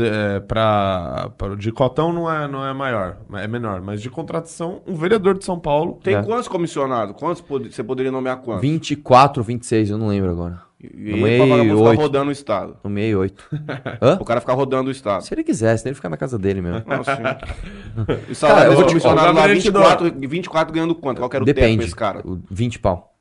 É, 0.00 0.40
pra, 0.40 1.30
pra- 1.36 1.54
de 1.56 1.70
cotão 1.70 2.10
não 2.10 2.30
é, 2.30 2.48
não 2.48 2.64
é 2.64 2.72
maior, 2.72 3.18
é 3.34 3.46
menor. 3.46 3.82
Mas 3.82 4.00
de 4.00 4.08
contratação, 4.08 4.80
um 4.86 4.94
vereador 4.94 5.36
de 5.36 5.44
São 5.44 5.60
Paulo. 5.60 5.98
Tem 6.02 6.14
É. 6.14 6.22
quantos 6.22 6.48
comissionados? 6.48 7.14
Quantos 7.18 7.42
pod- 7.42 7.70
você 7.70 7.84
poderia 7.84 8.10
nomear 8.10 8.38
quantos? 8.38 8.62
24, 8.62 9.42
26, 9.42 9.90
eu 9.90 9.98
não 9.98 10.08
lembro 10.08 10.30
agora. 10.30 10.62
E 10.94 11.10
No 11.12 11.16
meio, 11.18 11.46
pra 11.46 11.62
ficar 11.64 11.74
oito. 11.90 12.00
rodando 12.00 12.28
o 12.28 12.32
Estado. 12.32 12.76
No 12.82 12.90
meio 12.90 13.20
8. 13.20 13.44
Hã? 14.02 14.18
O 14.20 14.24
cara 14.24 14.40
ficar 14.40 14.54
rodando 14.54 14.88
o 14.88 14.90
Estado. 14.92 15.22
Se 15.24 15.32
ele 15.34 15.44
quisesse, 15.44 15.86
ele 15.86 15.94
ficar 15.94 16.08
na 16.08 16.16
casa 16.16 16.38
dele 16.38 16.60
mesmo. 16.60 16.82
Não, 16.86 17.04
sim. 17.04 17.12
E 17.96 18.04
Cara, 18.06 18.20
eu 18.28 18.34
salário 18.34 18.72
vou 18.72 18.82
desse 18.82 18.86
te- 18.86 18.88
comissionado 18.88 19.30
o 19.30 19.34
lá, 19.34 19.40
gabinete 19.42 19.70
do- 19.70 19.78
24, 19.80 20.14
24 20.28 20.74
ganhando 20.74 20.94
quanto? 20.94 21.18
Qual 21.18 21.30
que 21.30 21.36
era 21.36 21.42
o 21.42 21.46
Depende. 21.46 21.76
pra 21.76 21.86
esse 21.86 21.94
cara? 21.96 22.20
O 22.24 22.40
20 22.50 22.78
pau. 22.80 23.14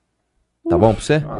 Tá 0.69 0.77
bom 0.77 0.93
pra 0.93 1.01
você? 1.03 1.23
Ah, 1.27 1.37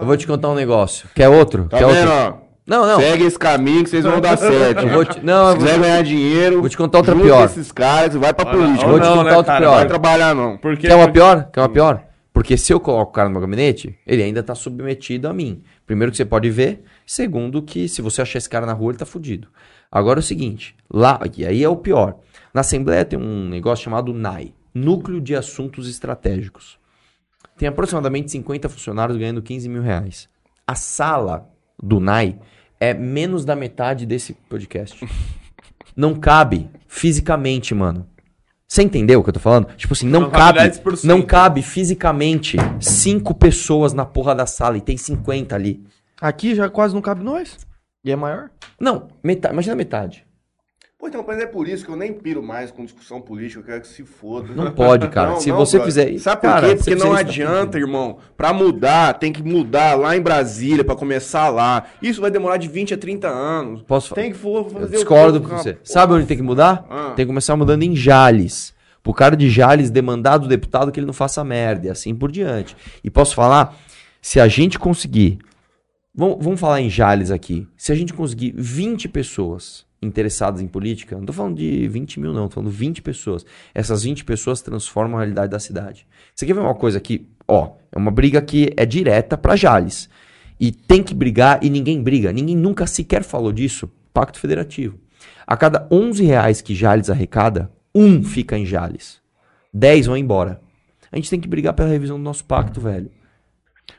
Eu 0.00 0.06
vou 0.06 0.16
te 0.16 0.26
contar 0.26 0.48
um 0.48 0.54
negócio. 0.54 1.08
Quer 1.14 1.28
outro? 1.28 1.66
Tá 1.68 1.78
Quer 1.78 1.86
vendo, 1.86 2.10
outro? 2.10 2.42
Não, 2.66 2.86
não. 2.86 2.98
Segue 3.00 3.24
esse 3.24 3.38
caminho 3.38 3.82
que 3.84 3.90
vocês 3.90 4.04
vão 4.04 4.20
dar 4.20 4.36
certo. 4.38 4.82
Eu 4.82 4.88
vou 4.88 5.04
te... 5.04 5.20
Não, 5.24 5.46
Se 5.48 5.52
eu 5.52 5.56
vou... 5.60 5.66
quiser 5.66 5.78
ganhar 5.80 6.02
dinheiro, 6.02 6.60
Vou 6.60 6.68
te 6.68 6.76
contar 6.76 6.98
outra 6.98 7.12
junta 7.12 7.24
pior. 7.26 7.44
esses 7.44 7.70
caras 7.72 8.14
e 8.14 8.18
vai 8.18 8.32
pra 8.32 8.46
Ou 8.50 8.56
política. 8.56 8.86
Vou 8.88 8.98
te 9.00 9.04
não, 9.06 9.16
contar 9.16 9.30
né, 9.30 9.36
outra 9.36 9.52
cara? 9.52 9.60
pior. 9.60 9.70
Não 9.70 9.78
vai 9.78 9.86
trabalhar, 9.88 10.34
não. 10.34 10.56
Porque 10.56 10.86
Quer 10.86 10.94
uma 10.94 11.08
pior? 11.10 11.48
Quer 11.52 11.60
uma 11.60 11.68
pior? 11.68 12.02
Porque 12.42 12.56
se 12.56 12.72
eu 12.72 12.80
coloco 12.80 13.12
o 13.12 13.14
cara 13.14 13.28
no 13.28 13.34
meu 13.34 13.40
gabinete, 13.40 13.96
ele 14.04 14.20
ainda 14.20 14.42
tá 14.42 14.52
submetido 14.52 15.28
a 15.28 15.32
mim. 15.32 15.62
Primeiro 15.86 16.10
que 16.10 16.16
você 16.16 16.24
pode 16.24 16.50
ver, 16.50 16.82
segundo 17.06 17.62
que 17.62 17.88
se 17.88 18.02
você 18.02 18.20
achar 18.20 18.38
esse 18.38 18.50
cara 18.50 18.66
na 18.66 18.72
rua, 18.72 18.90
ele 18.90 18.98
tá 18.98 19.06
fudido. 19.06 19.46
Agora 19.88 20.18
é 20.18 20.22
o 20.22 20.24
seguinte, 20.24 20.74
lá, 20.92 21.20
e 21.36 21.46
aí 21.46 21.62
é 21.62 21.68
o 21.68 21.76
pior. 21.76 22.18
Na 22.52 22.62
Assembleia 22.62 23.04
tem 23.04 23.16
um 23.16 23.48
negócio 23.48 23.84
chamado 23.84 24.12
NAI, 24.12 24.52
Núcleo 24.74 25.20
de 25.20 25.36
Assuntos 25.36 25.88
Estratégicos. 25.88 26.80
Tem 27.56 27.68
aproximadamente 27.68 28.32
50 28.32 28.68
funcionários 28.68 29.16
ganhando 29.16 29.40
15 29.40 29.68
mil 29.68 29.82
reais. 29.82 30.28
A 30.66 30.74
sala 30.74 31.48
do 31.80 32.00
NAI 32.00 32.40
é 32.80 32.92
menos 32.92 33.44
da 33.44 33.54
metade 33.54 34.04
desse 34.04 34.32
podcast. 34.32 34.98
Não 35.96 36.16
cabe 36.16 36.68
fisicamente, 36.88 37.72
mano. 37.72 38.04
Você 38.72 38.82
entendeu 38.84 39.20
o 39.20 39.22
que 39.22 39.28
eu 39.28 39.34
tô 39.34 39.38
falando? 39.38 39.66
Tipo 39.76 39.92
assim, 39.92 40.08
não, 40.08 40.30
cabe, 40.30 40.60
cabe 40.60 40.70
10%. 40.78 41.04
não 41.04 41.20
cabe 41.20 41.60
fisicamente 41.60 42.56
cinco 42.80 43.34
pessoas 43.34 43.92
na 43.92 44.06
porra 44.06 44.34
da 44.34 44.46
sala 44.46 44.78
e 44.78 44.80
tem 44.80 44.96
50 44.96 45.54
ali. 45.54 45.84
Aqui 46.18 46.54
já 46.54 46.70
quase 46.70 46.94
não 46.94 47.02
cabe 47.02 47.22
nós. 47.22 47.66
E 48.02 48.10
é 48.10 48.16
maior. 48.16 48.48
Não, 48.80 49.08
metade, 49.22 49.52
imagina 49.52 49.76
metade. 49.76 50.24
Pô, 51.02 51.08
então, 51.08 51.24
mas 51.26 51.40
é 51.40 51.46
por 51.46 51.66
isso 51.66 51.84
que 51.84 51.90
eu 51.90 51.96
nem 51.96 52.12
piro 52.12 52.40
mais 52.40 52.70
com 52.70 52.84
discussão 52.84 53.20
política, 53.20 53.58
eu 53.58 53.64
quero 53.64 53.80
que 53.80 53.88
se 53.88 54.04
foda. 54.04 54.54
Não 54.54 54.70
pode, 54.70 55.08
cara. 55.08 55.30
Não, 55.34 55.40
Se 55.40 55.48
não, 55.48 55.56
você 55.56 55.78
brother. 55.78 55.92
fizer 55.92 56.10
isso. 56.10 56.22
Sabe 56.22 56.42
por 56.42 56.46
cara, 56.46 56.68
quê? 56.68 56.76
Porque 56.76 56.94
não 56.94 57.10
tá 57.10 57.18
adianta, 57.18 57.76
irmão. 57.76 58.18
Pra 58.36 58.52
mudar, 58.52 59.14
tem 59.14 59.32
que 59.32 59.42
mudar 59.42 59.98
lá 59.98 60.16
em 60.16 60.20
Brasília, 60.20 60.84
pra 60.84 60.94
começar 60.94 61.48
lá. 61.48 61.86
Isso 62.00 62.20
vai 62.20 62.30
demorar 62.30 62.56
de 62.56 62.68
20 62.68 62.94
a 62.94 62.96
30 62.96 63.26
anos. 63.26 63.82
Posso 63.82 64.14
Tem 64.14 64.30
que 64.30 64.38
for 64.38 64.70
fazer 64.70 64.84
Eu 64.84 64.90
discordo 64.90 65.40
com 65.40 65.48
você. 65.48 65.76
Sabe 65.82 66.12
onde 66.12 66.24
tem 66.24 66.36
que 66.36 66.42
mudar? 66.44 66.86
Ah. 66.88 67.14
Tem 67.16 67.24
que 67.24 67.30
começar 67.30 67.56
mudando 67.56 67.82
em 67.82 67.96
Jales. 67.96 68.72
Pro 69.02 69.12
cara 69.12 69.36
de 69.36 69.50
Jales 69.50 69.90
demandar 69.90 70.38
do 70.38 70.46
deputado 70.46 70.92
que 70.92 71.00
ele 71.00 71.06
não 71.08 71.12
faça 71.12 71.42
merda 71.42 71.88
e 71.88 71.90
assim 71.90 72.14
por 72.14 72.30
diante. 72.30 72.76
E 73.02 73.10
posso 73.10 73.34
falar, 73.34 73.76
se 74.20 74.38
a 74.38 74.46
gente 74.46 74.78
conseguir. 74.78 75.40
Vamos, 76.14 76.36
vamos 76.40 76.60
falar 76.60 76.80
em 76.80 76.88
Jales 76.88 77.32
aqui. 77.32 77.66
Se 77.76 77.90
a 77.90 77.96
gente 77.96 78.14
conseguir 78.14 78.54
20 78.56 79.08
pessoas 79.08 79.84
interessadas 80.02 80.60
em 80.60 80.66
política, 80.66 81.16
não 81.16 81.24
tô 81.24 81.32
falando 81.32 81.56
de 81.56 81.86
20 81.86 82.18
mil, 82.20 82.32
não, 82.32 82.48
tô 82.48 82.54
falando 82.54 82.70
20 82.70 83.00
pessoas. 83.02 83.46
Essas 83.72 84.02
20 84.02 84.24
pessoas 84.24 84.60
transformam 84.60 85.16
a 85.16 85.20
realidade 85.20 85.50
da 85.50 85.60
cidade. 85.60 86.06
Você 86.34 86.44
quer 86.44 86.54
ver 86.54 86.60
uma 86.60 86.74
coisa 86.74 86.98
aqui? 86.98 87.28
Ó, 87.46 87.72
é 87.92 87.98
uma 87.98 88.10
briga 88.10 88.42
que 88.42 88.72
é 88.76 88.84
direta 88.84 89.38
pra 89.38 89.56
Jales. 89.56 90.08
E 90.58 90.72
tem 90.72 91.02
que 91.02 91.14
brigar 91.14 91.60
e 91.62 91.70
ninguém 91.70 92.02
briga. 92.02 92.32
Ninguém 92.32 92.56
nunca 92.56 92.86
sequer 92.86 93.22
falou 93.22 93.52
disso. 93.52 93.90
Pacto 94.12 94.38
Federativo. 94.38 94.98
A 95.46 95.56
cada 95.56 95.88
11 95.90 96.24
reais 96.24 96.60
que 96.60 96.74
Jales 96.74 97.10
arrecada, 97.10 97.70
um 97.94 98.22
fica 98.22 98.58
em 98.58 98.66
Jales. 98.66 99.20
10 99.72 100.06
vão 100.06 100.16
embora. 100.16 100.60
A 101.10 101.16
gente 101.16 101.30
tem 101.30 101.40
que 101.40 101.48
brigar 101.48 101.74
pela 101.74 101.88
revisão 101.88 102.16
do 102.16 102.22
nosso 102.22 102.44
pacto, 102.44 102.80
velho. 102.80 103.10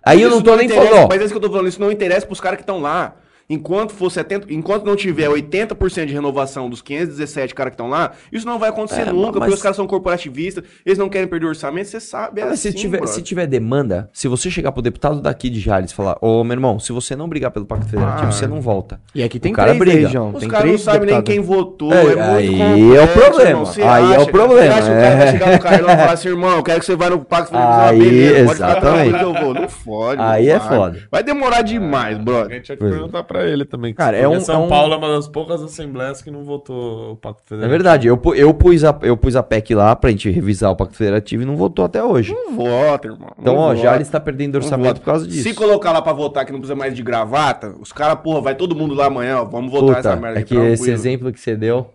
Aí 0.06 0.22
eu 0.22 0.30
Isso 0.30 0.38
não 0.38 0.43
tô 0.43 0.56
nem 0.56 0.66
interessa, 0.66 0.88
falando, 0.88 1.06
ó. 1.06 1.08
Mas 1.08 1.22
é 1.22 1.26
isso 1.26 1.34
que 1.34 1.38
eu 1.38 1.41
tô 1.41 1.49
falando, 1.49 1.68
isso 1.68 1.82
não 1.82 1.91
interessa 1.91 2.26
pros 2.26 2.41
caras 2.41 2.58
que 2.58 2.64
estão 2.64 2.80
lá. 2.80 3.16
Enquanto 3.50 3.91
for 3.94 4.10
70, 4.10 4.48
enquanto 4.54 4.86
não 4.86 4.96
tiver 4.96 5.28
80% 5.30 6.06
de 6.06 6.14
renovação 6.14 6.70
dos 6.70 6.82
517 6.82 7.54
caras 7.54 7.72
que 7.72 7.76
estão 7.76 7.89
lá, 7.89 8.12
isso 8.32 8.46
não 8.46 8.58
vai 8.58 8.70
acontecer 8.70 9.02
É, 9.02 9.06
nunca, 9.12 9.32
mas- 9.39 9.39
porque 9.39 9.54
os 9.54 9.62
caras 9.62 9.76
são 9.76 9.86
corporativistas, 9.86 10.64
eles 10.86 10.98
não 10.98 11.10
querem 11.10 11.28
perder 11.28 11.48
orçamento, 11.48 11.88
você 11.89 12.00
sabe, 12.00 12.41
é 12.41 12.46
Mas 12.46 12.60
se, 12.62 12.70
assim, 12.70 12.78
tiver, 12.78 12.98
brother. 13.00 13.14
se 13.16 13.22
tiver 13.22 13.46
demanda, 13.48 14.10
se 14.14 14.28
você 14.28 14.50
chegar 14.50 14.72
pro 14.72 14.82
deputado 14.82 15.22
daqui 15.22 15.50
de 15.50 15.60
Jales 15.60 15.91
e 15.91 15.94
falar, 15.96 16.18
ô 16.22 16.44
meu 16.44 16.54
irmão, 16.54 16.80
se 16.80 16.91
você 16.91 17.16
não 17.16 17.28
brigar 17.28 17.52
pelo 17.52 17.66
Pacto 17.66 17.88
Federativo, 17.89 18.28
Ah. 18.28 18.32
você 18.32 18.48
não 18.48 18.62
volta. 18.62 19.00
E 19.14 19.22
aqui 19.24 19.39
tem 19.39 19.52
O 19.52 19.56
cara 19.56 19.72
três 19.76 19.80
briga. 19.80 20.08
região. 20.08 20.32
Os 20.34 20.46
caras 20.48 20.72
não 20.72 20.78
sabem 20.78 21.10
nem 21.12 21.22
quem 21.22 21.39
votou, 21.39 21.91
É, 21.94 21.98
é, 22.02 22.06
muito 22.06 22.64
aí 22.64 22.96
é 22.96 23.02
o 23.04 23.08
problema, 23.10 23.50
irmão. 23.50 23.74
Aí 23.78 24.14
é 24.14 24.18
o 24.18 24.22
acha- 24.22 24.32
problema, 24.32 24.64
Você 24.64 24.70
acha 24.70 24.82
que 24.84 24.91
o 24.91 25.02
cara 25.02 25.16
vai 25.18 25.28
é. 25.28 25.32
chegar 25.32 25.52
no 25.52 25.60
cara 25.60 25.76
e 25.76 25.82
vai 25.82 25.98
falar 25.98 26.12
assim, 26.14 26.28
irmão, 26.30 26.52
eu 26.58 26.64
quero 26.64 26.80
que 26.80 26.86
você 26.86 26.96
vá 26.96 27.10
no 27.10 27.20
Pacto 27.26 27.52
Federativo, 27.52 27.84
Aí, 27.84 28.00
beleza, 28.00 28.46
pode 28.46 28.60
falar 28.60 28.72
exatamente. 28.78 29.18
que 29.18 29.24
eu 29.24 29.34
vou. 29.34 29.54
Não 29.54 29.70
fode, 29.70 30.22
Aí 30.22 30.48
não 30.48 30.56
é 30.56 30.60
vai. 30.60 30.68
foda. 30.70 31.00
Vai 31.12 31.24
demorar 31.24 31.62
demais, 31.62 32.18
A 32.18 32.22
brother. 32.22 32.56
gente 32.58 32.70
ia 32.70 32.78
te 32.78 32.84
é. 32.84 32.89
perguntar 32.89 33.24
pra 33.34 33.46
ele 33.48 33.66
também. 33.66 33.94
Cara, 33.94 34.16
é 34.18 34.28
um- 34.28 34.40
São 34.40 34.56
é 34.56 34.66
um- 34.66 34.68
Paulo 34.70 34.94
é 34.94 34.98
uma 34.98 35.10
das 35.10 35.28
poucas 35.28 35.62
assembleias 35.62 36.22
que 36.22 36.30
não 36.32 36.44
votou 36.44 37.12
o 37.14 37.16
Pacto 37.18 37.42
É 37.42 37.48
Federativo. 37.50 37.72
verdade, 37.72 38.08
eu, 38.08 38.22
eu, 38.36 38.54
pus 38.54 38.84
a, 38.84 38.98
eu 39.02 39.18
pus 39.18 39.36
a 39.36 39.44
PEC 39.44 39.74
lá 39.76 39.96
pra 39.96 40.10
gente 40.12 40.30
revisar 40.30 40.72
o 40.72 40.76
Pacto 40.76 40.96
Federativo 40.96 41.44
e 41.44 41.46
não 41.46 41.56
votou 41.56 41.84
até 41.86 42.04
hoje. 42.04 42.32
Não 42.34 42.56
vota, 42.56 43.08
irmão. 43.08 43.32
Então, 43.40 43.56
não 43.56 43.62
ó, 43.62 43.68
vota. 43.70 43.82
Jales 43.82 44.08
tá 44.10 44.20
perdendo 44.20 44.54
Não 44.54 44.62
orçamento 44.62 45.00
por 45.00 45.06
causa 45.06 45.28
disso. 45.28 45.44
Se 45.44 45.54
colocar 45.54 45.92
lá 45.92 46.02
pra 46.02 46.14
votar 46.14 46.46
que 46.46 46.52
não 46.52 46.60
precisa 46.60 46.76
mais 46.76 46.94
de 46.96 47.02
gravata, 47.04 47.74
os 47.80 47.92
caras, 47.92 48.20
porra, 48.24 48.42
vai 48.42 48.56
todo 48.56 48.76
mundo 48.76 48.94
lá 48.94 49.08
amanhã, 49.08 49.40
ó, 49.42 49.46
vamos 49.46 49.72
votar 49.72 50.00
essa 50.00 50.10
Puta, 50.12 50.22
merda. 50.22 50.40
é 50.40 50.42
aqui, 50.42 50.56
que 50.56 50.62
esse 50.62 50.84
tranquilo. 50.84 50.94
exemplo 50.94 51.32
que 51.34 51.40
você 51.40 51.56
deu. 51.56 51.90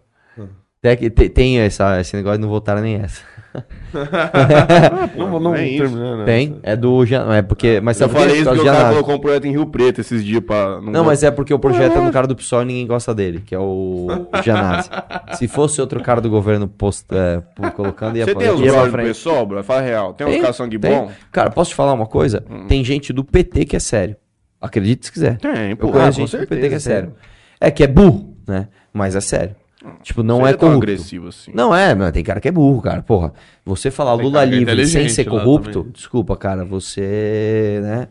Tem, 0.81 0.97
que- 0.97 1.11
tem- 1.11 1.29
tem 1.29 1.59
essa, 1.59 2.01
esse 2.01 2.15
negócio 2.17 2.39
de 2.39 2.43
não 2.43 2.49
votar 2.49 2.81
nem 2.81 2.97
essa. 2.97 3.21
Não, 5.17 5.41
não 5.41 5.55
É 5.55 5.67
isso. 5.67 5.83
terminando. 5.83 6.25
Tem, 6.25 6.59
é 6.63 6.77
do. 6.77 7.03
É 7.33 7.43
porque, 7.43 7.81
mas 7.81 8.01
Eu 8.01 8.09
falei 8.09 8.37
isso 8.37 8.45
Por 8.45 8.57
porque 8.57 8.69
o 8.69 8.73
cara 8.73 8.89
colocou 8.91 9.15
um 9.15 9.19
projeto 9.19 9.45
em 9.47 9.51
Rio 9.53 9.67
Preto 9.67 10.01
esses 10.01 10.25
dias 10.25 10.43
pra... 10.43 10.81
Não, 10.81 11.05
mas 11.05 11.23
é 11.23 11.31
porque 11.31 11.53
o 11.53 11.59
projeto 11.59 11.97
é 11.97 12.01
no 12.01 12.13
cara 12.13 12.27
do 12.27 12.37
PSOL 12.37 12.63
e 12.63 12.65
ninguém 12.67 12.87
gosta 12.87 13.15
dele, 13.15 13.43
que 13.45 13.55
é 13.55 13.59
o 13.59 14.07
Janazzi. 14.45 14.91
Se 15.35 15.49
fosse 15.49 15.81
outro 15.81 16.01
cara 16.03 16.21
do 16.21 16.29
governo 16.31 16.69
post, 16.69 17.07
é, 17.13 17.43
colocando, 17.71 18.17
ia 18.17 18.25
Você 18.25 18.33
pra- 18.35 18.41
tem 18.43 18.51
os 18.53 18.61
do 18.61 18.99
pessoal, 18.99 19.47
bro? 19.47 19.63
Fala 19.65 19.81
real. 19.81 20.13
Tem 20.15 20.27
uns 20.27 20.31
Tem, 20.33 20.41
caras 20.41 20.57
sangue 20.57 20.79
tem. 20.79 20.91
bom? 20.91 21.11
Cara, 21.33 21.51
posso 21.51 21.71
te 21.71 21.75
falar 21.77 21.93
uma 21.93 22.07
coisa? 22.07 22.45
Tem 22.69 22.85
gente 22.85 23.13
do 23.13 23.25
PT 23.25 23.65
que 23.65 23.77
é 23.77 23.81
sério. 23.81 24.17
Acredite 24.61 25.07
se 25.07 25.13
quiser. 25.13 25.39
Tem, 25.39 25.71
Eu 25.71 25.77
pô. 25.77 25.89
conheço 25.91 26.19
com 26.21 26.27
gente 26.27 26.37
do 26.37 26.39
certeza, 26.39 26.49
PT 26.61 26.69
que 26.69 26.75
é 26.75 26.77
é 26.77 26.81
sério. 26.81 27.13
É 27.61 27.71
que 27.71 27.83
é 27.85 27.87
burro, 27.87 28.37
né? 28.47 28.69
Mas 28.93 29.15
é 29.15 29.21
sério. 29.21 29.55
Tipo, 30.03 30.23
não 30.25 30.39
Seja 30.39 30.49
é 30.49 30.53
tão 30.55 30.69
corrupto. 30.71 30.83
agressivo 30.91 31.29
assim. 31.29 31.53
Não 31.55 31.75
é, 31.75 31.95
não, 31.95 32.11
tem 32.11 32.25
cara 32.25 32.41
que 32.41 32.49
é 32.49 32.51
burro, 32.53 32.83
cara. 32.83 33.01
Porra, 33.03 33.33
você 33.65 33.91
falar 33.93 34.17
Tem 34.17 34.25
Lula 34.27 34.43
é 34.43 34.47
livre 34.47 34.87
sem 34.87 35.09
ser 35.09 35.25
corrupto, 35.25 35.87
desculpa, 35.93 36.37
cara, 36.37 36.65
você, 36.65 37.79
né? 37.83 38.09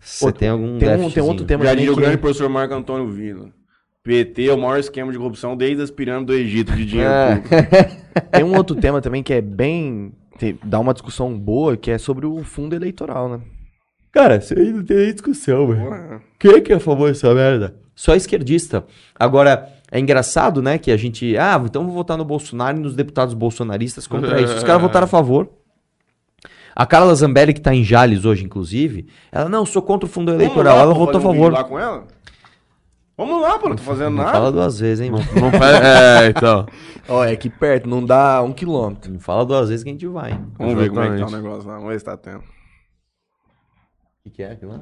Você 0.00 0.24
Outro- 0.26 0.38
tem 0.38 0.48
algum 0.48 0.78
tem 0.78 0.88
um- 0.96 1.10
tem 1.10 1.22
outro 1.22 1.44
tema 1.44 1.64
Já 1.64 1.74
diria 1.74 1.92
o 1.92 1.96
grande 1.96 2.18
professor 2.18 2.48
Marco 2.48 2.72
Antônio 2.74 3.08
Vila. 3.08 3.48
PT 4.04 4.46
é 4.48 4.52
o 4.52 4.56
maior 4.58 4.78
esquema 4.78 5.10
de 5.10 5.18
corrupção 5.18 5.56
desde 5.56 5.82
as 5.82 5.90
pirâmides 5.90 6.26
do 6.28 6.34
Egito 6.34 6.72
de 6.74 6.86
dinheiro 6.86 7.12
É. 7.12 7.36
público. 7.36 7.48
Tem 8.30 8.44
um 8.44 8.56
outro 8.56 8.76
tema 8.76 9.00
também 9.02 9.22
que 9.22 9.32
é 9.32 9.40
bem. 9.40 10.12
tem- 10.38 10.56
dá 10.64 10.78
uma 10.78 10.92
discussão 10.94 11.36
boa, 11.36 11.76
que 11.76 11.90
é 11.90 11.98
sobre 11.98 12.24
o 12.26 12.44
fundo 12.44 12.76
eleitoral, 12.76 13.28
né? 13.28 13.40
Cara, 14.12 14.36
isso 14.36 14.54
aí 14.56 14.72
não 14.72 14.84
tem 14.84 14.96
nem 14.96 15.12
discussão, 15.12 15.66
velho. 15.66 16.22
Quem 16.38 16.62
que 16.62 16.72
é 16.72 16.76
a 16.76 16.80
favor 16.80 17.08
dessa 17.08 17.34
merda? 17.34 17.74
Só 17.94 18.14
esquerdista. 18.14 18.84
Agora, 19.18 19.68
é 19.90 19.98
engraçado, 19.98 20.60
né, 20.62 20.78
que 20.78 20.90
a 20.90 20.96
gente... 20.96 21.36
Ah, 21.36 21.60
então 21.64 21.84
vou 21.84 21.94
votar 21.94 22.16
no 22.16 22.24
Bolsonaro 22.24 22.76
e 22.78 22.80
nos 22.80 22.94
deputados 22.94 23.34
bolsonaristas 23.34 24.06
contra 24.06 24.40
isso. 24.40 24.56
Os 24.56 24.64
caras 24.64 24.82
votaram 24.82 25.04
a 25.04 25.08
favor. 25.08 25.48
A 26.74 26.86
Carla 26.86 27.14
Zambelli, 27.14 27.52
que 27.54 27.60
tá 27.60 27.74
em 27.74 27.82
Jales 27.82 28.24
hoje, 28.24 28.44
inclusive, 28.44 29.08
ela, 29.32 29.48
não, 29.48 29.66
sou 29.66 29.82
contra 29.82 30.06
o 30.06 30.08
fundo 30.08 30.32
eleitoral. 30.32 30.76
Vamos 30.76 30.78
lá, 30.78 30.82
ela 30.82 30.94
pô, 30.94 30.98
votou 31.06 31.16
a 31.16 31.18
um 31.18 31.26
favor. 31.34 31.52
lá 31.52 31.64
com 31.64 31.78
ela? 31.78 32.06
Vamos 33.16 33.42
lá, 33.42 33.58
pô, 33.58 33.68
não 33.68 33.74
tô 33.74 33.82
fazendo 33.82 34.10
Não 34.10 34.18
nada. 34.22 34.30
fala 34.30 34.52
duas 34.52 34.78
vezes, 34.78 35.04
hein, 35.04 35.10
mano. 35.10 35.24
Não 35.34 35.50
faz- 35.50 35.84
É, 35.84 36.28
então. 36.28 36.66
Ó, 37.08 37.24
é 37.24 37.32
aqui 37.32 37.50
perto, 37.50 37.88
não 37.88 38.04
dá 38.06 38.40
um 38.42 38.52
quilômetro. 38.52 39.10
Não 39.12 39.18
fala 39.18 39.44
duas 39.44 39.68
vezes 39.70 39.82
que 39.82 39.90
a 39.90 39.92
gente 39.92 40.06
vai. 40.06 40.38
Vamos 40.56 40.74
ver 40.74 40.88
como 40.90 41.00
é 41.00 41.10
que 41.16 41.20
tá 41.20 41.26
o 41.26 41.30
negócio 41.32 41.68
lá, 41.68 41.74
vamos 41.74 41.88
ver 41.88 41.98
se 41.98 42.04
tá 42.04 42.16
tendo. 42.16 42.44
que, 44.22 44.30
que 44.30 44.42
é 44.44 44.52
aquilo 44.52 44.70
lá? 44.70 44.80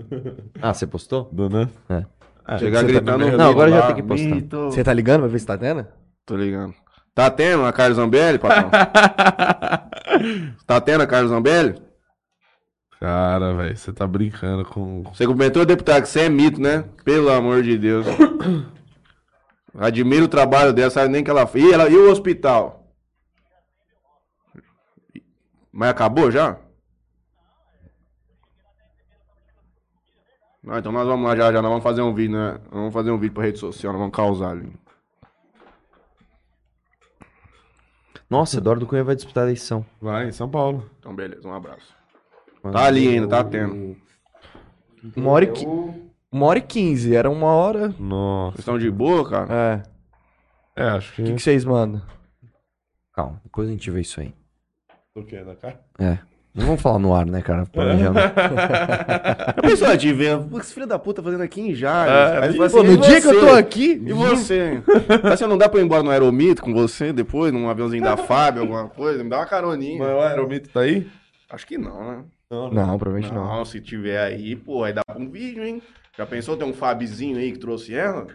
Ah, 0.60 0.74
você 0.74 0.86
postou? 0.86 1.30
Dona? 1.32 1.70
É. 1.88 2.04
É, 2.48 2.58
Chegar 2.58 2.80
você 2.80 2.86
gritando. 2.86 3.18
também- 3.24 3.36
Não, 3.36 3.50
agora 3.50 3.70
já 3.70 3.86
tem 3.88 3.96
que 3.96 4.02
postar. 4.02 4.26
"Mito". 4.34 4.56
Você 4.70 4.84
tá 4.84 4.92
ligando 4.92 5.20
pra 5.20 5.28
ver 5.28 5.38
se 5.38 5.46
tá 5.46 5.58
tendo? 5.58 5.86
Tô 6.24 6.36
ligando. 6.36 6.74
Tá 7.14 7.30
tendo 7.30 7.64
a 7.64 7.72
Carlos 7.72 7.96
Zambelli, 7.96 8.38
patrão? 8.38 8.70
tá 10.66 10.80
tendo 10.80 11.00
a 11.02 11.06
Carlos 11.06 11.30
Zambelli? 11.30 11.74
Cara, 13.00 13.52
velho, 13.54 13.76
você 13.76 13.92
tá 13.92 14.06
brincando 14.06 14.64
com. 14.64 15.02
Você 15.12 15.26
cumprimentou, 15.26 15.64
deputado, 15.66 16.02
que 16.02 16.08
você 16.08 16.20
é 16.20 16.28
mito, 16.28 16.60
né? 16.60 16.84
Pelo 17.04 17.30
amor 17.30 17.62
de 17.62 17.76
Deus. 17.76 18.06
Admiro 19.78 20.24
o 20.24 20.28
trabalho 20.28 20.72
dela, 20.72 20.90
sabe 20.90 21.08
nem 21.10 21.22
que 21.24 21.30
ela 21.30 21.46
fez. 21.46 21.64
E, 21.64 21.72
ela, 21.72 21.88
e 21.88 21.96
o 21.96 22.10
hospital? 22.10 22.86
Mas 25.72 25.90
acabou 25.90 26.30
já? 26.30 26.56
Não, 30.66 30.76
então 30.76 30.90
nós 30.90 31.06
vamos 31.06 31.24
lá 31.24 31.36
já, 31.36 31.52
já. 31.52 31.62
Nós 31.62 31.70
vamos 31.70 31.84
fazer 31.84 32.02
um 32.02 32.12
vídeo, 32.12 32.36
né? 32.36 32.58
Nós 32.64 32.72
Vamos 32.72 32.92
fazer 32.92 33.12
um 33.12 33.18
vídeo 33.18 33.32
pra 33.32 33.44
rede 33.44 33.58
social, 33.60 33.92
nós 33.92 34.00
vamos 34.00 34.16
causar 34.16 34.50
ali. 34.50 34.72
Nossa, 38.28 38.58
Eduardo 38.58 38.84
Cunha 38.84 39.04
vai 39.04 39.14
disputar 39.14 39.44
a 39.44 39.46
eleição. 39.46 39.86
Vai, 40.02 40.26
em 40.26 40.32
São 40.32 40.50
Paulo. 40.50 40.90
Então, 40.98 41.14
beleza, 41.14 41.46
um 41.46 41.54
abraço. 41.54 41.94
Tá 42.72 42.84
ali 42.84 43.06
ainda, 43.06 43.28
tá 43.28 43.44
tendo. 43.44 43.96
Uma 45.14 45.30
hora 45.30 45.44
e, 45.44 45.52
qui... 45.52 45.64
uma 46.32 46.46
hora 46.46 46.58
e 46.58 46.62
quinze, 46.62 47.14
era 47.14 47.30
uma 47.30 47.46
hora. 47.46 47.94
Nossa. 48.00 48.56
Vocês 48.56 48.58
estão 48.58 48.76
de 48.76 48.90
boa, 48.90 49.30
cara? 49.30 49.54
É. 50.74 50.84
É, 50.84 50.88
acho 50.88 51.14
que. 51.14 51.22
O 51.22 51.24
que, 51.26 51.34
que 51.34 51.42
vocês 51.42 51.64
mandam? 51.64 52.02
Calma, 53.12 53.40
depois 53.44 53.68
a 53.68 53.70
gente 53.70 53.88
vê 53.88 54.00
isso 54.00 54.20
aí. 54.20 54.34
O 55.14 55.22
quê? 55.22 55.44
Da 55.44 55.54
cara? 55.54 55.80
É. 56.00 56.18
Não 56.56 56.64
vamos 56.66 56.80
falar 56.80 56.98
no 56.98 57.14
ar, 57.14 57.26
né, 57.26 57.42
cara? 57.42 57.66
Planejando. 57.66 58.18
A 58.18 59.60
pessoa 59.62 59.96
te 59.96 60.12
vê, 60.12 60.36
pô, 60.38 60.58
esse 60.58 60.72
filho 60.72 60.86
da 60.86 60.98
puta 60.98 61.22
fazendo 61.22 61.42
aqui 61.42 61.60
em 61.60 61.74
Jales. 61.74 62.12
É, 62.12 62.38
Aí 62.44 62.52
você 62.52 62.56
pô, 62.58 62.68
fala 62.70 62.82
assim, 62.84 62.96
no 62.96 63.04
"E 63.04 63.06
dia 63.08 63.20
que 63.20 63.26
eu 63.26 63.40
tô 63.40 63.46
você? 63.46 63.58
aqui. 63.58 64.02
E 64.06 64.12
você? 64.12 64.82
Mas 65.22 65.38
você 65.38 65.46
não 65.46 65.58
dá 65.58 65.68
pra 65.68 65.80
ir 65.80 65.84
embora 65.84 66.02
no 66.02 66.10
aeromito 66.10 66.62
com 66.62 66.72
você 66.72 67.12
depois, 67.12 67.52
num 67.52 67.68
aviãozinho 67.68 68.02
da 68.02 68.16
Fábio, 68.16 68.62
alguma 68.62 68.88
coisa? 68.88 69.22
Me 69.22 69.28
dá 69.28 69.36
uma 69.38 69.46
caroninha. 69.46 69.98
Mas 69.98 70.08
o 70.16 70.20
Aeromito 70.20 70.70
tá 70.70 70.80
aí? 70.80 71.06
Acho 71.50 71.66
que 71.66 71.76
não, 71.76 72.10
né? 72.10 72.24
Não, 72.50 72.98
provavelmente 72.98 73.32
não. 73.34 73.44
Não, 73.58 73.64
se 73.64 73.80
tiver 73.80 74.18
aí, 74.18 74.56
pô, 74.56 74.82
aí 74.84 74.92
dá 74.92 75.02
pra 75.06 75.18
um 75.18 75.28
vídeo, 75.30 75.62
hein? 75.64 75.82
Já 76.16 76.24
pensou 76.24 76.56
ter 76.56 76.64
um 76.64 76.72
Fabizinho 76.72 77.36
aí 77.38 77.52
que 77.52 77.58
trouxe 77.58 77.94
ela? 77.94 78.26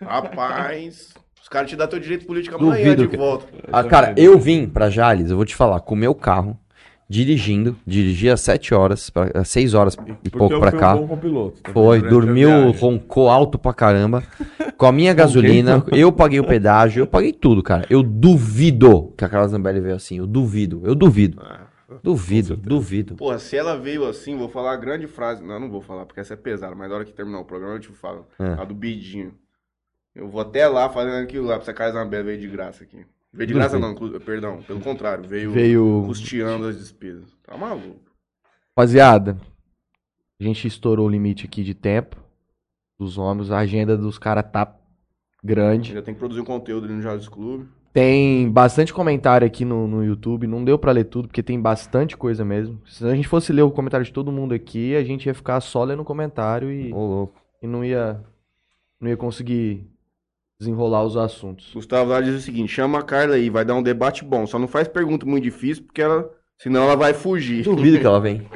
Rapaz, 0.00 1.12
os 1.42 1.48
caras 1.48 1.68
te 1.68 1.76
dão 1.76 1.86
teu 1.88 1.98
direito 1.98 2.26
político 2.26 2.56
amanhã 2.56 2.84
Duvido 2.84 3.02
de 3.02 3.08
que- 3.08 3.16
volta. 3.16 3.46
Ah, 3.72 3.82
cara, 3.84 4.14
eu 4.16 4.38
vim 4.38 4.66
pra 4.68 4.88
Jales, 4.90 5.30
eu 5.30 5.36
vou 5.36 5.44
te 5.44 5.54
falar, 5.56 5.80
com 5.80 5.94
o 5.94 5.98
meu 5.98 6.14
carro, 6.14 6.56
dirigindo, 7.10 7.76
dirigi 7.84 8.30
às 8.30 8.40
7 8.40 8.72
horas, 8.72 9.10
pra, 9.10 9.32
às 9.34 9.48
6 9.48 9.74
horas 9.74 9.96
e 10.22 10.30
pouco 10.30 10.60
fui 10.60 10.70
cá. 10.78 10.94
Um 10.94 11.06
bom 11.06 11.16
também, 11.16 11.52
Foi, 11.72 12.00
dormiu, 12.00 12.70
roncou 12.70 13.28
alto 13.28 13.58
pra 13.58 13.74
caramba. 13.74 14.22
Com 14.76 14.86
a 14.86 14.92
minha 14.92 15.12
gasolina, 15.12 15.84
eu 15.90 16.12
paguei 16.12 16.38
o 16.38 16.46
pedágio, 16.46 17.02
eu 17.02 17.06
paguei 17.08 17.32
tudo, 17.32 17.64
cara. 17.64 17.84
Eu 17.90 18.04
duvido 18.04 19.12
que 19.18 19.24
a 19.24 19.28
Carla 19.28 19.48
Zambelli 19.48 19.80
veio 19.80 19.96
assim. 19.96 20.18
Eu 20.18 20.26
duvido, 20.26 20.82
eu 20.84 20.94
duvido. 20.94 21.42
Duvido, 22.00 22.56
duvido. 22.56 23.16
Porra, 23.16 23.40
se 23.40 23.56
ela 23.56 23.76
veio 23.76 24.06
assim, 24.06 24.38
vou 24.38 24.48
falar 24.48 24.74
a 24.74 24.76
grande 24.76 25.08
frase. 25.08 25.42
Não, 25.42 25.58
não 25.58 25.68
vou 25.68 25.80
falar, 25.80 26.06
porque 26.06 26.20
essa 26.20 26.34
é 26.34 26.36
pesada, 26.36 26.76
mas 26.76 26.88
na 26.88 26.94
hora 26.94 27.04
que 27.04 27.12
terminar 27.12 27.40
o 27.40 27.44
programa 27.44 27.74
eu 27.74 27.80
te 27.80 27.88
falo. 27.88 28.28
É. 28.38 28.52
A 28.52 28.64
do 28.64 28.72
Bidinho. 28.72 29.34
Eu 30.14 30.28
vou 30.28 30.40
até 30.40 30.68
lá 30.68 30.88
fazendo 30.88 31.24
aquilo 31.24 31.46
lá, 31.46 31.54
pra 31.54 31.62
essa 31.62 31.74
casa 31.74 31.98
Zambelli 31.98 32.24
veio 32.24 32.40
de 32.40 32.48
graça 32.48 32.84
aqui. 32.84 33.04
Veio 33.32 33.46
de 33.48 33.54
graça 33.54 33.78
não, 33.78 33.94
perdão, 34.20 34.60
pelo 34.62 34.80
contrário, 34.80 35.28
veio, 35.28 35.52
Veio. 35.52 36.02
custeando 36.06 36.66
as 36.66 36.76
despesas. 36.76 37.24
Tá 37.44 37.56
maluco? 37.56 38.00
Rapaziada, 38.76 39.38
a 40.40 40.44
gente 40.44 40.66
estourou 40.66 41.06
o 41.06 41.10
limite 41.10 41.44
aqui 41.46 41.62
de 41.62 41.74
tempo 41.74 42.16
dos 42.98 43.18
homens. 43.18 43.50
A 43.50 43.58
agenda 43.58 43.96
dos 43.96 44.18
caras 44.18 44.44
tá 44.50 44.74
grande. 45.44 45.92
Já 45.94 46.02
tem 46.02 46.12
que 46.14 46.18
produzir 46.18 46.40
um 46.40 46.44
conteúdo 46.44 46.86
ali 46.86 46.94
no 46.94 47.02
Jales 47.02 47.28
Clube. 47.28 47.68
Tem 47.92 48.48
bastante 48.50 48.92
comentário 48.92 49.46
aqui 49.46 49.64
no, 49.64 49.86
no 49.86 50.04
YouTube. 50.04 50.46
Não 50.46 50.64
deu 50.64 50.78
pra 50.78 50.92
ler 50.92 51.04
tudo, 51.04 51.28
porque 51.28 51.42
tem 51.42 51.60
bastante 51.60 52.16
coisa 52.16 52.44
mesmo. 52.44 52.80
Se 52.86 53.04
a 53.04 53.14
gente 53.14 53.26
fosse 53.28 53.52
ler 53.52 53.62
o 53.62 53.70
comentário 53.70 54.06
de 54.06 54.12
todo 54.12 54.30
mundo 54.32 54.54
aqui, 54.54 54.94
a 54.94 55.02
gente 55.02 55.26
ia 55.26 55.34
ficar 55.34 55.60
só 55.60 55.82
lendo 55.84 56.04
comentário 56.04 56.70
e, 56.70 56.92
Ô, 56.92 57.06
louco. 57.06 57.40
e 57.62 57.66
não 57.66 57.84
ia 57.84 58.20
não 59.00 59.08
ia 59.08 59.16
conseguir 59.16 59.86
desenrolar 60.60 61.02
os 61.04 61.16
assuntos. 61.16 61.72
Gustavo 61.72 62.10
lá 62.10 62.20
diz 62.20 62.34
o 62.34 62.40
seguinte: 62.40 62.70
chama 62.70 62.98
a 62.98 63.02
Carla 63.02 63.34
aí, 63.34 63.48
vai 63.48 63.64
dar 63.64 63.74
um 63.74 63.82
debate 63.82 64.24
bom. 64.24 64.46
Só 64.46 64.58
não 64.58 64.68
faz 64.68 64.86
pergunta 64.86 65.26
muito 65.26 65.42
difícil, 65.44 65.84
porque 65.84 66.02
ela. 66.02 66.30
Senão 66.58 66.82
ela 66.84 66.94
vai 66.94 67.14
fugir. 67.14 67.64
Duvido 67.64 67.98
que 67.98 68.06
ela 68.06 68.20
vem. 68.20 68.46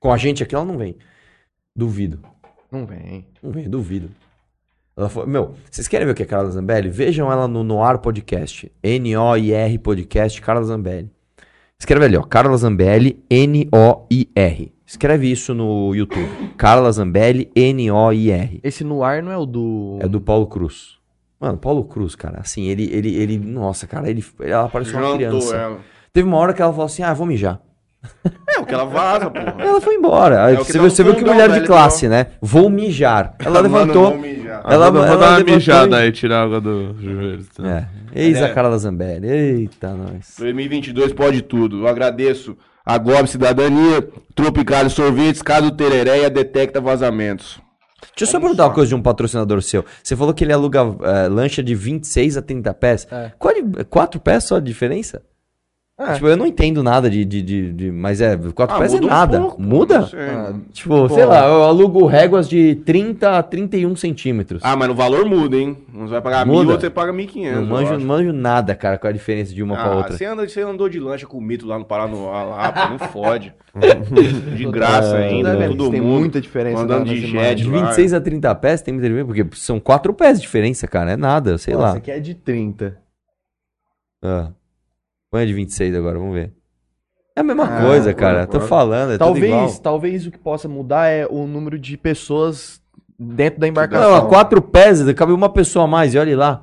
Com 0.00 0.12
a 0.12 0.16
gente 0.16 0.42
aqui 0.42 0.54
ela 0.54 0.64
não 0.64 0.76
vem. 0.76 0.96
Duvido. 1.74 2.20
Não 2.70 2.84
vem. 2.84 3.28
Não 3.40 3.52
vem, 3.52 3.70
duvido. 3.70 4.10
Ela 4.96 5.08
foi, 5.08 5.26
meu, 5.26 5.54
vocês 5.70 5.86
querem 5.86 6.06
ver 6.06 6.12
o 6.12 6.14
que 6.14 6.22
é 6.22 6.26
Carla 6.26 6.50
Zambelli? 6.50 6.88
Vejam 6.88 7.30
ela 7.30 7.46
no 7.46 7.62
Noir 7.62 7.98
Podcast. 7.98 8.72
N-O-I-R 8.82 9.78
Podcast, 9.78 10.40
Carla 10.40 10.64
Zambelli. 10.64 11.10
Escreve 11.78 12.06
ali, 12.06 12.16
ó. 12.16 12.22
Carla 12.22 12.56
Zambelli, 12.56 13.22
N-O-I-R. 13.30 14.72
Escreve 14.86 15.30
isso 15.30 15.52
no 15.52 15.94
YouTube. 15.94 16.28
Carla 16.56 16.90
Zambelli, 16.90 17.50
N-O-I-R. 17.54 18.60
Esse 18.62 18.82
no 18.82 19.02
ar 19.02 19.22
não 19.22 19.30
é 19.30 19.36
o 19.36 19.44
do. 19.44 19.98
É 20.00 20.08
do 20.08 20.20
Paulo 20.20 20.46
Cruz. 20.46 20.96
Mano, 21.38 21.58
Paulo 21.58 21.84
Cruz, 21.84 22.14
cara, 22.14 22.40
assim, 22.40 22.64
ele, 22.64 22.88
ele, 22.90 23.14
ele, 23.14 23.38
nossa, 23.38 23.86
cara, 23.86 24.08
ele, 24.08 24.24
ela 24.40 24.68
parece 24.70 24.92
uma 24.92 25.02
Jantou 25.02 25.16
criança. 25.16 25.56
ela. 25.56 25.80
Teve 26.10 26.26
uma 26.26 26.38
hora 26.38 26.54
que 26.54 26.62
ela 26.62 26.72
falou 26.72 26.86
assim, 26.86 27.02
ah, 27.02 27.12
vou 27.12 27.26
mijar. 27.26 27.60
É, 28.48 28.60
o 28.60 28.64
que 28.66 28.72
ela 28.72 28.84
vaza, 28.84 29.28
porra. 29.30 29.56
Ela 29.58 29.80
foi 29.80 29.94
embora. 29.96 30.50
É 30.50 30.54
o 30.54 30.64
que 30.64 30.66
você 30.66 30.72
tá 30.74 30.78
viu, 30.78 30.82
no 30.84 30.90
você 30.90 31.02
viu 31.02 31.12
que 31.14 31.18
fundão, 31.20 31.34
mulher 31.34 31.48
de 31.48 31.54
velho, 31.54 31.66
classe, 31.66 32.08
né? 32.08 32.26
Vou 32.40 32.70
mijar. 32.70 33.34
Ela 33.44 33.60
levantou. 33.60 34.10
Mano, 34.10 34.14
não 34.16 34.22
mijar. 34.22 34.60
Ela- 34.64 34.74
Ela, 34.74 34.90
vou 34.90 35.04
ela 35.04 35.16
dar 35.16 35.26
uma 35.30 35.36
levantou 35.38 35.54
mijada 35.54 35.96
e- 35.98 36.02
aí, 36.04 36.12
tirar 36.12 36.38
a 36.38 36.42
água 36.44 36.60
do 36.60 36.94
chuveiro. 37.00 37.44
tá? 37.56 37.68
É. 37.68 37.86
Eis 38.14 38.40
a 38.42 38.48
cara 38.52 38.70
da 38.70 38.78
Zambelli. 38.78 39.28
Eita, 39.28 39.92
nós. 39.92 40.34
2022 40.38 41.12
pode 41.12 41.42
tudo. 41.42 41.80
Eu 41.82 41.88
agradeço 41.88 42.56
a 42.84 42.96
Gob 42.98 43.26
Cidadania, 43.28 44.08
Tropical 44.34 44.88
Sorvetes, 44.88 45.42
Casa 45.42 45.62
do 45.62 45.72
Tereré 45.76 46.20
e 46.22 46.24
a 46.24 46.28
Detecta 46.28 46.80
Vazamentos. 46.80 47.58
Deixa 48.16 48.22
eu 48.22 48.26
só 48.28 48.40
perguntar 48.40 48.66
uma 48.66 48.72
coisa 48.74 48.88
de 48.90 48.94
um 48.94 49.02
patrocinador 49.02 49.60
seu. 49.62 49.84
Você 50.02 50.14
falou 50.14 50.32
que 50.32 50.44
ele 50.44 50.52
aluga 50.52 50.80
eh, 51.02 51.28
lancha 51.28 51.62
de 51.62 51.74
26 51.74 52.36
a 52.36 52.42
30 52.42 52.72
pés. 52.72 53.06
É. 53.10 53.32
Qual 53.38 53.52
de, 53.52 53.84
quatro 53.84 54.20
pés 54.20 54.44
só 54.44 54.56
a 54.56 54.60
diferença? 54.60 55.20
É. 55.98 56.12
Tipo, 56.12 56.26
eu 56.28 56.36
não 56.36 56.44
entendo 56.46 56.82
nada 56.82 57.08
de. 57.08 57.24
de, 57.24 57.40
de, 57.40 57.72
de- 57.72 57.90
mas 57.90 58.20
é, 58.20 58.36
quatro 58.54 58.76
Ah, 58.76 58.78
pés 58.80 58.92
é 58.92 58.96
muda 58.96 59.06
um 59.06 59.08
nada. 59.08 59.40
pouco, 59.40 59.62
muda? 59.62 60.10
Ah, 60.14 60.52
Tipo, 60.70 60.90
Pô. 60.90 61.08
sei 61.08 61.24
lá, 61.24 61.46
eu 61.46 61.62
alugo 61.62 62.04
réguas 62.04 62.46
de 62.50 62.74
30 62.84 63.38
a 63.38 63.42
31 63.42 63.96
centímetros. 63.96 64.60
Ah, 64.62 64.76
mas 64.76 64.88
no 64.88 64.94
valor 64.94 65.24
muda, 65.24 65.56
hein? 65.56 65.74
Uns 65.94 66.10
vai 66.10 66.20
pagar 66.20 66.44
Muda. 66.44 66.60
mil, 66.60 66.70
outro 66.72 66.82
você 66.82 66.90
paga 66.90 67.14
mil 67.14 67.24
e 67.24 67.28
quinhentos. 67.28 67.60
não 67.62 67.66
manjo, 67.66 67.94
não 67.98 68.00
manjo 68.06 68.30
nada, 68.30 68.74
cara, 68.74 68.98
com 68.98 69.06
a 69.06 69.12
diferença 69.12 69.54
de 69.54 69.62
uma 69.62 69.74
pra 69.74 69.84
Ah, 69.86 69.96
outra. 69.96 70.12
você, 70.18 70.26
anda, 70.26 70.46
você 70.46 70.60
andou 70.60 70.86
de 70.86 71.00
lancha 71.00 71.26
com 71.26 71.38
o 71.38 71.40
mito 71.40 71.66
lá 71.66 71.78
no 71.78 71.84
Paranoá, 71.86 72.42
lá, 72.42 72.72
pô, 72.72 72.88
não 72.90 72.98
fode. 73.08 73.54
De 74.54 74.66
graça 74.66 75.16
É, 75.16 75.28
ainda, 75.28 75.56
vendo? 75.56 75.76
todo 75.78 75.90
Tem 75.92 76.00
mundo. 76.02 76.18
muita 76.20 76.42
diferença 76.42 76.82
Andando 76.82 77.06
de 77.06 77.20
nas 77.22 77.30
jet. 77.30 77.62
De 77.62 77.70
lá. 77.70 77.80
26 77.86 78.12
a 78.12 78.20
30 78.20 78.54
pés 78.56 78.82
tem 78.82 78.92
muita 78.92 79.08
diferença, 79.08 79.26
porque 79.34 79.56
são 79.56 79.80
quatro 79.80 80.12
pés 80.12 80.36
de 80.38 80.42
diferença, 80.42 80.86
cara. 80.86 81.12
É 81.12 81.16
nada, 81.16 81.56
sei 81.56 81.72
Pô, 81.74 81.80
lá. 81.80 81.88
Essa 81.88 81.96
aqui 81.98 82.10
é 82.10 82.20
de 82.20 82.34
30. 82.34 82.98
Ah. 84.22 84.50
A 85.36 85.44
de 85.44 85.52
26 85.52 85.94
agora, 85.94 86.18
vamos 86.18 86.34
ver. 86.34 86.52
É 87.34 87.40
a 87.40 87.42
mesma 87.44 87.64
Ah, 87.64 87.82
coisa, 87.82 88.10
agora, 88.10 88.14
cara. 88.14 88.46
Tô 88.46 88.56
agora. 88.56 88.68
falando, 88.68 89.10
é 89.10 89.18
tudo 89.18 89.18
Talvez, 89.26 89.44
igual. 89.52 89.78
talvez 89.82 90.26
o 90.26 90.30
que 90.30 90.38
possa 90.38 90.68
mudar 90.68 91.06
é 91.08 91.26
o 91.26 91.46
número 91.46 91.78
de 91.78 91.96
pessoas 91.96 92.80
dentro 93.18 93.60
da 93.60 93.66
Não, 93.66 93.70
embarcação. 93.70 94.14
a 94.16 94.26
quatro 94.26 94.60
pés, 94.62 95.02
cabe 95.12 95.32
uma 95.32 95.48
pessoa 95.50 95.84
a 95.84 95.88
mais, 95.88 96.14
e 96.14 96.18
olha 96.18 96.36
lá. 96.36 96.62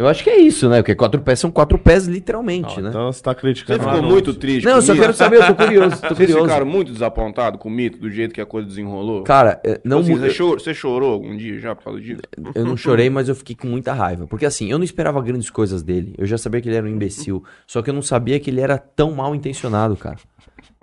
Eu 0.00 0.08
acho 0.08 0.24
que 0.24 0.30
é 0.30 0.38
isso, 0.40 0.66
né? 0.66 0.78
Porque 0.80 0.94
quatro 0.94 1.20
pés 1.20 1.38
são 1.38 1.50
quatro 1.50 1.78
pés 1.78 2.06
literalmente, 2.06 2.76
Não, 2.76 2.82
né? 2.84 2.88
Então 2.88 3.12
você 3.12 3.22
tá 3.22 3.32
Você 3.34 3.40
criticando. 3.40 3.78
ficou 3.80 3.92
o 3.94 3.98
anúncio. 3.98 4.10
muito 4.12 4.32
triste 4.34 4.64
Não, 4.64 4.72
com 4.72 4.78
eu 4.78 4.82
só 4.82 4.94
quero 4.94 5.12
saber, 5.12 5.36
eu 5.36 5.46
tô 5.48 5.54
curioso, 5.54 5.90
tô 6.00 6.08
Vocês 6.08 6.16
curioso. 6.30 6.42
ficaram 6.44 6.64
muito 6.66 6.92
desapontados 6.92 7.60
com 7.60 7.68
o 7.68 7.72
mito, 7.72 7.98
do 7.98 8.10
jeito 8.10 8.32
que 8.32 8.40
a 8.40 8.46
coisa 8.46 8.66
desenrolou? 8.66 9.22
Cara, 9.24 9.60
é, 9.62 9.78
não, 9.84 9.98
Assim, 9.98 10.12
mu- 10.12 10.18
você, 10.18 10.30
chorou, 10.30 10.58
você 10.58 10.72
chorou 10.72 11.12
algum 11.12 11.36
dia 11.36 11.58
já 11.58 11.74
por 11.74 11.84
causa 11.84 12.00
disso? 12.00 12.22
eu 12.54 12.64
não 12.64 12.78
chorei, 12.78 13.10
mas 13.10 13.28
eu 13.28 13.34
fiquei 13.34 13.54
com 13.54 13.66
muita 13.68 13.92
raiva. 13.92 14.26
Porque 14.26 14.46
assim, 14.46 14.70
eu 14.70 14.78
não 14.78 14.84
esperava 14.84 15.20
grandes 15.20 15.50
coisas 15.50 15.82
dele. 15.82 16.14
Eu 16.16 16.24
já 16.26 16.38
sabia 16.38 16.62
que 16.62 16.68
ele 16.70 16.76
era 16.76 16.86
um 16.86 16.88
imbecil. 16.90 17.44
Só 17.66 17.82
que 17.82 17.90
eu 17.90 17.94
não 17.94 18.00
sabia 18.02 18.40
que 18.40 18.48
ele 18.48 18.62
era 18.62 18.78
tão 18.78 19.12
mal 19.12 19.34
intencionado, 19.34 19.96
cara. 19.96 20.16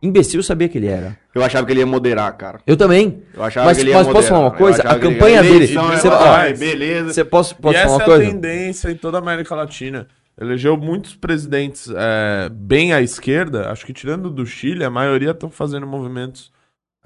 Imbecil 0.01 0.39
eu 0.39 0.43
sabia 0.43 0.69
que 0.69 0.77
ele 0.77 0.87
era. 0.87 1.17
Eu 1.33 1.43
achava 1.43 1.65
que 1.65 1.73
ele 1.73 1.79
ia 1.79 1.85
moderar, 1.85 2.31
cara. 2.37 2.59
Eu 2.67 2.77
também. 2.77 3.23
Eu 3.33 3.43
achava 3.43 3.65
Mas- 3.65 3.77
que 3.77 3.83
ele 3.83 3.89
ia 3.89 3.97
mas 3.97 4.07
posso 4.07 4.27
falar 4.27 4.39
uma 4.41 4.51
coisa? 4.51 4.81
A 4.83 4.99
que 4.99 5.05
ele- 5.05 5.15
campanha 5.15 5.41
dele- 5.41 5.55
Eleição 5.55 5.91
é- 5.91 5.97
você- 5.97 6.09
vai, 6.09 6.53
ó, 6.53 6.57
beleza. 6.57 7.13
Você 7.13 7.25
posso, 7.25 7.55
posso 7.55 7.75
e 7.75 7.81
falar 7.81 7.85
essa 7.85 7.95
uma 7.95 8.03
é 8.03 8.05
coisa? 8.05 8.23
a 8.23 8.31
tendência 8.31 8.91
em 8.91 8.95
toda 8.95 9.17
a 9.17 9.21
América 9.21 9.55
Latina. 9.55 10.07
Elegeu 10.39 10.77
muitos 10.77 11.15
presidentes 11.15 11.89
é, 11.95 12.47
bem 12.51 12.93
à 12.93 13.01
esquerda. 13.01 13.71
Acho 13.71 13.83
que 13.85 13.91
tirando 13.93 14.29
do 14.29 14.45
Chile, 14.45 14.83
a 14.83 14.89
maioria 14.89 15.31
estão 15.31 15.49
fazendo 15.49 15.87
movimentos 15.87 16.51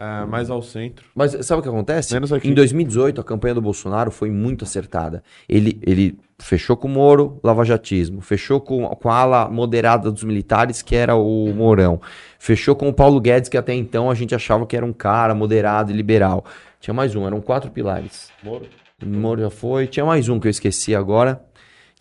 é, 0.02 0.26
mais 0.26 0.50
ao 0.50 0.64
centro. 0.64 1.06
Mas 1.14 1.46
sabe 1.46 1.60
o 1.60 1.62
que 1.62 1.70
acontece? 1.70 2.12
Menos 2.16 2.34
aqui. 2.34 2.50
Em 2.50 2.56
2018, 2.56 3.22
a 3.22 3.24
campanha 3.24 3.54
do 3.54 3.62
Bolsonaro 3.62 4.10
foi 4.10 4.32
muito 4.32 4.66
acertada. 4.66 5.24
Ele, 5.48 5.80
ele 5.86 6.18
fechou 6.40 6.76
com 6.76 6.88
o 6.88 6.92
Moro, 6.92 7.40
lavajatismo. 7.44 8.20
Fechou 8.20 8.60
com, 8.60 8.84
com 8.88 9.10
a 9.10 9.16
ala 9.16 9.48
moderada 9.48 10.12
dos 10.12 10.24
militares, 10.24 10.82
que 10.82 10.96
era 10.96 11.14
o 11.16 11.54
Mourão. 11.54 12.02
Fechou 12.40 12.76
com 12.76 12.90
o 12.90 12.94
Paulo 12.94 13.22
Guedes, 13.22 13.48
que 13.48 13.58
até 13.58 13.76
então 13.76 14.10
a 14.10 14.16
gente 14.16 14.34
achava 14.34 14.66
que 14.66 14.76
era 14.76 14.84
um 14.84 14.94
cara 14.94 15.36
moderado 15.36 15.92
e 15.92 15.94
liberal. 15.94 16.44
Tinha 16.80 16.96
mais 16.96 17.16
um, 17.16 17.28
eram 17.28 17.40
quatro 17.40 17.70
pilares. 17.70 18.32
Moro. 18.42 18.66
Moro 19.06 19.42
já 19.42 19.52
foi. 19.52 19.86
Tinha 19.86 20.06
mais 20.06 20.28
um 20.30 20.40
que 20.40 20.48
eu 20.48 20.52
esqueci 20.52 20.96
agora. 20.96 21.40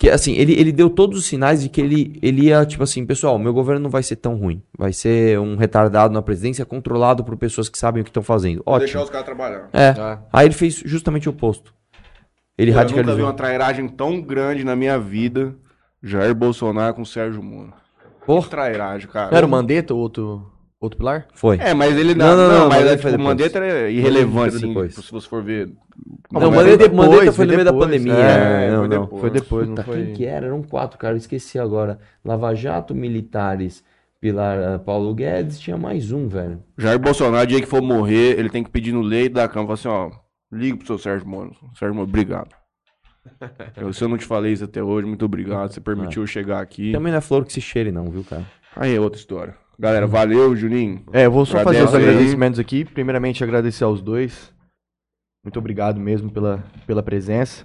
Que 0.00 0.08
assim, 0.08 0.32
ele, 0.32 0.54
ele 0.58 0.72
deu 0.72 0.88
todos 0.88 1.18
os 1.18 1.26
sinais 1.26 1.62
de 1.62 1.68
que 1.68 1.78
ele, 1.78 2.18
ele 2.22 2.46
ia, 2.46 2.64
tipo 2.64 2.82
assim, 2.82 3.04
pessoal, 3.04 3.38
meu 3.38 3.52
governo 3.52 3.82
não 3.82 3.90
vai 3.90 4.02
ser 4.02 4.16
tão 4.16 4.34
ruim. 4.34 4.62
Vai 4.78 4.94
ser 4.94 5.38
um 5.38 5.56
retardado 5.56 6.14
na 6.14 6.22
presidência, 6.22 6.64
controlado 6.64 7.22
por 7.22 7.36
pessoas 7.36 7.68
que 7.68 7.76
sabem 7.76 8.00
o 8.00 8.04
que 8.04 8.08
estão 8.08 8.22
fazendo. 8.22 8.62
Deixar 8.64 8.76
Ótimo. 8.76 9.02
os 9.02 9.10
caras 9.10 9.26
trabalhar. 9.26 9.68
É. 9.74 9.88
Ah. 9.90 10.20
Aí 10.32 10.46
ele 10.46 10.54
fez 10.54 10.76
justamente 10.86 11.28
o 11.28 11.32
oposto. 11.32 11.74
Ele 12.56 12.70
Eu 12.70 12.76
nunca 12.76 12.86
vi 12.86 12.94
radicalizou. 12.94 13.26
uma 13.26 13.34
trairagem 13.34 13.88
tão 13.88 14.22
grande 14.22 14.64
na 14.64 14.74
minha 14.74 14.98
vida. 14.98 15.54
Jair 16.02 16.34
Bolsonaro 16.34 16.94
com 16.94 17.04
Sérgio 17.04 17.42
Moro. 17.42 17.74
Porra. 18.24 18.48
Trairagem, 18.48 19.06
cara. 19.06 19.30
Não 19.30 19.36
era 19.36 19.46
o 19.46 19.50
Mandetta, 19.50 19.92
o 19.92 19.98
outro, 19.98 20.50
outro 20.80 20.98
pilar? 20.98 21.28
Foi. 21.34 21.58
É, 21.58 21.74
mas 21.74 21.96
ele 21.96 22.14
Não, 22.14 22.36
não, 22.36 22.48
não, 22.48 22.68
mas 22.68 22.78
Mandetta 22.78 22.94
é, 22.94 22.98
foi 22.98 23.10
tipo, 23.10 23.22
o. 23.22 23.24
Mandetta 23.24 23.58
é 23.58 23.90
irrelevante, 23.92 24.56
assim, 24.56 24.68
depois. 24.68 24.94
se 24.94 25.12
você 25.12 25.28
for 25.28 25.42
ver. 25.42 25.66
Não, 26.32 26.40
Não, 26.40 26.48
o 26.48 26.50
mas 26.50 26.60
Mandetta, 26.60 26.88
depois, 26.88 27.08
Mandetta 27.08 27.32
foi 27.32 27.46
no 27.46 27.52
meio 27.52 27.64
da 27.64 27.72
pandemia. 27.72 28.14
é, 28.14 28.70
não, 28.70 28.78
foi 28.78 28.88
não. 28.88 29.02
depois. 29.02 29.20
Foi 29.20 29.30
depois, 29.30 29.68
não 29.68 29.74
Puta, 29.74 29.84
foi... 29.84 30.04
quem 30.06 30.14
que 30.14 30.24
era? 30.24 30.46
Eram 30.46 30.62
quatro, 30.62 30.98
cara. 30.98 31.14
Eu 31.14 31.18
esqueci 31.18 31.58
agora. 31.58 31.98
Lava 32.24 32.54
Jato, 32.54 32.94
militares, 32.94 33.84
Pilar 34.20 34.58
ah, 34.58 34.78
Paulo 34.78 35.14
Guedes, 35.14 35.58
tinha 35.58 35.78
mais 35.78 36.12
um, 36.12 36.28
velho. 36.28 36.62
Jair 36.76 36.98
Bolsonaro, 36.98 37.46
dia 37.46 37.60
que 37.60 37.66
for 37.66 37.80
morrer, 37.80 38.38
ele 38.38 38.50
tem 38.50 38.62
que 38.62 38.70
pedir 38.70 38.92
no 38.92 39.00
leito 39.00 39.34
da 39.34 39.48
cama, 39.48 39.72
assim, 39.72 39.88
ó, 39.88 40.10
liga 40.52 40.76
pro 40.76 40.86
seu 40.86 40.98
Sérgio 40.98 41.26
Moro. 41.26 41.56
Sérgio 41.78 41.94
Moro, 41.94 42.08
obrigado. 42.08 42.54
Eu, 43.76 43.92
se 43.92 44.02
eu 44.02 44.08
não 44.08 44.16
te 44.16 44.24
falei 44.24 44.52
isso 44.52 44.64
até 44.64 44.82
hoje, 44.82 45.06
muito 45.06 45.24
obrigado. 45.24 45.72
Você 45.72 45.80
permitiu 45.80 46.22
eu 46.22 46.26
chegar 46.26 46.60
aqui. 46.60 46.90
Também 46.90 47.12
não 47.12 47.18
é 47.18 47.20
flor 47.20 47.44
que 47.44 47.52
se 47.52 47.60
cheire, 47.60 47.92
não, 47.92 48.10
viu, 48.10 48.24
cara? 48.24 48.46
Aí 48.74 48.94
é 48.94 49.00
outra 49.00 49.18
história. 49.18 49.54
Galera, 49.80 50.06
valeu, 50.06 50.54
Juninho. 50.54 51.02
É, 51.10 51.24
eu 51.24 51.32
vou 51.32 51.46
só 51.46 51.60
fazer 51.60 51.78
os 51.78 51.88
Agradece 51.88 51.96
aí. 51.96 52.10
agradecimentos 52.10 52.60
aqui. 52.60 52.84
Primeiramente, 52.84 53.42
agradecer 53.42 53.82
aos 53.82 54.02
dois. 54.02 54.52
Muito 55.42 55.58
obrigado 55.58 55.98
mesmo 55.98 56.30
pela, 56.30 56.62
pela 56.86 57.02
presença. 57.02 57.64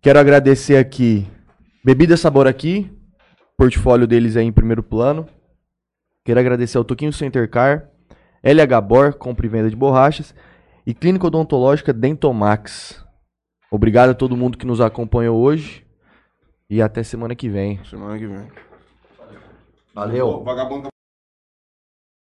Quero 0.00 0.20
agradecer 0.20 0.76
aqui 0.76 1.26
Bebida 1.84 2.16
Sabor 2.16 2.46
aqui, 2.46 2.96
portfólio 3.58 4.06
deles 4.06 4.36
aí 4.36 4.46
em 4.46 4.52
primeiro 4.52 4.84
plano. 4.84 5.26
Quero 6.24 6.38
agradecer 6.38 6.78
ao 6.78 6.84
Toquinho 6.84 7.12
Center 7.12 7.50
Car, 7.50 7.90
LH 8.40 8.80
Bor, 8.80 9.12
compra 9.14 9.46
e 9.46 9.48
venda 9.48 9.68
de 9.68 9.74
borrachas, 9.74 10.32
e 10.86 10.94
Clínica 10.94 11.26
Odontológica 11.26 11.92
Dentomax. 11.92 13.04
Obrigado 13.68 14.10
a 14.10 14.14
todo 14.14 14.36
mundo 14.36 14.56
que 14.56 14.66
nos 14.66 14.80
acompanhou 14.80 15.40
hoje 15.40 15.84
e 16.70 16.80
até 16.80 17.02
semana 17.02 17.34
que 17.34 17.48
vem. 17.48 17.82
Semana 17.84 18.16
que 18.16 18.28
vem. 18.28 18.48
Valeu. 19.92 20.44
Vagabundo 20.44 20.88